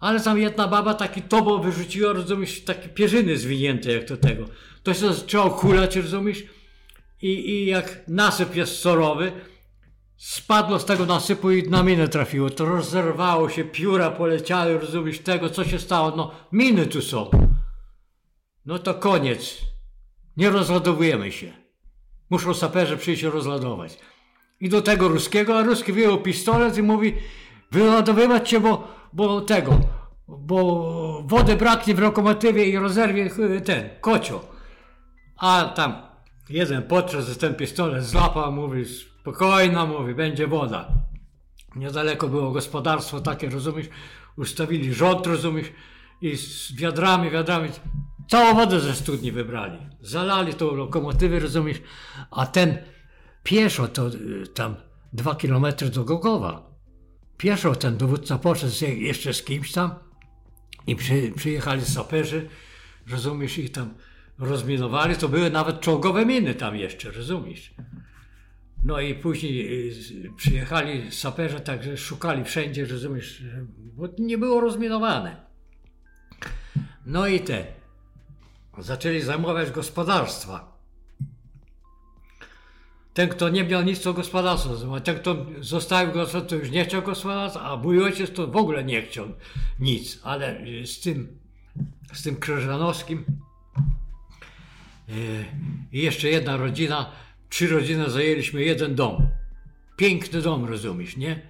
Ale 0.00 0.20
tam 0.20 0.38
jedna 0.38 0.68
baba 0.68 0.94
taki 0.94 1.22
tobo 1.22 1.58
wyrzuciła, 1.58 2.12
rozumiesz, 2.12 2.64
takie 2.64 2.88
pierzyny 2.88 3.38
zwinięte 3.38 3.92
jak 3.92 4.04
to 4.04 4.16
tego. 4.16 4.44
To 4.82 4.94
się 4.94 5.14
zaczęło 5.14 5.50
kulać, 5.50 5.96
rozumiesz, 5.96 6.44
i, 7.24 7.50
i 7.50 7.66
jak 7.66 8.00
nasyp 8.08 8.56
jest 8.56 8.78
sorowy, 8.78 9.32
spadło 10.16 10.78
z 10.78 10.84
tego 10.84 11.06
nasypu 11.06 11.50
i 11.50 11.70
na 11.70 11.82
minę 11.82 12.08
trafiło. 12.08 12.50
To 12.50 12.64
rozerwało 12.64 13.48
się, 13.48 13.64
pióra 13.64 14.10
poleciały, 14.10 14.78
rozumiesz, 14.78 15.18
tego, 15.18 15.50
co 15.50 15.64
się 15.64 15.78
stało. 15.78 16.12
No, 16.16 16.30
miny 16.52 16.86
tu 16.86 17.02
są. 17.02 17.30
No 18.66 18.78
to 18.78 18.94
koniec. 18.94 19.60
Nie 20.36 20.50
rozładowujemy 20.50 21.32
się. 21.32 21.52
Muszą 22.30 22.54
saperzy 22.54 22.96
przyjść 22.96 23.22
i 23.22 23.26
rozładować. 23.26 23.98
I 24.60 24.68
do 24.68 24.82
tego 24.82 25.08
ruskiego, 25.08 25.58
a 25.58 25.62
ruski 25.62 25.92
wyjął 25.92 26.18
pistolet 26.18 26.78
i 26.78 26.82
mówi 26.82 27.14
wyładowywać 27.70 28.48
cię, 28.48 28.60
bo, 28.60 28.88
bo 29.12 29.40
tego, 29.40 29.80
bo 30.28 31.22
wody 31.26 31.56
braknie 31.56 31.94
w 31.94 31.98
lokomotywie 31.98 32.64
i 32.64 32.78
rozerwie 32.78 33.30
y, 33.38 33.60
ten, 33.60 33.90
kocio. 34.00 34.40
A 35.36 35.72
tam 35.76 36.13
jeden 36.48 36.82
podczas 36.82 37.38
ten 37.38 37.54
pistolet 37.54 38.04
złapał, 38.04 38.52
mówi 38.52 38.84
spokojna, 38.84 39.86
mówi, 39.86 40.14
będzie 40.14 40.46
woda. 40.46 40.88
Niedaleko 41.76 42.28
było 42.28 42.50
gospodarstwo 42.50 43.20
takie, 43.20 43.50
rozumiesz, 43.50 43.86
ustawili 44.36 44.94
rząd, 44.94 45.26
rozumiesz, 45.26 45.66
i 46.20 46.36
z 46.36 46.72
wiadrami, 46.72 47.30
wiadrami, 47.30 47.68
całą 48.28 48.54
wodę 48.54 48.80
ze 48.80 48.94
studni 48.94 49.32
wybrali. 49.32 49.78
Zalali 50.00 50.54
tą 50.54 50.74
lokomotywę, 50.74 51.38
rozumiesz, 51.40 51.82
a 52.30 52.46
ten 52.46 52.78
pieszo 53.42 53.88
to 53.88 54.08
y, 54.08 54.46
tam 54.54 54.76
dwa 55.12 55.34
kilometry 55.34 55.90
do 55.90 56.04
Gogowa. 56.04 56.70
Pieszo 57.36 57.74
ten 57.74 57.96
dowódca 57.96 58.38
poszedł 58.38 58.72
jeszcze 58.96 59.34
z 59.34 59.42
kimś 59.42 59.72
tam 59.72 59.94
i 60.86 60.96
przy, 60.96 61.32
przyjechali 61.36 61.84
saperzy, 61.84 62.48
rozumiesz, 63.10 63.58
i 63.58 63.70
tam 63.70 63.94
rozminowali, 64.38 65.16
to 65.16 65.28
były 65.28 65.50
nawet 65.50 65.80
czołgowe 65.80 66.26
miny 66.26 66.54
tam 66.54 66.76
jeszcze, 66.76 67.10
rozumiesz. 67.10 67.74
No 68.84 69.00
i 69.00 69.14
później 69.14 69.88
y, 70.26 70.32
przyjechali 70.36 71.12
saperze, 71.12 71.60
także 71.60 71.96
szukali 71.96 72.44
wszędzie, 72.44 72.86
rozumiesz, 72.86 73.42
bo 73.76 74.08
nie 74.18 74.38
było 74.38 74.60
rozminowane. 74.60 75.36
No 77.06 77.26
i 77.26 77.40
te, 77.40 77.64
zaczęli 78.78 79.20
zajmować 79.20 79.70
gospodarstwa. 79.70 80.74
Ten, 83.14 83.28
kto 83.28 83.48
nie 83.48 83.64
miał 83.64 83.82
nic, 83.82 84.02
to 84.02 84.14
gospodarstwo 84.14 84.76
zajmował. 84.76 85.00
Ten, 85.00 85.16
kto 85.16 85.46
zostawił 85.60 86.12
gospodarstwo, 86.12 86.40
to 86.40 86.56
już 86.56 86.70
nie 86.70 86.84
chciał 86.84 87.02
gospodarstwa, 87.02 87.62
a 87.62 87.76
mój 87.76 88.02
ojciec 88.02 88.32
to 88.32 88.46
w 88.46 88.56
ogóle 88.56 88.84
nie 88.84 89.02
chciał 89.02 89.26
nic. 89.80 90.20
Ale 90.22 90.60
z 90.86 91.00
tym, 91.00 91.38
z 92.12 92.22
tym 92.22 92.36
Krzyżanowskim 92.36 93.24
i 95.92 96.02
jeszcze 96.02 96.28
jedna 96.28 96.56
rodzina, 96.56 97.12
trzy 97.48 97.68
rodziny 97.68 98.10
zajęliśmy 98.10 98.62
jeden 98.62 98.94
dom. 98.94 99.28
Piękny 99.96 100.42
dom, 100.42 100.64
rozumiesz, 100.64 101.16
nie? 101.16 101.40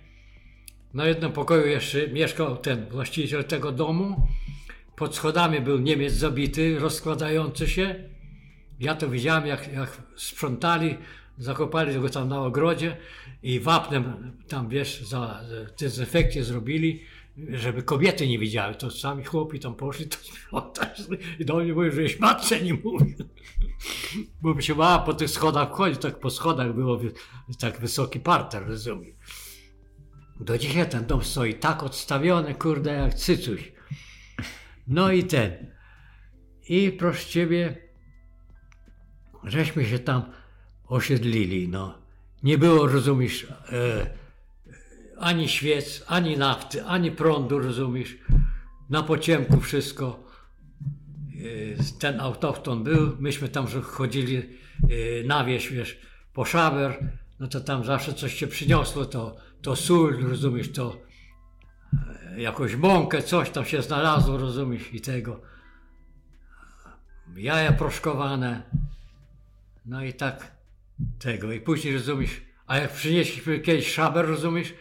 Na 0.94 1.06
jednym 1.06 1.32
pokoju 1.32 1.66
jeszcze 1.66 2.08
mieszkał 2.08 2.56
ten 2.56 2.88
właściciel 2.88 3.44
tego 3.44 3.72
domu. 3.72 4.28
Pod 4.96 5.16
schodami 5.16 5.60
był 5.60 5.78
Niemiec 5.78 6.12
zabity, 6.12 6.78
rozkładający 6.78 7.68
się. 7.68 7.94
Ja 8.80 8.94
to 8.94 9.08
widziałem, 9.08 9.46
jak, 9.46 9.72
jak 9.72 10.02
sprzątali, 10.16 10.96
zakopali 11.38 12.00
go 12.00 12.08
tam 12.08 12.28
na 12.28 12.40
ogrodzie 12.40 12.96
i 13.42 13.60
wapnem 13.60 14.32
tam, 14.48 14.68
wiesz, 14.68 15.02
za 15.02 15.40
dezynfekcję 15.78 16.44
zrobili, 16.44 17.02
żeby 17.36 17.82
kobiety 17.82 18.28
nie 18.28 18.38
widziały. 18.38 18.74
To 18.74 18.90
sami 18.90 19.24
chłopi 19.24 19.60
tam 19.60 19.74
poszli, 19.74 20.06
to 20.74 20.80
i 21.38 21.44
do 21.44 21.56
mnie 21.56 21.74
mówią, 21.74 21.90
że 21.90 22.02
już 22.02 22.18
matce 22.18 22.60
nie 22.60 22.74
mówię. 22.74 23.14
Bo 24.42 24.54
by 24.54 24.62
się 24.62 24.74
bała 24.74 24.98
po 24.98 25.14
tych 25.14 25.30
schodach 25.30 25.68
wchodzić, 25.68 26.00
tak 26.00 26.20
po 26.20 26.30
schodach 26.30 26.74
było 26.74 27.00
tak 27.60 27.80
wysoki 27.80 28.20
parter, 28.20 28.66
rozumiem. 28.66 29.14
Do 30.40 30.58
dzisiaj 30.58 30.88
ten 30.88 31.06
dom 31.06 31.24
stoi 31.24 31.54
tak 31.54 31.82
odstawiony, 31.82 32.54
kurde, 32.54 32.92
jak 32.92 33.14
cycuś. 33.14 33.72
No 34.88 35.12
i 35.12 35.24
ten. 35.24 35.74
I 36.68 36.92
proszę 36.92 37.28
ciebie, 37.28 37.76
żeśmy 39.44 39.84
się 39.84 39.98
tam 39.98 40.32
osiedlili, 40.86 41.68
no. 41.68 41.98
Nie 42.42 42.58
było, 42.58 42.86
rozumiesz, 42.86 43.46
e, 43.72 44.23
ani 45.24 45.48
świec, 45.48 46.04
ani 46.06 46.36
nafty, 46.36 46.84
ani 46.84 47.10
prądu, 47.10 47.58
rozumiesz. 47.58 48.16
Na 48.90 49.02
pociemku 49.02 49.60
wszystko. 49.60 50.24
Ten 51.98 52.20
autochton 52.20 52.84
był, 52.84 53.16
myśmy 53.18 53.48
tam 53.48 53.66
chodzili 53.82 54.36
e, 54.36 54.42
na 55.26 55.44
wieś, 55.44 55.72
wiesz, 55.72 56.00
po 56.32 56.44
szaber, 56.44 57.10
no 57.40 57.48
to 57.48 57.60
tam 57.60 57.84
zawsze 57.84 58.12
coś 58.14 58.34
się 58.34 58.46
przyniosło, 58.46 59.04
to, 59.04 59.36
to 59.62 59.76
sól, 59.76 60.22
rozumiesz, 60.22 60.72
to 60.72 60.96
e, 62.32 62.40
jakąś 62.40 62.76
mąkę, 62.76 63.22
coś 63.22 63.50
tam 63.50 63.64
się 63.64 63.82
znalazło, 63.82 64.38
rozumiesz, 64.38 64.94
i 64.94 65.00
tego. 65.00 65.40
Jaja 67.36 67.72
proszkowane, 67.72 68.62
no 69.86 70.04
i 70.04 70.14
tak 70.14 70.56
tego. 71.18 71.52
I 71.52 71.60
później 71.60 71.94
rozumiesz, 71.94 72.42
a 72.66 72.78
jak 72.78 72.92
przynieśliśmy 72.92 73.58
kiedyś 73.58 73.92
szaber, 73.92 74.26
rozumiesz, 74.26 74.74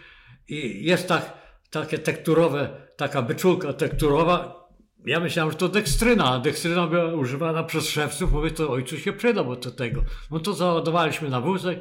i 0.48 0.86
jest 0.86 1.08
tak, 1.08 1.38
takie 1.70 2.00
tekturowe, 2.00 2.88
taka 2.98 3.22
byczulka 3.22 3.74
tekturowa. 3.74 4.64
Ja 5.06 5.20
myślałem, 5.20 5.52
że 5.52 5.58
to 5.58 5.70
dekstryna, 5.70 6.26
a 6.26 6.40
dekstryna 6.40 6.88
była 6.88 7.14
używana 7.14 7.64
przez 7.64 7.90
szewców. 7.90 8.32
Mówię, 8.32 8.52
to 8.52 8.70
ojcu 8.70 8.98
się 8.98 9.14
przyda, 9.14 9.44
bo 9.44 9.56
to 9.56 9.72
tego. 9.72 10.04
No 10.32 10.40
to 10.40 10.54
załadowaliśmy 10.54 11.30
na 11.30 11.42
wózek. 11.42 11.80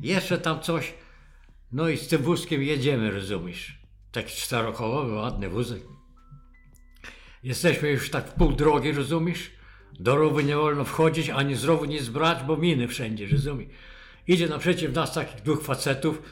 Jeszcze 0.00 0.38
tam 0.38 0.60
coś. 0.60 0.94
No 1.72 1.88
i 1.88 1.96
z 1.96 2.08
tym 2.08 2.22
wózkiem 2.22 2.62
jedziemy, 2.62 3.10
rozumiesz. 3.10 3.78
Taki 4.12 4.36
czterokołowy, 4.36 5.12
ładny 5.12 5.48
wózek. 5.48 5.82
Jesteśmy 7.42 7.90
już 7.90 8.10
tak 8.10 8.28
w 8.28 8.32
pół 8.32 8.52
drogi, 8.52 8.92
rozumiesz? 8.92 9.50
Do 10.00 10.16
rowu 10.16 10.40
nie 10.40 10.56
wolno 10.56 10.84
wchodzić, 10.84 11.30
ani 11.30 11.54
z 11.54 11.64
rowu 11.64 11.84
nic 11.84 12.08
brać, 12.08 12.42
bo 12.42 12.56
miny 12.56 12.88
wszędzie, 12.88 13.26
rozumiesz? 13.26 13.68
Idzie 14.28 14.48
naprzeciw 14.48 14.94
nas 14.94 15.14
takich 15.14 15.42
dwóch 15.42 15.62
facetów. 15.62 16.22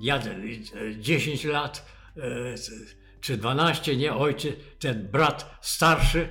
Ja 0.00 0.16
e, 0.16 0.20
10 0.98 1.44
lat, 1.44 1.86
e, 2.16 2.22
czy 3.20 3.36
12, 3.36 3.96
nie, 3.96 4.14
ojciec, 4.14 4.56
ten 4.78 5.08
brat 5.08 5.58
starszy. 5.60 6.28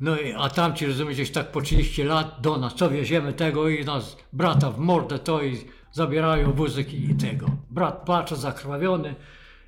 No 0.00 0.18
i, 0.18 0.32
a 0.32 0.48
tamci, 0.48 0.86
rozumiesz, 0.86 1.14
gdzieś 1.14 1.30
tak 1.30 1.52
po 1.52 1.60
30 1.60 2.02
lat 2.02 2.40
do 2.40 2.56
nas, 2.56 2.74
co 2.74 2.90
wieziemy 2.90 3.32
tego 3.32 3.68
i 3.68 3.84
nas 3.84 4.16
brata 4.32 4.70
w 4.70 4.78
mordę 4.78 5.18
to 5.18 5.42
i 5.42 5.58
zabierają 5.92 6.52
wózek 6.52 6.94
i, 6.94 7.14
tego. 7.14 7.46
Brat 7.70 8.04
patrzy 8.06 8.36
zakrwawiony, 8.36 9.14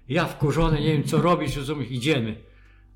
ja 0.08 0.24
wkurzony, 0.24 0.80
nie 0.80 0.92
wiem 0.92 1.04
co 1.04 1.22
robić, 1.22 1.56
rozumiesz, 1.56 1.90
idziemy. 1.90 2.36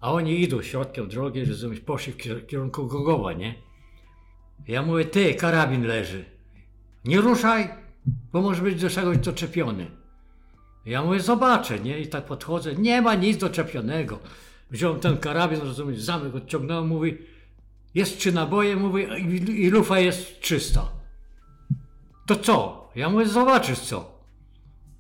A 0.01 0.13
oni 0.13 0.41
idą 0.41 0.63
środkiem 0.63 1.09
drogi, 1.09 1.45
rozumiesz, 1.45 1.81
poszli 1.81 2.13
w 2.13 2.17
kier- 2.17 2.47
kierunku 2.47 2.87
Gogowa, 2.87 3.33
nie? 3.33 3.68
Ja 4.69 4.83
mówię, 4.83 5.05
ty, 5.05 5.35
karabin 5.35 5.87
leży. 5.87 6.25
Nie 7.05 7.21
ruszaj, 7.21 7.69
bo 8.33 8.43
może 8.43 8.63
być 8.63 8.81
do 8.81 8.91
czegoś 8.91 9.19
doczepiony. 9.19 9.91
Ja 10.87 11.03
mówię, 11.03 11.21
zobaczę, 11.21 11.81
nie? 11.81 11.99
I 11.99 12.07
tak 12.07 12.25
podchodzę, 12.25 12.75
nie 12.75 13.03
ma 13.03 13.15
nic 13.15 13.39
doczepionego. 13.39 14.19
Wziąłem 14.71 15.01
ten 15.01 15.17
karabin, 15.17 15.61
rozumiesz, 15.61 16.01
zamek 16.01 16.35
odciągnąłem, 16.35 16.87
mówi, 16.87 17.19
jest 17.95 18.19
trzy 18.19 18.33
naboje, 18.33 18.77
mówi, 18.77 19.03
i, 19.03 19.65
i 19.65 19.71
lufa 19.71 19.99
jest 19.99 20.41
czysta. 20.41 20.89
To 22.27 22.37
co? 22.37 22.89
Ja 22.95 23.09
mówię, 23.09 23.27
zobaczysz 23.27 23.81
co. 23.81 24.18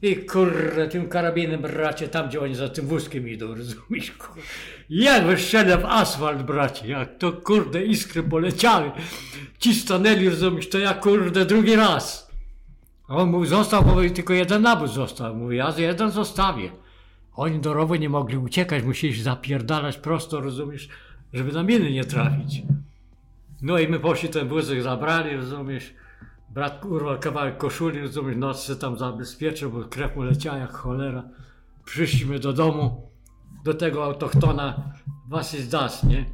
I 0.02 0.16
kurde, 0.16 0.88
tym 0.88 1.08
karabinem, 1.08 1.62
bracie, 1.62 2.08
tam 2.08 2.28
gdzie 2.28 2.40
oni 2.40 2.54
za 2.54 2.68
tym 2.68 2.86
wózkiem 2.86 3.28
idą, 3.28 3.54
rozumiesz? 3.54 4.10
Kur... 4.10 4.42
Jak 4.90 5.26
wyszedłem 5.26 5.80
w 5.80 5.84
asfalt, 5.84 6.42
bracie, 6.42 6.88
jak 6.88 7.18
to 7.18 7.32
kurde 7.32 7.84
iskry 7.84 8.22
poleciały. 8.22 8.90
Ci 9.58 9.74
stanęli, 9.74 10.28
rozumiesz, 10.28 10.68
to 10.68 10.78
ja 10.78 10.94
kurde 10.94 11.44
drugi 11.44 11.76
raz. 11.76 12.30
A 13.08 13.16
on 13.16 13.30
mówi, 13.30 13.48
został, 13.48 13.84
mówi, 13.84 14.10
tylko 14.10 14.32
jeden 14.32 14.62
nabój 14.62 14.88
został. 14.88 15.36
Mówi, 15.36 15.56
ja 15.56 15.74
jeden 15.78 16.10
zostawię. 16.10 16.70
Oni 17.34 17.60
do 17.60 17.74
rowu 17.74 17.94
nie 17.94 18.08
mogli 18.08 18.36
uciekać, 18.36 18.84
musieli 18.84 19.16
się 19.16 19.22
zapierdalać 19.22 19.96
prosto, 19.96 20.40
rozumiesz, 20.40 20.88
żeby 21.32 21.52
na 21.52 21.62
miny 21.62 21.90
nie 21.90 22.04
trafić. 22.04 22.62
No 23.62 23.78
i 23.78 23.88
my 23.88 24.00
poszli 24.00 24.28
ten 24.28 24.48
wózek 24.48 24.82
zabrali, 24.82 25.36
rozumiesz, 25.36 25.94
brat 26.50 26.84
urwał 26.84 27.18
kawałek 27.18 27.58
koszuli, 27.58 28.00
rozumiesz, 28.00 28.36
noc 28.36 28.62
się 28.62 28.76
tam 28.76 28.98
zabezpieczył, 28.98 29.70
bo 29.70 29.84
krew 29.84 30.16
mu 30.16 30.22
leciała 30.22 30.58
jak 30.58 30.72
cholera. 30.72 31.22
Przyszliśmy 31.84 32.38
do 32.38 32.52
domu, 32.52 33.10
do 33.64 33.74
tego 33.74 34.04
autochtona, 34.04 34.92
was 35.28 35.52
jest 35.52 35.70
das, 35.70 36.04
nie? 36.04 36.24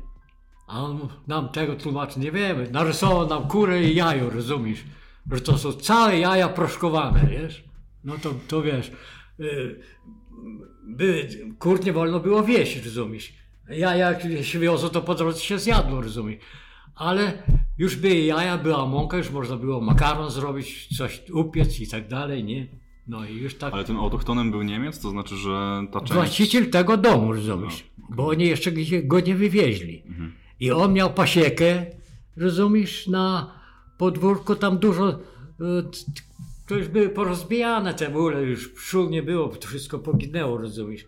A 0.67 0.83
on 0.83 1.09
nam 1.27 1.49
tego 1.49 1.77
tłumaczy, 1.77 2.21
nie 2.21 2.33
wiemy, 2.33 2.71
narysował 2.71 3.27
nam 3.27 3.49
kurę 3.49 3.83
i 3.83 3.95
jajo, 3.95 4.31
rozumiesz, 4.31 4.85
że 5.33 5.41
to 5.41 5.59
są 5.59 5.73
całe 5.73 6.19
jaja 6.19 6.49
proszkowane, 6.49 7.27
wiesz? 7.27 7.65
No 8.05 8.15
to, 8.23 8.35
to 8.49 8.63
wiesz, 8.63 8.93
y, 9.41 9.81
by, 10.83 11.29
kur 11.59 11.85
nie 11.85 11.93
wolno 11.93 12.21
było 12.21 12.43
wieść, 12.43 12.85
rozumiesz? 12.85 13.33
Ja 13.69 13.97
jak 13.97 14.23
się 14.43 14.59
wiozło, 14.59 14.89
to 14.89 15.03
po 15.03 15.15
drodze 15.15 15.41
się 15.41 15.59
zjadło, 15.59 16.01
rozumiesz? 16.01 16.39
Ale 16.95 17.43
już 17.79 17.97
były 17.97 18.15
jaja, 18.15 18.59
była 18.59 18.87
mąka, 18.87 19.17
już 19.17 19.31
można 19.31 19.57
było 19.57 19.81
makaron 19.81 20.31
zrobić, 20.31 20.97
coś 20.97 21.23
upiec 21.33 21.81
i 21.81 21.89
tak 21.89 22.09
dalej, 22.09 22.45
nie? 22.45 22.67
No 23.09 23.25
i 23.25 23.35
już 23.37 23.55
tak. 23.55 23.75
Ale 23.75 23.85
tym 23.85 23.97
autochtonem 23.97 24.51
był 24.51 24.63
Niemiec, 24.63 25.01
to 25.01 25.11
znaczy, 25.11 25.37
że 25.37 25.83
ta 25.93 26.01
część... 26.01 26.13
Właściciel 26.13 26.71
tego 26.71 26.97
domu, 26.97 27.33
rozumiesz? 27.33 27.85
Bo 28.11 28.27
oni 28.27 28.45
jeszcze 28.47 28.73
go 29.03 29.21
nie 29.21 29.35
wywieźli. 29.35 30.03
I 30.61 30.71
on 30.71 30.93
miał 30.93 31.15
pasiekę, 31.15 31.87
rozumiesz, 32.37 33.07
na 33.07 33.53
podwórku 33.99 34.57
tam 34.57 34.79
dużo, 34.79 35.13
t- 35.13 35.21
to 36.69 36.75
już 36.75 36.89
były 36.89 37.09
porozbijane 37.09 37.95
te 37.95 38.09
mule, 38.11 38.43
już 38.43 38.69
pszczół 38.69 39.11
nie 39.11 39.23
było, 39.23 39.49
to 39.49 39.69
wszystko 39.69 39.99
poginęło, 39.99 40.59
rozumiesz? 40.59 41.05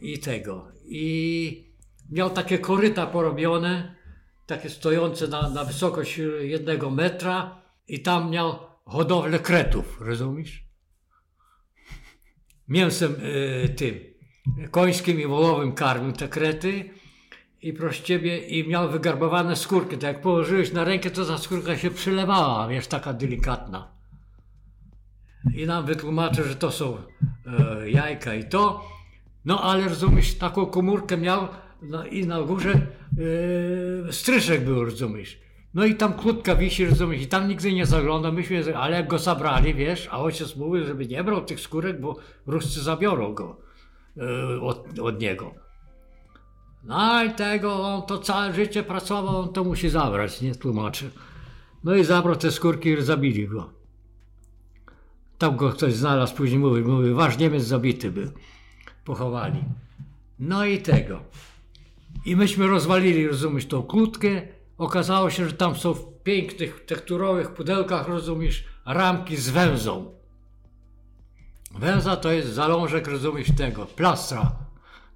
I 0.00 0.18
tego. 0.18 0.68
I 0.88 1.64
miał 2.10 2.30
takie 2.30 2.58
koryta 2.58 3.06
porobione, 3.06 3.94
takie 4.50 4.70
stojące 4.70 5.28
na, 5.28 5.50
na 5.50 5.64
wysokość 5.64 6.20
jednego 6.40 6.90
metra 6.90 7.62
i 7.88 8.02
tam 8.02 8.30
miał 8.30 8.58
hodowlę 8.84 9.38
kretów, 9.38 10.00
rozumiesz? 10.00 10.64
Mięsem 12.68 13.12
y, 13.12 13.68
tym, 13.68 14.00
końskim 14.70 15.20
i 15.20 15.26
wołowym 15.26 15.72
karmił 15.72 16.12
te 16.12 16.28
krety 16.28 16.90
i 17.62 17.72
proszę 17.72 18.02
ciebie, 18.02 18.38
i 18.38 18.68
miał 18.68 18.90
wygarbowane 18.90 19.56
skórki, 19.56 19.98
tak 19.98 20.14
jak 20.14 20.22
położyłeś 20.22 20.72
na 20.72 20.84
rękę, 20.84 21.10
to 21.10 21.24
ta 21.24 21.38
skórka 21.38 21.76
się 21.76 21.90
przylewała, 21.90 22.68
wiesz, 22.68 22.86
taka 22.86 23.12
delikatna. 23.12 23.92
I 25.54 25.66
nam 25.66 25.86
wytłumaczył, 25.86 26.44
że 26.44 26.56
to 26.56 26.70
są 26.70 26.96
e, 26.96 27.90
jajka 27.90 28.34
i 28.34 28.44
to. 28.44 28.88
No 29.44 29.62
ale 29.62 29.88
rozumiesz, 29.88 30.34
taką 30.34 30.66
komórkę 30.66 31.16
miał 31.16 31.48
no, 31.82 32.04
i 32.04 32.26
na 32.26 32.42
górze 32.42 32.86
e, 34.08 34.12
stryszek 34.12 34.64
był, 34.64 34.84
rozumiesz. 34.84 35.40
No 35.74 35.84
i 35.84 35.94
tam 35.94 36.12
kłódka 36.12 36.56
wisi, 36.56 36.86
rozumiesz, 36.86 37.22
i 37.22 37.26
tam 37.26 37.48
nigdy 37.48 37.72
nie 37.72 37.86
zagląda, 37.86 38.32
myśmy, 38.32 38.76
ale 38.76 38.96
jak 38.96 39.08
go 39.08 39.18
zabrali, 39.18 39.74
wiesz, 39.74 40.08
a 40.10 40.20
ojciec 40.20 40.56
mówił, 40.56 40.84
żeby 40.84 41.06
nie 41.06 41.24
brał 41.24 41.44
tych 41.44 41.60
skórek, 41.60 42.00
bo 42.00 42.16
Ruscy 42.46 42.82
zabiorą 42.82 43.34
go 43.34 43.56
e, 44.16 44.60
od, 44.60 44.98
od 44.98 45.20
niego. 45.20 45.54
No 46.84 47.24
i 47.24 47.30
tego, 47.30 47.82
on 47.82 48.02
to 48.02 48.18
całe 48.18 48.54
życie 48.54 48.82
pracował, 48.82 49.40
on 49.40 49.52
to 49.52 49.64
musi 49.64 49.88
zabrać, 49.88 50.40
nie 50.40 50.54
tłumaczy. 50.54 51.10
No 51.84 51.94
i 51.94 52.04
zabrał 52.04 52.36
te 52.36 52.50
skórki 52.50 52.88
i 52.88 53.02
zabili 53.02 53.48
go. 53.48 53.70
Tam 55.38 55.56
go 55.56 55.70
ktoś 55.70 55.94
znalazł, 55.94 56.34
później 56.34 56.58
mówi, 56.58 56.82
mówi, 56.82 57.12
wasz 57.12 57.38
Niemiec 57.38 57.64
zabity 57.64 58.10
był. 58.10 58.30
Pochowali. 59.04 59.64
No 60.38 60.64
i 60.64 60.78
tego. 60.78 61.20
I 62.24 62.36
myśmy 62.36 62.66
rozwalili, 62.66 63.28
rozumiesz, 63.28 63.66
tą 63.66 63.82
kłódkę. 63.82 64.42
Okazało 64.78 65.30
się, 65.30 65.48
że 65.48 65.52
tam 65.52 65.76
są 65.76 65.94
w 65.94 66.22
pięknych, 66.22 66.84
tekturowych 66.86 67.50
pudełkach, 67.50 68.08
rozumiesz, 68.08 68.64
ramki 68.86 69.36
z 69.36 69.50
węzą. 69.50 70.14
Węza 71.78 72.16
to 72.16 72.32
jest 72.32 72.48
zalążek, 72.48 73.08
rozumiesz, 73.08 73.48
tego, 73.56 73.86
plastra 73.86 74.52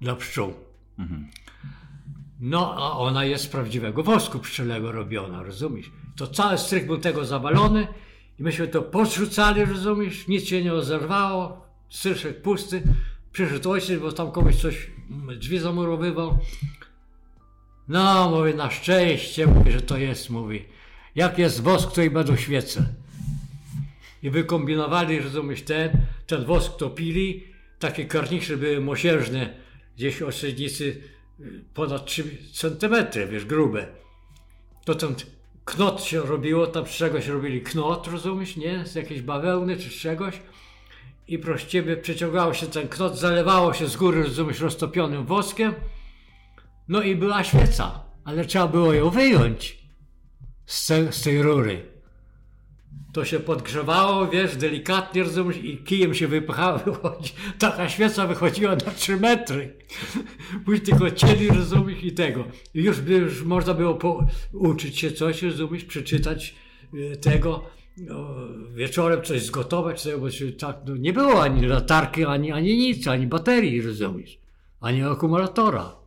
dla 0.01 0.15
pszczół. 0.15 0.53
No, 2.39 2.75
a 2.77 2.97
ona 2.97 3.25
jest 3.25 3.43
z 3.43 3.47
prawdziwego 3.47 4.03
wosku 4.03 4.39
pszczelego 4.39 4.91
robiona, 4.91 5.43
rozumiesz? 5.43 5.91
To 6.15 6.27
cały 6.27 6.57
strych 6.57 6.85
był 6.85 6.97
tego 6.97 7.25
zawalony 7.25 7.87
i 8.39 8.43
myśmy 8.43 8.67
to 8.67 8.81
podrzucali, 8.81 9.65
rozumiesz? 9.65 10.27
Nic 10.27 10.43
się 10.43 10.63
nie 10.63 10.71
rozerwało, 10.71 11.65
stryszek 11.89 12.41
pusty. 12.41 12.83
Przyszedł 13.31 13.71
ojciec, 13.71 14.01
bo 14.01 14.11
tam 14.11 14.31
komuś 14.31 14.55
coś, 14.55 14.91
drzwi 15.39 15.59
zamurowywał. 15.59 16.39
No, 17.87 18.29
mówię, 18.29 18.53
na 18.53 18.71
szczęście, 18.71 19.47
mówi, 19.47 19.71
że 19.71 19.81
to 19.81 19.97
jest, 19.97 20.29
mówi. 20.29 20.65
Jak 21.15 21.37
jest 21.37 21.61
wosk, 21.61 21.91
to 21.91 22.01
i 22.01 22.09
będą 22.09 22.35
świece. 22.35 22.85
I 24.23 24.29
wykombinowali, 24.29 25.19
rozumiesz, 25.19 25.61
ten, 25.61 25.91
ten 26.27 26.45
wosk 26.45 26.77
topili, 26.77 27.43
takie 27.79 28.05
karnicze 28.05 28.57
były 28.57 28.81
mosiężne, 28.81 29.53
gdzieś 29.97 30.21
o 30.21 30.31
średnicy 30.31 31.01
y, 31.39 31.63
ponad 31.73 32.05
3 32.05 32.23
centymetry, 32.53 33.27
wiesz, 33.27 33.45
grube. 33.45 33.87
To 34.85 34.95
ten 34.95 35.15
knot 35.65 36.03
się 36.03 36.21
robiło, 36.21 36.67
tam 36.67 36.87
z 36.87 36.89
czegoś 36.89 37.27
robili 37.27 37.61
knot, 37.61 38.07
rozumiesz, 38.07 38.57
nie? 38.57 38.85
Z 38.85 38.95
jakiejś 38.95 39.21
bawełny 39.21 39.77
czy 39.77 39.89
z 39.89 39.93
czegoś. 39.93 40.39
I 41.27 41.39
proszę 41.39 41.67
ciebie, 41.67 41.97
przeciągało 41.97 42.53
się 42.53 42.67
ten 42.67 42.87
knot, 42.87 43.17
zalewało 43.17 43.73
się 43.73 43.87
z 43.87 43.95
góry, 43.95 44.23
rozumiesz, 44.23 44.59
roztopionym 44.59 45.25
woskiem. 45.25 45.73
No 46.87 47.01
i 47.01 47.15
była 47.15 47.43
świeca, 47.43 48.03
ale 48.23 48.45
trzeba 48.45 48.67
było 48.67 48.93
ją 48.93 49.09
wyjąć 49.09 49.77
z, 50.65 50.87
z 51.15 51.21
tej 51.21 51.41
rury. 51.41 51.95
To 53.13 53.25
się 53.25 53.39
podgrzewało, 53.39 54.27
wiesz, 54.27 54.55
delikatnie, 54.55 55.23
rozumiesz, 55.23 55.57
i 55.57 55.77
kijem 55.77 56.13
się 56.13 56.27
wypychało. 56.27 56.79
Taka 57.59 57.89
świeca 57.89 58.27
wychodziła 58.27 58.71
na 58.71 58.91
3 58.91 59.17
metry. 59.17 59.77
Później 60.65 60.85
tylko 60.85 61.11
cieli, 61.11 61.47
rozumiesz, 61.47 62.03
i 62.03 62.11
tego. 62.11 62.43
I 62.73 62.83
już, 62.83 62.97
już 63.07 63.43
można 63.43 63.73
było 63.73 63.93
po, 63.93 64.27
uczyć 64.53 64.99
się 64.99 65.11
coś, 65.11 65.43
rozumiesz, 65.43 65.85
przeczytać 65.85 66.55
y, 66.93 67.17
tego. 67.17 67.63
No, 67.97 68.27
wieczorem 68.73 69.23
coś 69.23 69.41
zgotować, 69.41 70.01
sobie, 70.01 70.17
bo 70.17 70.31
się 70.31 70.51
tak, 70.51 70.77
no, 70.87 70.97
nie 70.97 71.13
było 71.13 71.43
ani 71.43 71.67
latarki, 71.67 72.25
ani, 72.25 72.51
ani 72.51 72.77
nic, 72.77 73.07
ani 73.07 73.27
baterii, 73.27 73.81
rozumiesz, 73.81 74.39
ani 74.81 75.03
akumulatora. 75.03 76.04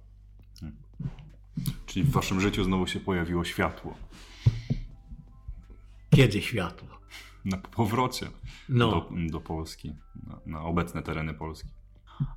Czyli 1.89 2.05
w 2.05 2.10
waszym 2.10 2.40
życiu 2.40 2.65
znowu 2.65 2.86
się 2.86 3.01
pojawiło 3.01 3.44
światło. 3.44 3.94
Kiedy 6.10 6.43
światło? 6.43 6.89
Na 7.44 7.56
powrocie 7.56 8.27
No. 8.69 8.90
do, 8.90 9.10
do 9.31 9.40
Polski, 9.40 9.94
na, 10.27 10.40
na 10.47 10.62
obecne 10.62 11.02
tereny 11.02 11.35
Polski. 11.35 11.69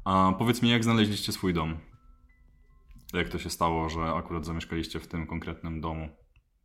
A 0.06 0.34
powiedz 0.40 0.62
mi, 0.62 0.70
jak 0.70 0.84
znaleźliście 0.84 1.32
swój 1.32 1.54
dom? 1.54 1.78
Jak 3.14 3.30
to 3.30 3.40
się 3.40 3.50
stało, 3.50 3.90
że 3.90 4.00
akurat 4.02 4.46
zamieszkaliście 4.46 5.00
w 5.00 5.08
tym 5.08 5.28
konkretnym 5.28 5.82
domu? 5.82 6.10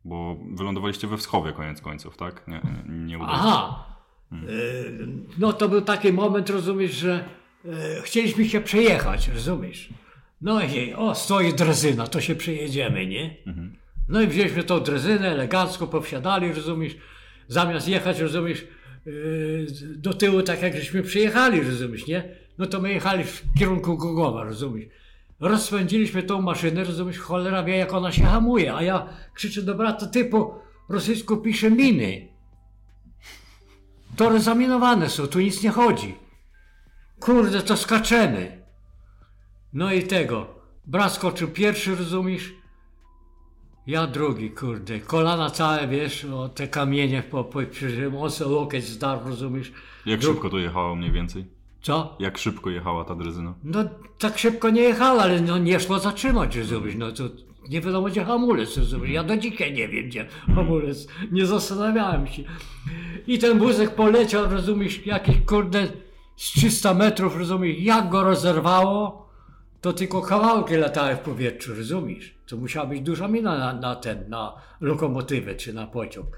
Bo 0.05 0.37
wylądowaliście 0.53 1.07
we 1.07 1.17
Wschowie 1.17 1.53
koniec 1.53 1.81
końców, 1.81 2.17
tak? 2.17 2.47
Nie, 2.47 2.61
nie, 2.85 3.05
nie 3.05 3.17
udało 3.17 3.33
się. 3.37 3.43
Aha. 3.43 3.85
E, 4.31 4.37
No 5.37 5.53
to 5.53 5.69
był 5.69 5.81
taki 5.81 6.13
moment, 6.13 6.49
rozumiesz, 6.49 6.91
że 6.93 7.29
e, 7.65 8.01
chcieliśmy 8.01 8.45
się 8.49 8.61
przejechać, 8.61 9.27
rozumiesz? 9.27 9.89
No 10.41 10.61
i 10.63 10.93
o, 10.93 11.15
stoi 11.15 11.53
drezyna, 11.53 12.07
to 12.07 12.21
się 12.21 12.35
przejedziemy, 12.35 13.07
nie? 13.07 13.35
No 14.09 14.21
i 14.21 14.27
wzięliśmy 14.27 14.63
tą 14.63 14.79
drezynę, 14.79 15.31
elegancko 15.31 15.87
powsiadali, 15.87 16.53
rozumiesz? 16.53 16.95
Zamiast 17.47 17.87
jechać, 17.87 18.19
rozumiesz, 18.19 18.67
e, 19.07 19.11
do 19.95 20.13
tyłu, 20.13 20.41
tak 20.41 20.61
jak 20.61 20.75
żeśmy 20.75 21.03
przyjechali, 21.03 21.61
rozumiesz, 21.61 22.07
nie? 22.07 22.35
No 22.57 22.65
to 22.65 22.81
my 22.81 22.93
jechali 22.93 23.23
w 23.23 23.43
kierunku 23.59 23.97
Gogowa, 23.97 24.43
rozumiesz? 24.43 24.89
rozpędziliśmy 25.39 26.23
tą 26.23 26.41
maszynę, 26.41 26.83
rozumiesz, 26.83 27.19
cholera 27.19 27.63
wie 27.63 27.77
jak 27.77 27.93
ona 27.93 28.11
się 28.11 28.23
hamuje, 28.23 28.75
a 28.75 28.81
ja 28.81 29.09
krzyczę 29.33 29.61
do 29.61 29.75
brata, 29.75 30.07
ty 30.07 30.25
po 30.25 30.63
rosyjsku 30.89 31.37
pisze 31.37 31.71
miny. 31.71 32.27
Tory 34.15 34.39
zaminowane 34.39 35.09
są, 35.09 35.27
tu 35.27 35.39
nic 35.39 35.63
nie 35.63 35.69
chodzi. 35.69 36.15
Kurde, 37.19 37.61
to 37.61 37.77
skaczemy. 37.77 38.61
No 39.77 39.93
i 39.93 40.03
tego. 40.03 40.45
Brat 40.85 41.13
skoczył 41.13 41.47
pierwszy, 41.47 41.95
rozumiesz? 41.95 42.53
Ja 43.87 44.07
drugi, 44.07 44.51
kurde. 44.51 44.99
Kolana 44.99 45.49
całe, 45.49 45.87
wiesz, 45.87 46.25
o 46.25 46.49
te 46.49 46.67
kamienie 46.67 47.23
po, 47.23 47.43
po 47.43 47.59
mocno 48.11 48.49
lokieć 48.49 48.85
zdarł, 48.85 49.29
rozumiesz? 49.29 49.71
Jak 50.05 50.19
Dru- 50.19 50.23
szybko 50.31 50.49
to 50.49 50.57
jechała 50.59 50.95
mniej 50.95 51.11
więcej? 51.11 51.45
Co? 51.81 52.15
Jak 52.19 52.37
szybko 52.37 52.69
jechała 52.69 53.05
ta 53.05 53.15
drezyna? 53.15 53.53
No 53.63 53.83
tak 54.17 54.37
szybko 54.37 54.69
nie 54.69 54.81
jechała, 54.81 55.21
ale 55.21 55.41
no 55.41 55.57
nie 55.57 55.79
szło 55.79 55.99
zatrzymać, 55.99 56.55
rozumiesz? 56.55 56.95
No 56.97 57.11
to 57.11 57.23
nie 57.69 57.81
wiadomo 57.81 58.07
gdzie 58.07 58.25
hamulec, 58.25 58.77
rozumiesz? 58.77 59.09
Ja 59.11 59.23
do 59.23 59.37
dzisiaj 59.37 59.73
nie 59.73 59.87
wiem 59.87 60.05
gdzie 60.05 60.27
hamulec. 60.55 61.07
Nie 61.31 61.45
zastanawiałem 61.45 62.27
się. 62.27 62.43
I 63.27 63.39
ten 63.39 63.59
wózek 63.59 63.95
poleciał, 63.95 64.49
rozumiesz, 64.51 65.05
jakieś 65.05 65.35
kurde 65.45 65.87
z 66.35 66.43
300 66.51 66.93
metrów, 66.93 67.37
rozumiesz? 67.37 67.79
Jak 67.79 68.09
go 68.09 68.23
rozerwało, 68.23 69.26
to 69.81 69.93
tylko 69.93 70.21
kawałki 70.21 70.75
latały 70.75 71.15
w 71.15 71.19
powietrzu, 71.19 71.75
rozumiesz? 71.75 72.35
To 72.47 72.57
musiała 72.57 72.85
być 72.85 73.01
duża 73.01 73.27
mina 73.27 73.57
na, 73.57 73.73
na 73.73 73.95
ten, 73.95 74.29
na 74.29 74.55
lokomotywę 74.81 75.55
czy 75.55 75.73
na 75.73 75.87
pociąg. 75.87 76.37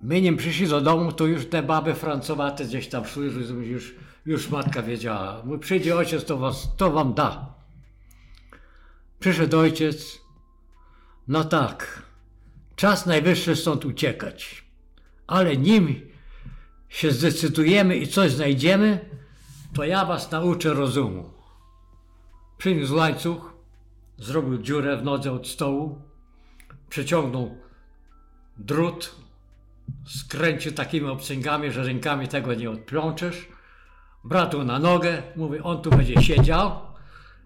My 0.00 0.20
nim 0.20 0.36
przyszli 0.36 0.68
do 0.68 0.80
domu, 0.80 1.12
to 1.12 1.26
już 1.26 1.46
te 1.46 1.62
baby 1.62 1.94
francowate 1.94 2.64
gdzieś 2.64 2.88
tam 2.88 3.04
szły, 3.04 3.30
rozumiesz, 3.30 3.68
już, 3.68 3.94
już 4.26 4.50
matka 4.50 4.82
wiedziała. 4.82 5.42
Mój 5.44 5.58
przyjdzie 5.58 5.96
ojciec, 5.96 6.24
to, 6.24 6.36
was, 6.36 6.76
to 6.76 6.90
wam 6.90 7.14
da. 7.14 7.54
Przyszedł 9.20 9.58
ojciec. 9.58 10.20
No 11.28 11.44
tak, 11.44 12.02
czas 12.76 13.06
najwyższy 13.06 13.56
stąd 13.56 13.84
uciekać. 13.84 14.64
Ale 15.26 15.56
nim 15.56 16.00
się 16.88 17.10
zdecydujemy 17.10 17.96
i 17.96 18.06
coś 18.06 18.32
znajdziemy, 18.32 19.10
to 19.74 19.84
ja 19.84 20.04
was 20.04 20.30
nauczę 20.30 20.74
rozumu. 20.74 21.30
Przyniósł 22.58 22.96
łańcuch, 22.96 23.52
zrobił 24.16 24.58
dziurę 24.58 24.96
w 24.96 25.04
nodze 25.04 25.32
od 25.32 25.48
stołu, 25.48 26.02
przeciągnął 26.88 27.56
drut, 28.58 29.16
skręcił 30.06 30.72
takimi 30.72 31.08
obcęgami, 31.08 31.70
że 31.70 31.84
rękami 31.84 32.28
tego 32.28 32.54
nie 32.54 32.70
odplączesz. 32.70 33.48
Bratu 34.24 34.64
na 34.64 34.78
nogę, 34.78 35.22
mówi, 35.36 35.58
on 35.58 35.82
tu 35.82 35.90
będzie 35.90 36.22
siedział. 36.22 36.80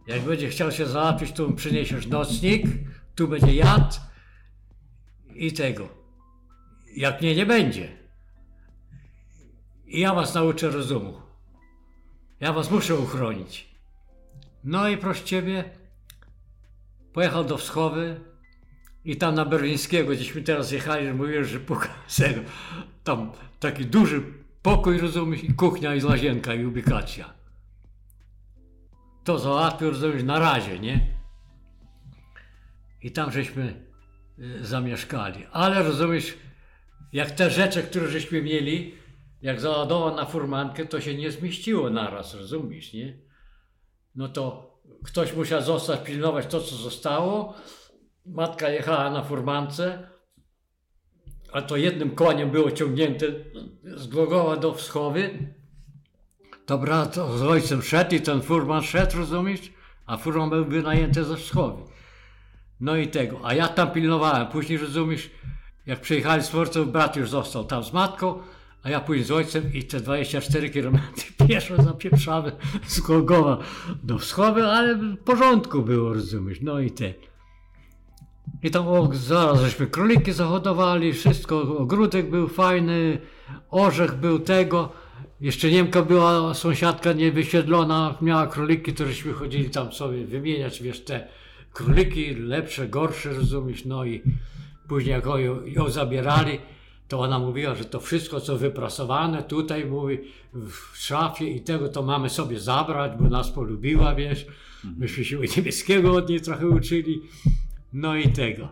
Jak 0.06 0.22
będzie 0.22 0.48
chciał 0.48 0.72
się 0.72 0.86
załatwić, 0.86 1.32
to 1.32 1.48
mu 1.48 1.54
przyniesiesz 1.54 2.06
nocnik, 2.06 2.66
tu 3.14 3.28
będzie 3.28 3.54
jad 3.54 4.00
i 5.34 5.52
tego. 5.52 5.88
Jak 6.96 7.20
mnie 7.20 7.34
nie 7.34 7.46
będzie. 7.46 7.98
I 9.86 10.00
ja 10.00 10.14
was 10.14 10.34
nauczę 10.34 10.70
rozumu. 10.70 11.25
Ja 12.40 12.52
was 12.52 12.70
muszę 12.70 12.96
uchronić. 12.96 13.68
No 14.64 14.88
i 14.88 14.96
proszę 14.96 15.24
ciebie, 15.24 15.64
pojechał 17.12 17.44
do 17.44 17.58
Wschowy, 17.58 18.20
i 19.06 19.16
tam 19.16 19.34
na 19.34 19.44
Berlińskiego, 19.44 20.12
gdzieśmy 20.12 20.42
teraz 20.42 20.72
jechali, 20.72 21.12
mówiłem, 21.12 21.44
że 21.44 21.60
puka. 21.60 21.88
Tam 23.04 23.32
taki 23.60 23.86
duży 23.86 24.22
pokój, 24.62 24.98
rozumiesz, 24.98 25.44
i 25.44 25.54
kuchnia, 25.54 25.94
i 25.94 26.04
łazienka, 26.04 26.54
i 26.54 26.64
ubikacja. 26.64 27.34
To 29.24 29.38
załatwił, 29.38 29.90
rozumiesz, 29.90 30.22
na 30.22 30.38
razie, 30.38 30.78
nie? 30.78 31.06
I 33.02 33.12
tam 33.12 33.32
żeśmy 33.32 33.84
y, 34.38 34.66
zamieszkali. 34.66 35.46
Ale 35.52 35.82
rozumiesz, 35.82 36.34
jak 37.12 37.30
te 37.30 37.50
rzeczy, 37.50 37.82
które 37.82 38.08
żeśmy 38.08 38.42
mieli, 38.42 38.94
jak 39.42 39.60
załadował 39.60 40.14
na 40.14 40.24
furmankę, 40.24 40.86
to 40.86 41.00
się 41.00 41.14
nie 41.14 41.30
zmieściło 41.30 41.90
naraz, 41.90 42.34
rozumiesz, 42.34 42.92
nie? 42.92 43.18
No 44.14 44.28
to 44.28 44.76
ktoś 45.04 45.34
musiał 45.34 45.62
zostać, 45.62 46.00
pilnować 46.00 46.46
to, 46.46 46.60
co 46.60 46.76
zostało, 46.76 47.54
Matka 48.26 48.68
jechała 48.68 49.10
na 49.10 49.22
furmance, 49.22 50.08
a 51.52 51.62
to 51.62 51.76
jednym 51.76 52.10
koniem 52.10 52.50
było 52.50 52.70
ciągnięte 52.70 53.26
z 53.84 54.08
do 54.60 54.74
Wschowy. 54.74 55.52
To 56.66 56.78
brat 56.78 57.14
z 57.14 57.42
ojcem 57.42 57.82
szedł 57.82 58.14
i 58.14 58.20
ten 58.20 58.42
furman 58.42 58.82
szedł, 58.82 59.18
rozumiesz? 59.18 59.72
A 60.06 60.16
furman 60.16 60.50
był 60.50 60.64
wynajęty 60.64 61.24
ze 61.24 61.36
Wschowy. 61.36 61.82
No 62.80 62.96
i 62.96 63.08
tego. 63.08 63.40
A 63.44 63.54
ja 63.54 63.68
tam 63.68 63.90
pilnowałem. 63.90 64.46
Później, 64.46 64.78
rozumiesz, 64.78 65.30
jak 65.86 66.00
przyjechali 66.00 66.42
z 66.42 66.48
Forcą, 66.48 66.84
brat 66.84 67.16
już 67.16 67.30
został 67.30 67.64
tam 67.64 67.84
z 67.84 67.92
matką, 67.92 68.42
a 68.86 68.90
ja 68.90 69.00
później 69.00 69.24
z 69.24 69.30
ojcem 69.30 69.74
i 69.74 69.84
te 69.84 70.00
24 70.00 70.70
km 70.70 70.98
pieszo 71.48 71.82
zapieprzamy 71.82 72.52
z 72.86 73.00
Głogowa 73.00 73.58
do 74.02 74.18
Wschowy, 74.18 74.66
ale 74.66 74.94
w 74.94 75.16
porządku 75.16 75.82
było, 75.82 76.14
rozumiesz? 76.14 76.58
No 76.60 76.80
i 76.80 76.90
te. 76.90 77.14
I 78.62 78.70
tam 78.70 78.88
o, 78.88 79.10
zaraz 79.12 79.60
żeśmy 79.60 79.86
króliki 79.86 80.32
zahodowali, 80.32 81.12
wszystko, 81.12 81.78
ogródek 81.78 82.30
był 82.30 82.48
fajny, 82.48 83.18
orzech 83.70 84.14
był 84.14 84.38
tego. 84.38 84.92
Jeszcze 85.40 85.70
Niemka 85.70 86.02
była, 86.02 86.54
sąsiadka 86.54 87.12
niewysiedlona, 87.12 88.14
miała 88.20 88.46
króliki, 88.46 88.92
to 88.92 89.06
żeśmy 89.06 89.32
chodzili 89.32 89.70
tam 89.70 89.92
sobie 89.92 90.26
wymieniać, 90.26 90.82
wiesz, 90.82 91.04
te 91.04 91.28
króliki, 91.72 92.34
lepsze, 92.34 92.88
gorsze, 92.88 93.32
rozumiesz, 93.32 93.84
no 93.84 94.04
i 94.04 94.22
później 94.88 95.12
jak 95.12 95.24
ją, 95.24 95.64
ją 95.64 95.90
zabierali, 95.90 96.58
to 97.08 97.20
ona 97.20 97.38
mówiła, 97.38 97.74
że 97.74 97.84
to 97.84 98.00
wszystko, 98.00 98.40
co 98.40 98.56
wyprasowane 98.56 99.42
tutaj, 99.42 99.84
mówi, 99.84 100.18
w 100.52 100.96
szafie 100.98 101.50
i 101.50 101.60
tego, 101.60 101.88
to 101.88 102.02
mamy 102.02 102.30
sobie 102.30 102.60
zabrać, 102.60 103.12
bo 103.20 103.28
nas 103.28 103.50
polubiła, 103.50 104.14
wiesz. 104.14 104.46
Myśmy 104.98 105.24
się 105.24 105.38
niemieckiego 105.56 106.12
od 106.12 106.28
niej 106.28 106.40
trochę 106.40 106.66
uczyli. 106.66 107.22
No 107.92 108.16
i 108.16 108.32
tego. 108.32 108.68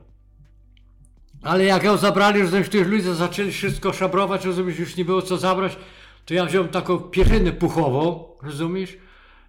Ale 1.43 1.65
jak 1.65 1.85
ją 1.85 1.97
zabrali, 1.97 2.41
rozumiesz, 2.41 2.69
to 2.69 2.77
już 2.77 2.89
ludzie 2.89 3.15
zaczęli 3.15 3.51
wszystko 3.51 3.93
szabrować, 3.93 4.45
rozumiesz, 4.45 4.79
już 4.79 4.97
nie 4.97 5.05
było 5.05 5.23
co 5.23 5.37
zabrać, 5.37 5.77
to 6.25 6.35
ja 6.35 6.45
wziąłem 6.45 6.69
taką 6.69 6.99
pierzynę 6.99 7.53
puchową, 7.53 8.25
rozumiesz? 8.43 8.97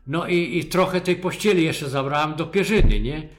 No 0.08 0.28
i, 0.28 0.58
i 0.58 0.66
trochę 0.66 1.02
tej 1.02 1.16
pościeli 1.16 1.64
jeszcze 1.64 1.90
zabrałem 1.90 2.36
do 2.36 2.46
pierzyny, 2.46 3.00
nie? 3.00 3.30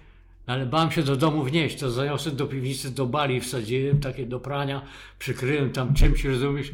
Ale 0.47 0.67
bałem 0.67 0.91
się 0.91 1.03
do 1.03 1.17
domu 1.17 1.45
wnieść, 1.45 1.79
to 1.79 1.91
zaniosłem 1.91 2.37
do 2.37 2.47
piwnicy, 2.47 2.95
do 2.95 3.07
bali 3.07 3.41
wsadziłem, 3.41 4.01
takie 4.01 4.27
do 4.27 4.41
prania, 4.41 4.83
przykryłem 5.19 5.73
tam 5.73 5.95
czymś, 5.95 6.25
rozumiesz? 6.25 6.71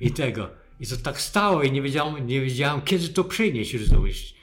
I 0.00 0.10
tego. 0.10 0.50
I 0.80 0.86
to 0.86 0.96
tak 0.96 1.20
stało 1.20 1.62
i 1.62 1.72
nie 1.72 1.82
wiedziałem, 1.82 2.26
nie 2.26 2.40
wiedziałem 2.40 2.82
kiedy 2.82 3.08
to 3.08 3.24
przynieść, 3.24 3.74
rozumiesz? 3.74 4.34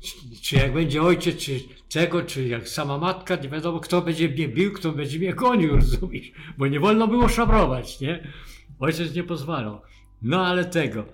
Czy, 0.00 0.12
czy 0.42 0.56
jak 0.56 0.72
będzie 0.72 1.02
ojciec, 1.02 1.36
czy 1.36 1.60
czego, 1.88 2.22
czy 2.22 2.48
jak 2.48 2.68
sama 2.68 2.98
matka, 2.98 3.36
nie 3.36 3.48
wiadomo 3.48 3.80
kto 3.80 4.02
będzie 4.02 4.28
mnie 4.28 4.48
bił, 4.48 4.72
kto 4.72 4.92
będzie 4.92 5.18
mnie 5.18 5.34
gonił, 5.34 5.76
rozumiesz? 5.76 6.32
Bo 6.58 6.66
nie 6.66 6.80
wolno 6.80 7.08
było 7.08 7.28
szabrować, 7.28 8.00
nie? 8.00 8.32
Ojciec 8.78 9.14
nie 9.14 9.24
pozwalał. 9.24 9.80
No 10.22 10.46
ale 10.46 10.64
tego. 10.64 11.04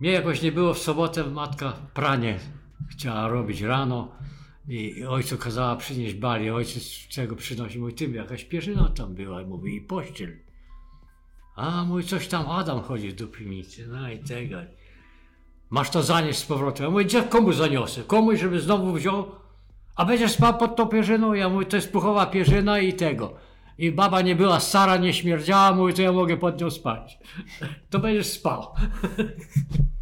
Mnie 0.00 0.10
jakoś 0.10 0.42
nie 0.42 0.52
było 0.52 0.74
w 0.74 0.78
sobotę, 0.78 1.24
matka 1.24 1.72
pranie 1.94 2.38
chciała 2.90 3.28
robić 3.28 3.60
rano 3.60 4.12
i 4.68 5.04
ojcu 5.04 5.38
kazała 5.38 5.76
przynieść 5.76 6.14
bali. 6.14 6.50
Ojciec 6.50 6.84
czego 7.08 7.36
przynosi? 7.36 7.78
Mój 7.78 7.94
tym 7.94 8.14
jakaś 8.14 8.44
pierzyna 8.44 8.88
tam 8.88 9.14
była, 9.14 9.42
mówi 9.42 9.76
i 9.76 9.80
pościel. 9.80 10.36
A 11.56 11.84
mój 11.84 12.04
coś 12.04 12.28
tam 12.28 12.50
Adam 12.50 12.82
chodzi 12.82 13.14
do 13.14 13.26
piwnicy, 13.26 13.86
no 13.88 14.10
i 14.10 14.18
tego. 14.18 14.56
Masz 15.70 15.90
to 15.90 16.02
zanieść 16.02 16.38
z 16.38 16.46
powrotem. 16.46 16.84
Ja 16.84 16.90
mówię, 16.90 17.04
gdzie, 17.04 17.22
komu 17.22 17.52
zaniosę? 17.52 18.02
Komuś, 18.02 18.40
żeby 18.40 18.60
znowu 18.60 18.92
wziął? 18.92 19.26
A 19.96 20.04
będziesz 20.04 20.32
spał 20.32 20.58
pod 20.58 20.76
tą 20.76 20.86
pierzyną? 20.86 21.34
Ja 21.34 21.48
mówię, 21.48 21.66
to 21.66 21.76
jest 21.76 21.92
puchowa 21.92 22.26
pierzyna 22.26 22.78
i 22.78 22.92
tego. 22.92 23.34
I 23.78 23.92
baba 23.92 24.20
nie 24.22 24.36
była 24.36 24.60
stara, 24.60 24.96
nie 24.96 25.14
śmierdziała, 25.14 25.72
mówi, 25.72 25.94
to 25.94 26.02
ja 26.02 26.12
mogę 26.12 26.36
pod 26.36 26.60
nią 26.60 26.70
spać. 26.70 27.18
To 27.90 27.98
będziesz 27.98 28.26
spał. 28.26 28.66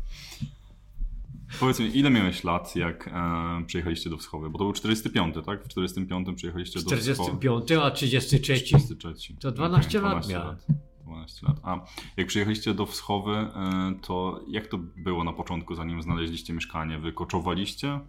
Powiedz 1.61 1.81
mi, 1.81 1.99
ile 1.99 2.11
miałeś 2.11 2.45
lat, 2.45 2.77
jak 2.77 3.09
e, 3.09 3.65
przyjechaliście 3.67 4.11
do 4.11 4.17
Wschowy? 4.17 4.51
Bo 4.51 4.59
to 4.59 4.65
był 4.65 4.73
45, 4.73 5.35
tak? 5.47 5.65
W 5.65 5.69
45 5.69 6.29
przyjechaliście 6.37 6.81
do 6.81 6.97
Wschowy. 6.97 7.03
45, 7.03 7.73
a 7.73 7.91
33 7.91 8.55
33. 8.55 9.37
To 9.41 9.53
12 9.53 9.99
Okej, 9.99 10.11
lat 10.11 10.27
12 10.27 10.33
miałem. 10.33 10.57
12 11.05 11.47
lat. 11.47 11.61
A 11.63 11.87
jak 12.17 12.27
przyjechaliście 12.27 12.75
do 12.75 12.87
Wschowy, 12.87 13.33
e, 13.33 13.49
to 14.03 14.41
jak 14.49 14.67
to 14.67 14.79
było 14.79 15.25
na 15.25 15.33
początku, 15.33 15.75
zanim 15.75 16.03
znaleźliście 16.03 16.53
mieszkanie? 16.53 16.99
Wy 16.99 17.13
koczowaliście 17.13 17.89
e, 17.89 18.01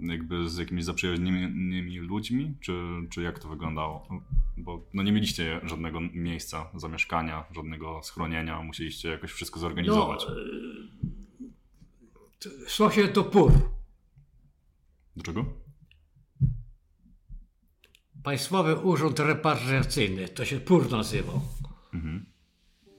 jakby 0.00 0.50
z 0.50 0.58
jakimiś 0.58 0.84
zaprzyjaźnionymi 0.84 1.98
ludźmi? 1.98 2.54
Czy, 2.60 2.72
czy 3.10 3.22
jak 3.22 3.38
to 3.38 3.48
wyglądało? 3.48 4.08
Bo 4.56 4.84
no 4.94 5.02
nie 5.02 5.12
mieliście 5.12 5.60
żadnego 5.64 6.00
miejsca 6.00 6.66
zamieszkania, 6.74 7.44
żadnego 7.52 8.00
schronienia, 8.02 8.62
musieliście 8.62 9.08
jakoś 9.08 9.30
wszystko 9.30 9.60
zorganizować. 9.60 10.26
No, 10.28 10.34
e, 12.46 12.70
szło 12.70 12.90
się 12.90 13.08
to 13.08 13.24
pór. 13.24 13.52
Dlaczego? 15.16 15.46
Państwowy 18.22 18.76
Urząd 18.76 19.18
Repatriacyjny, 19.18 20.28
to 20.28 20.44
się 20.44 20.60
PUR 20.60 20.90
nazywał. 20.90 21.40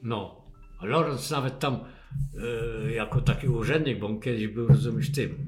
No, 0.04 0.46
a 0.80 0.86
Lorenz 0.86 1.32
nawet 1.32 1.60
tam 1.60 1.80
e, 2.86 2.92
jako 2.92 3.22
taki 3.22 3.48
urzędnik, 3.48 4.00
bo 4.00 4.08
on 4.08 4.20
kiedyś 4.20 4.48
był, 4.48 4.68
rozumiesz, 4.68 5.12
tym 5.12 5.48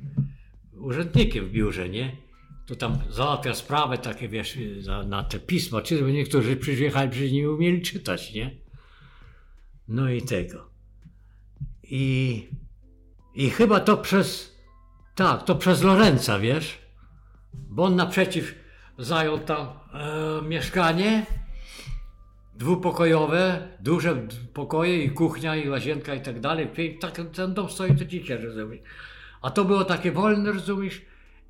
urzędnikiem 0.73 1.45
w 1.45 1.51
biurze, 1.51 1.89
nie? 1.89 2.17
To 2.65 2.75
tam 2.75 2.99
załatwia 3.09 3.55
sprawę 3.55 3.97
takie, 3.97 4.29
wiesz, 4.29 4.57
na, 4.85 5.03
na 5.03 5.23
te 5.23 5.39
pisma, 5.39 5.81
czy 5.81 6.01
niektórzy 6.01 6.55
przyjechali, 6.55 7.11
przecież 7.11 7.31
nie 7.31 7.51
umieli 7.51 7.81
czytać, 7.81 8.33
nie? 8.33 8.55
No 9.87 10.09
i 10.09 10.21
tego. 10.21 10.69
I, 11.83 12.47
i 13.35 13.49
chyba 13.49 13.79
to 13.79 13.97
przez, 13.97 14.55
tak, 15.15 15.43
to 15.43 15.55
przez 15.55 15.83
Lorenza, 15.83 16.39
wiesz? 16.39 16.77
Bo 17.53 17.83
on 17.83 17.95
naprzeciw 17.95 18.55
zajął 18.97 19.39
tam 19.39 19.67
e, 19.93 20.41
mieszkanie 20.41 21.25
dwupokojowe, 22.55 23.67
duże 23.79 24.27
pokoje 24.53 25.03
i 25.03 25.09
kuchnia 25.09 25.55
i 25.55 25.69
łazienka 25.69 26.15
i 26.15 26.21
tak 26.21 26.39
dalej. 26.39 26.69
Tak, 26.99 27.21
ten 27.33 27.53
dom 27.53 27.69
stoi 27.69 27.91
do 27.91 28.05
dzisiaj, 28.05 28.37
rozumiesz. 28.37 28.81
A 29.41 29.49
to 29.49 29.65
było 29.65 29.85
takie 29.85 30.11
wolne, 30.11 30.51
rozumiesz? 30.51 31.01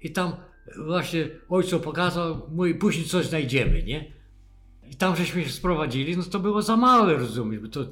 I 0.02 0.12
tam 0.12 0.36
właśnie 0.78 1.28
ojcu 1.50 1.80
pokazał, 1.80 2.50
mówi, 2.52 2.76
później 2.76 3.06
coś 3.06 3.26
znajdziemy, 3.26 3.84
nie? 3.84 4.12
I 4.92 4.96
tam 4.96 5.16
żeśmy 5.16 5.44
się 5.44 5.50
sprowadzili, 5.50 6.18
no 6.18 6.24
to 6.24 6.40
było 6.40 6.62
za 6.62 6.78
małe, 6.78 7.14
rozumiesz, 7.14 7.62
bo 7.62 7.68
to... 7.68 7.86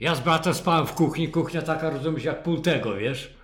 Ja 0.00 0.14
z 0.14 0.20
bratem 0.20 0.54
spałem 0.54 0.86
w 0.86 0.92
kuchni, 0.92 1.28
kuchnia 1.28 1.62
taka, 1.62 1.90
rozumiesz, 1.90 2.24
jak 2.24 2.42
pół 2.42 2.58
tego, 2.58 2.94
wiesz? 2.94 3.34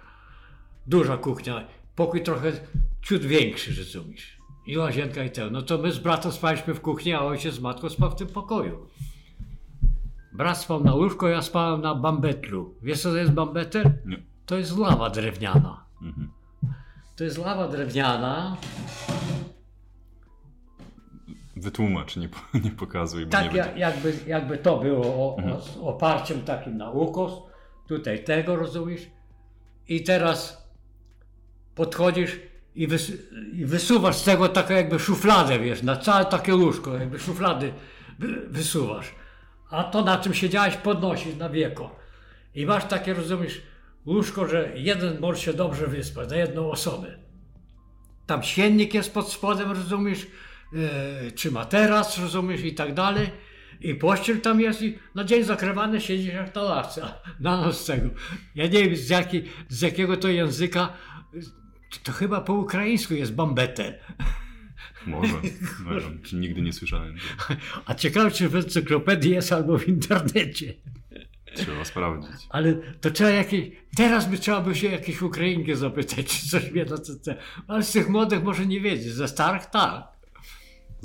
Duża 0.87 1.17
kuchnia, 1.17 1.67
pokój 1.97 2.23
trochę 2.23 2.53
ciut 3.03 3.23
większy, 3.23 3.75
rozumiesz. 3.79 4.37
I 4.67 4.79
łazienka 4.79 5.25
i 5.25 5.31
ten. 5.31 5.53
No 5.53 5.63
to 5.63 5.79
my 5.79 5.93
z 5.93 5.99
bratem 5.99 6.33
spaliśmy 6.33 6.75
w 6.75 6.81
kuchni, 6.81 7.15
a 7.15 7.21
ojciec 7.21 7.55
z 7.55 7.61
matką 7.61 7.89
spał 7.89 8.11
w 8.11 8.15
tym 8.15 8.29
pokoju. 8.29 8.87
Brat 10.33 10.59
spał 10.59 10.85
na 10.85 10.95
łóżko, 10.95 11.29
ja 11.29 11.43
spałem 11.43 11.81
na 11.81 11.95
bambetlu. 11.95 12.75
Wiesz 12.83 13.03
co 13.03 13.11
to 13.11 13.17
jest 13.17 13.33
bambetel? 13.33 13.93
Nie. 14.07 14.23
To 14.47 14.59
jest 14.59 14.79
lawa 14.79 15.11
drewniana. 15.11 15.85
Mhm. 16.03 16.31
To 17.17 17.25
jest 17.25 17.39
lawa 17.39 17.69
drewniana, 17.69 18.57
Wytłumacz, 21.57 22.17
nie, 22.17 22.29
nie 22.65 22.71
pokazuj, 22.71 23.27
bo 23.27 23.27
nie 23.27 23.33
tak 23.33 23.53
będzie. 23.53 23.59
ja, 23.59 23.89
jakby, 23.89 24.15
jakby 24.27 24.59
to 24.59 24.79
było 24.79 25.07
o, 25.07 25.37
o, 25.37 25.61
z 25.61 25.77
oparciem 25.77 26.43
takim 26.43 26.77
na 26.77 26.91
ukos. 26.91 27.33
Tutaj 27.89 28.25
tego, 28.25 28.57
rozumiesz? 28.57 29.11
I 29.89 30.05
teraz 30.05 30.69
podchodzisz 31.75 32.41
i, 32.75 32.87
wys, 32.87 33.13
i 33.53 33.65
wysuwasz 33.65 34.17
z 34.17 34.25
tego 34.25 34.49
taką 34.49 34.75
jakby 34.75 34.99
szufladę, 34.99 35.59
wiesz, 35.59 35.83
na 35.83 35.97
całe 35.97 36.25
takie 36.25 36.55
łóżko, 36.55 36.97
jakby 36.97 37.19
szuflady 37.19 37.73
wy, 38.19 38.49
wysuwasz. 38.49 39.15
A 39.71 39.85
to 39.85 40.03
na 40.05 40.19
czym 40.19 40.35
siedziałeś 40.35 40.77
podnosisz 40.77 41.37
na 41.37 41.49
wieko. 41.49 41.97
I 42.55 42.67
masz 42.67 42.85
takie, 42.85 43.15
rozumiesz, 43.15 43.63
łóżko, 44.07 44.47
że 44.47 44.73
jeden 44.75 45.21
może 45.21 45.41
się 45.41 45.53
dobrze 45.53 45.87
wyspać 45.87 46.31
na 46.31 46.37
jedną 46.37 46.71
osobę. 46.71 47.19
Tam 48.27 48.43
siennik 48.43 48.95
jest 48.95 49.15
pod 49.15 49.33
spodem, 49.33 49.73
rozumiesz, 49.73 50.27
czy 51.35 51.51
materac, 51.51 52.19
rozumiesz, 52.19 52.65
i 52.65 52.75
tak 52.75 52.95
dalej. 52.95 53.31
I 53.81 53.95
pościel 53.95 54.41
tam 54.41 54.61
jest 54.61 54.83
i 54.83 54.99
na 55.15 55.25
dzień 55.25 55.45
zakrywany 55.45 56.01
siedzisz 56.01 56.35
jak 56.35 56.55
na 56.55 56.63
ławce, 56.63 57.05
a 57.05 57.21
na 57.41 57.61
noc 57.61 57.87
tego. 57.87 58.11
Ja 58.55 58.67
nie 58.67 58.85
wiem 58.85 58.97
z, 58.97 59.09
jaki, 59.09 59.43
z 59.69 59.81
jakiego 59.81 60.17
to 60.17 60.29
języka, 60.29 60.93
to, 61.91 61.99
to 62.03 62.13
chyba 62.13 62.41
po 62.41 62.55
ukraińsku 62.55 63.15
jest 63.15 63.35
bambetel. 63.35 63.95
Może. 65.07 65.35
Ja 66.33 66.39
nigdy 66.39 66.63
nie 66.63 66.73
słyszałem. 66.73 67.17
A 67.87 67.95
ciekawe, 67.95 68.31
czy 68.31 68.49
w 68.49 68.57
encyklopedii 68.57 69.31
jest 69.31 69.53
albo 69.53 69.79
w 69.79 69.89
internecie. 69.89 70.75
Trzeba 71.55 71.85
sprawdzić. 71.85 72.47
Ale 72.51 72.75
to 72.75 73.11
trzeba 73.11 73.31
jakieś. 73.31 73.71
Teraz 73.97 74.29
by 74.29 74.39
trzeba 74.39 74.61
by 74.61 74.75
się 74.75 74.89
jakieś 74.89 75.23
Ukrainki 75.23 75.75
zapytać, 75.75 76.27
czy 76.27 76.49
coś 76.49 76.71
wie 76.71 76.85
na 76.85 76.99
CC. 76.99 77.37
Ale 77.69 77.83
z 77.83 77.93
tych 77.93 78.09
młodych 78.09 78.43
może 78.43 78.67
nie 78.67 78.81
wiedzieć, 78.81 79.13
ze 79.13 79.29
starych 79.29 79.67
tak. 79.67 80.16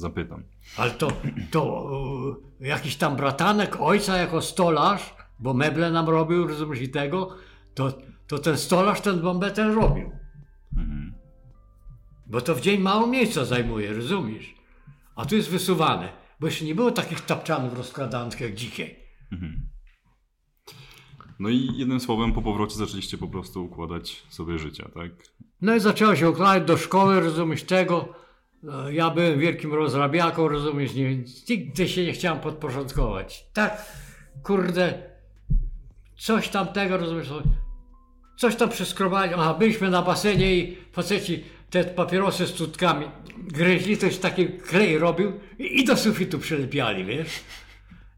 Zapytam. 0.01 0.43
Ale 0.77 0.91
to, 0.91 1.11
to 1.51 1.61
e, 2.61 2.67
jakiś 2.67 2.95
tam 2.95 3.15
bratanek 3.15 3.77
ojca 3.81 4.17
jako 4.17 4.41
stolarz, 4.41 5.15
bo 5.39 5.53
meble 5.53 5.91
nam 5.91 6.09
robił, 6.09 6.47
rozumiesz, 6.47 6.81
i 6.81 6.89
tego, 6.89 7.35
to, 7.73 7.93
to 8.27 8.39
ten 8.39 8.57
stolarz 8.57 9.01
ten 9.01 9.21
bombetel 9.21 9.73
robił. 9.73 10.11
Mhm. 10.77 11.13
Bo 12.27 12.41
to 12.41 12.55
w 12.55 12.61
dzień 12.61 12.81
mało 12.81 13.07
miejsca 13.07 13.45
zajmuje, 13.45 13.93
rozumiesz? 13.93 14.55
A 15.15 15.25
tu 15.25 15.35
jest 15.35 15.49
wysuwane, 15.49 16.11
bo 16.39 16.47
jeszcze 16.47 16.65
nie 16.65 16.75
było 16.75 16.91
takich 16.91 17.21
tapczanów 17.21 17.77
rozkładanych 17.77 18.41
jak 18.41 18.55
dzisiaj. 18.55 18.95
No 21.39 21.49
i 21.49 21.69
jednym 21.77 21.99
słowem, 21.99 22.33
po 22.33 22.41
powrocie 22.41 22.75
zaczęliście 22.75 23.17
po 23.17 23.27
prostu 23.27 23.65
układać 23.65 24.23
sobie 24.29 24.59
życie, 24.59 24.83
tak? 24.93 25.11
No 25.61 25.75
i 25.75 25.79
zaczęło 25.79 26.15
się 26.15 26.29
układać 26.29 26.67
do 26.67 26.77
szkoły, 26.77 27.19
rozumiesz, 27.19 27.63
tego. 27.63 28.20
E, 28.63 28.93
Ja 28.93 29.09
byłem 29.09 29.39
wielkim 29.39 29.73
rozrabiaką, 29.73 30.47
rozumiesz, 30.47 30.93
nie, 30.93 31.15
nigdy 31.49 31.87
się 31.87 32.05
nie 32.05 32.13
chciałem 32.13 32.39
podporządkować. 32.39 33.45
Tak, 33.53 33.85
kurde, 34.43 35.03
coś 36.17 36.49
tam 36.49 36.67
tego, 36.67 36.97
rozumiesz, 36.97 37.29
coś 38.37 38.55
tam 38.55 38.69
przeskrobali. 38.69 39.33
Aha, 39.33 39.53
byliśmy 39.53 39.89
na 39.89 40.01
basenie 40.01 40.55
i 40.55 40.77
faceci 40.91 41.43
te 41.69 41.83
papierosy 41.83 42.47
z 42.47 42.53
cutkami 42.53 43.05
gryźli, 43.37 43.97
jest 44.01 44.21
taki 44.21 44.47
klej 44.47 44.97
robił 44.97 45.39
i, 45.59 45.79
i 45.79 45.85
do 45.85 45.97
sufitu 45.97 46.39
przylepiali, 46.39 47.05
wiesz. 47.05 47.39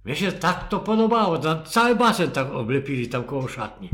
Mnie 0.05 0.15
się 0.15 0.31
tak 0.31 0.67
to 0.69 0.79
podobało, 0.79 1.39
cały 1.65 1.95
basen 1.95 2.31
tak 2.31 2.51
oblepili 2.51 3.07
tam 3.07 3.23
koło 3.23 3.47
szatni. 3.47 3.89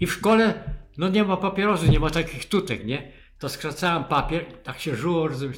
I 0.00 0.06
w 0.06 0.12
szkole, 0.12 0.54
no 0.98 1.08
nie 1.08 1.24
ma 1.24 1.36
papierosów, 1.36 1.88
nie 1.88 2.00
ma 2.00 2.10
takich 2.10 2.48
tutek, 2.48 2.84
nie? 2.84 3.12
To 3.38 3.48
skracałem 3.48 4.04
papier, 4.04 4.44
tak 4.62 4.78
się 4.80 4.96
żuło, 4.96 5.28
rozumiesz, 5.28 5.56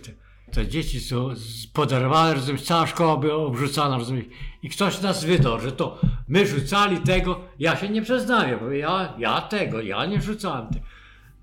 te, 0.52 0.68
dzieci 0.68 1.00
są 1.00 1.34
z- 1.34 1.66
poderwane, 1.66 2.34
rozumiesz, 2.34 2.62
cała 2.62 2.86
szkoła 2.86 3.16
była 3.16 3.34
obrzucana, 3.34 3.98
rozumiesz. 3.98 4.24
I 4.62 4.68
ktoś 4.68 5.00
nas 5.00 5.24
wydał, 5.24 5.60
że 5.60 5.72
to 5.72 6.00
my 6.28 6.46
rzucali 6.46 6.98
tego, 6.98 7.40
ja 7.58 7.76
się 7.76 7.88
nie 7.88 8.02
przyznaję, 8.02 8.56
bo 8.60 8.70
ja, 8.70 9.14
ja 9.18 9.40
tego, 9.40 9.80
ja 9.80 10.06
nie 10.06 10.20
rzucałem 10.22 10.66
tego. 10.68 10.84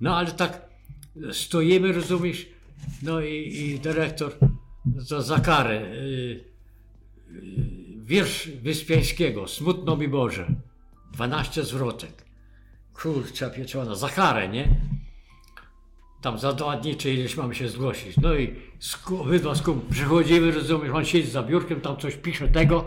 No 0.02 0.18
ale 0.18 0.32
tak 0.32 0.62
stoimy, 1.32 1.92
rozumiesz, 1.94 2.46
no 3.04 3.22
i, 3.22 3.34
i 3.58 3.80
dyrektor 3.80 4.32
to 5.10 5.22
za 5.22 5.40
karę. 5.40 5.82
y, 5.82 6.44
wiersz 8.04 8.48
Wyspiańskiego, 8.50 9.48
Smutno 9.48 9.96
mi 9.98 10.08
Boże, 10.08 10.48
12 11.14 11.64
zwrotek. 11.64 12.24
Kurczę 12.94 13.50
pieczona, 13.52 13.96
za 13.96 14.10
karę, 14.10 14.48
nie? 14.50 14.68
Tam 16.24 16.40
za 16.40 16.54
dwa 16.54 16.78
dni 16.78 16.95
czy 16.95 17.14
ileś 17.14 17.38
mamy 17.38 17.56
się 17.56 17.70
zgłosić. 17.70 18.18
No 18.18 18.36
i 18.36 18.56
obydwa 19.20 19.56
skum, 19.56 19.82
przychodzimy, 19.91 20.52
rozumiesz, 20.52 20.91
on 20.94 21.06
siedzi 21.06 21.30
za 21.30 21.44
biurkiem, 21.44 21.82
tam 21.82 21.98
coś 21.98 22.16
pisze 22.16 22.48
tego. 22.48 22.86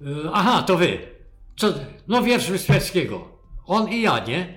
Yy, 0.00 0.30
aha, 0.32 0.62
to 0.62 0.76
wy. 0.76 0.98
Co? 1.56 1.74
No 2.08 2.22
wiersz 2.22 2.50
Wyspiańskiego. 2.50 3.28
On 3.66 3.88
i 3.88 4.00
ja, 4.00 4.24
nie? 4.24 4.54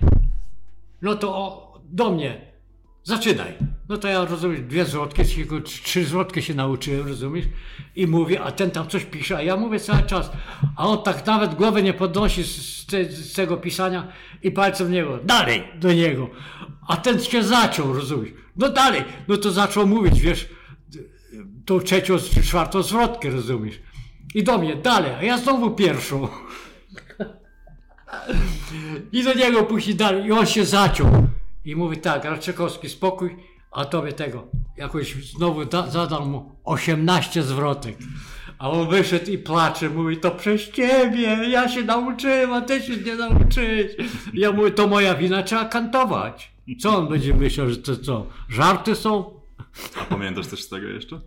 No 1.01 1.15
to 1.15 1.35
o, 1.37 1.79
do 1.83 2.11
mnie. 2.11 2.41
Zaczynaj. 3.03 3.53
No 3.91 3.97
to 3.97 4.07
ja 4.07 4.25
rozumiem, 4.25 4.67
dwie 4.67 4.85
tr- 4.85 5.63
trzy 5.63 6.05
zwrotki 6.05 6.41
się 6.41 6.53
nauczyłem, 6.53 7.07
rozumiesz? 7.07 7.45
I 7.95 8.07
mówię, 8.07 8.41
a 8.41 8.51
ten 8.51 8.71
tam 8.71 8.87
coś 8.87 9.05
pisze, 9.05 9.37
a 9.37 9.41
ja 9.41 9.57
mówię 9.57 9.79
cały 9.79 10.03
czas. 10.03 10.31
A 10.75 10.87
on 10.87 11.03
tak 11.03 11.25
nawet 11.25 11.55
głowy 11.55 11.83
nie 11.83 11.93
podnosi 11.93 12.43
z, 12.43 12.85
te, 12.85 13.05
z 13.05 13.33
tego 13.33 13.57
pisania 13.57 14.07
i 14.43 14.51
palcem 14.51 14.87
w 14.87 14.89
niego, 14.89 15.19
dalej 15.23 15.63
do 15.75 15.93
niego. 15.93 16.29
A 16.87 16.97
ten 16.97 17.19
się 17.23 17.43
zaciął, 17.43 17.93
rozumiesz? 17.93 18.31
No 18.55 18.69
dalej, 18.69 19.03
no 19.27 19.37
to 19.37 19.51
zaczął 19.51 19.87
mówić, 19.87 20.21
wiesz, 20.21 20.49
tą 21.65 21.79
trzecią, 21.79 22.17
czwartą 22.43 22.83
zwrotkę, 22.83 23.29
rozumiesz? 23.29 23.79
I 24.35 24.43
do 24.43 24.57
mnie, 24.57 24.75
dalej, 24.75 25.11
a 25.19 25.23
ja 25.23 25.37
znowu 25.37 25.71
pierwszą. 25.71 26.27
I 29.11 29.23
do 29.23 29.33
niego 29.33 29.63
puści 29.63 29.95
dalej. 29.95 30.25
I 30.25 30.31
on 30.31 30.45
się 30.45 30.65
zaciął. 30.65 31.27
I 31.65 31.75
mówi 31.75 31.97
tak, 31.97 32.25
Raczekowski, 32.25 32.89
spokój, 32.89 33.50
a 33.71 33.85
tobie 33.85 34.13
tego. 34.13 34.47
Jakoś 34.77 35.15
znowu 35.15 35.65
da, 35.65 35.89
zadał 35.89 36.25
mu 36.25 36.55
18 36.63 37.43
zwrotek. 37.43 37.97
A 38.59 38.69
on 38.69 38.89
wyszedł 38.89 39.31
i 39.31 39.37
placze, 39.37 39.89
mówi, 39.89 40.17
to 40.17 40.31
przez 40.31 40.69
ciebie, 40.71 41.49
ja 41.49 41.69
się 41.69 41.81
nauczyłem, 41.81 42.53
a 42.53 42.61
ty 42.61 42.81
się 42.81 42.97
nie 42.97 43.15
nauczyłeś. 43.15 43.95
Ja 44.33 44.51
mówię, 44.51 44.71
to 44.71 44.87
moja 44.87 45.15
wina, 45.15 45.43
trzeba 45.43 45.65
kantować. 45.65 46.51
Co 46.79 46.97
on 46.97 47.07
będzie 47.07 47.33
myślał, 47.33 47.69
że 47.69 47.77
to 47.77 47.97
co, 47.97 48.27
żarty 48.49 48.95
są? 48.95 49.41
A 50.01 50.05
pamiętasz 50.05 50.47
coś 50.47 50.63
z 50.63 50.69
tego 50.69 50.87
jeszcze? 50.87 51.21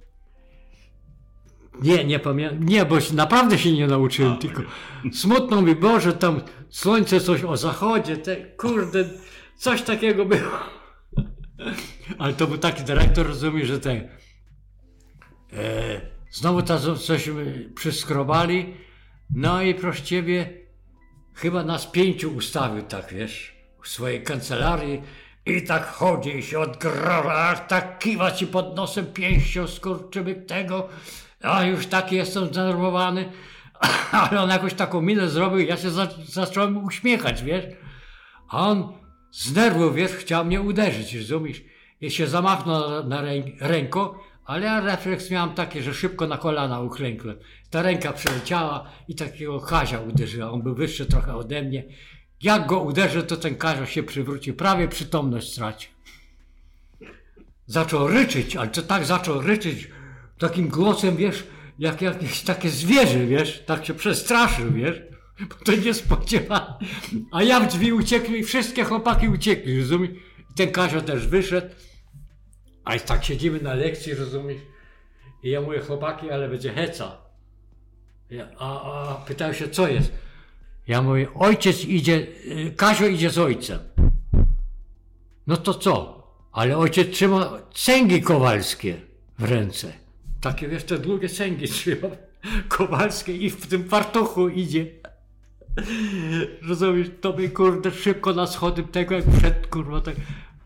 Nie, 1.82 2.04
nie 2.04 2.18
pamiętam. 2.18 2.62
Nie, 2.68 2.84
bo 2.84 2.96
naprawdę 3.12 3.58
się 3.58 3.72
nie 3.72 3.86
nauczyłem, 3.86 4.32
A, 4.32 4.36
tylko 4.36 4.62
okej. 4.62 5.12
smutno 5.12 5.62
mi 5.62 5.74
Boże, 5.74 6.12
tam 6.12 6.40
słońce 6.68 7.20
coś 7.20 7.44
o 7.44 7.56
zachodzie, 7.56 8.16
te 8.16 8.36
kurde, 8.36 9.04
coś 9.56 9.82
takiego 9.82 10.24
było. 10.24 10.50
Ale 12.18 12.32
to 12.34 12.46
był 12.46 12.58
taki 12.58 12.82
dyrektor, 12.82 13.26
rozumie, 13.26 13.66
że 13.66 13.80
ten... 13.80 14.08
E, 15.52 16.00
znowu 16.30 16.62
ta 16.62 16.78
coś 16.78 17.30
przyskrobali, 17.74 18.74
no 19.34 19.62
i 19.62 19.74
proszę 19.74 20.02
ciebie, 20.02 20.64
chyba 21.34 21.64
nas 21.64 21.86
pięciu 21.86 22.30
ustawił 22.36 22.82
tak, 22.82 23.12
wiesz, 23.12 23.54
w 23.82 23.88
swojej 23.88 24.22
kancelarii 24.22 25.02
i 25.46 25.62
tak 25.62 25.86
chodzi 25.86 26.36
i 26.36 26.42
się 26.42 26.58
odgra, 26.58 27.56
tak 27.56 27.98
kiwa 27.98 28.30
ci 28.30 28.46
pod 28.46 28.76
nosem 28.76 29.06
pięścią, 29.06 29.66
skurczybyk 29.66 30.46
tego, 30.46 30.88
a 31.42 31.64
już 31.64 31.86
taki 31.86 32.16
jestem 32.16 32.46
zdenerwowany, 32.46 33.32
ale 34.30 34.40
on 34.40 34.50
jakoś 34.50 34.74
taką 34.74 35.00
minę 35.00 35.28
zrobił, 35.28 35.58
ja 35.58 35.76
się 35.76 35.90
za, 35.90 36.08
zacząłem 36.24 36.84
uśmiechać, 36.84 37.42
wiesz, 37.42 37.64
a 38.48 38.68
on 38.68 38.92
z 39.30 39.54
nerwu, 39.54 39.92
wiesz, 39.92 40.12
chciał 40.12 40.44
mnie 40.44 40.60
uderzyć, 40.60 41.14
rozumiesz, 41.14 41.62
się 42.08 42.26
zamachnął 42.26 43.08
na, 43.08 43.20
rę, 43.20 43.32
ręką, 43.60 44.08
ale 44.44 44.66
ja 44.66 44.80
refleks 44.80 45.30
miałem 45.30 45.54
taki, 45.54 45.82
że 45.82 45.94
szybko 45.94 46.26
na 46.26 46.38
kolana 46.38 46.80
uklękłem. 46.80 47.36
Ta 47.70 47.82
ręka 47.82 48.12
przeleciała 48.12 48.90
i 49.08 49.14
takiego 49.14 49.60
Kazia 49.60 50.00
uderzyła. 50.00 50.50
On 50.50 50.62
był 50.62 50.74
wyższy 50.74 51.06
trochę 51.06 51.36
ode 51.36 51.62
mnie. 51.62 51.84
Jak 52.42 52.66
go 52.66 52.80
uderzę, 52.80 53.22
to 53.22 53.36
ten 53.36 53.56
Kazio 53.56 53.86
się 53.86 54.02
przywrócił. 54.02 54.54
Prawie 54.54 54.88
przytomność 54.88 55.52
stracił. 55.52 55.90
Zaczął 57.66 58.08
ryczyć, 58.08 58.56
ale 58.56 58.68
to 58.68 58.82
tak 58.82 59.04
zaczął 59.04 59.40
ryczyć 59.40 59.88
takim 60.38 60.68
głosem, 60.68 61.16
wiesz, 61.16 61.44
jak 61.78 62.02
jakieś 62.02 62.40
takie 62.40 62.70
zwierzę, 62.70 63.26
wiesz, 63.26 63.62
tak 63.66 63.86
się 63.86 63.94
przestraszył, 63.94 64.72
wiesz, 64.72 65.02
bo 65.40 65.54
to 65.64 65.76
nie 65.76 65.94
spodziewałem. 65.94 66.72
A 67.32 67.42
ja 67.42 67.60
w 67.60 67.68
drzwi 67.68 67.92
uciekli 67.92 68.38
i 68.38 68.44
wszystkie 68.44 68.84
chłopaki 68.84 69.28
uciekli, 69.28 69.80
rozumiesz? 69.80 70.10
Ten 70.56 70.72
Kazio 70.72 71.00
też 71.00 71.26
wyszedł. 71.26 71.68
A 72.84 72.98
tak 72.98 73.24
siedzimy 73.24 73.60
na 73.60 73.74
lekcji, 73.74 74.14
rozumiesz? 74.14 74.62
I 75.42 75.50
ja 75.50 75.60
mówię, 75.60 75.80
chłopaki, 75.80 76.30
ale 76.30 76.48
będzie 76.48 76.72
heca. 76.72 77.16
Ja, 78.30 78.48
a, 78.58 79.24
a 79.40 79.52
się, 79.52 79.68
co 79.68 79.88
jest? 79.88 80.12
Ja 80.86 81.02
mówię, 81.02 81.28
ojciec 81.34 81.84
idzie, 81.84 82.26
y, 82.46 82.72
Kazio 82.76 83.06
idzie 83.06 83.30
z 83.30 83.38
ojcem. 83.38 83.78
No 85.46 85.56
to 85.56 85.74
co? 85.74 86.24
Ale 86.52 86.78
ojciec 86.78 87.10
trzyma 87.10 87.58
cęgi 87.74 88.22
kowalskie 88.22 89.00
w 89.38 89.44
ręce. 89.44 89.92
Takie 90.40 90.68
wiesz, 90.68 90.84
te 90.84 90.98
długie 90.98 91.28
cęgi 91.28 91.68
trzyma 91.74 92.08
kowalskie 92.68 93.36
i 93.36 93.50
w 93.50 93.66
tym 93.66 93.88
fartuchu 93.88 94.48
idzie. 94.48 94.86
Rozumiesz, 96.68 97.08
to 97.20 97.32
my 97.32 97.48
kurde 97.48 97.90
szybko 97.90 98.32
na 98.32 98.46
schody 98.46 98.82
tego 98.82 99.14
jak 99.14 99.24
przed 99.24 99.66
kurwa 99.66 100.00
tak 100.00 100.14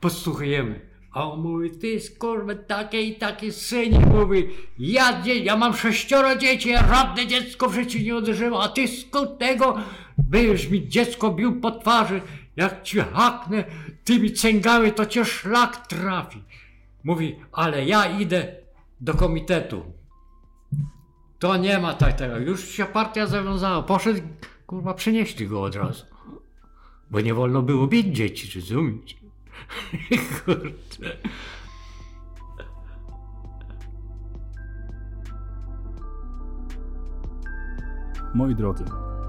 posłuchujemy. 0.01 0.81
A 1.13 1.31
on 1.31 1.41
mówi, 1.41 1.71
ty 1.71 2.01
skurwy, 2.01 2.57
takie 2.57 3.03
i 3.03 3.17
takie 3.17 3.53
syni, 3.53 3.99
mówi, 3.99 4.49
ja, 4.79 5.23
ja 5.27 5.57
mam 5.57 5.75
sześcioro 5.77 6.37
dzieci, 6.37 6.69
ja 6.69 6.89
żadne 6.95 7.27
dziecko 7.27 7.69
w 7.69 7.75
życiu 7.75 7.99
nie 7.99 8.17
uderzyłem, 8.17 8.55
a 8.55 8.69
ty 8.69 8.89
skąd 8.89 9.39
tego, 9.39 9.79
byś 10.19 10.69
mi 10.69 10.89
dziecko 10.89 11.31
bił 11.31 11.61
po 11.61 11.71
twarzy, 11.71 12.21
jak 12.57 12.83
ci 12.83 13.01
haknę 13.01 13.65
tymi 14.05 14.33
cęgami, 14.33 14.93
to 14.93 15.07
cię 15.07 15.25
szlak 15.25 15.87
trafi. 15.87 16.43
Mówi, 17.05 17.37
ale 17.53 17.85
ja 17.85 18.19
idę 18.21 18.47
do 19.01 19.15
komitetu. 19.15 19.83
To 21.39 21.57
nie 21.57 21.79
ma 21.79 21.95
tak 21.95 22.13
tego, 22.13 22.37
już 22.37 22.69
się 22.69 22.85
partia 22.85 23.27
zawiązała, 23.27 23.83
poszedł, 23.83 24.21
kurwa, 24.69 24.95
przynieśli 24.95 25.49
go 25.49 25.63
od 25.63 25.77
razu. 25.77 26.05
Bo 27.11 27.21
nie 27.21 27.35
wolno 27.35 27.63
było 27.63 27.87
bić 27.87 28.17
dzieci, 28.17 28.61
rozumiecie? 28.61 29.17
Kurde. 30.45 31.17
Moi 38.35 38.55
drodzy, 38.55 38.85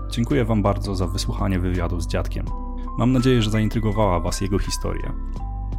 dziękuję 0.10 0.46
Wam 0.46 0.62
bardzo 0.62 0.96
za 0.96 1.08
wysłuchanie 1.08 1.60
wywiadu 1.60 2.02
z 2.02 2.08
dziadkiem. 2.08 2.46
Mam 2.98 3.12
nadzieję, 3.12 3.42
że 3.42 3.50
zaintrygowała 3.50 4.20
Was 4.20 4.42
jego 4.42 4.60
historia. 4.60 5.14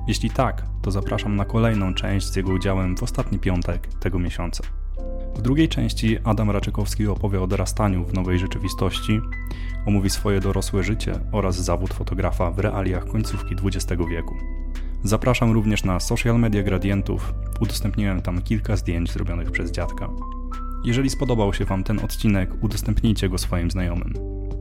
Jeśli 0.06 0.30
tak, 0.30 0.66
to 0.82 0.90
zapraszam 0.90 1.36
na 1.36 1.44
kolejną 1.44 1.94
część 1.94 2.26
z 2.26 2.36
jego 2.36 2.52
udziałem 2.52 2.96
w 2.96 3.02
ostatni 3.02 3.38
piątek 3.38 3.94
tego 3.94 4.18
miesiąca. 4.18 4.79
W 5.34 5.42
drugiej 5.42 5.68
części 5.68 6.18
Adam 6.24 6.50
Raczykowski 6.50 7.06
opowie 7.06 7.40
o 7.40 7.46
dorastaniu 7.46 8.04
w 8.04 8.14
nowej 8.14 8.38
rzeczywistości, 8.38 9.20
omówi 9.86 10.10
swoje 10.10 10.40
dorosłe 10.40 10.82
życie 10.82 11.12
oraz 11.32 11.56
zawód 11.56 11.94
fotografa 11.94 12.50
w 12.50 12.58
realiach 12.58 13.06
końcówki 13.06 13.54
XX 13.64 14.02
wieku. 14.10 14.34
Zapraszam 15.02 15.52
również 15.52 15.84
na 15.84 16.00
social 16.00 16.40
media 16.40 16.62
Gradientów. 16.62 17.34
Udostępniłem 17.60 18.22
tam 18.22 18.42
kilka 18.42 18.76
zdjęć 18.76 19.12
zrobionych 19.12 19.50
przez 19.50 19.70
dziadka. 19.70 20.08
Jeżeli 20.84 21.10
spodobał 21.10 21.54
się 21.54 21.64
Wam 21.64 21.84
ten 21.84 21.98
odcinek, 21.98 22.50
udostępnijcie 22.64 23.28
go 23.28 23.38
swoim 23.38 23.70
znajomym. 23.70 24.14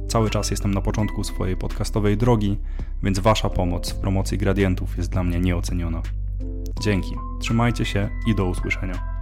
Cały 0.07 0.29
czas 0.29 0.51
jestem 0.51 0.73
na 0.73 0.81
początku 0.81 1.23
swojej 1.23 1.57
podcastowej 1.57 2.17
drogi, 2.17 2.57
więc 3.03 3.19
Wasza 3.19 3.49
pomoc 3.49 3.91
w 3.91 3.95
promocji 3.95 4.37
Gradientów 4.37 4.97
jest 4.97 5.11
dla 5.11 5.23
mnie 5.23 5.39
nieoceniona. 5.39 6.01
Dzięki, 6.81 7.15
trzymajcie 7.39 7.85
się 7.85 8.09
i 8.27 8.35
do 8.35 8.45
usłyszenia. 8.45 9.18